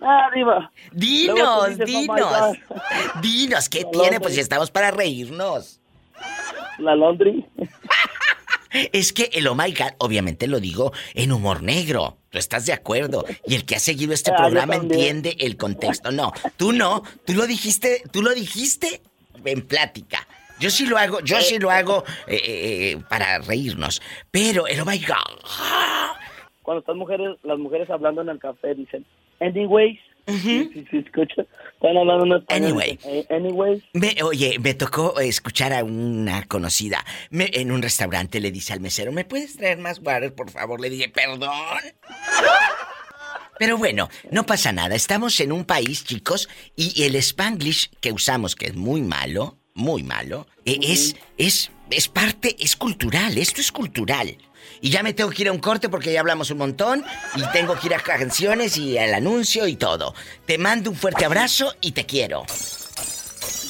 Ah, 0.01 0.29
diva. 0.35 0.71
Dinos, 0.91 1.77
dinos. 1.79 2.57
Dinos, 3.21 3.69
¿qué 3.69 3.85
tiene? 3.85 4.19
Pues 4.19 4.35
si 4.35 4.41
estamos 4.41 4.69
para 4.69 4.91
reírnos. 4.91 5.79
La 6.77 6.95
laundry. 6.95 7.45
Es 8.91 9.13
que 9.13 9.29
el 9.33 9.47
oh 9.47 9.55
my 9.55 9.71
god, 9.71 9.93
obviamente 9.99 10.47
lo 10.47 10.59
digo 10.59 10.91
en 11.13 11.31
humor 11.31 11.63
negro. 11.63 12.17
¿Tú 12.29 12.37
estás 12.37 12.65
de 12.65 12.73
acuerdo? 12.73 13.23
Y 13.45 13.55
el 13.55 13.65
que 13.65 13.75
ha 13.75 13.79
seguido 13.79 14.13
este 14.13 14.31
Ah, 14.31 14.35
programa 14.35 14.75
entiende 14.75 15.37
el 15.39 15.55
contexto. 15.55 16.11
No, 16.11 16.33
tú 16.57 16.73
no. 16.73 17.03
Tú 17.25 17.33
lo 17.33 17.47
dijiste, 17.47 18.03
tú 18.11 18.21
lo 18.21 18.33
dijiste 18.33 19.01
en 19.45 19.61
plática. 19.61 20.27
Yo 20.59 20.69
sí 20.69 20.85
lo 20.85 20.97
hago, 20.97 21.19
yo 21.19 21.41
sí 21.41 21.59
lo 21.59 21.69
hago 21.69 22.03
eh, 22.27 22.35
eh, 22.35 22.91
eh, 22.91 22.97
para 23.09 23.39
reírnos. 23.39 24.01
Pero 24.31 24.67
el 24.67 24.79
oh 24.79 24.85
my 24.85 24.99
god. 24.99 26.15
Cuando 26.61 26.79
están 26.79 26.97
mujeres, 26.97 27.37
las 27.43 27.57
mujeres 27.59 27.89
hablando 27.89 28.21
en 28.21 28.29
el 28.29 28.39
café 28.39 28.73
dicen, 28.73 29.05
anyways. 29.39 29.99
Sí, 30.27 30.71
sí, 30.89 30.97
escucha. 30.97 31.43
Están 31.75 31.97
hablando 31.97 32.25
en 32.25 32.41
español. 32.41 32.65
Anyway. 32.71 32.99
eh, 33.03 33.25
anyways. 33.29 33.83
Me- 33.93 34.15
oye, 34.23 34.57
me 34.59 34.73
tocó 34.73 35.19
escuchar 35.19 35.71
a 35.71 35.83
una 35.83 36.47
conocida 36.47 37.05
Me- 37.29 37.51
en 37.53 37.71
un 37.71 37.83
restaurante. 37.83 38.39
Le 38.39 38.49
dice 38.49 38.73
al 38.73 38.79
mesero, 38.79 39.11
¿me 39.11 39.23
puedes 39.25 39.55
traer 39.57 39.77
más 39.77 39.99
water, 39.99 40.33
por 40.33 40.49
favor? 40.49 40.79
Le 40.81 40.89
dije, 40.89 41.09
¿perdón? 41.09 41.51
Pero 43.57 43.77
bueno, 43.77 44.09
no 44.31 44.45
pasa 44.45 44.71
nada. 44.71 44.95
Estamos 44.95 45.39
en 45.39 45.51
un 45.51 45.65
país, 45.65 46.03
chicos, 46.03 46.49
y 46.75 47.03
el 47.03 47.15
spanglish 47.15 47.89
que 48.01 48.11
usamos, 48.11 48.55
que 48.55 48.67
es 48.67 48.75
muy 48.75 49.01
malo, 49.01 49.57
muy 49.73 50.03
malo, 50.03 50.47
eh, 50.65 50.79
es, 50.81 51.15
es, 51.37 51.71
es 51.89 52.07
parte, 52.07 52.55
es 52.59 52.75
cultural. 52.75 53.37
Esto 53.37 53.61
es 53.61 53.71
cultural. 53.71 54.37
Y 54.81 54.89
ya 54.89 55.03
me 55.03 55.13
tengo 55.13 55.29
que 55.29 55.43
ir 55.43 55.49
a 55.49 55.51
un 55.51 55.59
corte 55.59 55.89
porque 55.89 56.11
ya 56.11 56.19
hablamos 56.19 56.51
un 56.51 56.57
montón 56.57 57.03
y 57.35 57.43
tengo 57.53 57.79
que 57.79 57.87
ir 57.87 57.95
a 57.95 57.99
canciones 57.99 58.77
y 58.77 58.97
al 58.97 59.13
anuncio 59.13 59.67
y 59.67 59.75
todo. 59.75 60.13
Te 60.45 60.57
mando 60.57 60.89
un 60.89 60.95
fuerte 60.95 61.25
abrazo 61.25 61.73
y 61.81 61.91
te 61.91 62.05
quiero. 62.05 62.45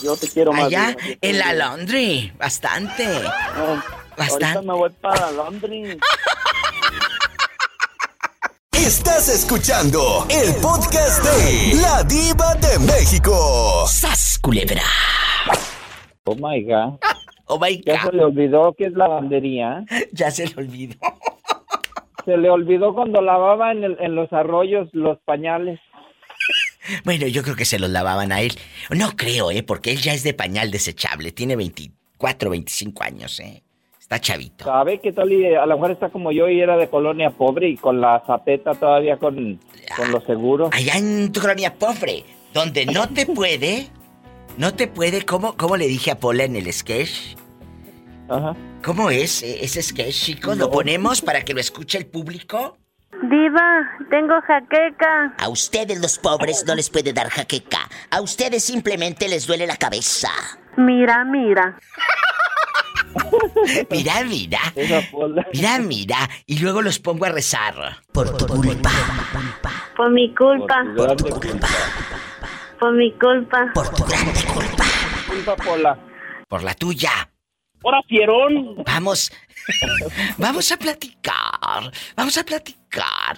Yo 0.02 0.16
te 0.18 0.28
quiero 0.28 0.52
más. 0.52 0.66
Allá 0.66 0.96
en 1.22 1.38
la 1.38 1.54
laundry, 1.54 2.34
bastante. 2.38 3.06
Ahorita 3.06 4.06
Bastante. 4.18 4.62
me 4.62 4.74
voy 4.74 4.90
para 5.02 5.32
la 5.32 5.32
laundry. 5.32 6.00
Estás 8.76 9.30
escuchando 9.30 10.26
el 10.30 10.53
podcast 10.61 11.23
de 11.23 11.76
La 11.82 12.03
Diva 12.03 12.53
de 12.55 12.78
México. 12.80 13.86
¡Sas, 13.88 14.38
culebra! 14.41 14.82
Oh 16.26 16.36
my 16.36 16.61
God. 16.63 16.99
Oh 17.47 17.59
my 17.59 17.80
Ya 17.86 18.01
se 18.01 18.11
le 18.11 18.23
olvidó 18.23 18.73
que 18.76 18.86
es 18.86 18.93
lavandería. 18.93 19.86
Ya 20.13 20.32
se 20.32 20.47
le 20.47 20.55
olvidó. 20.57 20.95
Se 22.26 22.36
le 22.38 22.49
olvidó 22.49 22.95
cuando 22.95 23.21
lavaba 23.21 23.71
en, 23.71 23.84
el- 23.84 23.97
en 23.99 24.15
los 24.15 24.34
arroyos 24.34 24.89
los 24.93 25.19
pañales. 25.26 25.80
Bueno, 27.03 27.26
yo 27.28 27.41
creo 27.43 27.55
que 27.55 27.65
se 27.65 27.80
los 27.80 27.89
lavaban 27.89 28.32
a 28.32 28.41
él. 28.41 28.53
No 28.91 29.15
creo, 29.15 29.49
¿eh? 29.51 29.63
Porque 29.63 29.91
él 29.91 30.01
ya 30.01 30.13
es 30.13 30.21
de 30.23 30.34
pañal 30.36 30.69
desechable. 30.71 31.32
Tiene 31.32 31.55
24, 31.55 32.49
25 32.51 33.03
años, 33.03 33.39
¿eh? 33.39 33.63
Está 34.06 34.20
chavito. 34.20 34.66
¿Sabe 34.66 34.99
qué 34.99 35.12
tal? 35.12 35.34
Y 35.34 35.56
a 35.56 35.66
lo 35.66 35.74
mejor 35.78 35.89
está 35.89 36.10
como 36.10 36.32
yo 36.32 36.47
y 36.47 36.62
era 36.62 36.78
de 36.78 36.88
colonia 36.88 37.32
pobre 37.32 37.70
y 37.70 37.76
con 37.76 37.99
la 37.99 38.22
zapeta 38.28 38.76
todavía 38.76 39.18
con, 39.18 39.60
con 39.97 40.12
los 40.12 40.24
seguros. 40.26 40.70
Allá 40.74 40.93
en 40.97 41.32
tu 41.32 41.41
colonia 41.41 41.74
pobre, 41.74 42.24
donde 42.53 42.86
no 42.86 43.10
te 43.10 43.26
puede, 43.36 43.88
no 44.60 44.76
te 44.76 44.88
puede, 44.88 45.26
¿cómo, 45.26 45.58
cómo 45.58 45.76
le 45.76 45.88
dije 45.88 46.12
a 46.12 46.20
Pola 46.20 46.43
en 46.43 46.56
el 46.56 46.72
sketch? 46.72 47.36
Ajá. 48.30 48.56
¿Cómo 48.84 49.10
es 49.10 49.41
eh, 49.41 49.66
ese 49.66 49.82
sketch, 49.82 50.14
chicos? 50.14 50.56
¿Lo 50.56 50.70
ponemos 50.70 51.24
para 51.24 51.43
que 51.43 51.56
lo 51.56 51.60
escuche 51.60 51.97
el 51.97 52.06
público? 52.06 52.78
Diva, 53.24 53.89
tengo 54.12 54.36
jaqueca. 54.45 55.34
A 55.39 55.49
ustedes 55.49 55.99
los 55.99 56.20
pobres 56.20 56.64
no 56.68 56.76
les 56.76 56.91
puede 56.91 57.12
dar 57.12 57.30
jaqueca. 57.30 57.89
A 58.12 58.22
ustedes 58.22 58.64
simplemente 58.66 59.28
les 59.28 59.47
duele 59.47 59.66
la 59.66 59.78
cabeza. 59.78 60.30
Mira, 60.78 61.26
mira. 61.26 61.80
Mira, 63.91 64.24
mira. 64.24 64.59
Mira, 65.53 65.80
mira. 65.80 66.30
Y 66.45 66.59
luego 66.59 66.82
los 66.82 66.99
pongo 66.99 67.26
a 67.26 67.30
rezar. 67.30 67.76
Por 68.11 68.36
tu 68.38 68.45
culpa. 68.47 68.91
Por 69.95 70.11
mi 70.11 70.34
culpa. 70.34 70.84
Por 70.95 71.16
tu 71.16 71.30
culpa. 71.30 71.68
Por 72.80 72.93
mi 72.93 73.11
culpa. 73.13 73.72
Por 73.74 73.89
tu 73.89 74.03
grande 74.03 74.43
culpa. 74.53 75.97
Por 76.47 76.63
la 76.63 76.74
tuya. 76.74 77.11
¡Hora, 77.82 78.01
fierón! 78.07 78.84
Vamos. 78.86 79.32
Vamos 80.38 80.72
a 80.72 80.78
platicar. 80.78 81.91
Vamos 82.16 82.38
a 82.38 82.43
platicar. 82.43 82.85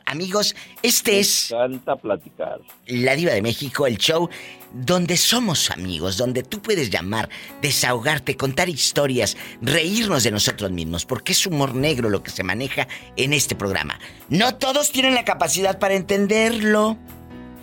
Amigos, 0.05 0.55
este 0.83 1.19
es. 1.19 1.47
Canta 1.49 1.95
platicar. 1.95 2.59
La 2.87 3.15
Diva 3.15 3.33
de 3.33 3.41
México, 3.41 3.87
el 3.87 3.97
show 3.97 4.29
donde 4.73 5.17
somos 5.17 5.71
amigos, 5.71 6.17
donde 6.17 6.43
tú 6.43 6.61
puedes 6.61 6.89
llamar, 6.89 7.29
desahogarte, 7.61 8.35
contar 8.35 8.69
historias, 8.69 9.37
reírnos 9.61 10.23
de 10.23 10.31
nosotros 10.31 10.71
mismos, 10.71 11.05
porque 11.05 11.31
es 11.31 11.45
humor 11.47 11.73
negro 11.73 12.09
lo 12.09 12.21
que 12.23 12.31
se 12.31 12.43
maneja 12.43 12.87
en 13.15 13.33
este 13.33 13.55
programa. 13.55 13.99
No 14.29 14.55
todos 14.55 14.91
tienen 14.91 15.15
la 15.15 15.25
capacidad 15.25 15.79
para 15.79 15.95
entenderlo, 15.95 16.97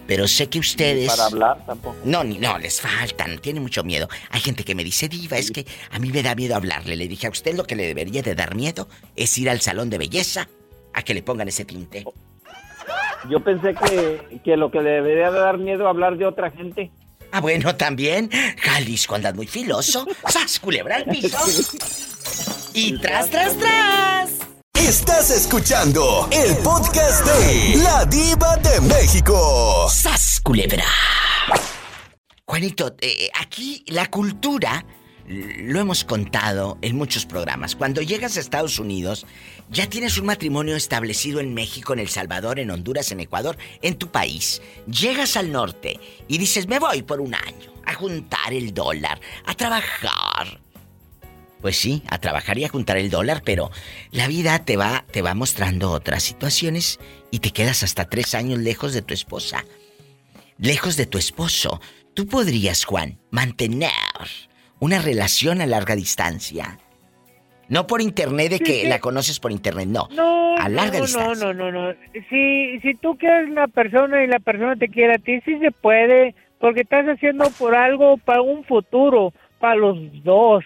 pero 0.06 0.28
sé 0.28 0.48
que 0.48 0.58
ustedes... 0.58 1.08
Para 1.08 1.26
hablar 1.26 1.64
tampoco. 1.66 1.96
No, 2.04 2.24
ni, 2.24 2.38
no, 2.38 2.58
les 2.58 2.80
faltan, 2.80 3.38
tiene 3.38 3.60
mucho 3.60 3.84
miedo. 3.84 4.08
Hay 4.30 4.40
gente 4.40 4.64
que 4.64 4.74
me 4.74 4.84
dice, 4.84 5.08
Diva, 5.08 5.38
es 5.38 5.50
que 5.50 5.66
a 5.90 5.98
mí 5.98 6.10
me 6.10 6.22
da 6.22 6.34
miedo 6.34 6.56
hablarle. 6.56 6.96
Le 6.96 7.08
dije 7.08 7.26
a 7.26 7.30
usted 7.30 7.54
lo 7.54 7.64
que 7.64 7.76
le 7.76 7.86
debería 7.86 8.22
de 8.22 8.34
dar 8.34 8.54
miedo 8.54 8.88
es 9.16 9.36
ir 9.38 9.48
al 9.48 9.60
salón 9.60 9.90
de 9.90 9.98
belleza 9.98 10.48
a 10.94 11.02
que 11.02 11.14
le 11.14 11.22
pongan 11.22 11.48
ese 11.48 11.64
tinte. 11.64 12.04
Yo 13.28 13.40
pensé 13.40 13.74
que, 13.74 14.40
que 14.44 14.56
lo 14.56 14.70
que 14.70 14.80
le 14.80 14.90
debería 14.90 15.30
de 15.30 15.38
dar 15.38 15.58
miedo 15.58 15.88
hablar 15.88 16.16
de 16.16 16.26
otra 16.26 16.50
gente. 16.50 16.90
Ah, 17.32 17.40
bueno, 17.40 17.74
también. 17.74 18.30
Jalisco 18.58 19.14
andas 19.14 19.34
muy 19.34 19.46
filoso. 19.46 20.06
¡Sas, 20.28 20.60
culebra 20.60 20.96
al 20.96 21.04
piso! 21.04 21.38
Y 22.76 22.98
tras, 22.98 23.30
tras, 23.30 23.56
tras. 23.56 24.30
Estás 24.74 25.30
escuchando 25.30 26.28
el 26.32 26.56
podcast 26.56 27.24
de 27.24 27.76
La 27.76 28.04
Diva 28.04 28.56
de 28.56 28.80
México. 28.80 29.88
¡Sas, 29.88 30.40
culebra! 30.42 30.84
Juanito, 32.44 32.96
eh, 33.00 33.30
aquí 33.40 33.84
la 33.88 34.10
cultura 34.10 34.84
lo 35.26 35.80
hemos 35.80 36.04
contado 36.04 36.78
en 36.82 36.96
muchos 36.96 37.24
programas. 37.24 37.76
Cuando 37.76 38.02
llegas 38.02 38.36
a 38.36 38.40
Estados 38.40 38.78
Unidos, 38.78 39.26
ya 39.70 39.88
tienes 39.88 40.18
un 40.18 40.26
matrimonio 40.26 40.76
establecido 40.76 41.40
en 41.40 41.54
México, 41.54 41.92
en 41.92 41.98
El 42.00 42.08
Salvador, 42.08 42.58
en 42.58 42.70
Honduras, 42.70 43.10
en 43.12 43.20
Ecuador, 43.20 43.56
en 43.82 43.96
tu 43.96 44.10
país. 44.10 44.60
Llegas 44.86 45.36
al 45.36 45.50
norte 45.50 45.98
y 46.28 46.38
dices, 46.38 46.68
me 46.68 46.78
voy 46.78 47.02
por 47.02 47.20
un 47.20 47.34
año 47.34 47.72
a 47.86 47.94
juntar 47.94 48.52
el 48.52 48.74
dólar, 48.74 49.20
a 49.46 49.54
trabajar. 49.54 50.60
Pues 51.60 51.78
sí, 51.78 52.02
a 52.08 52.18
trabajar 52.18 52.58
y 52.58 52.64
a 52.64 52.68
juntar 52.68 52.98
el 52.98 53.08
dólar, 53.08 53.42
pero 53.42 53.70
la 54.10 54.28
vida 54.28 54.58
te 54.66 54.76
va, 54.76 55.06
te 55.10 55.22
va 55.22 55.34
mostrando 55.34 55.92
otras 55.92 56.22
situaciones 56.22 57.00
y 57.30 57.38
te 57.38 57.52
quedas 57.52 57.82
hasta 57.82 58.04
tres 58.04 58.34
años 58.34 58.58
lejos 58.58 58.92
de 58.92 59.00
tu 59.00 59.14
esposa. 59.14 59.64
Lejos 60.58 60.96
de 60.96 61.06
tu 61.06 61.16
esposo. 61.16 61.80
Tú 62.12 62.26
podrías, 62.26 62.84
Juan, 62.84 63.18
mantener 63.30 63.90
una 64.80 65.00
relación 65.00 65.60
a 65.60 65.66
larga 65.66 65.94
distancia. 65.96 66.78
No 67.68 67.86
por 67.86 68.02
internet 68.02 68.50
de 68.50 68.56
Sí, 68.58 68.64
que 68.64 68.80
sí. 68.82 68.86
la 68.88 68.98
conoces 68.98 69.40
por 69.40 69.50
internet, 69.50 69.88
no. 69.88 70.08
No, 70.12 70.56
a 70.56 70.68
larga 70.68 70.98
no, 70.98 71.04
distancia. 71.06 71.46
no, 71.46 71.54
no, 71.54 71.70
no, 71.70 71.88
no. 71.92 71.94
Si, 72.28 72.78
si 72.80 72.94
tú 72.94 73.16
quieres 73.16 73.48
una 73.48 73.68
persona 73.68 74.22
y 74.22 74.26
la 74.26 74.38
persona 74.38 74.76
te 74.76 74.88
quiere 74.88 75.14
a 75.14 75.18
ti, 75.18 75.40
sí 75.46 75.58
se 75.60 75.70
puede, 75.70 76.34
porque 76.60 76.82
estás 76.82 77.06
haciendo 77.06 77.48
por 77.58 77.74
algo 77.74 78.18
para 78.18 78.42
un 78.42 78.64
futuro, 78.64 79.32
para 79.58 79.76
los 79.76 79.96
dos. 80.22 80.64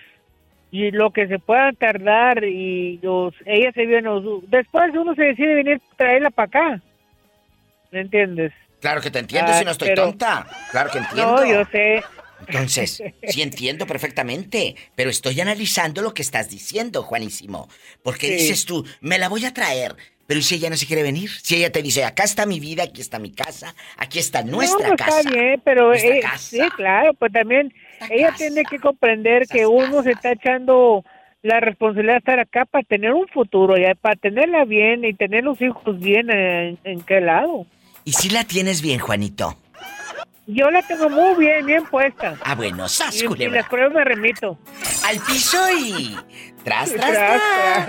Y 0.70 0.90
lo 0.90 1.12
que 1.12 1.28
se 1.28 1.38
pueda 1.38 1.72
tardar 1.72 2.44
y 2.44 2.98
los, 3.00 3.32
ella 3.46 3.72
se 3.72 3.86
viene, 3.86 4.10
después 4.48 4.90
uno 4.94 5.14
se 5.14 5.22
decide 5.22 5.54
venir 5.54 5.80
traerla 5.96 6.30
para 6.30 6.46
acá. 6.48 6.82
¿Me 7.90 8.00
entiendes? 8.00 8.52
Claro 8.80 9.00
que 9.00 9.10
te 9.10 9.20
entiendo 9.20 9.50
Ah, 9.52 9.58
si 9.58 9.64
no 9.64 9.70
estoy 9.70 9.88
pero- 9.88 10.02
tonta. 10.04 10.46
Claro 10.72 10.90
que 10.90 10.98
entiendo. 10.98 11.36
No, 11.36 11.46
yo 11.46 11.64
sé. 11.72 12.02
Entonces, 12.48 13.02
sí 13.26 13.42
entiendo 13.42 13.86
perfectamente, 13.86 14.74
pero 14.94 15.10
estoy 15.10 15.40
analizando 15.40 16.02
lo 16.02 16.14
que 16.14 16.22
estás 16.22 16.48
diciendo, 16.48 17.02
Juanísimo. 17.02 17.68
Porque 18.02 18.26
Sí. 18.28 18.32
dices 18.32 18.64
tú, 18.64 18.84
me 19.00 19.18
la 19.18 19.28
voy 19.28 19.44
a 19.44 19.52
traer, 19.52 19.94
pero 20.26 20.40
¿y 20.40 20.42
si 20.42 20.56
ella 20.56 20.70
no 20.70 20.76
se 20.76 20.86
quiere 20.86 21.02
venir? 21.02 21.30
Si 21.42 21.56
ella 21.56 21.70
te 21.70 21.82
dice, 21.82 22.04
acá 22.04 22.24
está 22.24 22.46
mi 22.46 22.60
vida, 22.60 22.84
aquí 22.84 23.00
está 23.00 23.18
mi 23.18 23.30
casa, 23.32 23.74
aquí 23.96 24.18
está 24.18 24.42
nuestra 24.42 24.88
no, 24.88 24.96
pues 24.96 24.98
casa. 24.98 25.18
Está 25.20 25.30
bien, 25.30 25.62
pero 25.64 25.94
eh, 25.94 26.20
casa. 26.22 26.38
sí, 26.38 26.70
claro, 26.76 27.14
pues 27.14 27.32
también 27.32 27.72
ella 28.10 28.32
tiene 28.36 28.64
que 28.64 28.78
comprender 28.78 29.46
que 29.48 29.66
uno 29.66 30.02
se 30.02 30.12
está 30.12 30.32
echando 30.32 31.04
la 31.42 31.60
responsabilidad 31.60 32.14
de 32.14 32.18
estar 32.18 32.40
acá 32.40 32.64
para 32.64 32.84
tener 32.84 33.12
un 33.12 33.28
futuro, 33.28 33.78
y 33.78 33.84
para 33.94 34.16
tenerla 34.16 34.64
bien 34.64 35.04
y 35.04 35.14
tener 35.14 35.44
los 35.44 35.60
hijos 35.62 35.98
bien 35.98 36.30
en, 36.30 36.78
en 36.84 37.00
qué 37.02 37.20
lado. 37.20 37.66
¿Y 38.04 38.12
si 38.12 38.30
la 38.30 38.44
tienes 38.44 38.82
bien, 38.82 38.98
Juanito? 38.98 39.56
Yo 40.50 40.70
la 40.70 40.80
tengo 40.80 41.10
muy 41.10 41.44
bien, 41.44 41.66
bien 41.66 41.84
puesta. 41.84 42.34
Ah, 42.42 42.54
bueno, 42.54 42.88
sas, 42.88 43.22
y, 43.22 43.26
y 43.26 43.48
después 43.50 43.92
me 43.92 44.02
remito. 44.02 44.58
Al 45.06 45.18
piso 45.20 45.58
y... 45.78 46.16
Tras, 46.64 46.90
tras, 46.94 47.12
tras. 47.12 47.88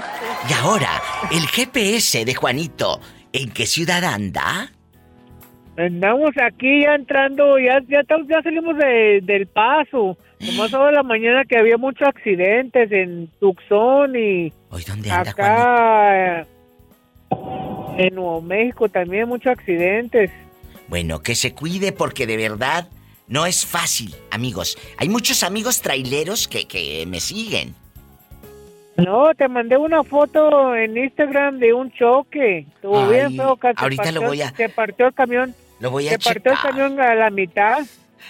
Y 0.50 0.54
ahora, 0.54 1.02
el 1.32 1.48
GPS 1.48 2.26
de 2.26 2.36
Juanito, 2.36 3.00
¿en 3.32 3.52
qué 3.52 3.66
ciudad 3.66 4.04
anda? 4.04 4.72
Andamos 5.78 6.32
aquí 6.42 6.84
ya 6.84 6.96
entrando, 6.96 7.58
ya 7.58 7.80
ya, 7.88 8.02
ya 8.28 8.42
salimos 8.42 8.78
de, 8.78 9.22
del 9.24 9.48
paso. 9.48 10.18
Nomás 10.42 10.72
de 10.72 10.92
la 10.92 11.04
mañana 11.04 11.46
que 11.46 11.58
había 11.58 11.78
muchos 11.78 12.08
accidentes 12.08 12.92
en 12.92 13.30
Tucson 13.40 14.16
y 14.18 14.52
¿Hoy 14.70 14.84
dónde 14.86 15.10
anda, 15.10 15.32
acá 15.32 16.46
en 17.98 18.16
Nuevo 18.16 18.42
México 18.42 18.90
también 18.90 19.30
muchos 19.30 19.52
accidentes. 19.52 20.32
Bueno, 20.90 21.22
que 21.22 21.36
se 21.36 21.54
cuide 21.54 21.92
porque 21.92 22.26
de 22.26 22.38
verdad 22.38 22.88
no 23.28 23.46
es 23.46 23.66
fácil, 23.66 24.16
amigos. 24.32 24.78
Hay 24.98 25.08
muchos 25.10 25.44
amigos 25.44 25.82
traileros 25.82 26.48
que, 26.48 26.68
que 26.68 27.06
me 27.08 27.20
siguen. 27.20 27.76
No, 28.98 29.34
te 29.36 29.48
mandé 29.48 29.78
una 29.78 30.04
foto 30.04 30.76
en 30.76 30.98
Instagram 30.98 31.60
de 31.60 31.74
un 31.74 31.92
choque. 31.92 32.66
Ay, 32.84 33.10
bien 33.10 33.36
feo. 33.38 33.56
que 33.56 33.68
se 33.70 33.74
ahorita 33.78 34.12
lo 34.12 34.22
partió- 34.22 34.28
voy 34.28 34.42
a- 34.42 34.50
Se 34.52 34.70
partió 34.70 35.08
el 35.08 35.14
camión. 35.14 35.56
Lo 35.80 35.92
voy 35.92 36.08
a 36.08 36.12
Se 36.12 36.20
partió 36.20 36.52
el 36.52 36.58
camión 36.60 37.00
a 37.00 37.16
la 37.16 37.30
mitad. 37.30 37.80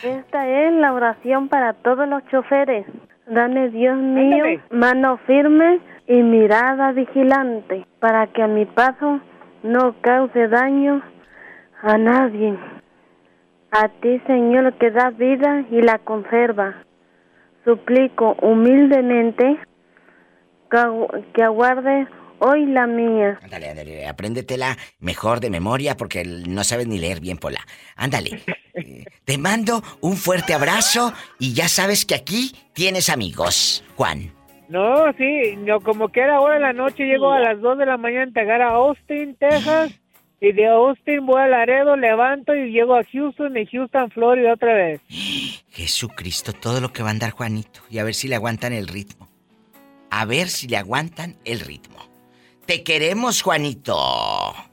Esta 0.03 0.47
es 0.67 0.73
la 0.73 0.93
oración 0.93 1.47
para 1.49 1.73
todos 1.73 2.07
los 2.07 2.21
choferes. 2.29 2.85
Dame, 3.25 3.69
Dios 3.69 3.97
mío, 3.97 4.43
Ándale. 4.43 4.61
mano 4.69 5.17
firme 5.25 5.79
y 6.07 6.13
mirada 6.21 6.91
vigilante 6.91 7.85
para 7.99 8.27
que 8.27 8.43
a 8.43 8.47
mi 8.47 8.65
paso 8.65 9.19
no 9.63 9.95
cause 10.01 10.47
daño 10.49 11.01
a 11.81 11.97
nadie. 11.97 12.57
A 13.71 13.87
ti, 14.01 14.19
Señor, 14.25 14.73
que 14.77 14.89
da 14.91 15.09
vida 15.11 15.63
y 15.71 15.81
la 15.81 15.99
conserva. 15.99 16.83
Suplico 17.65 18.35
humildemente 18.41 19.57
que, 20.71 20.77
agu- 20.77 21.25
que 21.33 21.43
aguarde 21.43 22.07
hoy 22.39 22.65
la 22.65 22.87
mía. 22.87 23.37
Ándale, 23.43 23.69
ándale, 23.69 24.07
apréndetela 24.07 24.77
mejor 24.99 25.39
de 25.39 25.49
memoria 25.49 25.95
porque 25.97 26.23
no 26.25 26.63
sabes 26.63 26.87
ni 26.87 26.97
leer 26.99 27.19
bien, 27.19 27.37
Pola. 27.37 27.59
Ándale. 27.95 28.41
Eh, 28.75 29.03
Te 29.25 29.37
mando 29.37 29.81
un 29.99 30.15
fuerte 30.15 30.53
abrazo 30.53 31.11
y 31.37 31.53
ya 31.53 31.67
sabes 31.67 32.05
que 32.05 32.15
aquí 32.15 32.53
tienes 32.71 33.09
amigos, 33.09 33.83
Juan. 33.97 34.31
No, 34.69 35.11
sí, 35.17 35.57
no, 35.57 35.81
como 35.81 36.07
que 36.09 36.21
era 36.21 36.37
ahora 36.37 36.55
en 36.57 36.61
la 36.61 36.71
noche, 36.71 37.03
llego 37.03 37.29
a 37.33 37.39
las 37.39 37.59
2 37.59 37.77
de 37.79 37.85
la 37.87 37.97
mañana 37.97 38.21
a 38.21 38.27
entregar 38.27 38.61
a 38.61 38.69
Austin, 38.69 39.35
Texas, 39.35 39.91
y 40.41 40.51
de 40.53 40.67
Austin 40.67 41.25
voy 41.25 41.41
a 41.41 41.47
Laredo, 41.47 41.95
levanto 41.95 42.55
y 42.55 42.71
llego 42.71 42.95
a 42.95 43.03
Houston, 43.03 43.57
y 43.57 43.65
Houston, 43.65 44.09
Florida 44.11 44.53
otra 44.53 44.73
vez. 44.73 45.01
Jesucristo, 45.69 46.53
todo 46.53 46.81
lo 46.81 46.93
que 46.93 47.03
va 47.03 47.09
a 47.09 47.11
andar 47.11 47.31
Juanito. 47.31 47.81
Y 47.89 47.99
a 47.99 48.03
ver 48.03 48.13
si 48.13 48.27
le 48.27 48.35
aguantan 48.35 48.73
el 48.73 48.87
ritmo. 48.87 49.27
A 50.09 50.25
ver 50.25 50.47
si 50.47 50.67
le 50.67 50.77
aguantan 50.77 51.35
el 51.45 51.59
ritmo. 51.59 51.97
Te 52.65 52.83
queremos, 52.83 53.41
Juanito. 53.41 53.95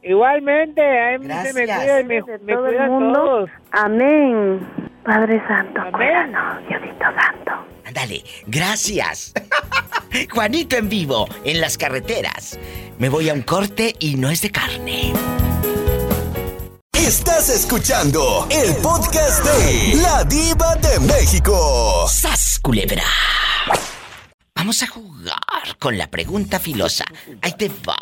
Igualmente, 0.02 0.82
ahí 0.82 1.18
se 1.18 1.52
me 1.54 1.64
cuida 1.64 2.00
y 2.00 2.04
me, 2.04 2.22
me 2.22 2.22
todo 2.22 2.66
el 2.66 2.70
cuidan 2.70 2.90
mundo. 2.90 3.12
todos. 3.12 3.50
Amén. 3.72 4.60
Padre 5.04 5.42
Santo, 5.48 5.80
cuídanos, 5.92 6.68
Diosito 6.68 7.04
Santo. 7.04 7.52
Ándale, 7.86 8.24
gracias. 8.48 9.32
Juanito 10.32 10.74
en 10.76 10.88
vivo, 10.88 11.28
en 11.44 11.60
las 11.60 11.78
carreteras. 11.78 12.58
Me 12.98 13.08
voy 13.08 13.28
a 13.28 13.32
un 13.32 13.42
corte 13.42 13.94
y 14.00 14.16
no 14.16 14.28
es 14.28 14.42
de 14.42 14.50
carne. 14.50 15.12
Estás 16.92 17.48
escuchando 17.48 18.48
el 18.50 18.74
podcast 18.78 19.44
de 19.44 19.94
La 20.02 20.24
Diva 20.24 20.74
de 20.74 20.98
México. 20.98 22.08
¡Sas, 22.08 22.58
culebra! 22.60 23.04
Vamos 24.56 24.82
a 24.82 24.88
jugar 24.88 25.78
con 25.78 25.96
la 25.96 26.10
pregunta 26.10 26.58
filosa. 26.58 27.04
Ahí 27.40 27.52
te 27.52 27.68
va. 27.68 27.96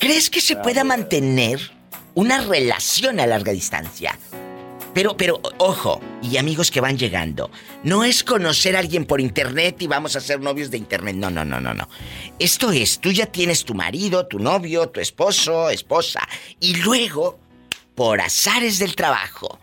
¿Crees 0.00 0.30
que 0.30 0.40
se 0.40 0.56
pueda 0.56 0.82
mantener 0.82 1.60
una 2.14 2.40
relación 2.40 3.20
a 3.20 3.26
larga 3.26 3.52
distancia? 3.52 4.18
Pero, 4.96 5.14
pero, 5.14 5.42
ojo, 5.58 6.00
y 6.22 6.38
amigos 6.38 6.70
que 6.70 6.80
van 6.80 6.96
llegando, 6.96 7.50
no 7.82 8.02
es 8.02 8.24
conocer 8.24 8.76
a 8.76 8.78
alguien 8.78 9.04
por 9.04 9.20
internet 9.20 9.76
y 9.80 9.86
vamos 9.86 10.16
a 10.16 10.22
ser 10.22 10.40
novios 10.40 10.70
de 10.70 10.78
internet. 10.78 11.14
No, 11.16 11.28
no, 11.28 11.44
no, 11.44 11.60
no, 11.60 11.74
no. 11.74 11.86
Esto 12.38 12.72
es, 12.72 12.98
tú 12.98 13.12
ya 13.12 13.26
tienes 13.26 13.66
tu 13.66 13.74
marido, 13.74 14.26
tu 14.26 14.38
novio, 14.38 14.88
tu 14.88 15.00
esposo, 15.00 15.68
esposa, 15.68 16.26
y 16.60 16.76
luego, 16.76 17.38
por 17.94 18.22
azares 18.22 18.78
del 18.78 18.96
trabajo, 18.96 19.58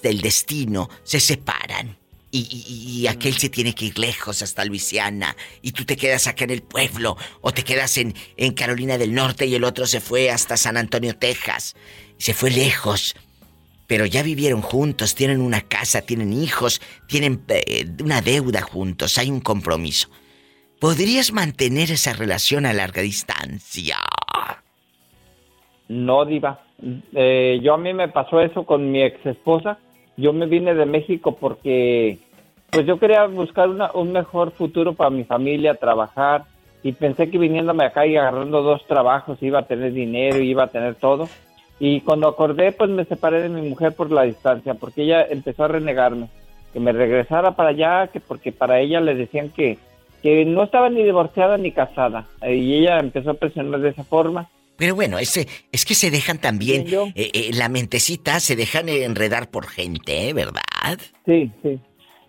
del 0.00 0.20
destino, 0.20 0.88
se 1.02 1.18
separan. 1.18 1.98
Y, 2.30 2.46
y- 2.48 3.00
y 3.00 3.06
aquel 3.08 3.36
se 3.36 3.48
tiene 3.48 3.74
que 3.74 3.86
ir 3.86 3.98
lejos 3.98 4.42
hasta 4.42 4.64
Luisiana 4.64 5.34
y 5.60 5.72
tú 5.72 5.84
te 5.86 5.96
quedas 5.96 6.28
acá 6.28 6.44
en 6.44 6.50
el 6.50 6.62
pueblo 6.62 7.16
o 7.40 7.50
te 7.50 7.64
quedas 7.64 7.98
en, 7.98 8.14
en 8.36 8.52
Carolina 8.54 8.96
del 8.96 9.12
Norte 9.12 9.44
y 9.46 9.56
el 9.56 9.64
otro 9.64 9.88
se 9.88 10.00
fue 10.00 10.30
hasta 10.30 10.56
San 10.56 10.76
Antonio, 10.76 11.16
Texas. 11.16 11.74
Se 12.16 12.32
fue 12.32 12.52
lejos. 12.52 13.16
Pero 13.88 14.06
ya 14.06 14.22
vivieron 14.22 14.60
juntos, 14.60 15.16
tienen 15.16 15.40
una 15.40 15.62
casa, 15.62 16.02
tienen 16.02 16.32
hijos, 16.32 16.80
tienen 17.08 17.42
eh, 17.48 17.86
una 18.04 18.20
deuda 18.20 18.60
juntos, 18.60 19.18
hay 19.18 19.30
un 19.30 19.40
compromiso. 19.40 20.08
¿Podrías 20.78 21.32
mantener 21.32 21.90
esa 21.90 22.12
relación 22.12 22.66
a 22.66 22.72
larga 22.72 23.02
distancia? 23.02 23.96
No, 25.88 26.24
diva. 26.24 26.60
Eh, 27.14 27.58
yo 27.62 27.74
a 27.74 27.78
mí 27.78 27.92
me 27.94 28.08
pasó 28.08 28.40
eso 28.40 28.64
con 28.64 28.92
mi 28.92 29.02
ex 29.02 29.24
esposa. 29.26 29.78
Yo 30.16 30.32
me 30.32 30.46
vine 30.46 30.74
de 30.74 30.84
México 30.86 31.36
porque, 31.36 32.18
pues 32.70 32.86
yo 32.86 32.98
quería 32.98 33.24
buscar 33.26 33.68
una- 33.70 33.90
un 33.92 34.12
mejor 34.12 34.52
futuro 34.52 34.92
para 34.92 35.10
mi 35.10 35.24
familia, 35.24 35.74
trabajar. 35.74 36.44
Y 36.82 36.92
pensé 36.92 37.30
que 37.30 37.38
viniéndome 37.38 37.84
acá 37.84 38.06
y 38.06 38.16
agarrando 38.16 38.62
dos 38.62 38.86
trabajos 38.86 39.42
iba 39.42 39.60
a 39.60 39.66
tener 39.66 39.92
dinero 39.92 40.40
y 40.40 40.50
iba 40.50 40.64
a 40.64 40.68
tener 40.68 40.94
todo. 40.94 41.28
Y 41.80 42.00
cuando 42.00 42.28
acordé, 42.28 42.72
pues 42.72 42.90
me 42.90 43.04
separé 43.04 43.42
de 43.42 43.48
mi 43.48 43.62
mujer 43.62 43.92
por 43.92 44.10
la 44.10 44.22
distancia, 44.22 44.74
porque 44.74 45.02
ella 45.02 45.24
empezó 45.28 45.64
a 45.64 45.68
renegarme, 45.68 46.28
que 46.72 46.80
me 46.80 46.92
regresara 46.92 47.52
para 47.52 47.70
allá, 47.70 48.08
que 48.08 48.20
porque 48.20 48.52
para 48.52 48.80
ella 48.80 49.00
le 49.00 49.14
decían 49.14 49.50
que, 49.50 49.78
que 50.22 50.44
no 50.44 50.64
estaba 50.64 50.90
ni 50.90 51.04
divorciada 51.04 51.56
ni 51.56 51.70
casada. 51.72 52.26
Y 52.42 52.78
ella 52.78 52.98
empezó 52.98 53.30
a 53.30 53.34
presionar 53.34 53.80
de 53.80 53.90
esa 53.90 54.04
forma. 54.04 54.48
Pero 54.76 54.94
bueno, 54.94 55.18
ese, 55.18 55.46
es 55.72 55.84
que 55.84 55.94
se 55.94 56.10
dejan 56.10 56.38
también, 56.38 56.86
eh, 57.14 57.30
eh, 57.32 57.50
la 57.54 57.68
mentecita, 57.68 58.38
se 58.40 58.54
dejan 58.54 58.88
enredar 58.88 59.50
por 59.50 59.66
gente, 59.66 60.28
¿eh? 60.28 60.32
¿verdad? 60.32 60.62
Sí, 61.26 61.50
sí. 61.62 61.80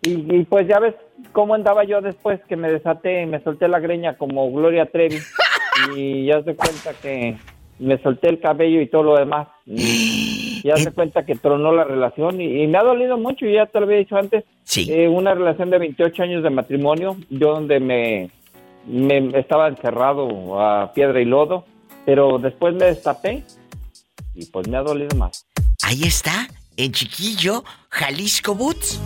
Y, 0.02 0.36
y 0.36 0.46
pues 0.46 0.68
ya 0.68 0.80
ves 0.80 0.96
cómo 1.32 1.54
andaba 1.54 1.84
yo 1.84 2.02
después 2.02 2.40
que 2.48 2.56
me 2.56 2.72
desaté 2.72 3.24
y 3.24 3.26
me 3.26 3.42
solté 3.42 3.68
la 3.68 3.80
greña 3.80 4.16
como 4.18 4.52
Gloria 4.52 4.86
Trevi. 4.86 5.18
y 5.96 6.26
ya 6.26 6.42
se 6.44 6.56
cuenta 6.56 6.94
que 7.02 7.38
me 7.80 8.02
solté 8.02 8.30
el 8.30 8.40
cabello 8.40 8.82
y 8.82 8.88
todo 8.88 9.04
lo 9.04 9.18
demás. 9.18 9.48
Y 10.62 10.68
ya 10.68 10.76
se 10.76 10.92
cuenta 10.92 11.26
que 11.26 11.36
tronó 11.36 11.72
la 11.72 11.86
relación 11.86 12.42
y, 12.42 12.64
y 12.64 12.68
me 12.68 12.78
ha 12.78 12.84
dolido 12.84 13.18
mucho, 13.18 13.46
y 13.46 13.54
ya 13.54 13.66
te 13.66 13.80
lo 13.80 13.86
había 13.86 14.00
dicho 14.00 14.18
antes. 14.18 14.44
Eh, 14.76 15.08
una 15.08 15.34
relación 15.34 15.70
de 15.70 15.78
28 15.78 16.22
años 16.22 16.44
de 16.44 16.50
matrimonio, 16.50 17.16
yo 17.30 17.54
donde 17.54 17.80
me, 17.80 18.30
me 18.86 19.40
estaba 19.40 19.70
encerrado 19.70 20.60
a 20.62 20.92
piedra 20.94 21.22
y 21.22 21.26
lodo, 21.26 21.64
pero 22.06 22.40
después 22.40 22.76
me 22.76 22.86
destapé 22.86 23.44
y 24.36 24.46
pues 24.48 24.68
me 24.68 24.78
ha 24.78 24.82
dolido 24.82 25.16
más. 25.18 25.48
Ahí 25.84 26.04
está, 26.04 26.48
en 26.76 26.92
Chiquillo, 26.92 27.64
Jalisco 27.90 28.54
Boots. 28.54 29.00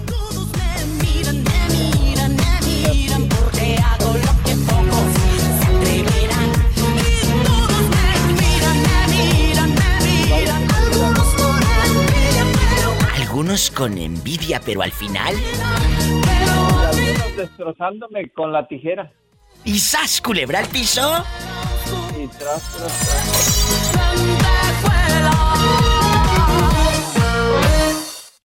Algunos 13.34 13.72
con 13.72 13.98
envidia, 13.98 14.62
pero 14.64 14.84
al 14.84 14.92
final. 14.92 15.34
Y 15.34 15.60
algunos 16.86 17.36
destrozándome 17.36 18.30
con 18.30 18.54
la 18.54 18.68
tijera. 18.68 19.12
¿Y 19.66 19.80
sas, 19.80 20.22
culebra 20.22 20.60
al 20.60 20.68
piso? 20.68 21.02
Y 22.16 22.28
tras, 22.28 22.62
tras, 22.78 23.00
tras. 23.00 23.50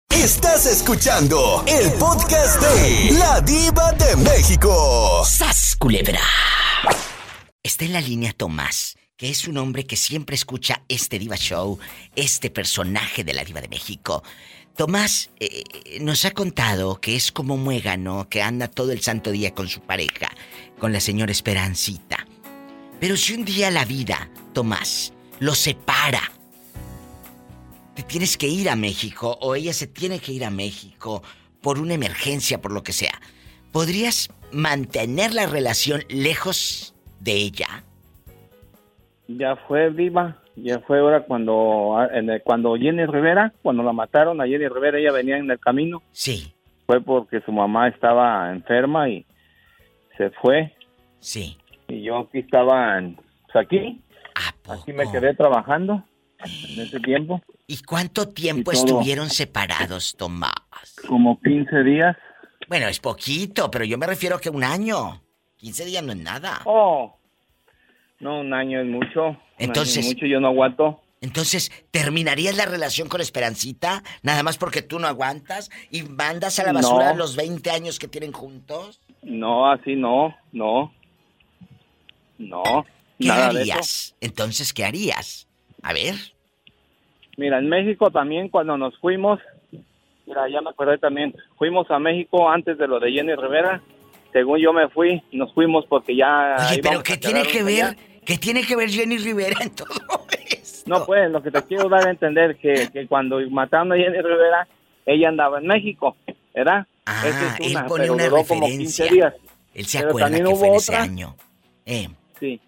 Estás 0.08 0.64
escuchando 0.64 1.62
el 1.66 1.92
podcast 1.98 2.58
de 2.62 3.10
La 3.18 3.42
Diva 3.42 3.92
de 3.92 4.16
México. 4.16 5.22
¡Sas, 5.26 5.76
culebra! 5.78 6.22
Está 7.62 7.84
en 7.84 7.92
la 7.92 8.00
línea 8.00 8.32
Tomás, 8.32 8.96
que 9.18 9.28
es 9.28 9.48
un 9.48 9.58
hombre 9.58 9.84
que 9.84 9.96
siempre 9.96 10.34
escucha 10.34 10.82
este 10.88 11.18
Diva 11.18 11.36
Show, 11.36 11.78
este 12.16 12.48
personaje 12.48 13.22
de 13.22 13.34
la 13.34 13.44
Diva 13.44 13.60
de 13.60 13.68
México. 13.68 14.22
Tomás 14.78 15.32
eh, 15.40 15.64
nos 16.00 16.24
ha 16.24 16.30
contado 16.30 17.00
que 17.00 17.16
es 17.16 17.32
como 17.32 17.56
muégano, 17.56 18.28
que 18.30 18.42
anda 18.42 18.68
todo 18.68 18.92
el 18.92 19.00
santo 19.00 19.32
día 19.32 19.52
con 19.52 19.66
su 19.66 19.80
pareja, 19.80 20.28
con 20.78 20.92
la 20.92 21.00
señora 21.00 21.32
Esperancita. 21.32 22.24
Pero 23.00 23.16
si 23.16 23.34
un 23.34 23.44
día 23.44 23.72
la 23.72 23.84
vida, 23.84 24.30
Tomás, 24.52 25.12
lo 25.40 25.56
separa, 25.56 26.22
te 27.96 28.04
tienes 28.04 28.36
que 28.36 28.46
ir 28.46 28.70
a 28.70 28.76
México 28.76 29.36
o 29.40 29.56
ella 29.56 29.72
se 29.72 29.88
tiene 29.88 30.20
que 30.20 30.30
ir 30.30 30.44
a 30.44 30.50
México 30.50 31.24
por 31.60 31.80
una 31.80 31.94
emergencia, 31.94 32.60
por 32.60 32.70
lo 32.70 32.84
que 32.84 32.92
sea, 32.92 33.20
¿podrías 33.72 34.28
mantener 34.52 35.34
la 35.34 35.46
relación 35.48 36.04
lejos 36.08 36.94
de 37.18 37.32
ella? 37.32 37.82
Ya 39.26 39.56
fue 39.66 39.90
viva, 39.90 40.40
ya 40.62 40.80
fue 40.80 40.98
ahora 41.00 41.22
cuando 41.24 41.96
en 42.12 42.30
el- 42.30 42.42
cuando 42.42 42.74
Jenny 42.76 43.06
Rivera, 43.06 43.52
cuando 43.62 43.82
la 43.82 43.92
mataron 43.92 44.40
a 44.40 44.46
Jenny 44.46 44.68
Rivera, 44.68 44.98
ella 44.98 45.12
venía 45.12 45.36
en 45.38 45.50
el 45.50 45.58
camino. 45.58 46.02
Sí. 46.12 46.52
Fue 46.86 47.00
porque 47.00 47.40
su 47.42 47.52
mamá 47.52 47.88
estaba 47.88 48.50
enferma 48.52 49.08
y 49.08 49.26
se 50.16 50.30
fue. 50.30 50.72
Sí. 51.20 51.56
Y 51.88 52.02
yo 52.02 52.18
aquí 52.18 52.38
estaba, 52.38 52.98
en, 52.98 53.16
pues 53.16 53.56
aquí, 53.66 54.00
aquí 54.68 54.92
me 54.92 55.10
quedé 55.10 55.34
trabajando 55.34 56.02
en 56.44 56.80
ese 56.80 57.00
tiempo. 57.00 57.42
¿Y 57.66 57.82
cuánto 57.82 58.28
tiempo 58.28 58.72
Y 58.72 58.76
estuvieron 58.76 59.28
separados, 59.28 60.16
Tomás? 60.16 60.52
Como 61.06 61.38
15 61.40 61.82
días. 61.82 62.16
Bueno, 62.68 62.86
es 62.88 63.00
poquito, 63.00 63.70
pero 63.70 63.84
yo 63.84 63.98
me 63.98 64.06
refiero 64.06 64.38
que 64.38 64.48
un 64.50 64.64
año. 64.64 65.20
15 65.56 65.84
días 65.84 66.02
no 66.04 66.12
es 66.12 66.18
nada. 66.18 66.60
Oh, 66.64 67.17
no, 68.20 68.40
un 68.40 68.52
año 68.54 68.80
es 68.80 68.86
mucho. 68.86 69.20
Un 69.22 69.26
año 69.28 69.38
es 69.58 69.66
Entonces- 69.68 70.06
mucho, 70.06 70.26
yo 70.26 70.40
no 70.40 70.48
aguanto. 70.48 71.00
Entonces, 71.20 71.72
¿terminarías 71.90 72.56
la 72.56 72.64
relación 72.64 73.08
con 73.08 73.20
Esperancita 73.20 74.04
nada 74.22 74.44
más 74.44 74.56
porque 74.56 74.82
tú 74.82 75.00
no 75.00 75.08
aguantas 75.08 75.68
y 75.90 76.02
mandas 76.04 76.60
a 76.60 76.64
la 76.64 76.72
basura 76.72 77.10
No. 77.12 77.18
los 77.18 77.34
20 77.34 77.70
años 77.70 77.98
que 77.98 78.06
tienen 78.06 78.30
juntos? 78.32 79.00
No, 79.22 79.68
así 79.68 79.96
no, 79.96 80.36
no. 80.52 80.92
No, 82.38 82.62
¿Qué 83.18 83.26
nada 83.26 83.52
de 83.52 83.60
harías? 83.62 83.78
eso. 83.80 84.14
Entonces, 84.20 84.72
¿qué 84.72 84.84
harías? 84.84 85.48
A 85.82 85.92
ver. 85.92 86.14
Mira, 87.36 87.58
en 87.58 87.68
México 87.68 88.10
también 88.12 88.48
cuando 88.48 88.76
nos 88.78 88.96
fuimos, 88.98 89.40
mira, 90.24 90.48
ya 90.48 90.60
me 90.60 90.70
acordé 90.70 90.98
también, 90.98 91.34
fuimos 91.56 91.90
a 91.90 91.98
México 91.98 92.48
antes 92.48 92.78
de 92.78 92.86
lo 92.86 93.00
de 93.00 93.10
Jenny 93.10 93.34
Rivera. 93.34 93.82
Según 94.32 94.58
yo 94.60 94.72
me 94.72 94.88
fui, 94.88 95.22
nos 95.32 95.52
fuimos 95.54 95.84
porque 95.88 96.14
ya... 96.16 96.56
Oye, 96.70 96.80
pero 96.82 97.02
¿qué 97.02 97.16
tiene 97.16 97.42
que 97.44 97.62
ver? 97.62 97.84
allá. 97.84 97.96
¿Qué 98.24 98.36
tiene 98.36 98.62
que 98.62 98.76
ver 98.76 98.90
Jenny 98.90 99.16
Rivera 99.18 99.56
en 99.62 99.70
todo? 99.70 99.88
No, 100.86 101.04
pues, 101.06 101.30
lo 101.30 101.42
que 101.42 101.50
te 101.50 101.62
quiero 101.62 101.88
dar 101.88 102.06
a 102.06 102.10
entender 102.10 102.56
que, 102.56 102.88
que 102.92 103.06
cuando 103.06 103.38
mataron 103.50 103.92
a 103.92 103.96
Jenny 103.96 104.18
Rivera, 104.20 104.68
ella 105.06 105.28
andaba 105.28 105.58
en 105.58 105.66
México, 105.66 106.16
¿verdad? 106.54 106.86
Ah, 107.06 107.22
Esa 107.26 107.56
es 107.58 107.66
él 107.74 107.78
pone 107.86 108.02
pero 108.02 108.14
una 108.14 108.24
duró 108.24 108.44
como 108.44 108.60
referencia. 108.66 109.06
15 109.06 109.14
días. 109.14 109.34
Él 109.74 109.86
se 109.86 109.98
Pero 109.98 110.10
acuerda 110.10 110.30
que 110.36 110.44
hubo 110.44 110.56
fue 110.56 110.68
en 110.68 110.74
ese 110.74 110.96
año. 110.96 111.36
Eh. 111.86 112.08
Sí. 112.38 112.60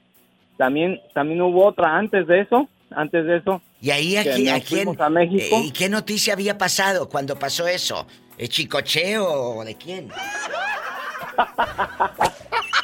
También, 0.57 1.01
también 1.15 1.41
hubo 1.43 1.67
otra 1.67 1.97
antes 1.97 2.27
de 2.27 2.41
eso, 2.41 2.69
antes 2.91 3.25
de 3.27 3.37
eso. 3.39 3.61
¿Y 3.83 3.91
ahí 3.91 4.17
a, 4.17 4.23
que 4.25 4.35
qui- 4.35 4.45
nos 4.45 4.55
a 4.55 4.61
quién? 4.65 5.01
a 5.03 5.09
México. 5.11 5.57
eh, 5.57 5.63
¿Y 5.67 5.71
qué 5.73 5.89
noticia 5.91 6.33
había 6.35 6.57
pasado 6.57 7.09
cuando 7.09 7.39
pasó 7.39 7.67
eso? 7.67 8.07
¿Es 8.39 8.49
Chicocheo 8.51 9.27
o 9.59 9.65
de 9.65 9.75
quién? 9.77 10.09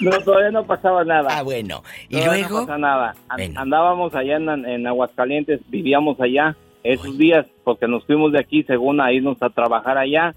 No, 0.00 0.10
todavía 0.20 0.50
no 0.50 0.64
pasaba 0.64 1.04
nada. 1.04 1.28
Ah, 1.30 1.42
bueno. 1.42 1.82
¿Y 2.08 2.16
Todavía 2.20 2.40
luego? 2.48 2.60
No 2.60 2.66
pasa 2.66 2.78
nada. 2.78 3.14
An- 3.28 3.56
Andábamos 3.56 4.14
allá 4.14 4.36
en, 4.36 4.48
en 4.66 4.86
Aguascalientes, 4.86 5.60
vivíamos 5.68 6.20
allá 6.20 6.54
esos 6.84 7.16
días, 7.16 7.46
porque 7.64 7.88
nos 7.88 8.04
fuimos 8.04 8.30
de 8.32 8.38
aquí 8.40 8.62
según 8.64 9.00
a 9.00 9.10
irnos 9.12 9.38
a 9.42 9.48
trabajar 9.50 9.96
allá, 9.98 10.34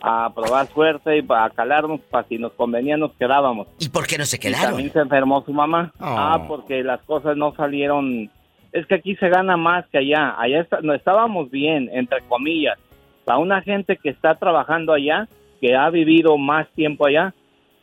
a 0.00 0.30
probar 0.34 0.66
suerte 0.68 1.18
y 1.18 1.22
para 1.22 1.50
calarnos, 1.50 2.00
para 2.08 2.26
si 2.28 2.38
nos 2.38 2.52
convenía 2.52 2.96
nos 2.96 3.12
quedábamos. 3.14 3.66
¿Y 3.80 3.88
por 3.88 4.06
qué 4.06 4.16
no 4.16 4.24
se 4.24 4.36
Y 4.36 4.38
quedaron? 4.38 4.70
también 4.70 4.92
se 4.92 5.00
enfermó 5.00 5.42
su 5.44 5.52
mamá. 5.52 5.92
Oh. 6.00 6.04
Ah, 6.06 6.44
porque 6.46 6.82
las 6.84 7.02
cosas 7.02 7.36
no 7.36 7.52
salieron. 7.54 8.30
Es 8.72 8.86
que 8.86 8.94
aquí 8.94 9.16
se 9.16 9.28
gana 9.28 9.56
más 9.56 9.84
que 9.88 9.98
allá. 9.98 10.36
Allá 10.38 10.60
está- 10.60 10.80
no 10.82 10.94
estábamos 10.94 11.50
bien, 11.50 11.90
entre 11.92 12.20
comillas. 12.28 12.78
Para 13.24 13.38
una 13.38 13.60
gente 13.60 13.96
que 13.96 14.08
está 14.10 14.36
trabajando 14.36 14.92
allá, 14.92 15.26
que 15.60 15.74
ha 15.76 15.90
vivido 15.90 16.38
más 16.38 16.66
tiempo 16.70 17.06
allá, 17.06 17.34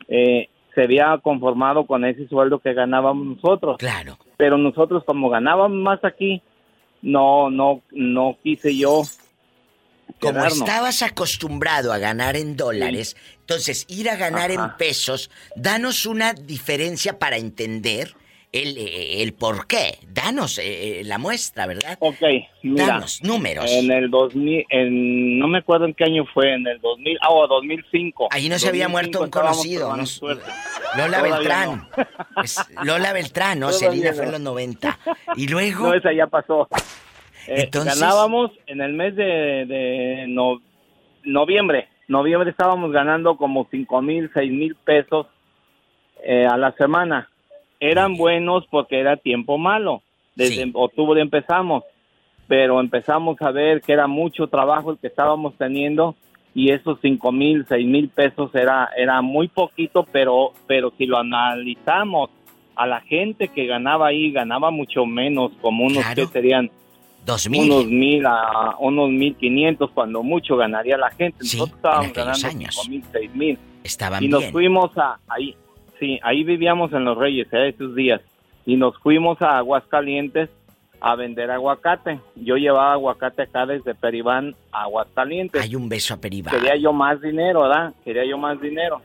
eh, 0.08 0.48
se 0.74 0.82
había 0.82 1.18
conformado 1.22 1.86
con 1.86 2.04
ese 2.04 2.26
sueldo 2.28 2.60
que 2.60 2.72
ganábamos 2.72 3.36
nosotros. 3.36 3.76
Claro. 3.78 4.18
Pero 4.36 4.58
nosotros 4.58 5.04
como 5.04 5.28
ganábamos 5.28 5.76
más 5.78 6.04
aquí, 6.04 6.42
no, 7.02 7.50
no, 7.50 7.82
no 7.90 8.36
quise 8.42 8.76
yo. 8.76 9.02
Como 10.20 10.32
quedarnos. 10.32 10.58
estabas 10.58 11.02
acostumbrado 11.02 11.92
a 11.92 11.98
ganar 11.98 12.36
en 12.36 12.56
dólares, 12.56 13.16
entonces 13.40 13.84
ir 13.88 14.08
a 14.08 14.16
ganar 14.16 14.50
en 14.50 14.76
pesos, 14.78 15.30
danos 15.54 16.06
una 16.06 16.32
diferencia 16.32 17.18
para 17.18 17.36
entender 17.36 18.14
el, 18.62 18.78
el 19.22 19.32
por 19.34 19.66
qué. 19.66 19.98
Danos 20.08 20.58
eh, 20.58 21.00
eh, 21.00 21.04
la 21.04 21.18
muestra, 21.18 21.66
¿verdad? 21.66 21.96
Ok, 22.00 22.16
mira. 22.62 22.86
Danos 22.86 23.22
números. 23.22 23.70
En 23.70 23.90
el 23.90 24.10
2000, 24.10 24.66
en, 24.70 25.38
no 25.38 25.48
me 25.48 25.58
acuerdo 25.58 25.86
en 25.86 25.94
qué 25.94 26.04
año 26.04 26.24
fue, 26.32 26.52
en 26.54 26.66
el 26.66 26.80
2000, 26.80 27.18
ah, 27.22 27.30
o 27.30 27.46
2005. 27.46 28.28
Ahí 28.30 28.48
no 28.48 28.58
se 28.58 28.68
había 28.68 28.88
2005 28.88 28.90
muerto 28.90 29.24
un 29.24 29.30
conocido. 29.30 29.96
Lola 30.96 31.18
Todavía 31.18 31.36
Beltrán. 31.36 31.88
Es 32.44 32.56
Lola 32.84 33.12
Beltrán, 33.12 33.60
¿no? 33.60 33.66
Todavía 33.70 33.90
Celina 33.90 34.10
no. 34.10 34.16
fue 34.16 34.24
en 34.26 34.32
los 34.32 34.40
90. 34.40 34.98
Y 35.36 35.48
luego. 35.48 35.86
No, 35.88 35.94
esa 35.94 36.12
ya 36.12 36.26
pasó. 36.26 36.68
Eh, 37.46 37.62
Entonces- 37.64 37.98
Ganábamos 38.00 38.50
en 38.66 38.80
el 38.80 38.92
mes 38.92 39.16
de, 39.16 39.24
de 39.24 40.24
no- 40.28 40.60
noviembre. 41.24 41.88
Noviembre 42.08 42.50
estábamos 42.50 42.90
ganando 42.92 43.36
como 43.36 43.66
cinco 43.70 44.00
mil, 44.00 44.30
seis 44.32 44.50
mil 44.50 44.74
pesos 44.76 45.26
eh, 46.24 46.46
a 46.46 46.56
la 46.56 46.72
semana. 46.72 47.30
Eran 47.80 48.14
buenos 48.16 48.66
porque 48.70 48.98
era 49.00 49.16
tiempo 49.16 49.58
malo. 49.58 50.02
Desde 50.34 50.70
octubre 50.74 51.20
empezamos, 51.20 51.82
pero 52.46 52.80
empezamos 52.80 53.40
a 53.42 53.50
ver 53.50 53.80
que 53.80 53.92
era 53.92 54.06
mucho 54.06 54.46
trabajo 54.46 54.92
el 54.92 54.98
que 54.98 55.08
estábamos 55.08 55.54
teniendo 55.58 56.14
y 56.54 56.70
esos 56.70 56.98
cinco 57.02 57.30
mil, 57.32 57.66
seis 57.68 57.86
mil 57.86 58.08
pesos 58.08 58.54
era 58.54 58.88
era 58.96 59.20
muy 59.20 59.48
poquito, 59.48 60.04
pero 60.12 60.52
pero 60.66 60.92
si 60.96 61.06
lo 61.06 61.18
analizamos 61.18 62.30
a 62.76 62.86
la 62.86 63.00
gente 63.00 63.48
que 63.48 63.66
ganaba 63.66 64.08
ahí 64.08 64.30
ganaba 64.30 64.70
mucho 64.70 65.04
menos, 65.06 65.50
como 65.60 65.84
unos 65.86 66.04
que 66.14 66.26
serían 66.26 66.70
Dos 67.26 67.48
mil. 67.50 67.70
unos 67.70 67.86
mil 67.86 68.24
a 68.24 68.76
unos 68.78 69.10
mil 69.10 69.34
quinientos 69.36 69.90
cuando 69.90 70.22
mucho 70.22 70.56
ganaría 70.56 70.96
la 70.96 71.10
gente. 71.10 71.44
Sí, 71.44 71.58
Nosotros 71.58 71.76
estábamos 71.78 72.12
ganando 72.12 72.46
años. 72.48 72.74
cinco 72.76 72.90
mil, 72.90 73.04
seis 73.12 73.34
mil. 73.34 73.58
Estaban 73.84 74.22
Y 74.24 74.28
nos 74.28 74.40
bien. 74.40 74.52
fuimos 74.52 74.96
a 74.96 75.18
ahí, 75.28 75.54
sí, 75.98 76.18
ahí 76.22 76.44
vivíamos 76.44 76.92
en 76.92 77.04
Los 77.04 77.16
Reyes, 77.16 77.48
eh, 77.52 77.68
esos 77.68 77.94
días. 77.94 78.20
Y 78.66 78.76
nos 78.76 78.96
fuimos 78.98 79.40
a 79.42 79.58
Aguascalientes 79.58 80.50
a 81.00 81.14
vender 81.14 81.50
aguacate. 81.50 82.20
Yo 82.34 82.56
llevaba 82.56 82.92
aguacate 82.92 83.42
acá 83.42 83.66
desde 83.66 83.94
Peribán 83.94 84.54
a 84.72 84.82
Aguascalientes. 84.82 85.62
Hay 85.62 85.74
un 85.74 85.88
beso 85.88 86.14
a 86.14 86.16
Peribán. 86.16 86.54
Quería 86.54 86.76
yo 86.76 86.92
más 86.92 87.20
dinero, 87.20 87.62
¿verdad? 87.62 87.94
Quería 88.04 88.24
yo 88.24 88.38
más 88.38 88.60
dinero. 88.60 89.00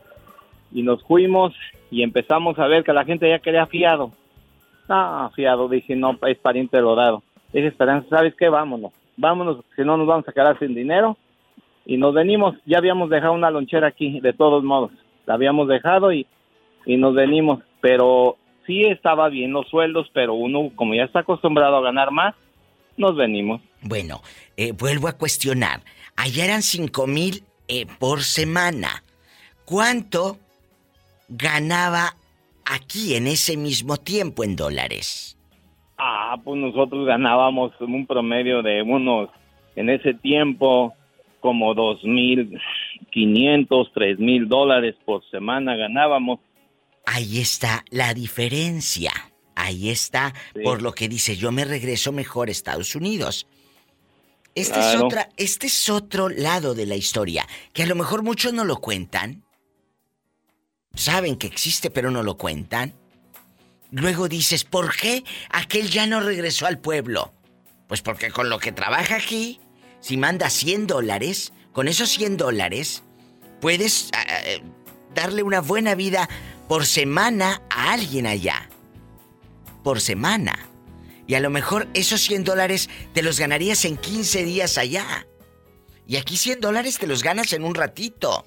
Y 0.72 0.82
nos 0.82 1.02
fuimos 1.04 1.54
y 1.90 2.02
empezamos 2.02 2.58
a 2.58 2.66
ver 2.66 2.82
que 2.82 2.92
la 2.92 3.04
gente 3.04 3.28
ya 3.28 3.38
quería 3.38 3.66
fiado. 3.66 4.10
Ah, 4.88 5.30
fiado, 5.34 5.68
dije, 5.68 5.94
no, 5.96 6.18
es 6.26 6.38
pariente 6.38 6.78
dorado. 6.78 7.22
Dije, 7.52 7.68
Esperanza, 7.68 8.08
¿sabes 8.08 8.34
qué? 8.34 8.48
Vámonos. 8.48 8.92
Vámonos, 9.16 9.58
si 9.76 9.82
no 9.82 9.96
nos 9.96 10.06
vamos 10.06 10.28
a 10.28 10.32
quedar 10.32 10.58
sin 10.58 10.74
dinero. 10.74 11.16
Y 11.86 11.96
nos 11.96 12.14
venimos, 12.14 12.56
ya 12.66 12.78
habíamos 12.78 13.10
dejado 13.10 13.32
una 13.34 13.50
lonchera 13.50 13.86
aquí, 13.86 14.20
de 14.20 14.32
todos 14.32 14.64
modos. 14.64 14.90
La 15.26 15.34
habíamos 15.34 15.68
dejado 15.68 16.12
y, 16.12 16.26
y 16.86 16.96
nos 16.96 17.14
venimos. 17.14 17.60
Pero 17.80 18.36
sí 18.66 18.82
estaba 18.82 19.28
bien 19.28 19.52
los 19.52 19.68
sueldos, 19.68 20.08
pero 20.12 20.34
uno, 20.34 20.70
como 20.74 20.94
ya 20.94 21.04
está 21.04 21.20
acostumbrado 21.20 21.76
a 21.76 21.82
ganar 21.82 22.10
más, 22.10 22.34
nos 22.96 23.16
venimos. 23.16 23.60
Bueno, 23.82 24.20
eh, 24.56 24.72
vuelvo 24.72 25.08
a 25.08 25.12
cuestionar. 25.12 25.80
Allá 26.16 26.44
eran 26.44 26.62
cinco 26.62 27.06
mil 27.06 27.42
eh, 27.68 27.86
por 27.98 28.22
semana. 28.22 29.02
¿Cuánto 29.64 30.38
ganaba 31.28 32.14
aquí 32.64 33.14
en 33.14 33.26
ese 33.26 33.56
mismo 33.56 33.96
tiempo 33.96 34.44
en 34.44 34.56
dólares? 34.56 35.36
Ah, 35.96 36.36
pues 36.42 36.58
nosotros 36.58 37.06
ganábamos 37.06 37.72
un 37.80 38.06
promedio 38.06 38.62
de 38.62 38.82
unos, 38.82 39.30
en 39.76 39.90
ese 39.90 40.14
tiempo, 40.14 40.92
como 41.40 41.74
dos 41.74 42.02
mil 42.04 42.58
quinientos, 43.10 43.90
tres 43.94 44.18
mil 44.18 44.48
dólares 44.48 44.96
por 45.04 45.24
semana 45.30 45.76
ganábamos. 45.76 46.40
Ahí 47.06 47.40
está 47.40 47.84
la 47.90 48.14
diferencia. 48.14 49.12
Ahí 49.56 49.90
está, 49.90 50.34
por 50.64 50.82
lo 50.82 50.92
que 50.94 51.08
dice, 51.08 51.36
yo 51.36 51.52
me 51.52 51.64
regreso 51.64 52.10
mejor 52.10 52.48
a 52.48 52.52
Estados 52.52 52.96
Unidos. 52.96 53.46
Este, 54.54 54.78
es 54.78 54.96
otra, 54.96 55.30
este 55.36 55.66
es 55.66 55.88
otro 55.88 56.28
lado 56.28 56.74
de 56.74 56.86
la 56.86 56.96
historia, 56.96 57.46
que 57.72 57.82
a 57.82 57.86
lo 57.86 57.94
mejor 57.94 58.22
muchos 58.22 58.52
no 58.52 58.64
lo 58.64 58.80
cuentan. 58.80 59.44
Saben 60.94 61.36
que 61.36 61.46
existe, 61.46 61.90
pero 61.90 62.10
no 62.10 62.22
lo 62.22 62.36
cuentan. 62.36 62.94
Luego 63.90 64.28
dices, 64.28 64.64
¿por 64.64 64.96
qué 64.96 65.24
aquel 65.50 65.90
ya 65.90 66.06
no 66.06 66.20
regresó 66.20 66.66
al 66.66 66.78
pueblo? 66.78 67.32
Pues 67.88 68.02
porque 68.02 68.30
con 68.30 68.48
lo 68.48 68.58
que 68.58 68.72
trabaja 68.72 69.16
aquí, 69.16 69.60
si 70.00 70.16
manda 70.16 70.50
100 70.50 70.86
dólares, 70.86 71.52
con 71.72 71.88
esos 71.88 72.10
100 72.10 72.36
dólares, 72.36 73.02
puedes 73.60 74.10
ah, 74.12 74.24
eh, 74.44 74.62
darle 75.14 75.42
una 75.42 75.60
buena 75.60 75.94
vida 75.94 76.28
por 76.74 76.86
semana 76.86 77.62
a 77.70 77.92
alguien 77.92 78.26
allá. 78.26 78.68
Por 79.84 80.00
semana. 80.00 80.58
Y 81.24 81.36
a 81.36 81.40
lo 81.40 81.48
mejor 81.48 81.86
esos 81.94 82.20
100 82.22 82.42
dólares 82.42 82.90
te 83.12 83.22
los 83.22 83.38
ganarías 83.38 83.84
en 83.84 83.96
15 83.96 84.42
días 84.42 84.76
allá. 84.76 85.24
Y 86.08 86.16
aquí 86.16 86.36
100 86.36 86.60
dólares 86.60 86.98
te 86.98 87.06
los 87.06 87.22
ganas 87.22 87.52
en 87.52 87.62
un 87.62 87.76
ratito. 87.76 88.44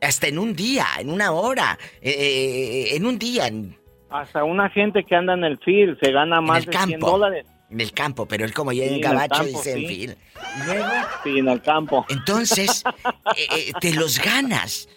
Hasta 0.00 0.26
en 0.26 0.38
un 0.38 0.56
día, 0.56 0.86
en 0.98 1.10
una 1.10 1.32
hora, 1.32 1.78
eh, 2.00 2.12
eh, 2.12 2.96
en 2.96 3.04
un 3.04 3.18
día. 3.18 3.50
Hasta 4.08 4.42
una 4.42 4.70
gente 4.70 5.04
que 5.04 5.14
anda 5.14 5.34
en 5.34 5.44
el 5.44 5.58
field 5.58 5.98
se 6.00 6.12
gana 6.12 6.40
más 6.40 6.64
de 6.64 6.72
100 6.72 6.92
campo. 6.92 7.10
dólares. 7.10 7.44
En 7.68 7.80
el 7.82 7.92
campo, 7.92 8.24
pero 8.24 8.46
él 8.46 8.54
como 8.54 8.72
ya 8.72 8.84
Sí, 8.84 8.94
en 8.94 9.00
gabacho 9.02 9.42
campo, 9.42 9.58
dice 9.58 9.72
en 9.72 9.86
fin. 9.86 10.16
Sí, 11.24 11.38
en 11.40 11.48
el 11.48 11.60
campo. 11.60 12.06
Entonces, 12.08 12.84
eh, 13.36 13.46
eh, 13.54 13.72
te 13.82 13.92
los 13.92 14.18
ganas. 14.18 14.88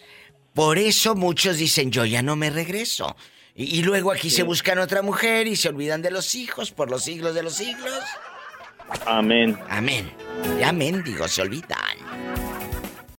Por 0.59 0.77
eso 0.77 1.15
muchos 1.15 1.55
dicen, 1.55 1.89
yo 1.89 2.03
ya 2.03 2.21
no 2.21 2.35
me 2.35 2.49
regreso. 2.49 3.15
Y, 3.55 3.79
y 3.79 3.81
luego 3.81 4.11
aquí 4.11 4.29
se 4.29 4.43
buscan 4.43 4.77
otra 4.79 5.01
mujer 5.01 5.47
y 5.47 5.55
se 5.55 5.69
olvidan 5.69 6.01
de 6.01 6.11
los 6.11 6.35
hijos 6.35 6.71
por 6.71 6.91
los 6.91 7.01
siglos 7.01 7.33
de 7.33 7.43
los 7.43 7.53
siglos. 7.53 8.03
Amén. 9.05 9.57
Amén. 9.69 10.11
Ya 10.59 10.73
mendigos 10.73 11.31
se 11.31 11.43
olvidan. 11.43 11.79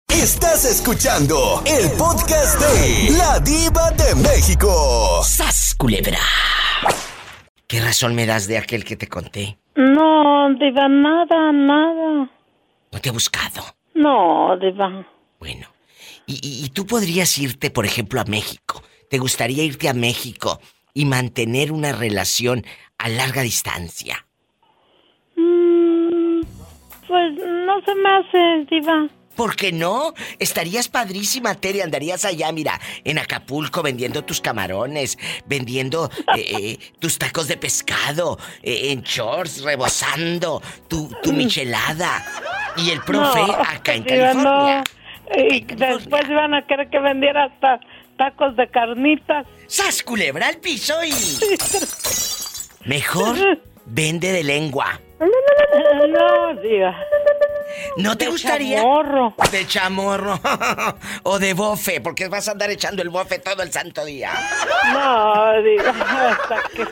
Estás 0.09 0.67
escuchando 0.67 1.63
el 1.65 1.91
podcast 1.93 2.61
de 2.61 3.17
La 3.17 3.41
Diva 3.41 3.91
de 3.93 4.17
México. 4.17 5.23
¡Sas, 5.25 5.75
culebra! 5.79 6.19
¿Qué 7.67 7.81
razón 7.81 8.15
me 8.15 8.27
das 8.27 8.49
de 8.49 8.59
aquel 8.59 8.85
que 8.85 8.97
te 8.97 9.09
conté? 9.09 9.57
No, 9.77 10.53
Diva, 10.59 10.89
nada, 10.91 11.53
nada. 11.53 12.31
No 12.93 13.01
te 13.01 13.09
he 13.09 13.13
buscado. 13.13 13.65
No, 13.95 14.59
Diva. 14.59 15.07
Y, 16.31 16.35
y- 16.47 16.65
y 16.65 16.69
tú 16.69 16.87
podrías 16.87 17.37
irte, 17.39 17.71
por 17.71 17.85
ejemplo, 17.87 18.21
a 18.21 18.25
México. 18.25 18.83
¿Te 19.11 19.19
gustaría 19.19 19.65
irte 19.65 19.89
a 19.89 19.95
México 19.95 20.61
y 20.95 21.05
mantener 21.05 21.73
una 21.73 21.91
relación 21.93 22.65
a 22.99 23.09
larga 23.09 23.43
distancia? 23.43 24.27
Mm, 25.37 26.41
pues 27.09 27.33
no 27.67 27.81
se 27.85 27.95
me 27.97 28.09
hace, 28.11 28.67
Diva. 28.71 29.09
¿Por 29.35 29.57
qué 29.57 29.73
no? 29.73 30.13
Estarías 30.39 30.89
padrísima, 30.89 31.55
Tere. 31.55 31.83
Andarías 31.83 32.25
allá, 32.25 32.53
mira, 32.53 32.79
en 33.05 33.19
Acapulco 33.19 33.83
vendiendo 33.83 34.23
tus 34.23 34.41
camarones, 34.41 35.17
vendiendo 35.47 36.11
eh, 36.37 36.41
eh, 36.59 36.79
tus 36.99 37.17
tacos 37.19 37.49
de 37.49 37.57
pescado, 37.57 38.39
eh, 38.63 38.93
en 38.93 39.03
shorts, 39.03 39.63
rebosando 39.63 40.61
tu, 40.89 41.11
tu 41.23 41.33
michelada. 41.41 42.25
Y 42.77 42.91
el 42.91 43.01
profe 43.01 43.41
No, 43.41 43.53
acá 43.55 43.95
en 43.95 44.03
California. 44.05 44.85
no. 44.85 45.00
Y 45.37 45.61
después 45.61 46.23
iban 46.29 46.55
a 46.55 46.67
querer 46.67 46.89
que 46.91 46.99
vendiera 46.99 47.45
hasta 47.45 47.81
tacos 48.17 48.57
de 48.57 48.69
carnitas. 48.69 49.47
¡Sas, 49.67 50.03
culebra 50.03 50.49
al 50.49 50.57
piso 50.59 50.95
y... 51.05 51.13
Mejor 52.85 53.37
vende 53.87 54.33
de 54.33 54.43
lengua. 54.45 55.01
No, 55.21 56.55
Diva. 56.61 56.97
¿No 57.97 58.17
te 58.17 58.25
De 58.25 58.31
gustaría? 58.31 58.79
chamorro. 58.79 59.35
De 59.53 59.67
chamorro. 59.67 60.41
o 61.23 61.39
de 61.39 61.55
bofe, 61.55 62.01
porque 62.01 62.29
vas 62.29 62.49
a 62.49 62.53
andar 62.53 62.71
echando 62.71 63.03
el 63.03 63.11
bofe 63.11 63.39
todo 63.39 63.63
el 63.63 63.71
santo 63.73 64.05
día. 64.05 64.33
No, 64.93 65.63
Diva, 65.63 65.91
hasta 66.31 66.63
que... 66.75 66.87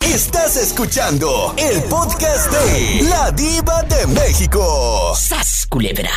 Estás 0.00 0.56
escuchando 0.56 1.54
el 1.58 1.82
podcast 1.84 2.50
de 2.50 3.02
La 3.08 3.30
Diva 3.32 3.82
de 3.82 4.06
México. 4.08 5.14
¡Sas, 5.14 5.66
culebra! 5.68 6.10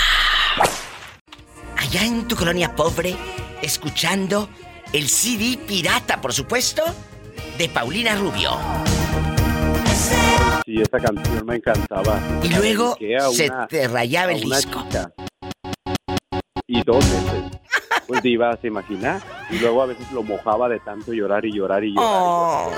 Allá 1.75 2.03
en 2.05 2.25
tu 2.27 2.35
colonia 2.35 2.75
pobre, 2.75 3.15
escuchando 3.61 4.49
el 4.93 5.07
CD 5.09 5.57
pirata, 5.67 6.19
por 6.21 6.33
supuesto, 6.33 6.83
de 7.57 7.69
Paulina 7.69 8.15
Rubio. 8.15 8.57
Sí, 10.65 10.81
esa 10.81 10.99
canción 10.99 11.45
me 11.45 11.55
encantaba. 11.57 12.19
Y 12.43 12.49
luego 12.49 12.97
se 13.31 13.49
una- 13.49 13.67
te 13.67 13.87
rayaba 13.87 14.31
el 14.31 14.41
disco. 14.41 14.83
chica. 14.83 15.11
Y 16.67 16.83
dos 16.83 17.03
veces. 17.05 17.59
Pues 18.07 18.21
diva, 18.23 18.57
¿se 18.61 18.67
imagina? 18.67 19.21
Y 19.51 19.59
luego 19.59 19.83
a 19.83 19.85
veces 19.87 20.11
lo 20.11 20.23
mojaba 20.23 20.67
de 20.69 20.79
tanto 20.79 21.13
llorar 21.13 21.45
y 21.45 21.51
llorar 21.51 21.83
y 21.83 21.93
llorar. 21.93 22.07
Oh. 22.11 22.71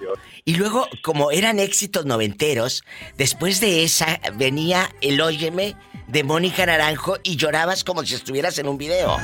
y 0.00 0.04
llorar. 0.04 0.18
Y 0.44 0.54
luego, 0.56 0.86
como 1.02 1.30
eran 1.30 1.58
éxitos 1.58 2.04
noventeros, 2.06 2.82
después 3.16 3.60
de 3.60 3.84
esa 3.84 4.18
venía 4.34 4.90
el 5.00 5.20
Óyeme 5.20 5.76
de 6.08 6.24
Mónica 6.24 6.66
Naranjo 6.66 7.16
y 7.22 7.36
llorabas 7.36 7.84
como 7.84 8.02
si 8.04 8.14
estuvieras 8.14 8.58
en 8.58 8.66
un 8.68 8.76
video. 8.78 9.16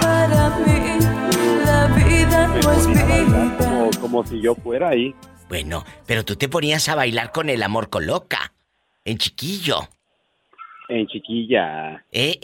Para 0.00 0.50
mí, 0.64 0.98
bailar 2.32 3.56
como, 3.58 3.90
como 4.00 4.26
si 4.26 4.40
yo 4.40 4.54
fuera 4.54 4.90
ahí. 4.90 5.14
Bueno, 5.48 5.84
pero 6.06 6.24
tú 6.24 6.36
te 6.36 6.48
ponías 6.48 6.88
a 6.88 6.94
bailar 6.94 7.30
con 7.32 7.48
el 7.50 7.62
amor 7.62 7.90
con 7.90 8.06
loca, 8.06 8.52
en 9.04 9.18
chiquillo. 9.18 9.88
En 10.88 11.06
chiquilla. 11.06 12.04
¿Eh? 12.10 12.38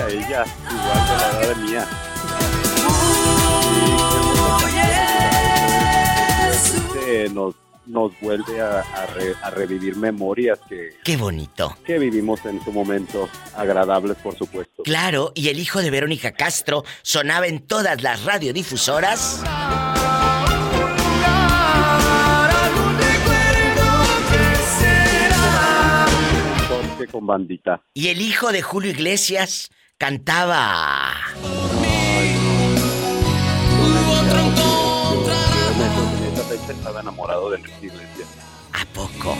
A 0.00 0.08
ella, 0.08 0.44
igual 0.70 1.00
de 1.06 1.14
la 1.16 1.30
edad 1.30 1.48
de 1.48 1.54
mía. 1.62 1.84
Este, 6.50 7.28
nos, 7.30 7.54
nos 7.90 8.12
vuelve 8.20 8.60
a, 8.60 8.80
a 8.80 9.06
re- 9.06 9.34
a 9.42 9.50
revivir 9.50 9.96
memorias 9.96 10.58
que, 10.68 10.90
Qué 11.04 11.16
bonito. 11.16 11.76
que 11.84 11.98
vivimos 11.98 12.44
en 12.46 12.62
su 12.64 12.72
momento, 12.72 13.28
agradables 13.56 14.16
por 14.18 14.36
supuesto. 14.36 14.82
Claro, 14.84 15.32
y 15.34 15.48
el 15.48 15.58
hijo 15.58 15.80
de 15.80 15.90
Verónica 15.90 16.32
Castro 16.32 16.84
sonaba 17.02 17.46
en 17.46 17.66
todas 17.66 18.02
las 18.02 18.24
radiodifusoras. 18.24 19.42
Con 27.10 27.26
bandita. 27.26 27.82
Y 27.92 28.08
el 28.08 28.20
hijo 28.20 28.52
de 28.52 28.62
Julio 28.62 28.90
Iglesias 28.92 29.70
cantaba. 29.98 31.12
Estaba 36.70 37.00
enamorado 37.00 37.50
de 37.50 37.56
Enrique 37.58 37.86
Iglesias. 37.86 38.28
¿A 38.72 38.84
poco? 38.94 39.36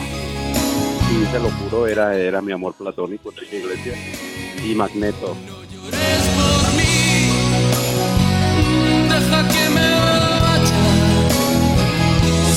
sí, 1.11 1.25
se 1.31 1.39
lo 1.39 1.49
juro, 1.51 1.87
era, 1.87 2.15
era 2.17 2.41
mi 2.41 2.51
amor 2.51 2.73
platónico, 2.73 3.31
Enrique 3.31 3.59
Iglesias 3.59 3.97
y 4.63 4.75
Magneto. 4.75 5.35
Deja 9.09 9.47
que 9.47 9.69
me 9.69 9.91
vaya 9.91 10.65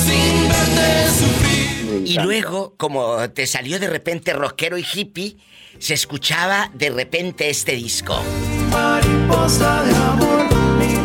sin 0.05 0.49
verte 0.49 1.11
sufrir. 1.19 2.03
Y 2.07 2.19
luego, 2.21 2.75
como 2.77 3.29
te 3.31 3.47
salió 3.47 3.81
de 3.81 3.89
repente 3.89 4.33
rockero 4.33 4.79
y 4.79 4.85
hippie, 4.93 5.37
se 5.79 5.95
escuchaba 5.95 6.71
de 6.75 6.91
repente 6.91 7.51
este 7.51 7.73
disco. 7.73 8.23
Mariposa 8.71 9.83
de 9.83 9.95
amor, 9.95 10.54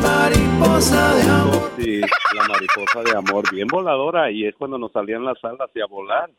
mariposa 0.02 1.16
de 1.16 1.22
amor. 1.24 1.72
Sí, 1.80 2.02
la 2.36 2.48
mariposa 2.48 3.02
de 3.04 3.18
amor, 3.18 3.52
bien 3.52 3.68
voladora, 3.68 4.32
y 4.32 4.46
es 4.46 4.56
cuando 4.58 4.78
nos 4.78 4.92
salían 4.92 5.24
las 5.26 5.38
alas 5.44 5.70
y 5.76 5.82
a 5.82 5.86
volar. 5.86 6.30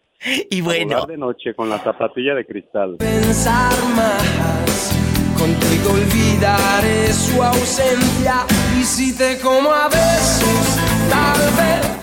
Y 0.51 0.61
A 0.61 0.65
bueno. 0.65 0.95
volar 0.97 1.07
de 1.09 1.16
noche 1.16 1.55
con 1.55 1.69
la 1.70 1.78
zapatilla 1.78 2.35
de 2.35 2.45
cristal. 2.47 2.97
Pensar 2.99 3.73
más, 3.97 4.93
contigo 5.39 5.93
olvidaré 5.93 7.12
su 7.12 7.43
ausencia. 7.43 8.45
Y 8.78 8.85
si 8.85 9.16
te 9.16 9.39
como 9.41 9.70
a 9.73 9.89
besos, 9.89 10.78
tal 11.11 11.39
vez. 11.57 11.97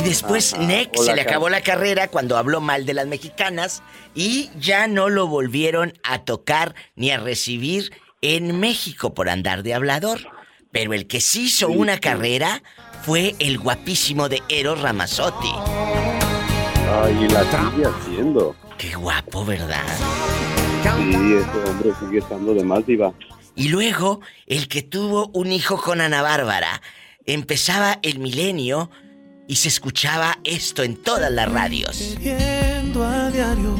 Y 0.00 0.02
después 0.02 0.56
Nick 0.58 0.90
o 0.98 1.02
se 1.02 1.14
le 1.14 1.24
ca- 1.24 1.30
acabó 1.32 1.48
la 1.48 1.60
carrera 1.60 2.08
cuando 2.08 2.36
habló 2.36 2.60
mal 2.60 2.86
de 2.86 2.94
las 2.94 3.06
mexicanas 3.06 3.82
y 4.14 4.50
ya 4.58 4.86
no 4.86 5.08
lo 5.08 5.26
volvieron 5.26 5.92
a 6.04 6.24
tocar 6.24 6.74
ni 6.94 7.10
a 7.10 7.18
recibir 7.18 7.90
en 8.20 8.58
México 8.60 9.14
por 9.14 9.28
andar 9.28 9.62
de 9.62 9.74
hablador. 9.74 10.20
Pero 10.70 10.92
el 10.92 11.06
que 11.06 11.20
sí 11.20 11.44
hizo 11.44 11.68
una 11.68 11.98
carrera 11.98 12.62
fue 13.02 13.34
el 13.38 13.58
guapísimo 13.58 14.28
de 14.28 14.42
Eros 14.48 14.80
Ramazzotti. 14.80 15.52
Ay, 16.90 17.28
la 17.28 17.42
sigue 17.42 17.86
haciendo. 17.86 18.54
Qué 18.76 18.94
guapo, 18.94 19.44
¿verdad? 19.44 19.86
Sí, 20.82 21.34
ese 21.34 21.70
hombre 21.70 21.92
sigue 22.00 22.18
estando 22.18 22.54
de 22.54 22.64
más 22.64 22.86
diva. 22.86 23.12
Y 23.56 23.68
luego, 23.68 24.20
el 24.46 24.68
que 24.68 24.82
tuvo 24.82 25.30
un 25.34 25.50
hijo 25.50 25.80
con 25.80 26.00
Ana 26.00 26.22
Bárbara. 26.22 26.80
Empezaba 27.26 27.98
el 28.02 28.20
milenio 28.20 28.90
y 29.48 29.56
se 29.56 29.68
escuchaba 29.68 30.38
esto 30.44 30.82
en 30.82 30.96
todas 30.96 31.30
las 31.32 31.50
radios. 31.50 32.16
Viviendo 32.18 33.04
a 33.04 33.30
diario, 33.30 33.74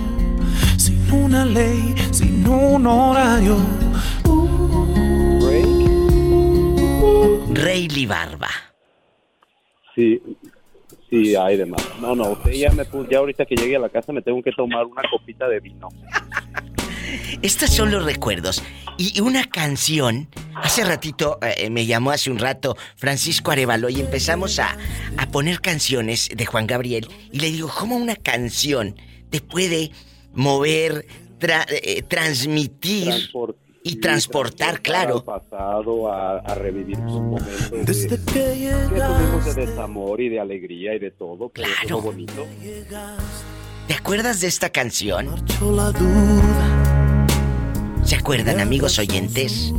sin 0.77 1.11
una 1.13 1.45
ley, 1.45 1.95
sin 2.11 2.47
un 2.47 2.87
horario. 2.87 3.57
Rayleigh 7.53 8.07
Barba. 8.07 8.51
Sí, 9.95 10.21
sí, 11.11 11.35
hay 11.35 11.57
de 11.57 11.67
más. 11.67 11.83
No, 12.01 12.15
no, 12.15 12.31
usted 12.31 12.53
ya 12.53 12.71
me 12.71 12.85
puso, 12.85 13.11
ya 13.11 13.19
ahorita 13.19 13.45
que 13.47 13.57
llegue 13.57 13.77
a 13.77 13.81
la 13.81 13.89
casa 13.89 14.13
me 14.13 14.23
tengo 14.23 14.43
que 14.43 14.53
tomar 14.53 14.85
una 14.87 15.03
copita 15.11 15.49
de 15.49 15.61
vino. 15.61 15.89
Estos 17.43 17.71
son 17.71 17.91
los 17.91 18.05
recuerdos. 18.05 18.63
Y 18.97 19.21
una 19.21 19.45
canción, 19.45 20.29
hace 20.57 20.85
ratito, 20.85 21.39
eh, 21.41 21.71
me 21.71 21.87
llamó 21.87 22.11
hace 22.11 22.31
un 22.31 22.39
rato 22.39 22.77
Francisco 22.97 23.51
Arevalo 23.53 23.89
y 23.89 24.01
empezamos 24.01 24.59
a, 24.59 24.77
a 25.17 25.27
poner 25.31 25.61
canciones 25.61 26.29
de 26.35 26.47
Juan 26.47 26.67
Gabriel. 26.67 27.09
Y 27.33 27.39
le 27.41 27.51
digo, 27.51 27.71
¿cómo 27.77 27.97
una 27.97 28.17
canción 28.17 28.97
te 29.31 29.41
puede 29.41 29.93
mover, 30.33 31.07
tra- 31.39 31.67
eh, 31.71 32.03
transmitir 32.03 33.31
y 33.89 33.97
transportar, 33.97 34.81
claro? 34.81 35.17
Al 35.17 35.41
pasado, 35.41 36.13
a, 36.13 36.39
a 36.39 36.55
revivir 36.55 36.97
sus 36.97 37.21
momentos 37.21 38.03
de, 38.03 38.09
que 38.09 38.71
tuvimos 38.91 39.45
de 39.45 39.67
desamor 39.67 40.21
y 40.21 40.29
de 40.29 40.41
alegría 40.41 40.95
y 40.95 40.99
de 40.99 41.11
todo, 41.11 41.51
eso 41.55 41.67
es 41.83 41.91
lo 41.91 42.01
bonito. 42.01 42.47
¿Te 43.87 43.95
acuerdas 43.95 44.41
de 44.41 44.49
esta 44.49 44.71
canción? 44.71 45.29
¿Se 48.05 48.17
acuerdan, 48.17 48.61
amigos 48.61 48.99
oyentes? 48.99 49.73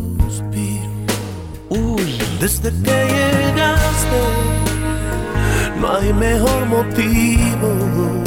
Uy. 1.70 2.18
Desde 2.40 2.70
que 2.70 3.06
llegaste, 3.36 4.22
no 5.80 5.94
hay 5.94 6.14
mejor 6.14 6.66
motivo 6.68 8.24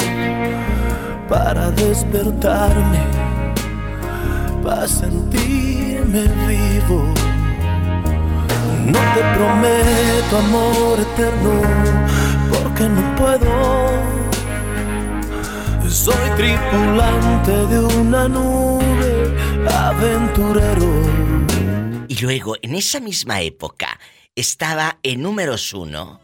para 1.27 1.71
despertarme, 1.71 2.99
para 4.63 4.87
sentirme 4.87 6.23
vivo. 6.47 7.13
No 8.85 8.99
te 9.13 9.21
prometo 9.35 10.37
amor 10.37 10.99
eterno, 10.99 11.61
porque 12.51 12.83
no 12.89 13.15
puedo. 13.15 13.53
Soy 15.89 16.29
tripulante 16.37 17.51
de 17.51 17.79
una 17.79 18.27
nube, 18.27 19.35
aventurero. 19.69 20.91
Y 22.07 22.15
luego, 22.17 22.55
en 22.61 22.75
esa 22.75 22.99
misma 22.99 23.41
época, 23.41 23.99
estaba 24.35 24.97
en 25.03 25.21
números 25.21 25.73
uno. 25.73 26.19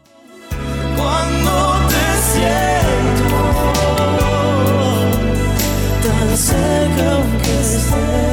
Cuando 0.96 1.78
te 1.88 2.04
siento 2.32 3.40
tan 6.02 6.36
cerca 6.36 7.10
que 7.42 7.60
estés. 7.60 8.29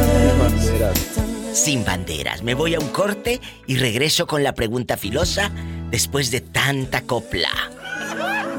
Sin 1.58 1.84
banderas. 1.84 2.44
Me 2.44 2.54
voy 2.54 2.76
a 2.76 2.80
un 2.80 2.88
corte 2.90 3.42
y 3.66 3.78
regreso 3.78 4.28
con 4.28 4.44
la 4.44 4.54
pregunta 4.54 4.96
filosa 4.96 5.52
después 5.90 6.30
de 6.30 6.42
tanta 6.42 7.02
copla. 7.02 7.50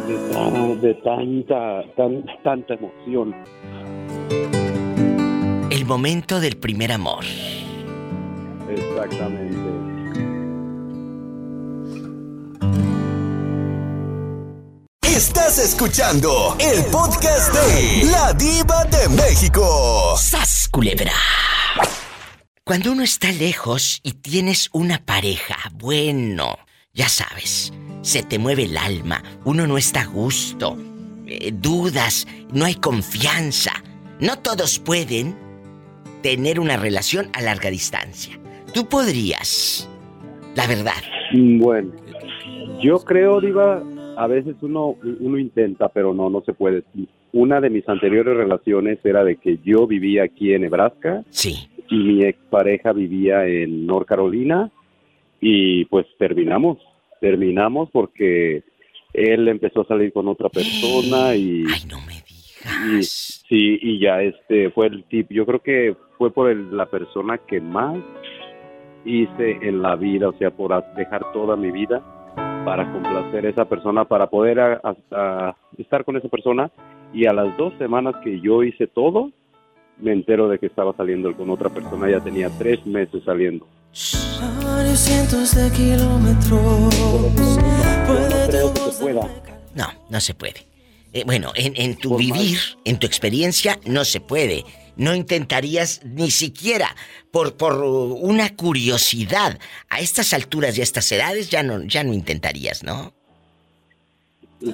De, 0.09 0.77
de 0.89 0.95
tanta, 1.05 1.83
tan- 1.97 2.25
tanta 2.43 2.75
emoción. 2.75 3.35
El 5.71 5.85
momento 5.85 6.41
del 6.41 6.57
primer 6.57 6.91
amor. 6.91 7.25
Exactamente. 8.69 9.69
Estás 15.03 15.59
escuchando 15.59 16.57
el 16.59 16.85
podcast 16.87 17.55
de 17.55 18.11
La 18.11 18.33
Diva 18.33 18.85
de 18.85 19.09
México. 19.11 20.17
¡Sas, 20.19 20.69
culebra! 20.71 21.13
Cuando 22.69 22.93
uno 22.93 23.03
está 23.03 23.33
lejos 23.33 23.99
y 24.05 24.13
tienes 24.13 24.69
una 24.75 24.99
pareja, 24.99 25.57
bueno, 25.81 26.59
ya 26.93 27.09
sabes, 27.09 27.73
se 28.03 28.23
te 28.23 28.39
mueve 28.39 28.65
el 28.65 28.77
alma, 28.77 29.23
uno 29.47 29.67
no 29.67 29.79
está 29.79 30.03
a 30.03 30.07
gusto, 30.07 30.77
eh, 31.27 31.51
dudas, 31.51 32.27
no 32.53 32.67
hay 32.67 32.75
confianza. 32.75 33.73
No 34.21 34.37
todos 34.37 34.79
pueden 34.81 35.35
tener 36.23 36.61
una 36.61 36.77
relación 36.77 37.29
a 37.33 37.41
larga 37.41 37.71
distancia. 37.71 38.39
Tú 38.75 38.87
podrías, 38.87 39.89
la 40.55 40.67
verdad. 40.67 41.01
Mm, 41.33 41.61
Bueno, 41.61 41.93
yo 42.83 42.99
creo, 42.99 43.41
Diva, 43.41 43.83
a 44.19 44.27
veces 44.27 44.57
uno, 44.61 44.95
uno 45.21 45.39
intenta, 45.39 45.89
pero 45.89 46.13
no, 46.13 46.29
no 46.29 46.43
se 46.45 46.53
puede. 46.53 46.85
Una 47.33 47.63
de 47.63 47.71
mis 47.71 47.89
anteriores 47.89 48.37
relaciones 48.37 48.99
era 49.05 49.25
de 49.25 49.37
que 49.37 49.59
yo 49.65 49.87
vivía 49.87 50.25
aquí 50.25 50.53
en 50.53 50.61
Nebraska. 50.61 51.25
Sí. 51.31 51.71
Y 51.91 51.97
mi 51.97 52.25
expareja 52.25 52.93
vivía 52.93 53.47
en 53.47 53.87
North 53.87 54.07
Carolina. 54.07 54.71
Y 55.41 55.85
pues 55.87 56.07
terminamos. 56.19 56.79
Terminamos 57.21 57.89
porque 57.91 58.63
él 59.13 59.49
empezó 59.49 59.81
a 59.83 59.87
salir 59.87 60.13
con 60.13 60.29
otra 60.29 60.49
persona 60.49 61.35
y... 61.35 61.65
Ay, 61.73 61.89
no 61.89 61.99
me 62.07 62.99
Y, 62.99 63.03
sí, 63.03 63.79
y 63.81 64.01
ya 64.01 64.23
este 64.23 64.71
fue 64.71 64.89
el 64.89 65.05
tip. 65.05 65.29
Yo 65.31 65.47
creo 65.47 65.61
que 65.61 65.97
fue 66.19 66.31
por 66.33 66.51
el- 66.51 66.77
la 66.77 66.87
persona 66.87 67.39
que 67.39 67.61
más 67.61 67.99
hice 69.05 69.59
en 69.63 69.81
la 69.81 69.97
vida, 69.97 70.29
o 70.29 70.33
sea, 70.35 70.51
por 70.51 70.71
dejar 70.95 71.33
toda 71.33 71.57
mi 71.57 71.71
vida 71.71 72.03
para 72.65 72.91
complacer 72.93 73.47
a 73.47 73.51
esa 73.51 73.65
persona, 73.69 74.05
para 74.05 74.29
poder 74.29 74.61
a- 74.61 74.81
a- 74.83 74.97
a 75.13 75.57
estar 75.79 76.05
con 76.05 76.17
esa 76.17 76.29
persona. 76.29 76.71
Y 77.15 77.27
a 77.27 77.33
las 77.33 77.57
dos 77.57 77.73
semanas 77.79 78.15
que 78.23 78.41
yo 78.41 78.63
hice 78.63 78.87
todo, 78.87 79.31
me 80.01 80.13
entero 80.13 80.49
de 80.49 80.59
que 80.59 80.67
estaba 80.67 80.95
saliendo 80.97 81.35
con 81.37 81.51
otra 81.51 81.69
persona. 81.69 82.11
Ya 82.11 82.21
tenía 82.21 82.51
tres 82.51 82.85
meses 82.87 83.23
saliendo. 83.25 83.67
Varios 84.63 84.99
cientos 84.99 85.55
de 85.55 85.71
kilómetros. 85.73 86.95
Puede 88.07 88.49
Creo 88.49 88.75
que 88.75 88.81
se 88.81 89.03
pueda. 89.03 89.29
No, 89.75 89.87
no 90.11 90.21
se 90.21 90.35
puede. 90.35 90.67
Eh, 91.13 91.25
bueno, 91.25 91.53
en, 91.55 91.73
en 91.77 91.97
tu 91.97 92.17
vivir, 92.17 92.59
en 92.85 92.99
tu 92.99 93.07
experiencia, 93.07 93.79
no 93.87 94.05
se 94.05 94.21
puede. 94.21 94.65
No 94.97 95.15
intentarías 95.15 96.05
ni 96.05 96.31
siquiera 96.31 96.95
por, 97.31 97.57
por 97.57 97.83
una 97.83 98.55
curiosidad. 98.57 99.59
A 99.89 100.01
estas 100.01 100.35
alturas 100.35 100.77
y 100.77 100.81
a 100.81 100.85
estas 100.85 101.11
edades 101.13 101.51
ya 101.51 101.63
no, 101.63 101.83
ya 101.85 102.03
no 102.05 102.13
intentarías, 102.13 102.83
¿no? 102.83 103.13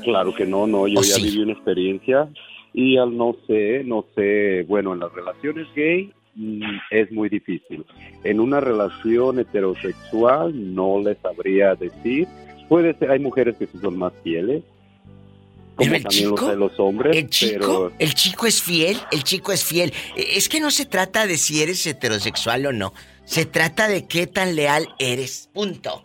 Claro 0.02 0.34
que 0.34 0.46
no, 0.46 0.66
no, 0.66 0.88
yo 0.88 1.00
¿O 1.00 1.02
ya 1.02 1.14
sí? 1.14 1.24
viví 1.24 1.42
una 1.42 1.52
experiencia 1.52 2.28
y 2.74 2.98
al 2.98 3.16
no 3.16 3.36
sé, 3.46 3.84
no 3.84 4.04
sé, 4.16 4.64
bueno, 4.64 4.92
en 4.92 4.98
las 4.98 5.12
relaciones 5.12 5.68
gay 5.76 6.12
mm, 6.34 6.62
es 6.90 7.10
muy 7.12 7.28
difícil. 7.28 7.86
En 8.24 8.40
una 8.40 8.60
relación 8.60 9.38
heterosexual 9.38 10.74
no 10.74 11.00
les 11.00 11.16
sabría 11.18 11.76
decir. 11.76 12.26
Puede 12.68 12.92
ser, 12.98 13.12
hay 13.12 13.20
mujeres 13.20 13.56
que 13.56 13.66
sí 13.66 13.78
son 13.80 13.96
más 13.96 14.12
fieles, 14.24 14.64
como 15.76 15.86
Pero 15.86 15.96
el 15.96 16.02
también 16.02 16.24
chico, 16.24 16.40
los 16.40 16.50
de 16.50 16.56
los 16.56 16.80
hombres, 16.80 17.16
el 17.16 17.30
chico, 17.30 17.58
pero 17.60 17.92
el 17.98 18.14
chico 18.14 18.46
es 18.46 18.60
fiel, 18.60 18.96
el 19.12 19.22
chico 19.22 19.52
es 19.52 19.64
fiel. 19.64 19.92
Es 20.16 20.48
que 20.48 20.60
no 20.60 20.72
se 20.72 20.84
trata 20.84 21.28
de 21.28 21.36
si 21.36 21.62
eres 21.62 21.86
heterosexual 21.86 22.66
o 22.66 22.72
no. 22.72 22.92
Se 23.24 23.46
trata 23.46 23.86
de 23.86 24.06
qué 24.06 24.26
tan 24.26 24.56
leal 24.56 24.88
eres. 24.98 25.48
Punto. 25.52 26.02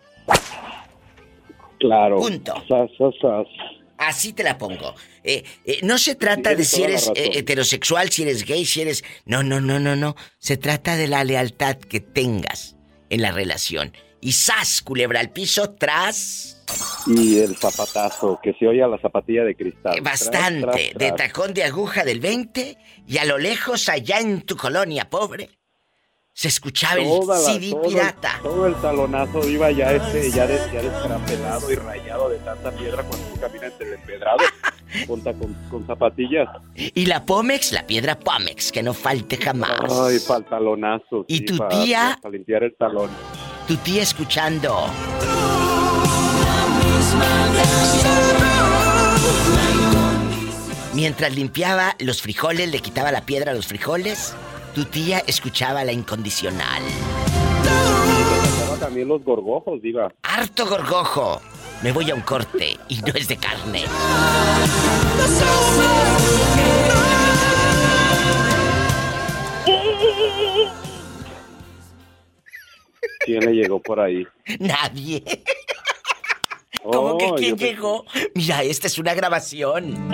claro. 1.80 2.18
Punto. 2.18 2.54
Sas, 2.68 2.92
sas, 2.98 3.16
sas. 3.20 3.48
Así 4.00 4.32
te 4.32 4.44
la 4.44 4.58
pongo. 4.58 4.96
Eh, 5.26 5.44
eh, 5.66 5.80
no 5.84 5.98
se 5.98 6.16
trata 6.16 6.56
de 6.56 6.64
si 6.64 6.84
eres 6.84 7.12
eh, 7.16 7.32
heterosexual, 7.34 8.10
si 8.10 8.24
eres 8.24 8.46
gay, 8.46 8.66
si 8.66 8.82
eres... 8.82 9.04
No, 9.26 9.44
no, 9.44 9.60
no, 9.60 9.78
no, 9.78 9.98
no. 9.98 10.16
Se 10.38 10.56
trata 10.56 10.96
de 10.96 11.08
la 11.10 11.26
lealtad 11.26 11.76
que 11.76 12.00
tengas 12.00 12.78
en 13.10 13.22
la 13.22 13.34
relación. 13.34 13.92
Y 14.22 14.32
¡zas! 14.32 14.82
Culebra 14.82 15.20
al 15.20 15.32
piso 15.32 15.72
tras... 15.72 16.64
Y 17.08 17.40
el 17.40 17.58
zapatazo, 17.58 18.40
que 18.42 18.54
se 18.54 18.68
oye 18.68 18.82
a 18.82 18.88
la 18.88 19.00
zapatilla 19.00 19.44
de 19.44 19.56
cristal. 19.56 19.94
Tras, 19.94 20.04
Bastante. 20.04 20.92
tras, 20.94 20.98
De 20.98 21.12
tacón 21.12 21.54
de 21.54 21.64
aguja 21.66 22.06
del 22.06 22.22
20 22.22 22.78
y 23.06 23.18
a 23.18 23.26
lo 23.26 23.38
lejos, 23.38 23.90
allá 23.90 24.20
en 24.20 24.44
tu 24.44 24.56
colonia 24.56 25.10
pobre, 25.10 25.50
se 26.40 26.48
escuchaba 26.48 27.02
el 27.02 27.28
la- 27.28 27.36
CD 27.36 27.70
todo 27.72 27.84
el- 27.84 27.90
pirata. 27.90 28.40
Todo 28.42 28.66
el 28.68 28.76
talonazo 28.76 29.46
iba 29.50 29.72
ya 29.72 29.92
este, 29.92 30.32
ya, 30.32 30.48
des, 30.48 30.72
ya 30.72 30.82
descarapelado 30.82 31.70
y 31.70 31.76
rayado 31.76 32.30
de 32.30 32.38
tanta 32.38 32.72
piedra 32.72 33.04
cuando 33.04 33.28
tú 33.28 33.42
caminas 33.42 33.74
entre 33.74 33.88
el 33.90 33.94
empedrado 33.96 34.38
con, 35.08 35.20
con, 35.20 35.54
con 35.70 35.86
zapatillas. 35.86 36.48
Y 36.76 37.08
la 37.08 37.26
Pomex, 37.26 37.74
la 37.74 37.86
piedra 37.86 38.18
Pomex, 38.18 38.72
que 38.72 38.82
no 38.82 38.94
falte 38.94 39.36
jamás. 39.36 39.82
Ay, 39.92 40.20
para 40.26 40.40
el 40.40 40.46
talonazo. 40.46 41.26
¿Y 41.28 41.40
sí, 41.40 41.46
tu 41.46 41.58
para- 41.58 41.70
tía? 41.84 42.20
Para 42.22 42.32
limpiar 42.32 42.64
el 42.64 42.74
talón. 42.78 43.10
Tu 43.68 43.76
tía 43.76 44.02
escuchando. 44.02 44.86
Mientras 50.94 51.34
limpiaba 51.36 51.96
los 52.00 52.22
frijoles, 52.22 52.70
le 52.72 52.80
quitaba 52.80 53.12
la 53.12 53.22
piedra 53.26 53.52
a 53.52 53.56
los 53.56 53.68
frijoles, 53.68 54.34
tu 54.74 54.86
tía 54.86 55.20
escuchaba 55.28 55.84
la 55.84 55.92
incondicional. 55.92 56.82
También 58.80 59.08
los 59.10 59.24
gorgojos, 59.24 59.82
diga. 59.82 60.12
Harto 60.24 60.66
gorgojo. 60.66 61.42
Me 61.84 61.92
voy 61.92 62.10
a 62.12 62.16
un 62.16 62.22
corte 62.22 62.78
y 62.88 62.98
no 63.02 63.14
es 63.14 63.28
de 63.28 63.38
carne. 63.38 63.84
¿Quién 73.26 73.46
le 73.46 73.54
llegó 73.54 73.80
por 73.82 74.00
ahí? 74.00 74.26
Nadie. 74.60 75.24
¿Cómo 76.84 77.18
que 77.18 77.26
Oh, 77.26 77.36
quién 77.36 77.56
pensé- 77.56 77.66
llegó? 77.74 78.06
Mira, 78.36 78.64
esta 78.64 78.88
es 78.88 78.98
una 78.98 79.14
grabación. 79.14 80.10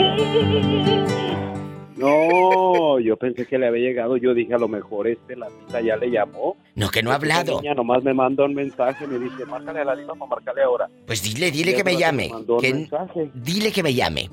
No, 1.98 3.00
yo 3.00 3.16
pensé 3.18 3.46
que 3.46 3.58
le 3.58 3.68
había 3.68 3.88
llegado. 3.90 4.18
Yo 4.18 4.34
dije, 4.34 4.54
a 4.54 4.58
lo 4.58 4.68
mejor 4.68 5.08
este, 5.08 5.36
la 5.36 5.48
tita 5.48 5.80
ya 5.82 5.96
le 5.96 6.12
llamó. 6.12 6.58
No, 6.76 6.90
que 6.90 7.02
no 7.02 7.12
ha 7.12 7.16
hablado. 7.16 7.62
niña 7.62 7.74
nomás 7.74 8.04
me 8.04 8.14
manda 8.14 8.44
un 8.46 8.54
mensaje, 8.54 9.08
me 9.08 9.18
dice, 9.18 9.46
márcale 9.46 9.80
a 9.80 9.86
la 9.86 9.96
diva 9.96 10.14
para 10.14 10.26
marcarle 10.30 10.64
ahora. 10.64 10.90
Pues 11.08 11.24
dile, 11.24 11.52
dile 11.52 11.74
que 11.74 11.84
me 11.84 11.96
llame. 11.96 12.30
mandó 12.30 12.56
un 12.56 12.62
que- 12.62 12.74
mensaje. 12.74 13.30
dile 13.34 13.72
que 13.72 13.84
me 13.84 13.94
llame. 13.94 14.30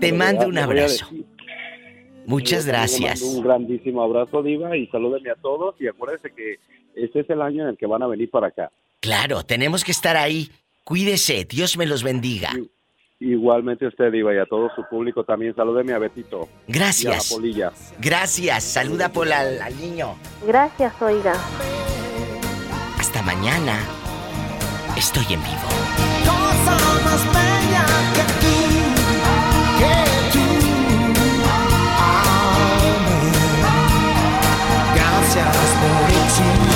Te 0.00 0.12
mando 0.12 0.46
un 0.46 0.58
abrazo. 0.58 1.06
Muchas 2.26 2.66
gracias. 2.66 3.20
mando 3.22 3.38
Un 3.38 3.44
grandísimo 3.44 4.02
abrazo, 4.02 4.42
Diva, 4.42 4.76
y 4.76 4.86
salúdenme 4.86 5.30
a 5.30 5.34
todos. 5.34 5.74
Y 5.80 5.88
acuérdense 5.88 6.30
que 6.34 6.56
este 6.94 7.20
es 7.20 7.30
el 7.30 7.42
año 7.42 7.64
en 7.64 7.70
el 7.70 7.76
que 7.76 7.86
van 7.86 8.02
a 8.02 8.06
venir 8.06 8.30
para 8.30 8.46
acá. 8.48 8.70
Claro, 9.00 9.42
tenemos 9.42 9.84
que 9.84 9.92
estar 9.92 10.16
ahí. 10.16 10.48
Cuídese, 10.84 11.44
Dios 11.44 11.76
me 11.76 11.86
los 11.86 12.02
bendiga. 12.02 12.50
Igualmente 13.20 13.86
usted, 13.86 14.10
Diva, 14.10 14.34
y 14.34 14.38
a 14.38 14.44
todo 14.46 14.68
su 14.74 14.82
público 14.90 15.24
también. 15.24 15.54
Salúdeme 15.54 15.92
a 15.92 15.98
Betito. 15.98 16.48
Gracias. 16.66 17.04
Y 17.04 17.06
a 17.06 17.16
la 17.16 17.22
polilla. 17.40 17.72
Gracias, 18.00 18.64
saluda 18.64 19.08
por 19.10 19.32
al, 19.32 19.62
al 19.62 19.80
niño. 19.80 20.16
Gracias, 20.46 21.00
oiga. 21.00 21.34
Hasta 22.98 23.22
mañana. 23.22 23.78
Estoy 24.96 25.24
en 25.34 25.42
vivo. 25.42 25.68
Cosa 26.24 26.74
más 27.04 27.24
bella 27.32 27.84
que 28.14 28.24
tú, 28.40 28.56
que 29.78 29.94
tú. 30.32 30.44
Amén. 31.98 33.34
Gracias 34.94 35.56
por 35.80 36.10
existir. 36.10 36.73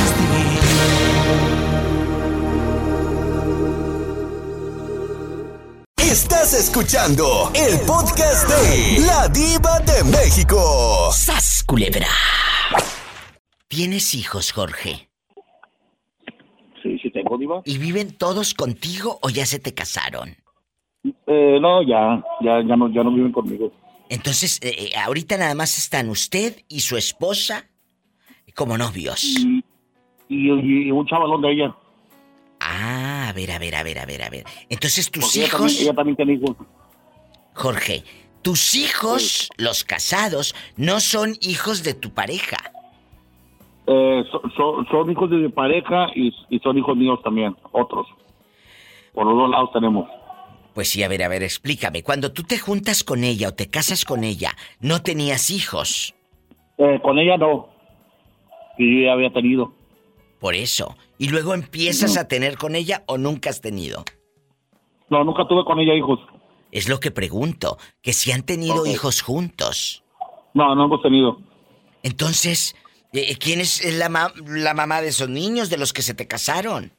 Estás 6.10 6.54
escuchando 6.54 7.50
el 7.54 7.78
podcast 7.86 8.48
de 8.48 9.00
La 9.06 9.28
Diva 9.28 9.78
de 9.80 10.04
México. 10.10 11.10
¡Sas, 11.12 11.62
culebra! 11.66 12.06
¿Tienes 13.68 14.14
hijos, 14.14 14.52
Jorge? 14.52 15.08
Sí, 16.82 16.98
sí 17.02 17.10
tengo, 17.10 17.36
Diva. 17.36 17.60
¿Y 17.64 17.76
viven 17.78 18.16
todos 18.16 18.54
contigo 18.54 19.18
o 19.22 19.28
ya 19.28 19.44
se 19.44 19.58
te 19.58 19.74
casaron? 19.74 20.36
Eh, 21.26 21.58
no, 21.60 21.82
ya, 21.82 22.22
ya, 22.40 22.62
ya 22.66 22.76
no, 22.76 22.88
ya 22.92 23.02
no 23.04 23.12
viven 23.12 23.32
conmigo. 23.32 23.70
Entonces, 24.08 24.58
eh, 24.62 24.74
eh, 24.94 24.96
ahorita 24.98 25.36
nada 25.36 25.54
más 25.54 25.76
están 25.76 26.08
usted 26.08 26.56
y 26.68 26.80
su 26.80 26.96
esposa 26.96 27.66
como 28.54 28.78
novios. 28.78 29.22
Y, 29.24 29.62
y- 30.30 30.88
y 30.88 30.90
un 30.90 31.06
chavalón 31.06 31.42
de 31.42 31.52
ella. 31.52 31.76
Ah, 32.60 33.17
a 33.28 33.32
ver, 33.32 33.50
a 33.52 33.58
ver, 33.58 33.74
a 33.76 33.82
ver, 33.82 33.98
a 33.98 34.06
ver, 34.06 34.22
a 34.22 34.30
ver. 34.30 34.44
Entonces 34.68 35.10
tus 35.10 35.24
Porque 35.24 35.38
ella 35.38 35.46
hijos, 35.46 35.60
también, 35.60 35.82
ella 35.82 35.94
también 35.94 36.30
hijos. 36.30 36.56
Jorge, 37.54 38.04
tus 38.42 38.74
hijos, 38.74 39.48
los 39.56 39.84
casados, 39.84 40.54
no 40.76 41.00
son 41.00 41.36
hijos 41.40 41.82
de 41.82 41.94
tu 41.94 42.10
pareja. 42.10 42.56
Eh, 43.86 44.22
so- 44.30 44.42
so- 44.56 44.84
son 44.90 45.10
hijos 45.10 45.30
de 45.30 45.36
mi 45.36 45.48
pareja 45.48 46.08
y, 46.14 46.32
y 46.50 46.58
son 46.60 46.76
hijos 46.78 46.96
míos 46.96 47.18
también, 47.24 47.56
otros. 47.72 48.06
Por 49.14 49.26
los 49.26 49.34
dos 49.36 49.50
lados 49.50 49.70
tenemos. 49.72 50.08
Pues 50.74 50.90
sí, 50.90 51.02
a 51.02 51.08
ver, 51.08 51.22
a 51.24 51.28
ver, 51.28 51.42
explícame. 51.42 52.02
Cuando 52.04 52.30
tú 52.32 52.44
te 52.44 52.58
juntas 52.58 53.02
con 53.02 53.24
ella 53.24 53.48
o 53.48 53.54
te 53.54 53.68
casas 53.68 54.04
con 54.04 54.22
ella, 54.22 54.54
no 54.80 55.02
tenías 55.02 55.50
hijos. 55.50 56.14
Eh, 56.76 57.00
con 57.02 57.18
ella 57.18 57.36
no. 57.36 57.68
Y 58.78 59.00
yo 59.00 59.06
ya 59.06 59.12
había 59.14 59.32
tenido. 59.32 59.72
Por 60.38 60.54
eso. 60.54 60.96
Y 61.18 61.28
luego 61.28 61.52
empiezas 61.54 62.16
a 62.16 62.28
tener 62.28 62.56
con 62.56 62.74
ella 62.76 63.02
o 63.06 63.18
nunca 63.18 63.50
has 63.50 63.60
tenido. 63.60 64.04
No, 65.10 65.24
nunca 65.24 65.46
tuve 65.48 65.64
con 65.64 65.78
ella 65.80 65.94
hijos. 65.94 66.20
Es 66.70 66.88
lo 66.88 67.00
que 67.00 67.10
pregunto, 67.10 67.78
que 68.02 68.12
si 68.12 68.30
han 68.30 68.42
tenido 68.42 68.86
hijos 68.86 69.22
juntos. 69.22 70.04
No, 70.54 70.74
no 70.74 70.84
hemos 70.84 71.02
tenido. 71.02 71.38
Entonces, 72.02 72.76
eh, 73.12 73.36
¿quién 73.38 73.60
es 73.60 73.82
la, 73.98 74.08
ma- 74.08 74.32
la 74.46 74.74
mamá 74.74 75.00
de 75.00 75.08
esos 75.08 75.28
niños, 75.28 75.70
de 75.70 75.78
los 75.78 75.92
que 75.92 76.02
se 76.02 76.14
te 76.14 76.26
casaron? 76.28 76.92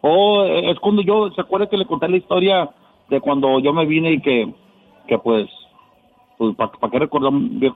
Oh, 0.00 0.44
eh, 0.44 0.70
es 0.70 0.78
cuando 0.80 1.02
yo, 1.02 1.30
¿se 1.34 1.40
acuerda 1.40 1.68
que 1.68 1.76
le 1.76 1.86
conté 1.86 2.08
la 2.08 2.16
historia 2.16 2.70
de 3.10 3.20
cuando 3.20 3.60
yo 3.60 3.72
me 3.72 3.84
vine 3.84 4.12
y 4.12 4.20
que, 4.22 4.52
que 5.06 5.18
pues, 5.18 5.48
pues 6.38 6.56
para 6.56 6.90
qué 6.90 6.98
recordar 6.98 7.32
vie- 7.32 7.74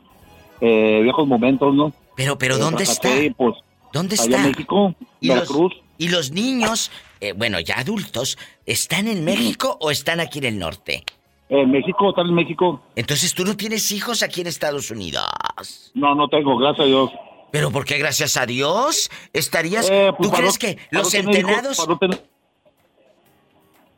eh, 0.61 1.01
viejos 1.03 1.27
momentos, 1.27 1.75
¿no? 1.75 1.93
Pero, 2.17 2.39
pero, 2.39 2.57
Eh, 2.57 2.59
¿dónde 2.59 2.85
está? 2.85 3.11
Pues, 3.37 3.55
¿Dónde 3.97 4.15
está? 4.17 4.37
en 4.37 4.51
México, 4.51 4.95
¿Y 5.21 5.29
los, 5.29 5.37
Veracruz. 5.49 5.73
y 5.99 6.09
los 6.09 6.31
niños, 6.31 6.91
eh, 7.21 7.33
bueno, 7.33 7.59
ya 7.61 7.79
adultos, 7.79 8.37
¿están 8.67 9.09
en 9.09 9.25
México 9.25 9.79
o 9.81 9.91
están 9.91 10.21
aquí 10.21 10.39
en 10.41 10.45
el 10.45 10.59
norte? 10.59 11.03
En 11.49 11.71
México, 11.71 12.11
están 12.11 12.27
en 12.27 12.35
México. 12.35 12.83
Entonces 12.97 13.33
tú 13.35 13.45
no 13.45 13.57
tienes 13.57 13.91
hijos 13.93 14.23
aquí 14.23 14.41
en 14.43 14.49
Estados 14.49 14.91
Unidos. 14.91 15.93
No, 15.95 16.15
no 16.15 16.29
tengo, 16.29 16.57
gracias 16.59 16.85
a 16.85 16.89
Dios. 16.89 17.11
¿Pero 17.53 17.71
por 17.71 17.85
qué 17.85 17.97
gracias 17.99 18.37
a 18.37 18.45
Dios? 18.45 19.09
¿Estarías... 19.33 19.89
Eh, 19.91 20.13
pues, 20.17 20.29
¿Tú 20.31 20.37
crees 20.37 20.55
no- 20.55 20.59
que 20.59 20.79
los 20.91 21.11
tener 21.11 21.25
hijos- 21.29 21.35
centenados... 21.53 21.77
para 21.79 21.89
no 21.89 21.99
tener, 21.99 22.27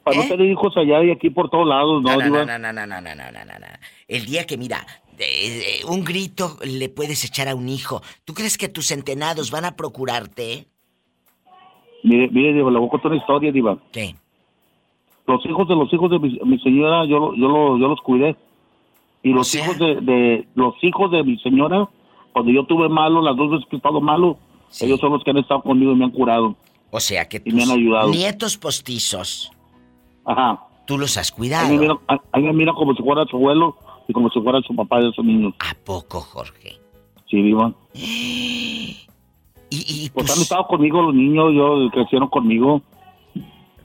para 0.05 0.17
no 0.17 0.23
¿Eh? 0.23 0.29
tener 0.29 0.47
hijos 0.47 0.77
allá 0.77 1.03
y 1.03 1.11
aquí 1.11 1.31
por 1.31 1.51
todos 1.51 1.67
lados, 1.67 2.03
¿no? 2.03 2.17
No, 2.17 2.17
no, 2.19 2.45
no, 2.45 2.59
no, 2.59 2.73
no, 2.73 2.87
no, 2.87 3.01
no, 3.01 3.15
no, 3.15 3.33
no, 3.33 3.45
no. 3.59 3.67
El 4.07 4.27
día 4.27 4.47
que, 4.47 4.57
mira, 4.57 4.87
eh, 5.21 5.81
un 5.89 6.05
grito 6.05 6.57
le 6.65 6.89
puedes 6.89 7.25
echar 7.25 7.49
a 7.49 7.55
un 7.55 7.69
hijo. 7.69 8.03
¿Tú 8.25 8.35
crees 8.35 8.57
que 8.59 8.69
tus 8.69 8.87
centenados 8.87 9.51
van 9.51 9.65
a 9.65 9.77
procurarte? 9.77 10.67
Mire, 12.05 12.29
mire, 12.31 12.53
Diva, 12.55 12.71
le 12.71 12.79
voy 12.79 12.89
a 12.89 12.91
contar 12.91 13.11
una 13.13 13.21
historia, 13.21 13.51
Diva. 13.53 13.79
¿Qué? 13.93 14.15
Los 15.27 15.45
hijos 15.45 15.69
de 15.69 15.75
los 15.75 15.93
hijos 15.93 16.11
de 16.11 16.19
mi, 16.19 16.39
mi 16.45 16.59
señora, 16.61 17.05
yo, 17.07 17.35
yo, 17.35 17.49
lo- 17.49 17.79
yo 17.79 17.89
los 17.89 18.01
cuidé. 18.01 18.37
Y 19.23 19.33
los 19.33 19.53
hijos 19.55 19.77
de, 19.79 19.97
de 19.97 20.49
los 20.55 20.75
hijos 20.83 21.11
de 21.11 21.23
mi 21.25 21.37
señora, 21.41 21.89
cuando 22.33 22.53
yo 22.53 22.65
tuve 22.65 22.89
malo, 22.89 23.21
las 23.21 23.37
dos 23.37 23.51
veces 23.51 23.67
que 23.69 23.77
he 23.77 23.79
estado 23.79 24.01
malo, 24.01 24.39
ellos 24.81 25.01
son 25.01 25.13
los 25.13 25.25
que 25.25 25.31
han 25.31 25.39
estado 25.39 25.61
conmigo 25.63 25.93
y 25.93 25.97
me 25.97 26.05
han 26.05 26.13
curado. 26.13 26.55
O 26.91 27.01
sea 27.01 27.29
que 27.29 27.43
Y 27.45 27.51
me 27.53 27.61
tus 27.63 27.71
han 27.71 27.79
ayudado. 27.79 28.11
nietos 28.11 28.57
postizos, 28.57 29.51
Ajá. 30.25 30.61
tú 30.87 30.97
los 30.97 31.17
has 31.19 31.31
cuidado. 31.33 31.69
mí, 31.69 31.75
me 31.77 31.81
mira, 31.89 31.99
me 32.35 32.53
mira 32.53 32.73
como 32.73 32.95
si 32.95 33.03
fuera 33.03 33.25
su 33.27 33.37
abuelo 33.37 33.77
y 34.09 34.13
como 34.13 34.31
si 34.31 34.41
fuera 34.41 34.61
su 34.63 34.75
papá 34.75 35.01
de 35.01 35.11
esos 35.11 35.25
niños. 35.25 35.55
¿A 35.61 35.75
poco, 35.85 36.21
Jorge? 36.21 36.81
Sí, 37.31 37.43
Diva. 37.43 37.73
Y, 39.71 39.85
y 39.87 40.09
Pues 40.09 40.35
han 40.35 40.41
estado 40.41 40.67
conmigo 40.67 41.03
los 41.03 41.15
niños, 41.15 41.53
yo 41.55 41.91
crecieron 41.93 42.31
conmigo. 42.31 42.81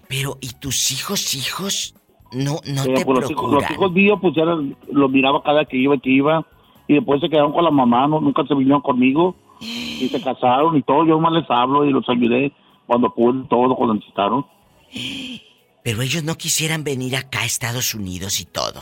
Pero, 0.07 0.37
¿y 0.39 0.47
tus 0.53 0.91
hijos, 0.91 1.33
hijos? 1.35 1.93
no, 2.33 2.59
no 2.65 2.83
te 2.83 3.05
pues, 3.05 3.19
los, 3.19 3.31
hijos, 3.31 3.51
los 3.51 3.71
hijos 3.71 3.91
míos, 3.91 4.17
pues 4.21 4.33
ya 4.35 4.43
los 4.45 5.11
miraba 5.11 5.43
cada 5.43 5.65
que 5.65 5.77
iba 5.77 5.97
que 5.97 6.09
iba. 6.09 6.45
Y 6.87 6.93
después 6.95 7.21
se 7.21 7.29
quedaron 7.29 7.53
con 7.53 7.63
la 7.63 7.71
mamá, 7.71 8.07
no, 8.07 8.19
nunca 8.19 8.45
se 8.45 8.55
vinieron 8.55 8.81
conmigo. 8.81 9.35
Y 9.59 10.09
se 10.09 10.21
casaron 10.21 10.75
y 10.77 10.81
todo. 10.81 11.05
Yo 11.05 11.19
más 11.19 11.31
les 11.33 11.49
hablo 11.49 11.85
y 11.85 11.91
los 11.91 12.07
ayudé 12.09 12.51
cuando 12.85 13.13
pude, 13.13 13.45
todo, 13.49 13.75
cuando 13.75 13.95
necesitaron. 13.95 14.45
Pero 15.83 16.01
ellos 16.01 16.23
no 16.23 16.35
quisieran 16.35 16.83
venir 16.83 17.15
acá 17.15 17.41
a 17.41 17.45
Estados 17.45 17.93
Unidos 17.93 18.39
y 18.39 18.45
todo. 18.45 18.81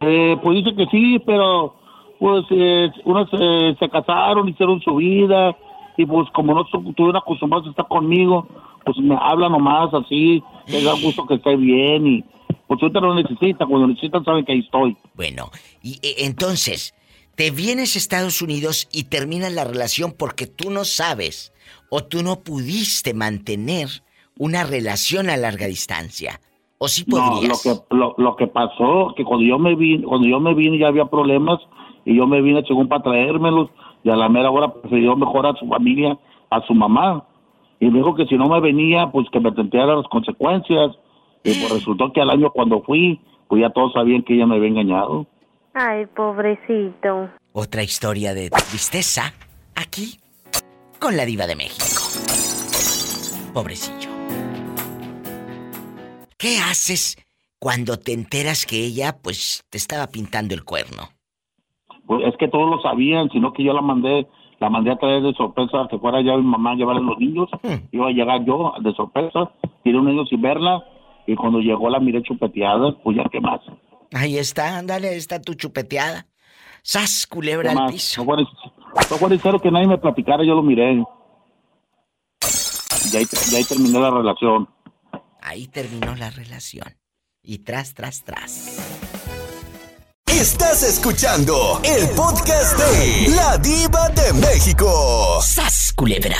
Eh, 0.00 0.36
pues 0.42 0.64
dice 0.64 0.76
que 0.76 0.86
sí, 0.90 1.18
pero 1.26 1.74
pues 2.18 2.44
eh, 2.50 2.90
unos 3.04 3.28
eh, 3.32 3.76
se 3.78 3.88
casaron, 3.88 4.48
hicieron 4.48 4.80
su 4.80 4.96
vida. 4.96 5.56
Y 5.96 6.06
pues 6.06 6.28
como 6.32 6.54
no 6.54 6.64
estu- 6.64 6.88
estuvieron 6.88 7.16
acostumbrados 7.16 7.66
a 7.66 7.70
estar 7.70 7.88
conmigo, 7.88 8.46
pues 8.84 8.96
me 8.98 9.16
hablan 9.20 9.52
nomás 9.52 9.92
así. 9.92 10.42
Les 10.68 10.84
da 10.84 10.92
gusto 10.92 11.26
que 11.26 11.34
esté 11.34 11.56
bien. 11.56 12.06
Y 12.06 12.24
pues 12.68 12.80
ahorita 12.82 13.00
lo 13.00 13.14
necesitan. 13.14 13.68
Cuando 13.68 13.88
necesitan 13.88 14.24
saben 14.24 14.44
que 14.44 14.52
ahí 14.52 14.60
estoy. 14.60 14.96
Bueno, 15.14 15.50
y 15.82 15.94
eh, 16.02 16.16
entonces, 16.18 16.94
te 17.34 17.50
vienes 17.50 17.96
a 17.96 17.98
Estados 17.98 18.40
Unidos 18.42 18.88
y 18.92 19.04
terminas 19.04 19.52
la 19.52 19.64
relación 19.64 20.14
porque 20.16 20.46
tú 20.46 20.70
no 20.70 20.84
sabes 20.84 21.52
o 21.90 22.04
tú 22.04 22.22
no 22.22 22.40
pudiste 22.40 23.14
mantener 23.14 23.88
una 24.38 24.62
relación 24.62 25.30
a 25.30 25.36
larga 25.36 25.66
distancia. 25.66 26.40
O 26.78 26.86
sí 26.88 27.04
No, 27.08 27.40
lo 27.42 27.54
que, 27.62 27.74
lo, 27.90 28.14
lo 28.16 28.36
que 28.36 28.46
pasó, 28.46 29.12
que 29.16 29.24
cuando 29.24 29.44
yo 29.44 29.58
me 29.58 29.74
vine, 29.74 30.04
cuando 30.04 30.26
yo 30.26 30.38
me 30.38 30.54
vine 30.54 30.78
ya 30.78 30.88
había 30.88 31.06
problemas 31.06 31.58
y 32.04 32.16
yo 32.16 32.26
me 32.26 32.40
vine 32.40 32.62
según 32.66 32.88
para 32.88 33.02
traérmelos 33.02 33.68
y 34.04 34.10
a 34.10 34.16
la 34.16 34.28
mera 34.28 34.50
hora 34.50 34.72
prefirió 34.72 35.16
mejor 35.16 35.46
a 35.46 35.54
su 35.54 35.66
familia, 35.66 36.16
a 36.50 36.60
su 36.66 36.74
mamá. 36.74 37.24
Y 37.80 37.86
me 37.86 37.98
dijo 37.98 38.14
que 38.14 38.26
si 38.26 38.36
no 38.36 38.48
me 38.48 38.60
venía, 38.60 39.10
pues 39.10 39.26
que 39.30 39.40
me 39.40 39.52
tenteara 39.52 39.96
las 39.96 40.06
consecuencias. 40.08 40.96
Y 41.42 41.54
pues 41.54 41.70
resultó 41.74 42.12
que 42.12 42.20
al 42.20 42.30
año 42.30 42.50
cuando 42.50 42.80
fui, 42.82 43.20
pues 43.48 43.60
ya 43.60 43.70
todos 43.70 43.92
sabían 43.92 44.22
que 44.22 44.34
ella 44.34 44.46
me 44.46 44.56
había 44.56 44.68
engañado. 44.68 45.26
Ay, 45.74 46.06
pobrecito. 46.06 47.28
Otra 47.52 47.82
historia 47.82 48.34
de 48.34 48.50
tristeza 48.50 49.32
aquí 49.74 50.18
con 51.00 51.16
la 51.16 51.24
diva 51.24 51.46
de 51.46 51.56
México. 51.56 52.02
Pobrecillo. 53.52 54.07
¿Qué 56.38 56.58
haces 56.58 57.16
cuando 57.58 57.98
te 57.98 58.12
enteras 58.12 58.64
que 58.64 58.76
ella 58.76 59.16
pues 59.20 59.64
te 59.70 59.76
estaba 59.76 60.06
pintando 60.06 60.54
el 60.54 60.62
cuerno? 60.62 61.08
Pues 62.06 62.24
es 62.26 62.36
que 62.38 62.46
todos 62.46 62.70
lo 62.70 62.80
sabían, 62.80 63.28
sino 63.30 63.52
que 63.52 63.64
yo 63.64 63.72
la 63.72 63.82
mandé, 63.82 64.28
la 64.60 64.70
mandé 64.70 64.92
a 64.92 64.96
traer 64.96 65.20
de 65.22 65.34
sorpresa 65.34 65.88
que 65.90 65.98
fuera 65.98 66.22
ya 66.22 66.36
mi 66.36 66.44
mamá 66.44 66.72
a 66.72 66.74
llevar 66.76 66.96
a 66.96 67.00
los 67.00 67.18
niños. 67.18 67.48
Iba 67.90 68.06
a 68.06 68.12
llegar 68.12 68.44
yo 68.44 68.72
de 68.80 68.94
sorpresa, 68.94 69.50
tiré 69.82 69.98
un 69.98 70.06
año 70.06 70.24
sin 70.26 70.40
verla 70.40 70.84
y 71.26 71.34
cuando 71.34 71.58
llegó 71.58 71.90
la 71.90 71.98
miré 71.98 72.22
chupeteada, 72.22 72.96
pues 73.02 73.16
ya 73.16 73.24
qué 73.32 73.40
más. 73.40 73.60
Ahí 74.14 74.38
está, 74.38 74.78
ándale, 74.78 75.08
ahí 75.08 75.18
está 75.18 75.42
tu 75.42 75.54
chupeteada. 75.54 76.28
¡Sas, 76.82 77.26
culebra 77.26 77.72
¿Qué 77.72 77.78
al 77.78 77.90
piso! 77.90 78.24
Fue 78.24 79.60
que 79.60 79.70
nadie 79.72 79.88
me 79.88 79.98
platicara, 79.98 80.44
yo 80.44 80.54
lo 80.54 80.62
miré. 80.62 81.04
Y 83.12 83.16
ahí, 83.16 83.24
y 83.52 83.54
ahí 83.56 83.64
terminó 83.64 84.00
la 84.00 84.10
relación. 84.10 84.68
Ahí 85.48 85.66
terminó 85.66 86.14
la 86.14 86.28
relación. 86.28 86.94
Y 87.42 87.60
tras, 87.60 87.94
tras, 87.94 88.22
tras. 88.22 88.76
Estás 90.26 90.82
escuchando 90.82 91.80
el 91.82 92.06
podcast 92.10 92.76
de 92.76 93.28
La 93.30 93.56
Diva 93.56 94.10
de 94.10 94.34
México. 94.34 95.40
¡Sas, 95.40 95.94
culebra! 95.96 96.36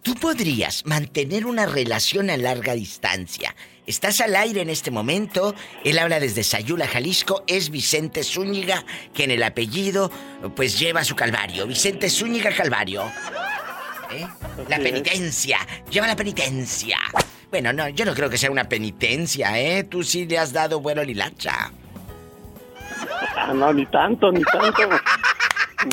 Tú 0.00 0.14
podrías 0.14 0.86
mantener 0.86 1.44
una 1.44 1.66
relación 1.66 2.30
a 2.30 2.36
larga 2.36 2.74
distancia. 2.74 3.52
Estás 3.84 4.20
al 4.20 4.36
aire 4.36 4.60
en 4.60 4.70
este 4.70 4.92
momento. 4.92 5.52
Él 5.82 5.98
habla 5.98 6.20
desde 6.20 6.44
Sayula, 6.44 6.86
Jalisco. 6.86 7.42
Es 7.48 7.70
Vicente 7.70 8.22
Zúñiga, 8.22 8.84
que 9.12 9.24
en 9.24 9.32
el 9.32 9.42
apellido 9.42 10.12
pues 10.54 10.78
lleva 10.78 11.02
su 11.02 11.16
calvario. 11.16 11.66
Vicente 11.66 12.10
Zúñiga 12.10 12.54
Calvario. 12.54 13.10
¿Eh? 14.12 14.24
La 14.68 14.78
penitencia. 14.78 15.58
Lleva 15.90 16.06
la 16.06 16.14
penitencia. 16.14 16.98
Bueno, 17.50 17.72
no, 17.72 17.88
yo 17.88 18.04
no 18.04 18.14
creo 18.14 18.28
que 18.28 18.38
sea 18.38 18.50
una 18.50 18.64
penitencia, 18.64 19.58
¿eh? 19.58 19.84
Tú 19.84 20.02
sí 20.02 20.26
le 20.26 20.38
has 20.38 20.52
dado 20.52 20.80
vuelo 20.80 21.00
al 21.02 21.10
hilacha. 21.10 21.70
Ah, 23.36 23.52
no, 23.54 23.72
ni 23.72 23.86
tanto, 23.86 24.32
ni 24.32 24.42
tanto. 24.42 24.82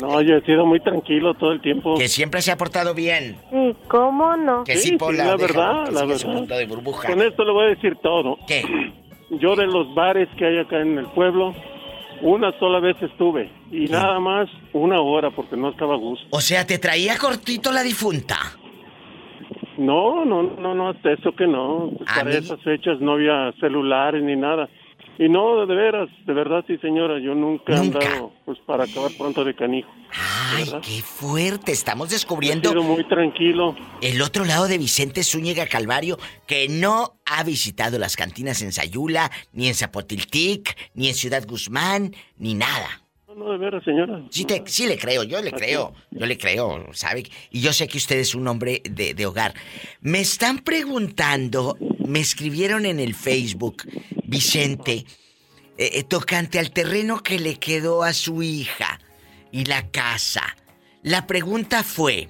No, 0.02 0.20
yo 0.20 0.36
he 0.36 0.42
sido 0.44 0.66
muy 0.66 0.80
tranquilo 0.80 1.34
todo 1.34 1.52
el 1.52 1.60
tiempo. 1.60 1.96
Que 1.96 2.08
siempre 2.08 2.42
se 2.42 2.50
ha 2.50 2.56
portado 2.56 2.94
bien. 2.94 3.36
¿Y 3.52 3.74
cómo 3.88 4.36
no? 4.36 4.64
Que 4.64 4.76
sí, 4.76 4.96
Pola, 4.96 5.24
la 5.24 5.36
verdad, 5.36 5.84
que 5.84 5.92
la 5.92 6.04
verdad. 6.04 6.26
mundo 6.26 6.56
de 6.56 6.66
burbuja. 6.66 7.08
Con 7.08 7.22
esto 7.22 7.44
le 7.44 7.52
voy 7.52 7.66
a 7.66 7.68
decir 7.68 7.96
todo. 8.02 8.38
¿Qué? 8.46 8.64
Yo 9.30 9.54
de 9.54 9.66
los 9.66 9.94
bares 9.94 10.28
que 10.36 10.46
hay 10.46 10.58
acá 10.58 10.80
en 10.80 10.98
el 10.98 11.06
pueblo, 11.06 11.54
una 12.22 12.50
sola 12.58 12.80
vez 12.80 12.96
estuve. 13.02 13.50
Y 13.70 13.86
nada 13.86 14.18
más 14.18 14.48
una 14.72 15.00
hora 15.00 15.30
porque 15.30 15.56
no 15.56 15.70
estaba 15.70 15.94
a 15.94 15.98
gusto. 15.98 16.26
O 16.30 16.40
sea, 16.40 16.66
te 16.66 16.78
traía 16.78 17.16
cortito 17.16 17.70
la 17.70 17.82
difunta. 17.82 18.36
No, 19.78 20.24
no, 20.24 20.42
no, 20.42 20.74
no, 20.74 20.88
hasta 20.90 21.12
eso 21.12 21.32
que 21.32 21.46
no. 21.46 21.90
Para 22.06 22.30
esas 22.30 22.60
fechas 22.62 23.00
no 23.00 23.12
había 23.12 23.52
celulares 23.60 24.22
ni 24.22 24.36
nada. 24.36 24.68
Y 25.16 25.28
no, 25.28 25.64
de 25.64 25.74
veras, 25.74 26.08
de 26.26 26.32
verdad 26.32 26.64
sí, 26.66 26.76
señora, 26.78 27.20
yo 27.20 27.34
nunca, 27.36 27.72
he 27.72 27.78
andado 27.78 28.32
pues 28.44 28.58
para 28.66 28.82
acabar 28.84 29.12
pronto 29.16 29.44
de 29.44 29.54
canijo. 29.54 29.88
Ay, 30.56 30.64
qué 30.82 31.02
fuerte. 31.02 31.70
Estamos 31.70 32.10
He 32.10 32.14
descubriendo 32.14 32.70
sido 32.70 32.82
muy 32.82 33.04
tranquilo. 33.04 33.76
el 34.00 34.20
otro 34.22 34.44
lado 34.44 34.66
de 34.66 34.76
Vicente 34.76 35.22
Zúñiga 35.22 35.66
Calvario, 35.66 36.18
que 36.48 36.68
no 36.68 37.20
ha 37.26 37.44
visitado 37.44 37.98
las 37.98 38.16
cantinas 38.16 38.60
en 38.62 38.72
Sayula, 38.72 39.30
ni 39.52 39.68
en 39.68 39.74
Zapotiltic, 39.74 40.76
ni 40.94 41.08
en 41.08 41.14
Ciudad 41.14 41.44
Guzmán, 41.46 42.12
ni 42.36 42.54
nada. 42.54 43.03
No, 43.36 43.50
de 43.52 43.58
veras, 43.58 43.82
señora. 43.84 44.22
Sí, 44.30 44.44
te- 44.44 44.62
sí 44.66 44.86
le 44.86 44.96
creo, 44.96 45.24
yo 45.24 45.42
le 45.42 45.50
creo, 45.50 45.92
yo 46.10 46.24
le 46.26 46.38
creo, 46.38 46.86
¿sabe? 46.92 47.24
Y 47.50 47.60
yo 47.60 47.72
sé 47.72 47.88
que 47.88 47.98
usted 47.98 48.18
es 48.18 48.34
un 48.34 48.46
hombre 48.46 48.80
de, 48.88 49.14
de 49.14 49.26
hogar. 49.26 49.54
Me 50.00 50.20
están 50.20 50.58
preguntando, 50.60 51.76
me 52.06 52.20
escribieron 52.20 52.86
en 52.86 53.00
el 53.00 53.14
Facebook, 53.14 53.82
Vicente, 54.24 55.04
eh, 55.76 55.90
eh, 55.94 56.02
tocante 56.04 56.58
al 56.60 56.70
terreno 56.70 57.22
que 57.22 57.38
le 57.40 57.56
quedó 57.58 58.04
a 58.04 58.12
su 58.12 58.42
hija 58.42 59.00
y 59.50 59.64
la 59.64 59.88
casa. 59.90 60.56
La 61.02 61.26
pregunta 61.26 61.82
fue, 61.82 62.28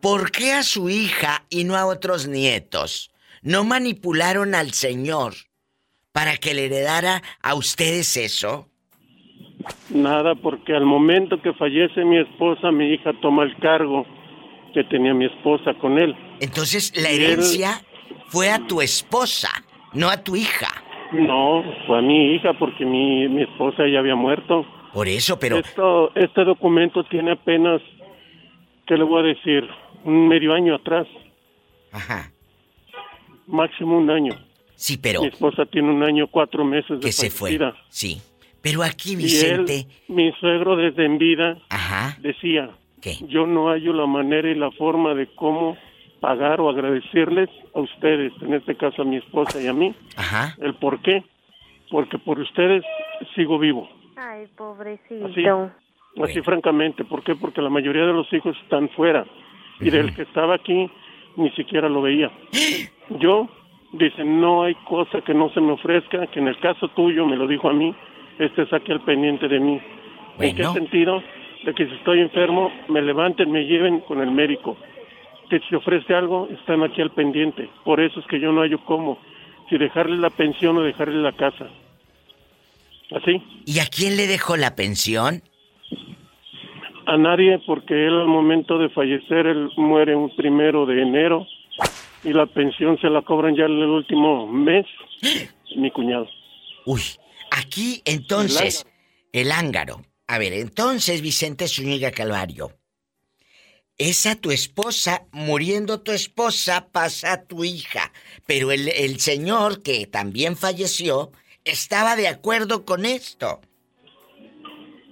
¿por 0.00 0.30
qué 0.30 0.52
a 0.52 0.62
su 0.62 0.90
hija 0.90 1.46
y 1.48 1.64
no 1.64 1.76
a 1.76 1.86
otros 1.86 2.26
nietos? 2.28 3.10
¿No 3.42 3.64
manipularon 3.64 4.54
al 4.54 4.72
señor 4.74 5.34
para 6.12 6.36
que 6.36 6.52
le 6.54 6.66
heredara 6.66 7.22
a 7.42 7.54
ustedes 7.54 8.16
eso? 8.16 8.68
Nada, 9.94 10.34
porque 10.34 10.74
al 10.74 10.84
momento 10.84 11.40
que 11.40 11.52
fallece 11.54 12.04
mi 12.04 12.18
esposa, 12.18 12.70
mi 12.72 12.92
hija 12.92 13.12
toma 13.22 13.44
el 13.44 13.56
cargo 13.58 14.04
que 14.74 14.82
tenía 14.84 15.14
mi 15.14 15.26
esposa 15.26 15.72
con 15.74 15.98
él. 15.98 16.14
Entonces 16.40 16.92
la 17.00 17.10
él- 17.10 17.22
herencia 17.22 17.80
fue 18.26 18.50
a 18.50 18.58
tu 18.66 18.82
esposa, 18.82 19.48
no 19.92 20.10
a 20.10 20.16
tu 20.22 20.34
hija. 20.34 20.66
No, 21.12 21.62
fue 21.86 21.98
a 21.98 22.02
mi 22.02 22.34
hija 22.34 22.54
porque 22.58 22.84
mi, 22.84 23.28
mi 23.28 23.42
esposa 23.44 23.84
ya 23.86 24.00
había 24.00 24.16
muerto. 24.16 24.66
Por 24.92 25.06
eso, 25.06 25.38
pero... 25.38 25.58
Esto, 25.58 26.10
este 26.16 26.44
documento 26.44 27.04
tiene 27.04 27.32
apenas, 27.32 27.80
¿qué 28.86 28.96
le 28.96 29.04
voy 29.04 29.22
a 29.22 29.26
decir? 29.26 29.64
Un 30.02 30.26
medio 30.26 30.52
año 30.52 30.74
atrás. 30.74 31.06
Ajá. 31.92 32.32
Máximo 33.46 33.96
un 33.98 34.10
año. 34.10 34.32
Sí, 34.74 34.96
pero... 34.98 35.20
Mi 35.22 35.28
esposa 35.28 35.66
tiene 35.66 35.88
un 35.90 36.02
año, 36.02 36.26
cuatro 36.26 36.64
meses 36.64 36.98
de 36.98 37.00
Que 37.00 37.12
se 37.12 37.30
fue. 37.30 37.56
Sí. 37.88 38.20
Pero 38.64 38.82
aquí, 38.82 39.12
Y 39.12 39.16
Vicente... 39.16 39.80
él, 39.80 39.86
mi 40.08 40.32
suegro 40.40 40.74
desde 40.74 41.04
en 41.04 41.18
vida, 41.18 41.58
Ajá. 41.68 42.16
decía, 42.20 42.70
yo 43.28 43.46
no 43.46 43.68
hallo 43.68 43.92
la 43.92 44.06
manera 44.06 44.48
y 44.50 44.54
la 44.54 44.70
forma 44.72 45.14
de 45.14 45.26
cómo 45.36 45.76
pagar 46.20 46.62
o 46.62 46.70
agradecerles 46.70 47.50
a 47.74 47.80
ustedes, 47.80 48.32
en 48.40 48.54
este 48.54 48.74
caso 48.74 49.02
a 49.02 49.04
mi 49.04 49.16
esposa 49.18 49.60
y 49.60 49.66
a 49.66 49.74
mí, 49.74 49.94
Ajá. 50.16 50.56
el 50.62 50.74
por 50.76 51.00
qué. 51.02 51.22
Porque 51.90 52.18
por 52.18 52.40
ustedes 52.40 52.82
sigo 53.36 53.58
vivo. 53.58 53.86
Ay, 54.16 54.46
pobrecito. 54.56 55.26
Así, 55.26 55.44
así 56.22 56.40
francamente. 56.40 57.04
¿Por 57.04 57.22
qué? 57.22 57.36
Porque 57.36 57.60
la 57.60 57.68
mayoría 57.68 58.06
de 58.06 58.14
los 58.14 58.32
hijos 58.32 58.56
están 58.62 58.88
fuera. 58.90 59.26
Y 59.80 59.90
del 59.90 60.14
que 60.14 60.22
estaba 60.22 60.54
aquí, 60.54 60.90
ni 61.36 61.50
siquiera 61.50 61.90
lo 61.90 62.00
veía. 62.00 62.32
Yo, 63.20 63.48
dicen, 63.92 64.40
no 64.40 64.62
hay 64.62 64.74
cosa 64.86 65.20
que 65.20 65.34
no 65.34 65.50
se 65.50 65.60
me 65.60 65.72
ofrezca, 65.72 66.26
que 66.28 66.40
en 66.40 66.48
el 66.48 66.58
caso 66.60 66.88
tuyo, 66.88 67.26
me 67.26 67.36
lo 67.36 67.46
dijo 67.46 67.68
a 67.68 67.74
mí, 67.74 67.94
este 68.38 68.66
saque 68.66 68.92
al 68.92 69.00
pendiente 69.00 69.48
de 69.48 69.60
mí. 69.60 69.80
¿En 70.38 70.56
qué 70.56 70.64
sentido? 70.64 71.22
De 71.64 71.74
que 71.74 71.86
si 71.86 71.94
estoy 71.94 72.20
enfermo, 72.20 72.70
me 72.88 73.00
levanten, 73.00 73.50
me 73.50 73.64
lleven 73.64 74.00
con 74.00 74.20
el 74.20 74.30
médico. 74.30 74.76
Que 75.48 75.60
si 75.60 75.74
ofrece 75.74 76.14
algo, 76.14 76.48
están 76.50 76.82
aquí 76.82 77.00
al 77.00 77.10
pendiente. 77.10 77.68
Por 77.84 78.00
eso 78.00 78.20
es 78.20 78.26
que 78.26 78.40
yo 78.40 78.52
no 78.52 78.62
hallo 78.62 78.78
cómo. 78.84 79.18
Si 79.70 79.78
dejarle 79.78 80.16
la 80.16 80.30
pensión 80.30 80.76
o 80.76 80.82
dejarle 80.82 81.22
la 81.22 81.32
casa. 81.32 81.68
¿Así? 83.12 83.42
¿Y 83.64 83.78
a 83.78 83.86
quién 83.86 84.16
le 84.16 84.26
dejó 84.26 84.56
la 84.56 84.74
pensión? 84.74 85.42
A 87.06 87.16
nadie, 87.16 87.60
porque 87.66 88.06
él 88.06 88.14
al 88.14 88.26
momento 88.26 88.78
de 88.78 88.88
fallecer, 88.88 89.46
él 89.46 89.70
muere 89.76 90.16
un 90.16 90.34
primero 90.34 90.86
de 90.86 91.02
enero 91.02 91.46
y 92.24 92.32
la 92.32 92.46
pensión 92.46 92.98
se 92.98 93.10
la 93.10 93.22
cobran 93.22 93.54
ya 93.54 93.66
en 93.66 93.72
el 93.72 93.88
último 93.88 94.46
mes 94.46 94.86
mi 95.76 95.90
cuñado. 95.90 96.28
Uy, 96.86 97.00
aquí 97.54 98.02
entonces, 98.04 98.86
el 99.32 99.52
ángaro. 99.52 100.02
A 100.26 100.38
ver, 100.38 100.52
entonces, 100.52 101.22
Vicente 101.22 101.68
Zúñiga 101.68 102.10
Calvario. 102.10 102.70
Esa 103.96 104.40
tu 104.40 104.50
esposa, 104.50 105.22
muriendo 105.32 106.00
tu 106.00 106.10
esposa, 106.12 106.88
pasa 106.92 107.32
a 107.32 107.44
tu 107.44 107.62
hija. 107.64 108.12
Pero 108.46 108.72
el, 108.72 108.88
el 108.88 109.20
señor 109.20 109.82
que 109.82 110.06
también 110.06 110.56
falleció 110.56 111.30
estaba 111.64 112.16
de 112.16 112.28
acuerdo 112.28 112.84
con 112.84 113.04
esto. 113.04 113.60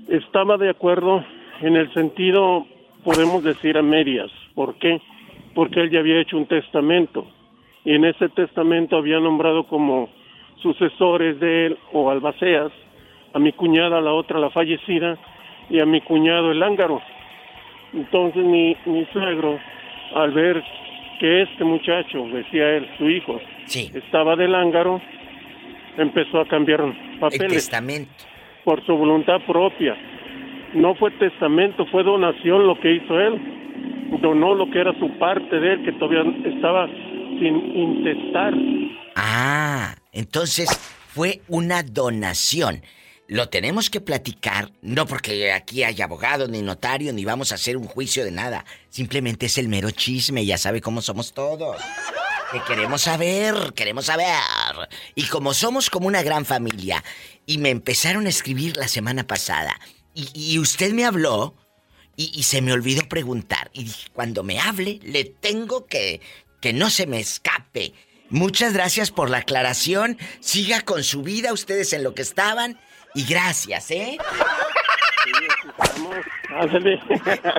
Estaba 0.08 0.56
de 0.56 0.70
acuerdo 0.70 1.24
en 1.60 1.76
el 1.76 1.92
sentido, 1.94 2.66
podemos 3.04 3.44
decir 3.44 3.78
a 3.78 3.82
medias. 3.82 4.30
¿Por 4.54 4.78
qué? 4.78 5.00
Porque 5.54 5.80
él 5.80 5.90
ya 5.90 6.00
había 6.00 6.20
hecho 6.20 6.36
un 6.36 6.48
testamento 6.48 7.26
y 7.84 7.94
en 7.94 8.04
ese 8.04 8.28
testamento 8.30 8.96
había 8.96 9.18
nombrado 9.20 9.66
como 9.66 10.08
sucesores 10.62 11.38
de 11.40 11.66
él 11.66 11.78
o 11.92 12.10
albaceas 12.10 12.72
a 13.34 13.38
mi 13.38 13.52
cuñada, 13.52 14.00
la 14.00 14.12
otra, 14.12 14.38
la 14.38 14.50
fallecida, 14.50 15.18
y 15.70 15.80
a 15.80 15.86
mi 15.86 16.00
cuñado, 16.00 16.52
el 16.52 16.62
ángaro. 16.62 17.00
Entonces 17.92 18.44
mi, 18.44 18.76
mi 18.86 19.04
suegro, 19.06 19.58
al 20.14 20.32
ver 20.32 20.62
que 21.18 21.42
este 21.42 21.64
muchacho, 21.64 22.26
decía 22.32 22.76
él, 22.76 22.88
su 22.98 23.08
hijo, 23.08 23.40
estaba 23.66 24.36
del 24.36 24.54
ángaro, 24.54 25.00
empezó 25.96 26.40
a 26.40 26.46
cambiar 26.46 26.80
papeles. 27.20 27.42
El 27.42 27.52
testamento. 27.52 28.24
Por 28.64 28.84
su 28.84 28.96
voluntad 28.96 29.40
propia. 29.46 29.96
No 30.74 30.94
fue 30.94 31.10
testamento, 31.12 31.86
fue 31.86 32.02
donación 32.02 32.66
lo 32.66 32.78
que 32.80 32.92
hizo 32.94 33.20
él. 33.20 33.40
Donó 34.20 34.54
lo 34.54 34.70
que 34.70 34.80
era 34.80 34.92
su 34.98 35.08
parte 35.18 35.58
de 35.58 35.74
él, 35.74 35.84
que 35.84 35.92
todavía 35.92 36.22
estaba 36.44 36.86
sin 36.86 37.76
intestar. 37.76 38.54
Ah, 39.16 39.94
entonces 40.12 40.68
fue 41.14 41.42
una 41.48 41.82
donación. 41.82 42.82
Lo 43.28 43.48
tenemos 43.48 43.88
que 43.88 44.00
platicar, 44.00 44.72
no 44.82 45.06
porque 45.06 45.52
aquí 45.52 45.84
hay 45.84 46.02
abogado 46.02 46.48
ni 46.48 46.60
notario, 46.60 47.12
ni 47.12 47.24
vamos 47.24 47.50
a 47.50 47.54
hacer 47.54 47.78
un 47.78 47.86
juicio 47.86 48.24
de 48.24 48.30
nada. 48.30 48.64
Simplemente 48.90 49.46
es 49.46 49.56
el 49.56 49.68
mero 49.68 49.90
chisme, 49.90 50.44
ya 50.44 50.58
sabe 50.58 50.82
cómo 50.82 51.00
somos 51.00 51.32
todos. 51.32 51.80
Que 52.50 52.62
queremos 52.64 53.02
saber, 53.02 53.72
queremos 53.74 54.06
saber. 54.06 54.36
Y 55.14 55.24
como 55.24 55.54
somos 55.54 55.88
como 55.88 56.08
una 56.08 56.22
gran 56.22 56.44
familia, 56.44 57.02
y 57.46 57.56
me 57.56 57.70
empezaron 57.70 58.26
a 58.26 58.28
escribir 58.28 58.76
la 58.76 58.88
semana 58.88 59.26
pasada, 59.26 59.80
y, 60.14 60.58
usted 60.58 60.92
me 60.92 61.06
habló, 61.06 61.56
y, 62.16 62.30
y 62.34 62.42
se 62.42 62.60
me 62.60 62.74
olvidó 62.74 63.08
preguntar. 63.08 63.70
Y 63.72 63.90
cuando 64.12 64.42
me 64.42 64.60
hable, 64.60 65.00
le 65.02 65.24
tengo 65.24 65.86
que, 65.86 66.20
que 66.60 66.74
no 66.74 66.90
se 66.90 67.06
me 67.06 67.18
escape. 67.18 67.94
Muchas 68.32 68.72
gracias 68.72 69.10
por 69.12 69.30
la 69.30 69.38
aclaración. 69.38 70.18
Siga 70.40 70.80
con 70.80 71.04
su 71.04 71.22
vida 71.22 71.52
ustedes 71.52 71.92
en 71.92 72.02
lo 72.02 72.14
que 72.14 72.22
estaban. 72.22 72.78
Y 73.14 73.24
gracias, 73.24 73.90
¿eh? 73.90 74.16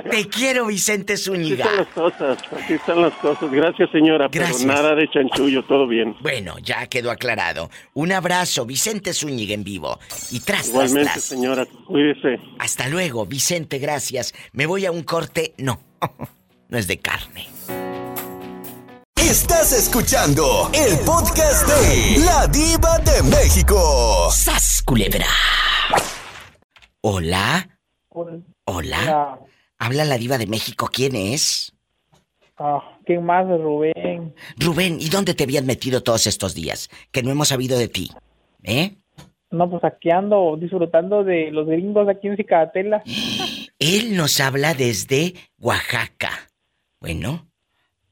Te 0.09 0.27
quiero, 0.27 0.65
Vicente 0.65 1.13
Así 1.13 1.23
Zúñiga. 1.25 1.65
están 1.65 1.77
las 1.77 1.87
cosas, 1.93 2.37
así 2.51 2.73
están 2.73 3.01
las 3.01 3.13
cosas. 3.13 3.51
Gracias, 3.51 3.89
señora, 3.91 4.27
Gracias. 4.31 4.63
pero 4.63 4.73
nada 4.73 4.95
de 4.95 5.09
chanchullo, 5.09 5.63
todo 5.63 5.87
bien. 5.87 6.15
Bueno, 6.21 6.57
ya 6.59 6.87
quedó 6.87 7.11
aclarado. 7.11 7.69
Un 7.93 8.11
abrazo, 8.11 8.65
Vicente 8.65 9.13
Zúñiga 9.13 9.53
en 9.53 9.63
vivo. 9.63 9.99
Y 10.31 10.39
tras, 10.41 10.63
tras, 10.63 10.67
Igualmente, 10.69 11.11
tras. 11.11 11.23
señora, 11.23 11.65
cuídese. 11.87 12.39
Hasta 12.59 12.87
luego, 12.89 13.25
Vicente, 13.25 13.77
gracias. 13.79 14.33
Me 14.51 14.65
voy 14.65 14.85
a 14.85 14.91
un 14.91 15.03
corte. 15.03 15.53
No, 15.57 15.79
no 16.69 16.77
es 16.77 16.87
de 16.87 16.99
carne. 16.99 17.47
Estás 19.33 19.73
escuchando 19.73 20.69
el 20.75 21.03
podcast 21.03 21.67
de 21.67 22.23
La 22.23 22.45
Diva 22.45 22.99
de 22.99 23.23
México. 23.31 24.29
¡Sas, 24.29 24.83
culebra! 24.85 25.25
Hola. 27.01 27.67
Hola. 28.09 29.39
Habla 29.79 30.05
la 30.05 30.19
diva 30.19 30.37
de 30.37 30.45
México. 30.45 30.87
¿Quién 30.93 31.15
es? 31.15 31.73
Ah, 32.59 32.79
¿Quién 33.07 33.25
más? 33.25 33.47
Rubén. 33.47 34.35
Rubén, 34.59 34.97
¿y 34.99 35.09
dónde 35.09 35.33
te 35.33 35.45
habían 35.45 35.65
metido 35.65 36.03
todos 36.03 36.27
estos 36.27 36.53
días? 36.53 36.89
Que 37.11 37.23
no 37.23 37.31
hemos 37.31 37.47
sabido 37.47 37.79
de 37.79 37.87
ti. 37.87 38.11
¿Eh? 38.61 38.97
No, 39.49 39.67
pues 39.67 39.83
aquí 39.83 40.11
ando 40.11 40.57
disfrutando 40.57 41.23
de 41.23 41.49
los 41.49 41.65
gringos 41.65 42.07
aquí 42.07 42.27
en 42.27 42.37
Cicatela. 42.37 43.01
Él 43.79 44.15
nos 44.15 44.39
habla 44.39 44.75
desde 44.75 45.33
Oaxaca. 45.57 46.51
Bueno, 47.01 47.47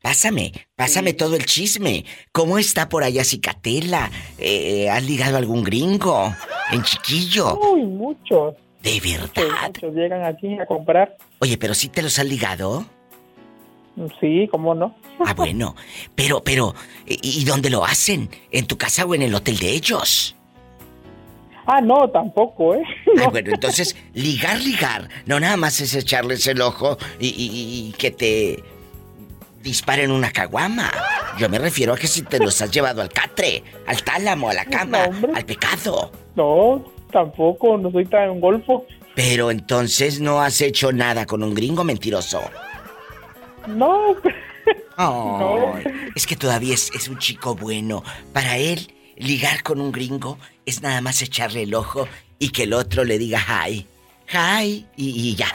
pásame, 0.01 0.51
pásame 0.75 1.13
todo 1.13 1.35
el 1.35 1.45
chisme. 1.45 2.05
¿Cómo 2.31 2.57
está 2.57 2.89
por 2.89 3.03
allá 3.03 3.23
Cicatela? 3.23 4.09
Eh, 4.37 4.89
¿Has 4.89 5.03
ligado 5.03 5.35
a 5.35 5.39
algún 5.39 5.63
gringo? 5.63 6.33
En 6.71 6.83
chiquillo. 6.83 7.57
Uy, 7.59 7.83
muchos. 7.83 8.55
De 8.81 8.99
verdad. 8.99 9.67
Muchos 9.67 9.93
llegan 9.93 10.23
aquí 10.25 10.57
a 10.59 10.65
comprar. 10.65 11.15
Oye, 11.39 11.57
pero 11.57 11.73
sí 11.73 11.87
te 11.89 12.01
los 12.01 12.17
has 12.17 12.25
ligado. 12.25 12.85
Sí, 14.19 14.47
¿cómo 14.49 14.73
no? 14.73 14.95
Ah, 15.25 15.33
bueno. 15.35 15.75
Pero, 16.15 16.41
pero, 16.43 16.73
¿y 17.05 17.43
dónde 17.43 17.69
lo 17.69 17.85
hacen? 17.85 18.29
¿En 18.51 18.65
tu 18.65 18.77
casa 18.77 19.05
o 19.05 19.13
en 19.13 19.21
el 19.21 19.35
hotel 19.35 19.57
de 19.57 19.69
ellos? 19.71 20.35
Ah, 21.67 21.79
no, 21.81 22.09
tampoco, 22.09 22.73
¿eh? 22.73 22.81
Ah, 23.23 23.27
bueno, 23.29 23.51
entonces, 23.53 23.95
ligar, 24.13 24.59
ligar. 24.61 25.09
No 25.25 25.39
nada 25.39 25.57
más 25.57 25.79
es 25.81 25.93
echarles 25.93 26.47
el 26.47 26.61
ojo 26.61 26.97
y, 27.19 27.27
y- 27.27 27.89
y 27.89 27.91
que 27.91 28.09
te 28.11 28.63
disparen 29.61 30.11
una 30.11 30.31
caguama. 30.31 30.91
Yo 31.37 31.49
me 31.49 31.59
refiero 31.59 31.93
a 31.93 31.97
que 31.97 32.07
si 32.07 32.21
te 32.23 32.39
los 32.39 32.61
has 32.61 32.71
llevado 32.71 33.01
al 33.01 33.09
catre, 33.09 33.63
al 33.87 34.03
tálamo, 34.03 34.49
a 34.49 34.53
la 34.53 34.65
cama, 34.65 35.09
al 35.33 35.45
pecado. 35.45 36.11
No, 36.35 36.83
tampoco, 37.11 37.77
no 37.77 37.91
soy 37.91 38.05
tan 38.05 38.39
golfo. 38.39 38.85
Pero 39.15 39.51
entonces 39.51 40.19
no 40.19 40.41
has 40.41 40.61
hecho 40.61 40.91
nada 40.91 41.25
con 41.25 41.43
un 41.43 41.53
gringo 41.53 41.83
mentiroso. 41.83 42.41
No. 43.67 44.15
Ay, 44.97 45.83
Es 46.15 46.25
que 46.25 46.35
todavía 46.35 46.73
es, 46.73 46.91
es 46.93 47.07
un 47.07 47.17
chico 47.17 47.55
bueno. 47.55 48.03
Para 48.33 48.57
él, 48.57 48.93
ligar 49.17 49.63
con 49.63 49.81
un 49.81 49.91
gringo 49.91 50.37
es 50.65 50.81
nada 50.81 51.01
más 51.01 51.21
echarle 51.21 51.63
el 51.63 51.73
ojo 51.75 52.07
y 52.39 52.49
que 52.49 52.63
el 52.63 52.73
otro 52.73 53.03
le 53.03 53.17
diga 53.17 53.39
hi. 53.39 53.85
Hi. 54.33 54.85
Y, 54.95 55.29
y 55.29 55.35
ya. 55.35 55.51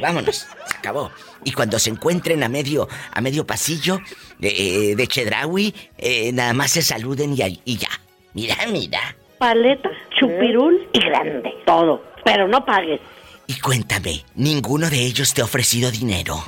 Vámonos. 0.00 0.46
Se 0.66 0.76
acabó. 0.76 1.10
Y 1.44 1.52
cuando 1.52 1.78
se 1.78 1.90
encuentren 1.90 2.42
a 2.42 2.48
medio, 2.48 2.88
a 3.12 3.20
medio 3.20 3.46
pasillo 3.46 4.00
de, 4.38 4.94
de 4.96 5.06
Chedraui, 5.06 5.74
eh, 5.98 6.32
nada 6.32 6.52
más 6.52 6.72
se 6.72 6.82
saluden 6.82 7.32
y, 7.32 7.76
ya. 7.76 7.88
Mira, 8.34 8.56
mira. 8.70 9.16
Paleta, 9.38 9.90
chupirul 10.18 10.88
y 10.92 11.00
grande. 11.00 11.50
Todo. 11.66 12.02
Pero 12.24 12.46
no 12.46 12.64
pagues. 12.64 13.00
Y 13.46 13.58
cuéntame, 13.58 14.24
¿ninguno 14.36 14.88
de 14.88 15.00
ellos 15.00 15.34
te 15.34 15.42
ha 15.42 15.44
ofrecido 15.44 15.90
dinero? 15.90 16.42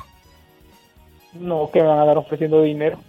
No, 1.33 1.69
que 1.71 1.81
me 1.81 1.87
van 1.87 1.99
a 1.99 2.05
dar 2.05 2.17
ofreciendo 2.17 2.61
dinero. 2.61 2.99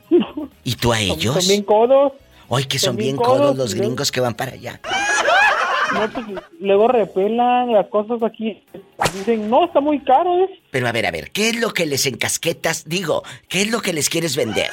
¿Y 0.64 0.74
tú 0.74 0.92
a 0.92 1.00
ellos? 1.00 1.36
Son 1.36 1.48
bien 1.48 1.62
codos. 1.62 2.12
Hoy 2.48 2.64
que 2.64 2.78
son 2.78 2.88
son 2.88 2.96
bien 2.96 3.16
bien 3.16 3.16
codos 3.16 3.38
codos, 3.38 3.56
los 3.56 3.74
gringos 3.74 4.12
que 4.12 4.20
van 4.20 4.34
para 4.34 4.52
allá. 4.52 4.80
No, 5.94 6.10
pues, 6.10 6.26
luego 6.60 6.88
repelan 6.88 7.72
las 7.72 7.86
cosas 7.88 8.22
aquí. 8.22 8.62
Dicen, 9.14 9.48
no, 9.48 9.66
está 9.66 9.80
muy 9.80 10.00
caro, 10.00 10.44
¿eh? 10.44 10.48
Pero 10.70 10.88
a 10.88 10.92
ver, 10.92 11.06
a 11.06 11.10
ver, 11.10 11.30
¿qué 11.30 11.50
es 11.50 11.60
lo 11.60 11.70
que 11.70 11.86
les 11.86 12.06
encasquetas? 12.06 12.88
Digo, 12.88 13.22
¿qué 13.48 13.62
es 13.62 13.70
lo 13.70 13.80
que 13.80 13.92
les 13.92 14.08
quieres 14.08 14.36
vender? 14.36 14.70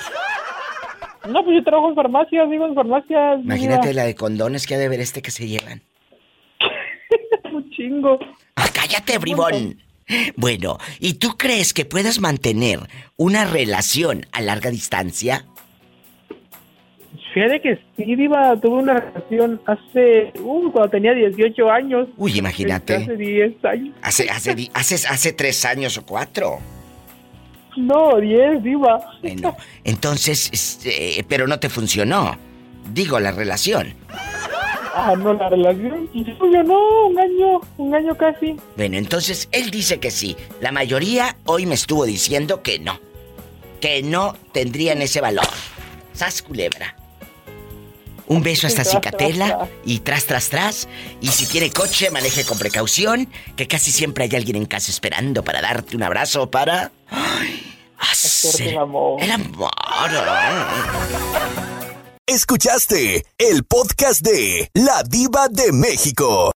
No, 1.29 1.43
pues 1.43 1.55
yo 1.55 1.63
trabajo 1.63 1.89
en 1.89 1.95
farmacias, 1.95 2.49
digo, 2.49 2.65
en 2.65 2.75
farmacias. 2.75 3.39
Imagínate 3.41 3.87
mira, 3.87 4.01
la 4.01 4.05
de 4.05 4.15
condones 4.15 4.67
que 4.67 4.75
ha 4.75 4.77
de 4.77 4.89
ver 4.89 4.99
este 4.99 5.21
que 5.21 5.31
se 5.31 5.47
llevan. 5.47 5.81
Un 7.53 7.69
chingo. 7.71 8.19
¡Ah, 8.55 8.67
cállate, 8.73 9.17
bribón! 9.19 9.81
Bueno, 10.35 10.77
¿y 10.99 11.13
tú 11.13 11.37
crees 11.37 11.73
que 11.73 11.85
puedas 11.85 12.19
mantener 12.19 12.79
una 13.15 13.45
relación 13.45 14.25
a 14.33 14.41
larga 14.41 14.69
distancia? 14.69 15.45
Fíjate 17.33 17.61
que 17.61 17.79
sí, 17.97 18.15
Diva, 18.15 18.55
tuve 18.61 18.83
una 18.83 18.99
relación 18.99 19.59
hace, 19.65 20.31
uh, 20.39 20.71
cuando 20.71 20.89
tenía 20.91 21.13
18 21.13 21.71
años. 21.71 22.07
Uy, 22.17 22.37
imagínate. 22.37 22.95
Hace 22.95 23.17
10 23.17 23.65
años. 23.65 23.95
Hace, 24.03 24.29
hace, 24.29 24.69
hace, 24.73 25.07
hace 25.07 25.33
tres 25.33 25.65
años 25.65 25.97
o 25.97 26.05
cuatro. 26.05 26.59
No, 27.75 28.19
10, 28.19 28.61
Diva. 28.61 28.99
Bueno, 29.23 29.57
entonces, 29.83 30.51
este, 30.53 31.25
pero 31.27 31.47
no 31.47 31.59
te 31.59 31.69
funcionó. 31.69 32.37
Digo, 32.93 33.19
la 33.19 33.31
relación. 33.31 33.95
Ah, 34.95 35.15
no, 35.17 35.33
la 35.33 35.49
relación. 35.49 36.07
Yo 36.13 36.63
no, 36.63 37.07
un 37.07 37.19
año, 37.19 37.61
un 37.77 37.95
año 37.95 38.15
casi. 38.15 38.55
Bueno, 38.77 38.97
entonces 38.97 39.49
él 39.51 39.71
dice 39.71 39.99
que 39.99 40.11
sí. 40.11 40.37
La 40.61 40.71
mayoría 40.71 41.35
hoy 41.45 41.65
me 41.65 41.73
estuvo 41.73 42.05
diciendo 42.05 42.61
que 42.61 42.77
no. 42.77 42.99
Que 43.81 44.03
no 44.03 44.35
tendrían 44.51 45.01
ese 45.01 45.19
valor. 45.19 45.47
Sas 46.13 46.43
culebra. 46.43 46.95
Un 48.27 48.43
beso 48.43 48.67
hasta 48.67 48.83
Cicatela 48.85 49.69
y 49.85 49.99
tras, 49.99 50.25
tras, 50.25 50.49
tras. 50.49 50.87
Y 51.21 51.27
si 51.27 51.45
tiene 51.45 51.71
coche, 51.71 52.09
maneje 52.11 52.45
con 52.45 52.57
precaución, 52.57 53.29
que 53.55 53.67
casi 53.67 53.91
siempre 53.91 54.25
hay 54.25 54.35
alguien 54.35 54.57
en 54.57 54.65
casa 54.65 54.91
esperando 54.91 55.43
para 55.43 55.61
darte 55.61 55.95
un 55.95 56.03
abrazo 56.03 56.49
para. 56.49 56.91
¡Ay! 57.09 57.73
El 58.59 58.77
amor. 58.77 59.23
El 59.23 59.31
amor. 59.31 59.71
Escuchaste 62.25 63.25
el 63.37 63.63
podcast 63.63 64.21
de 64.21 64.69
La 64.73 65.03
Diva 65.03 65.47
de 65.49 65.71
México. 65.71 66.51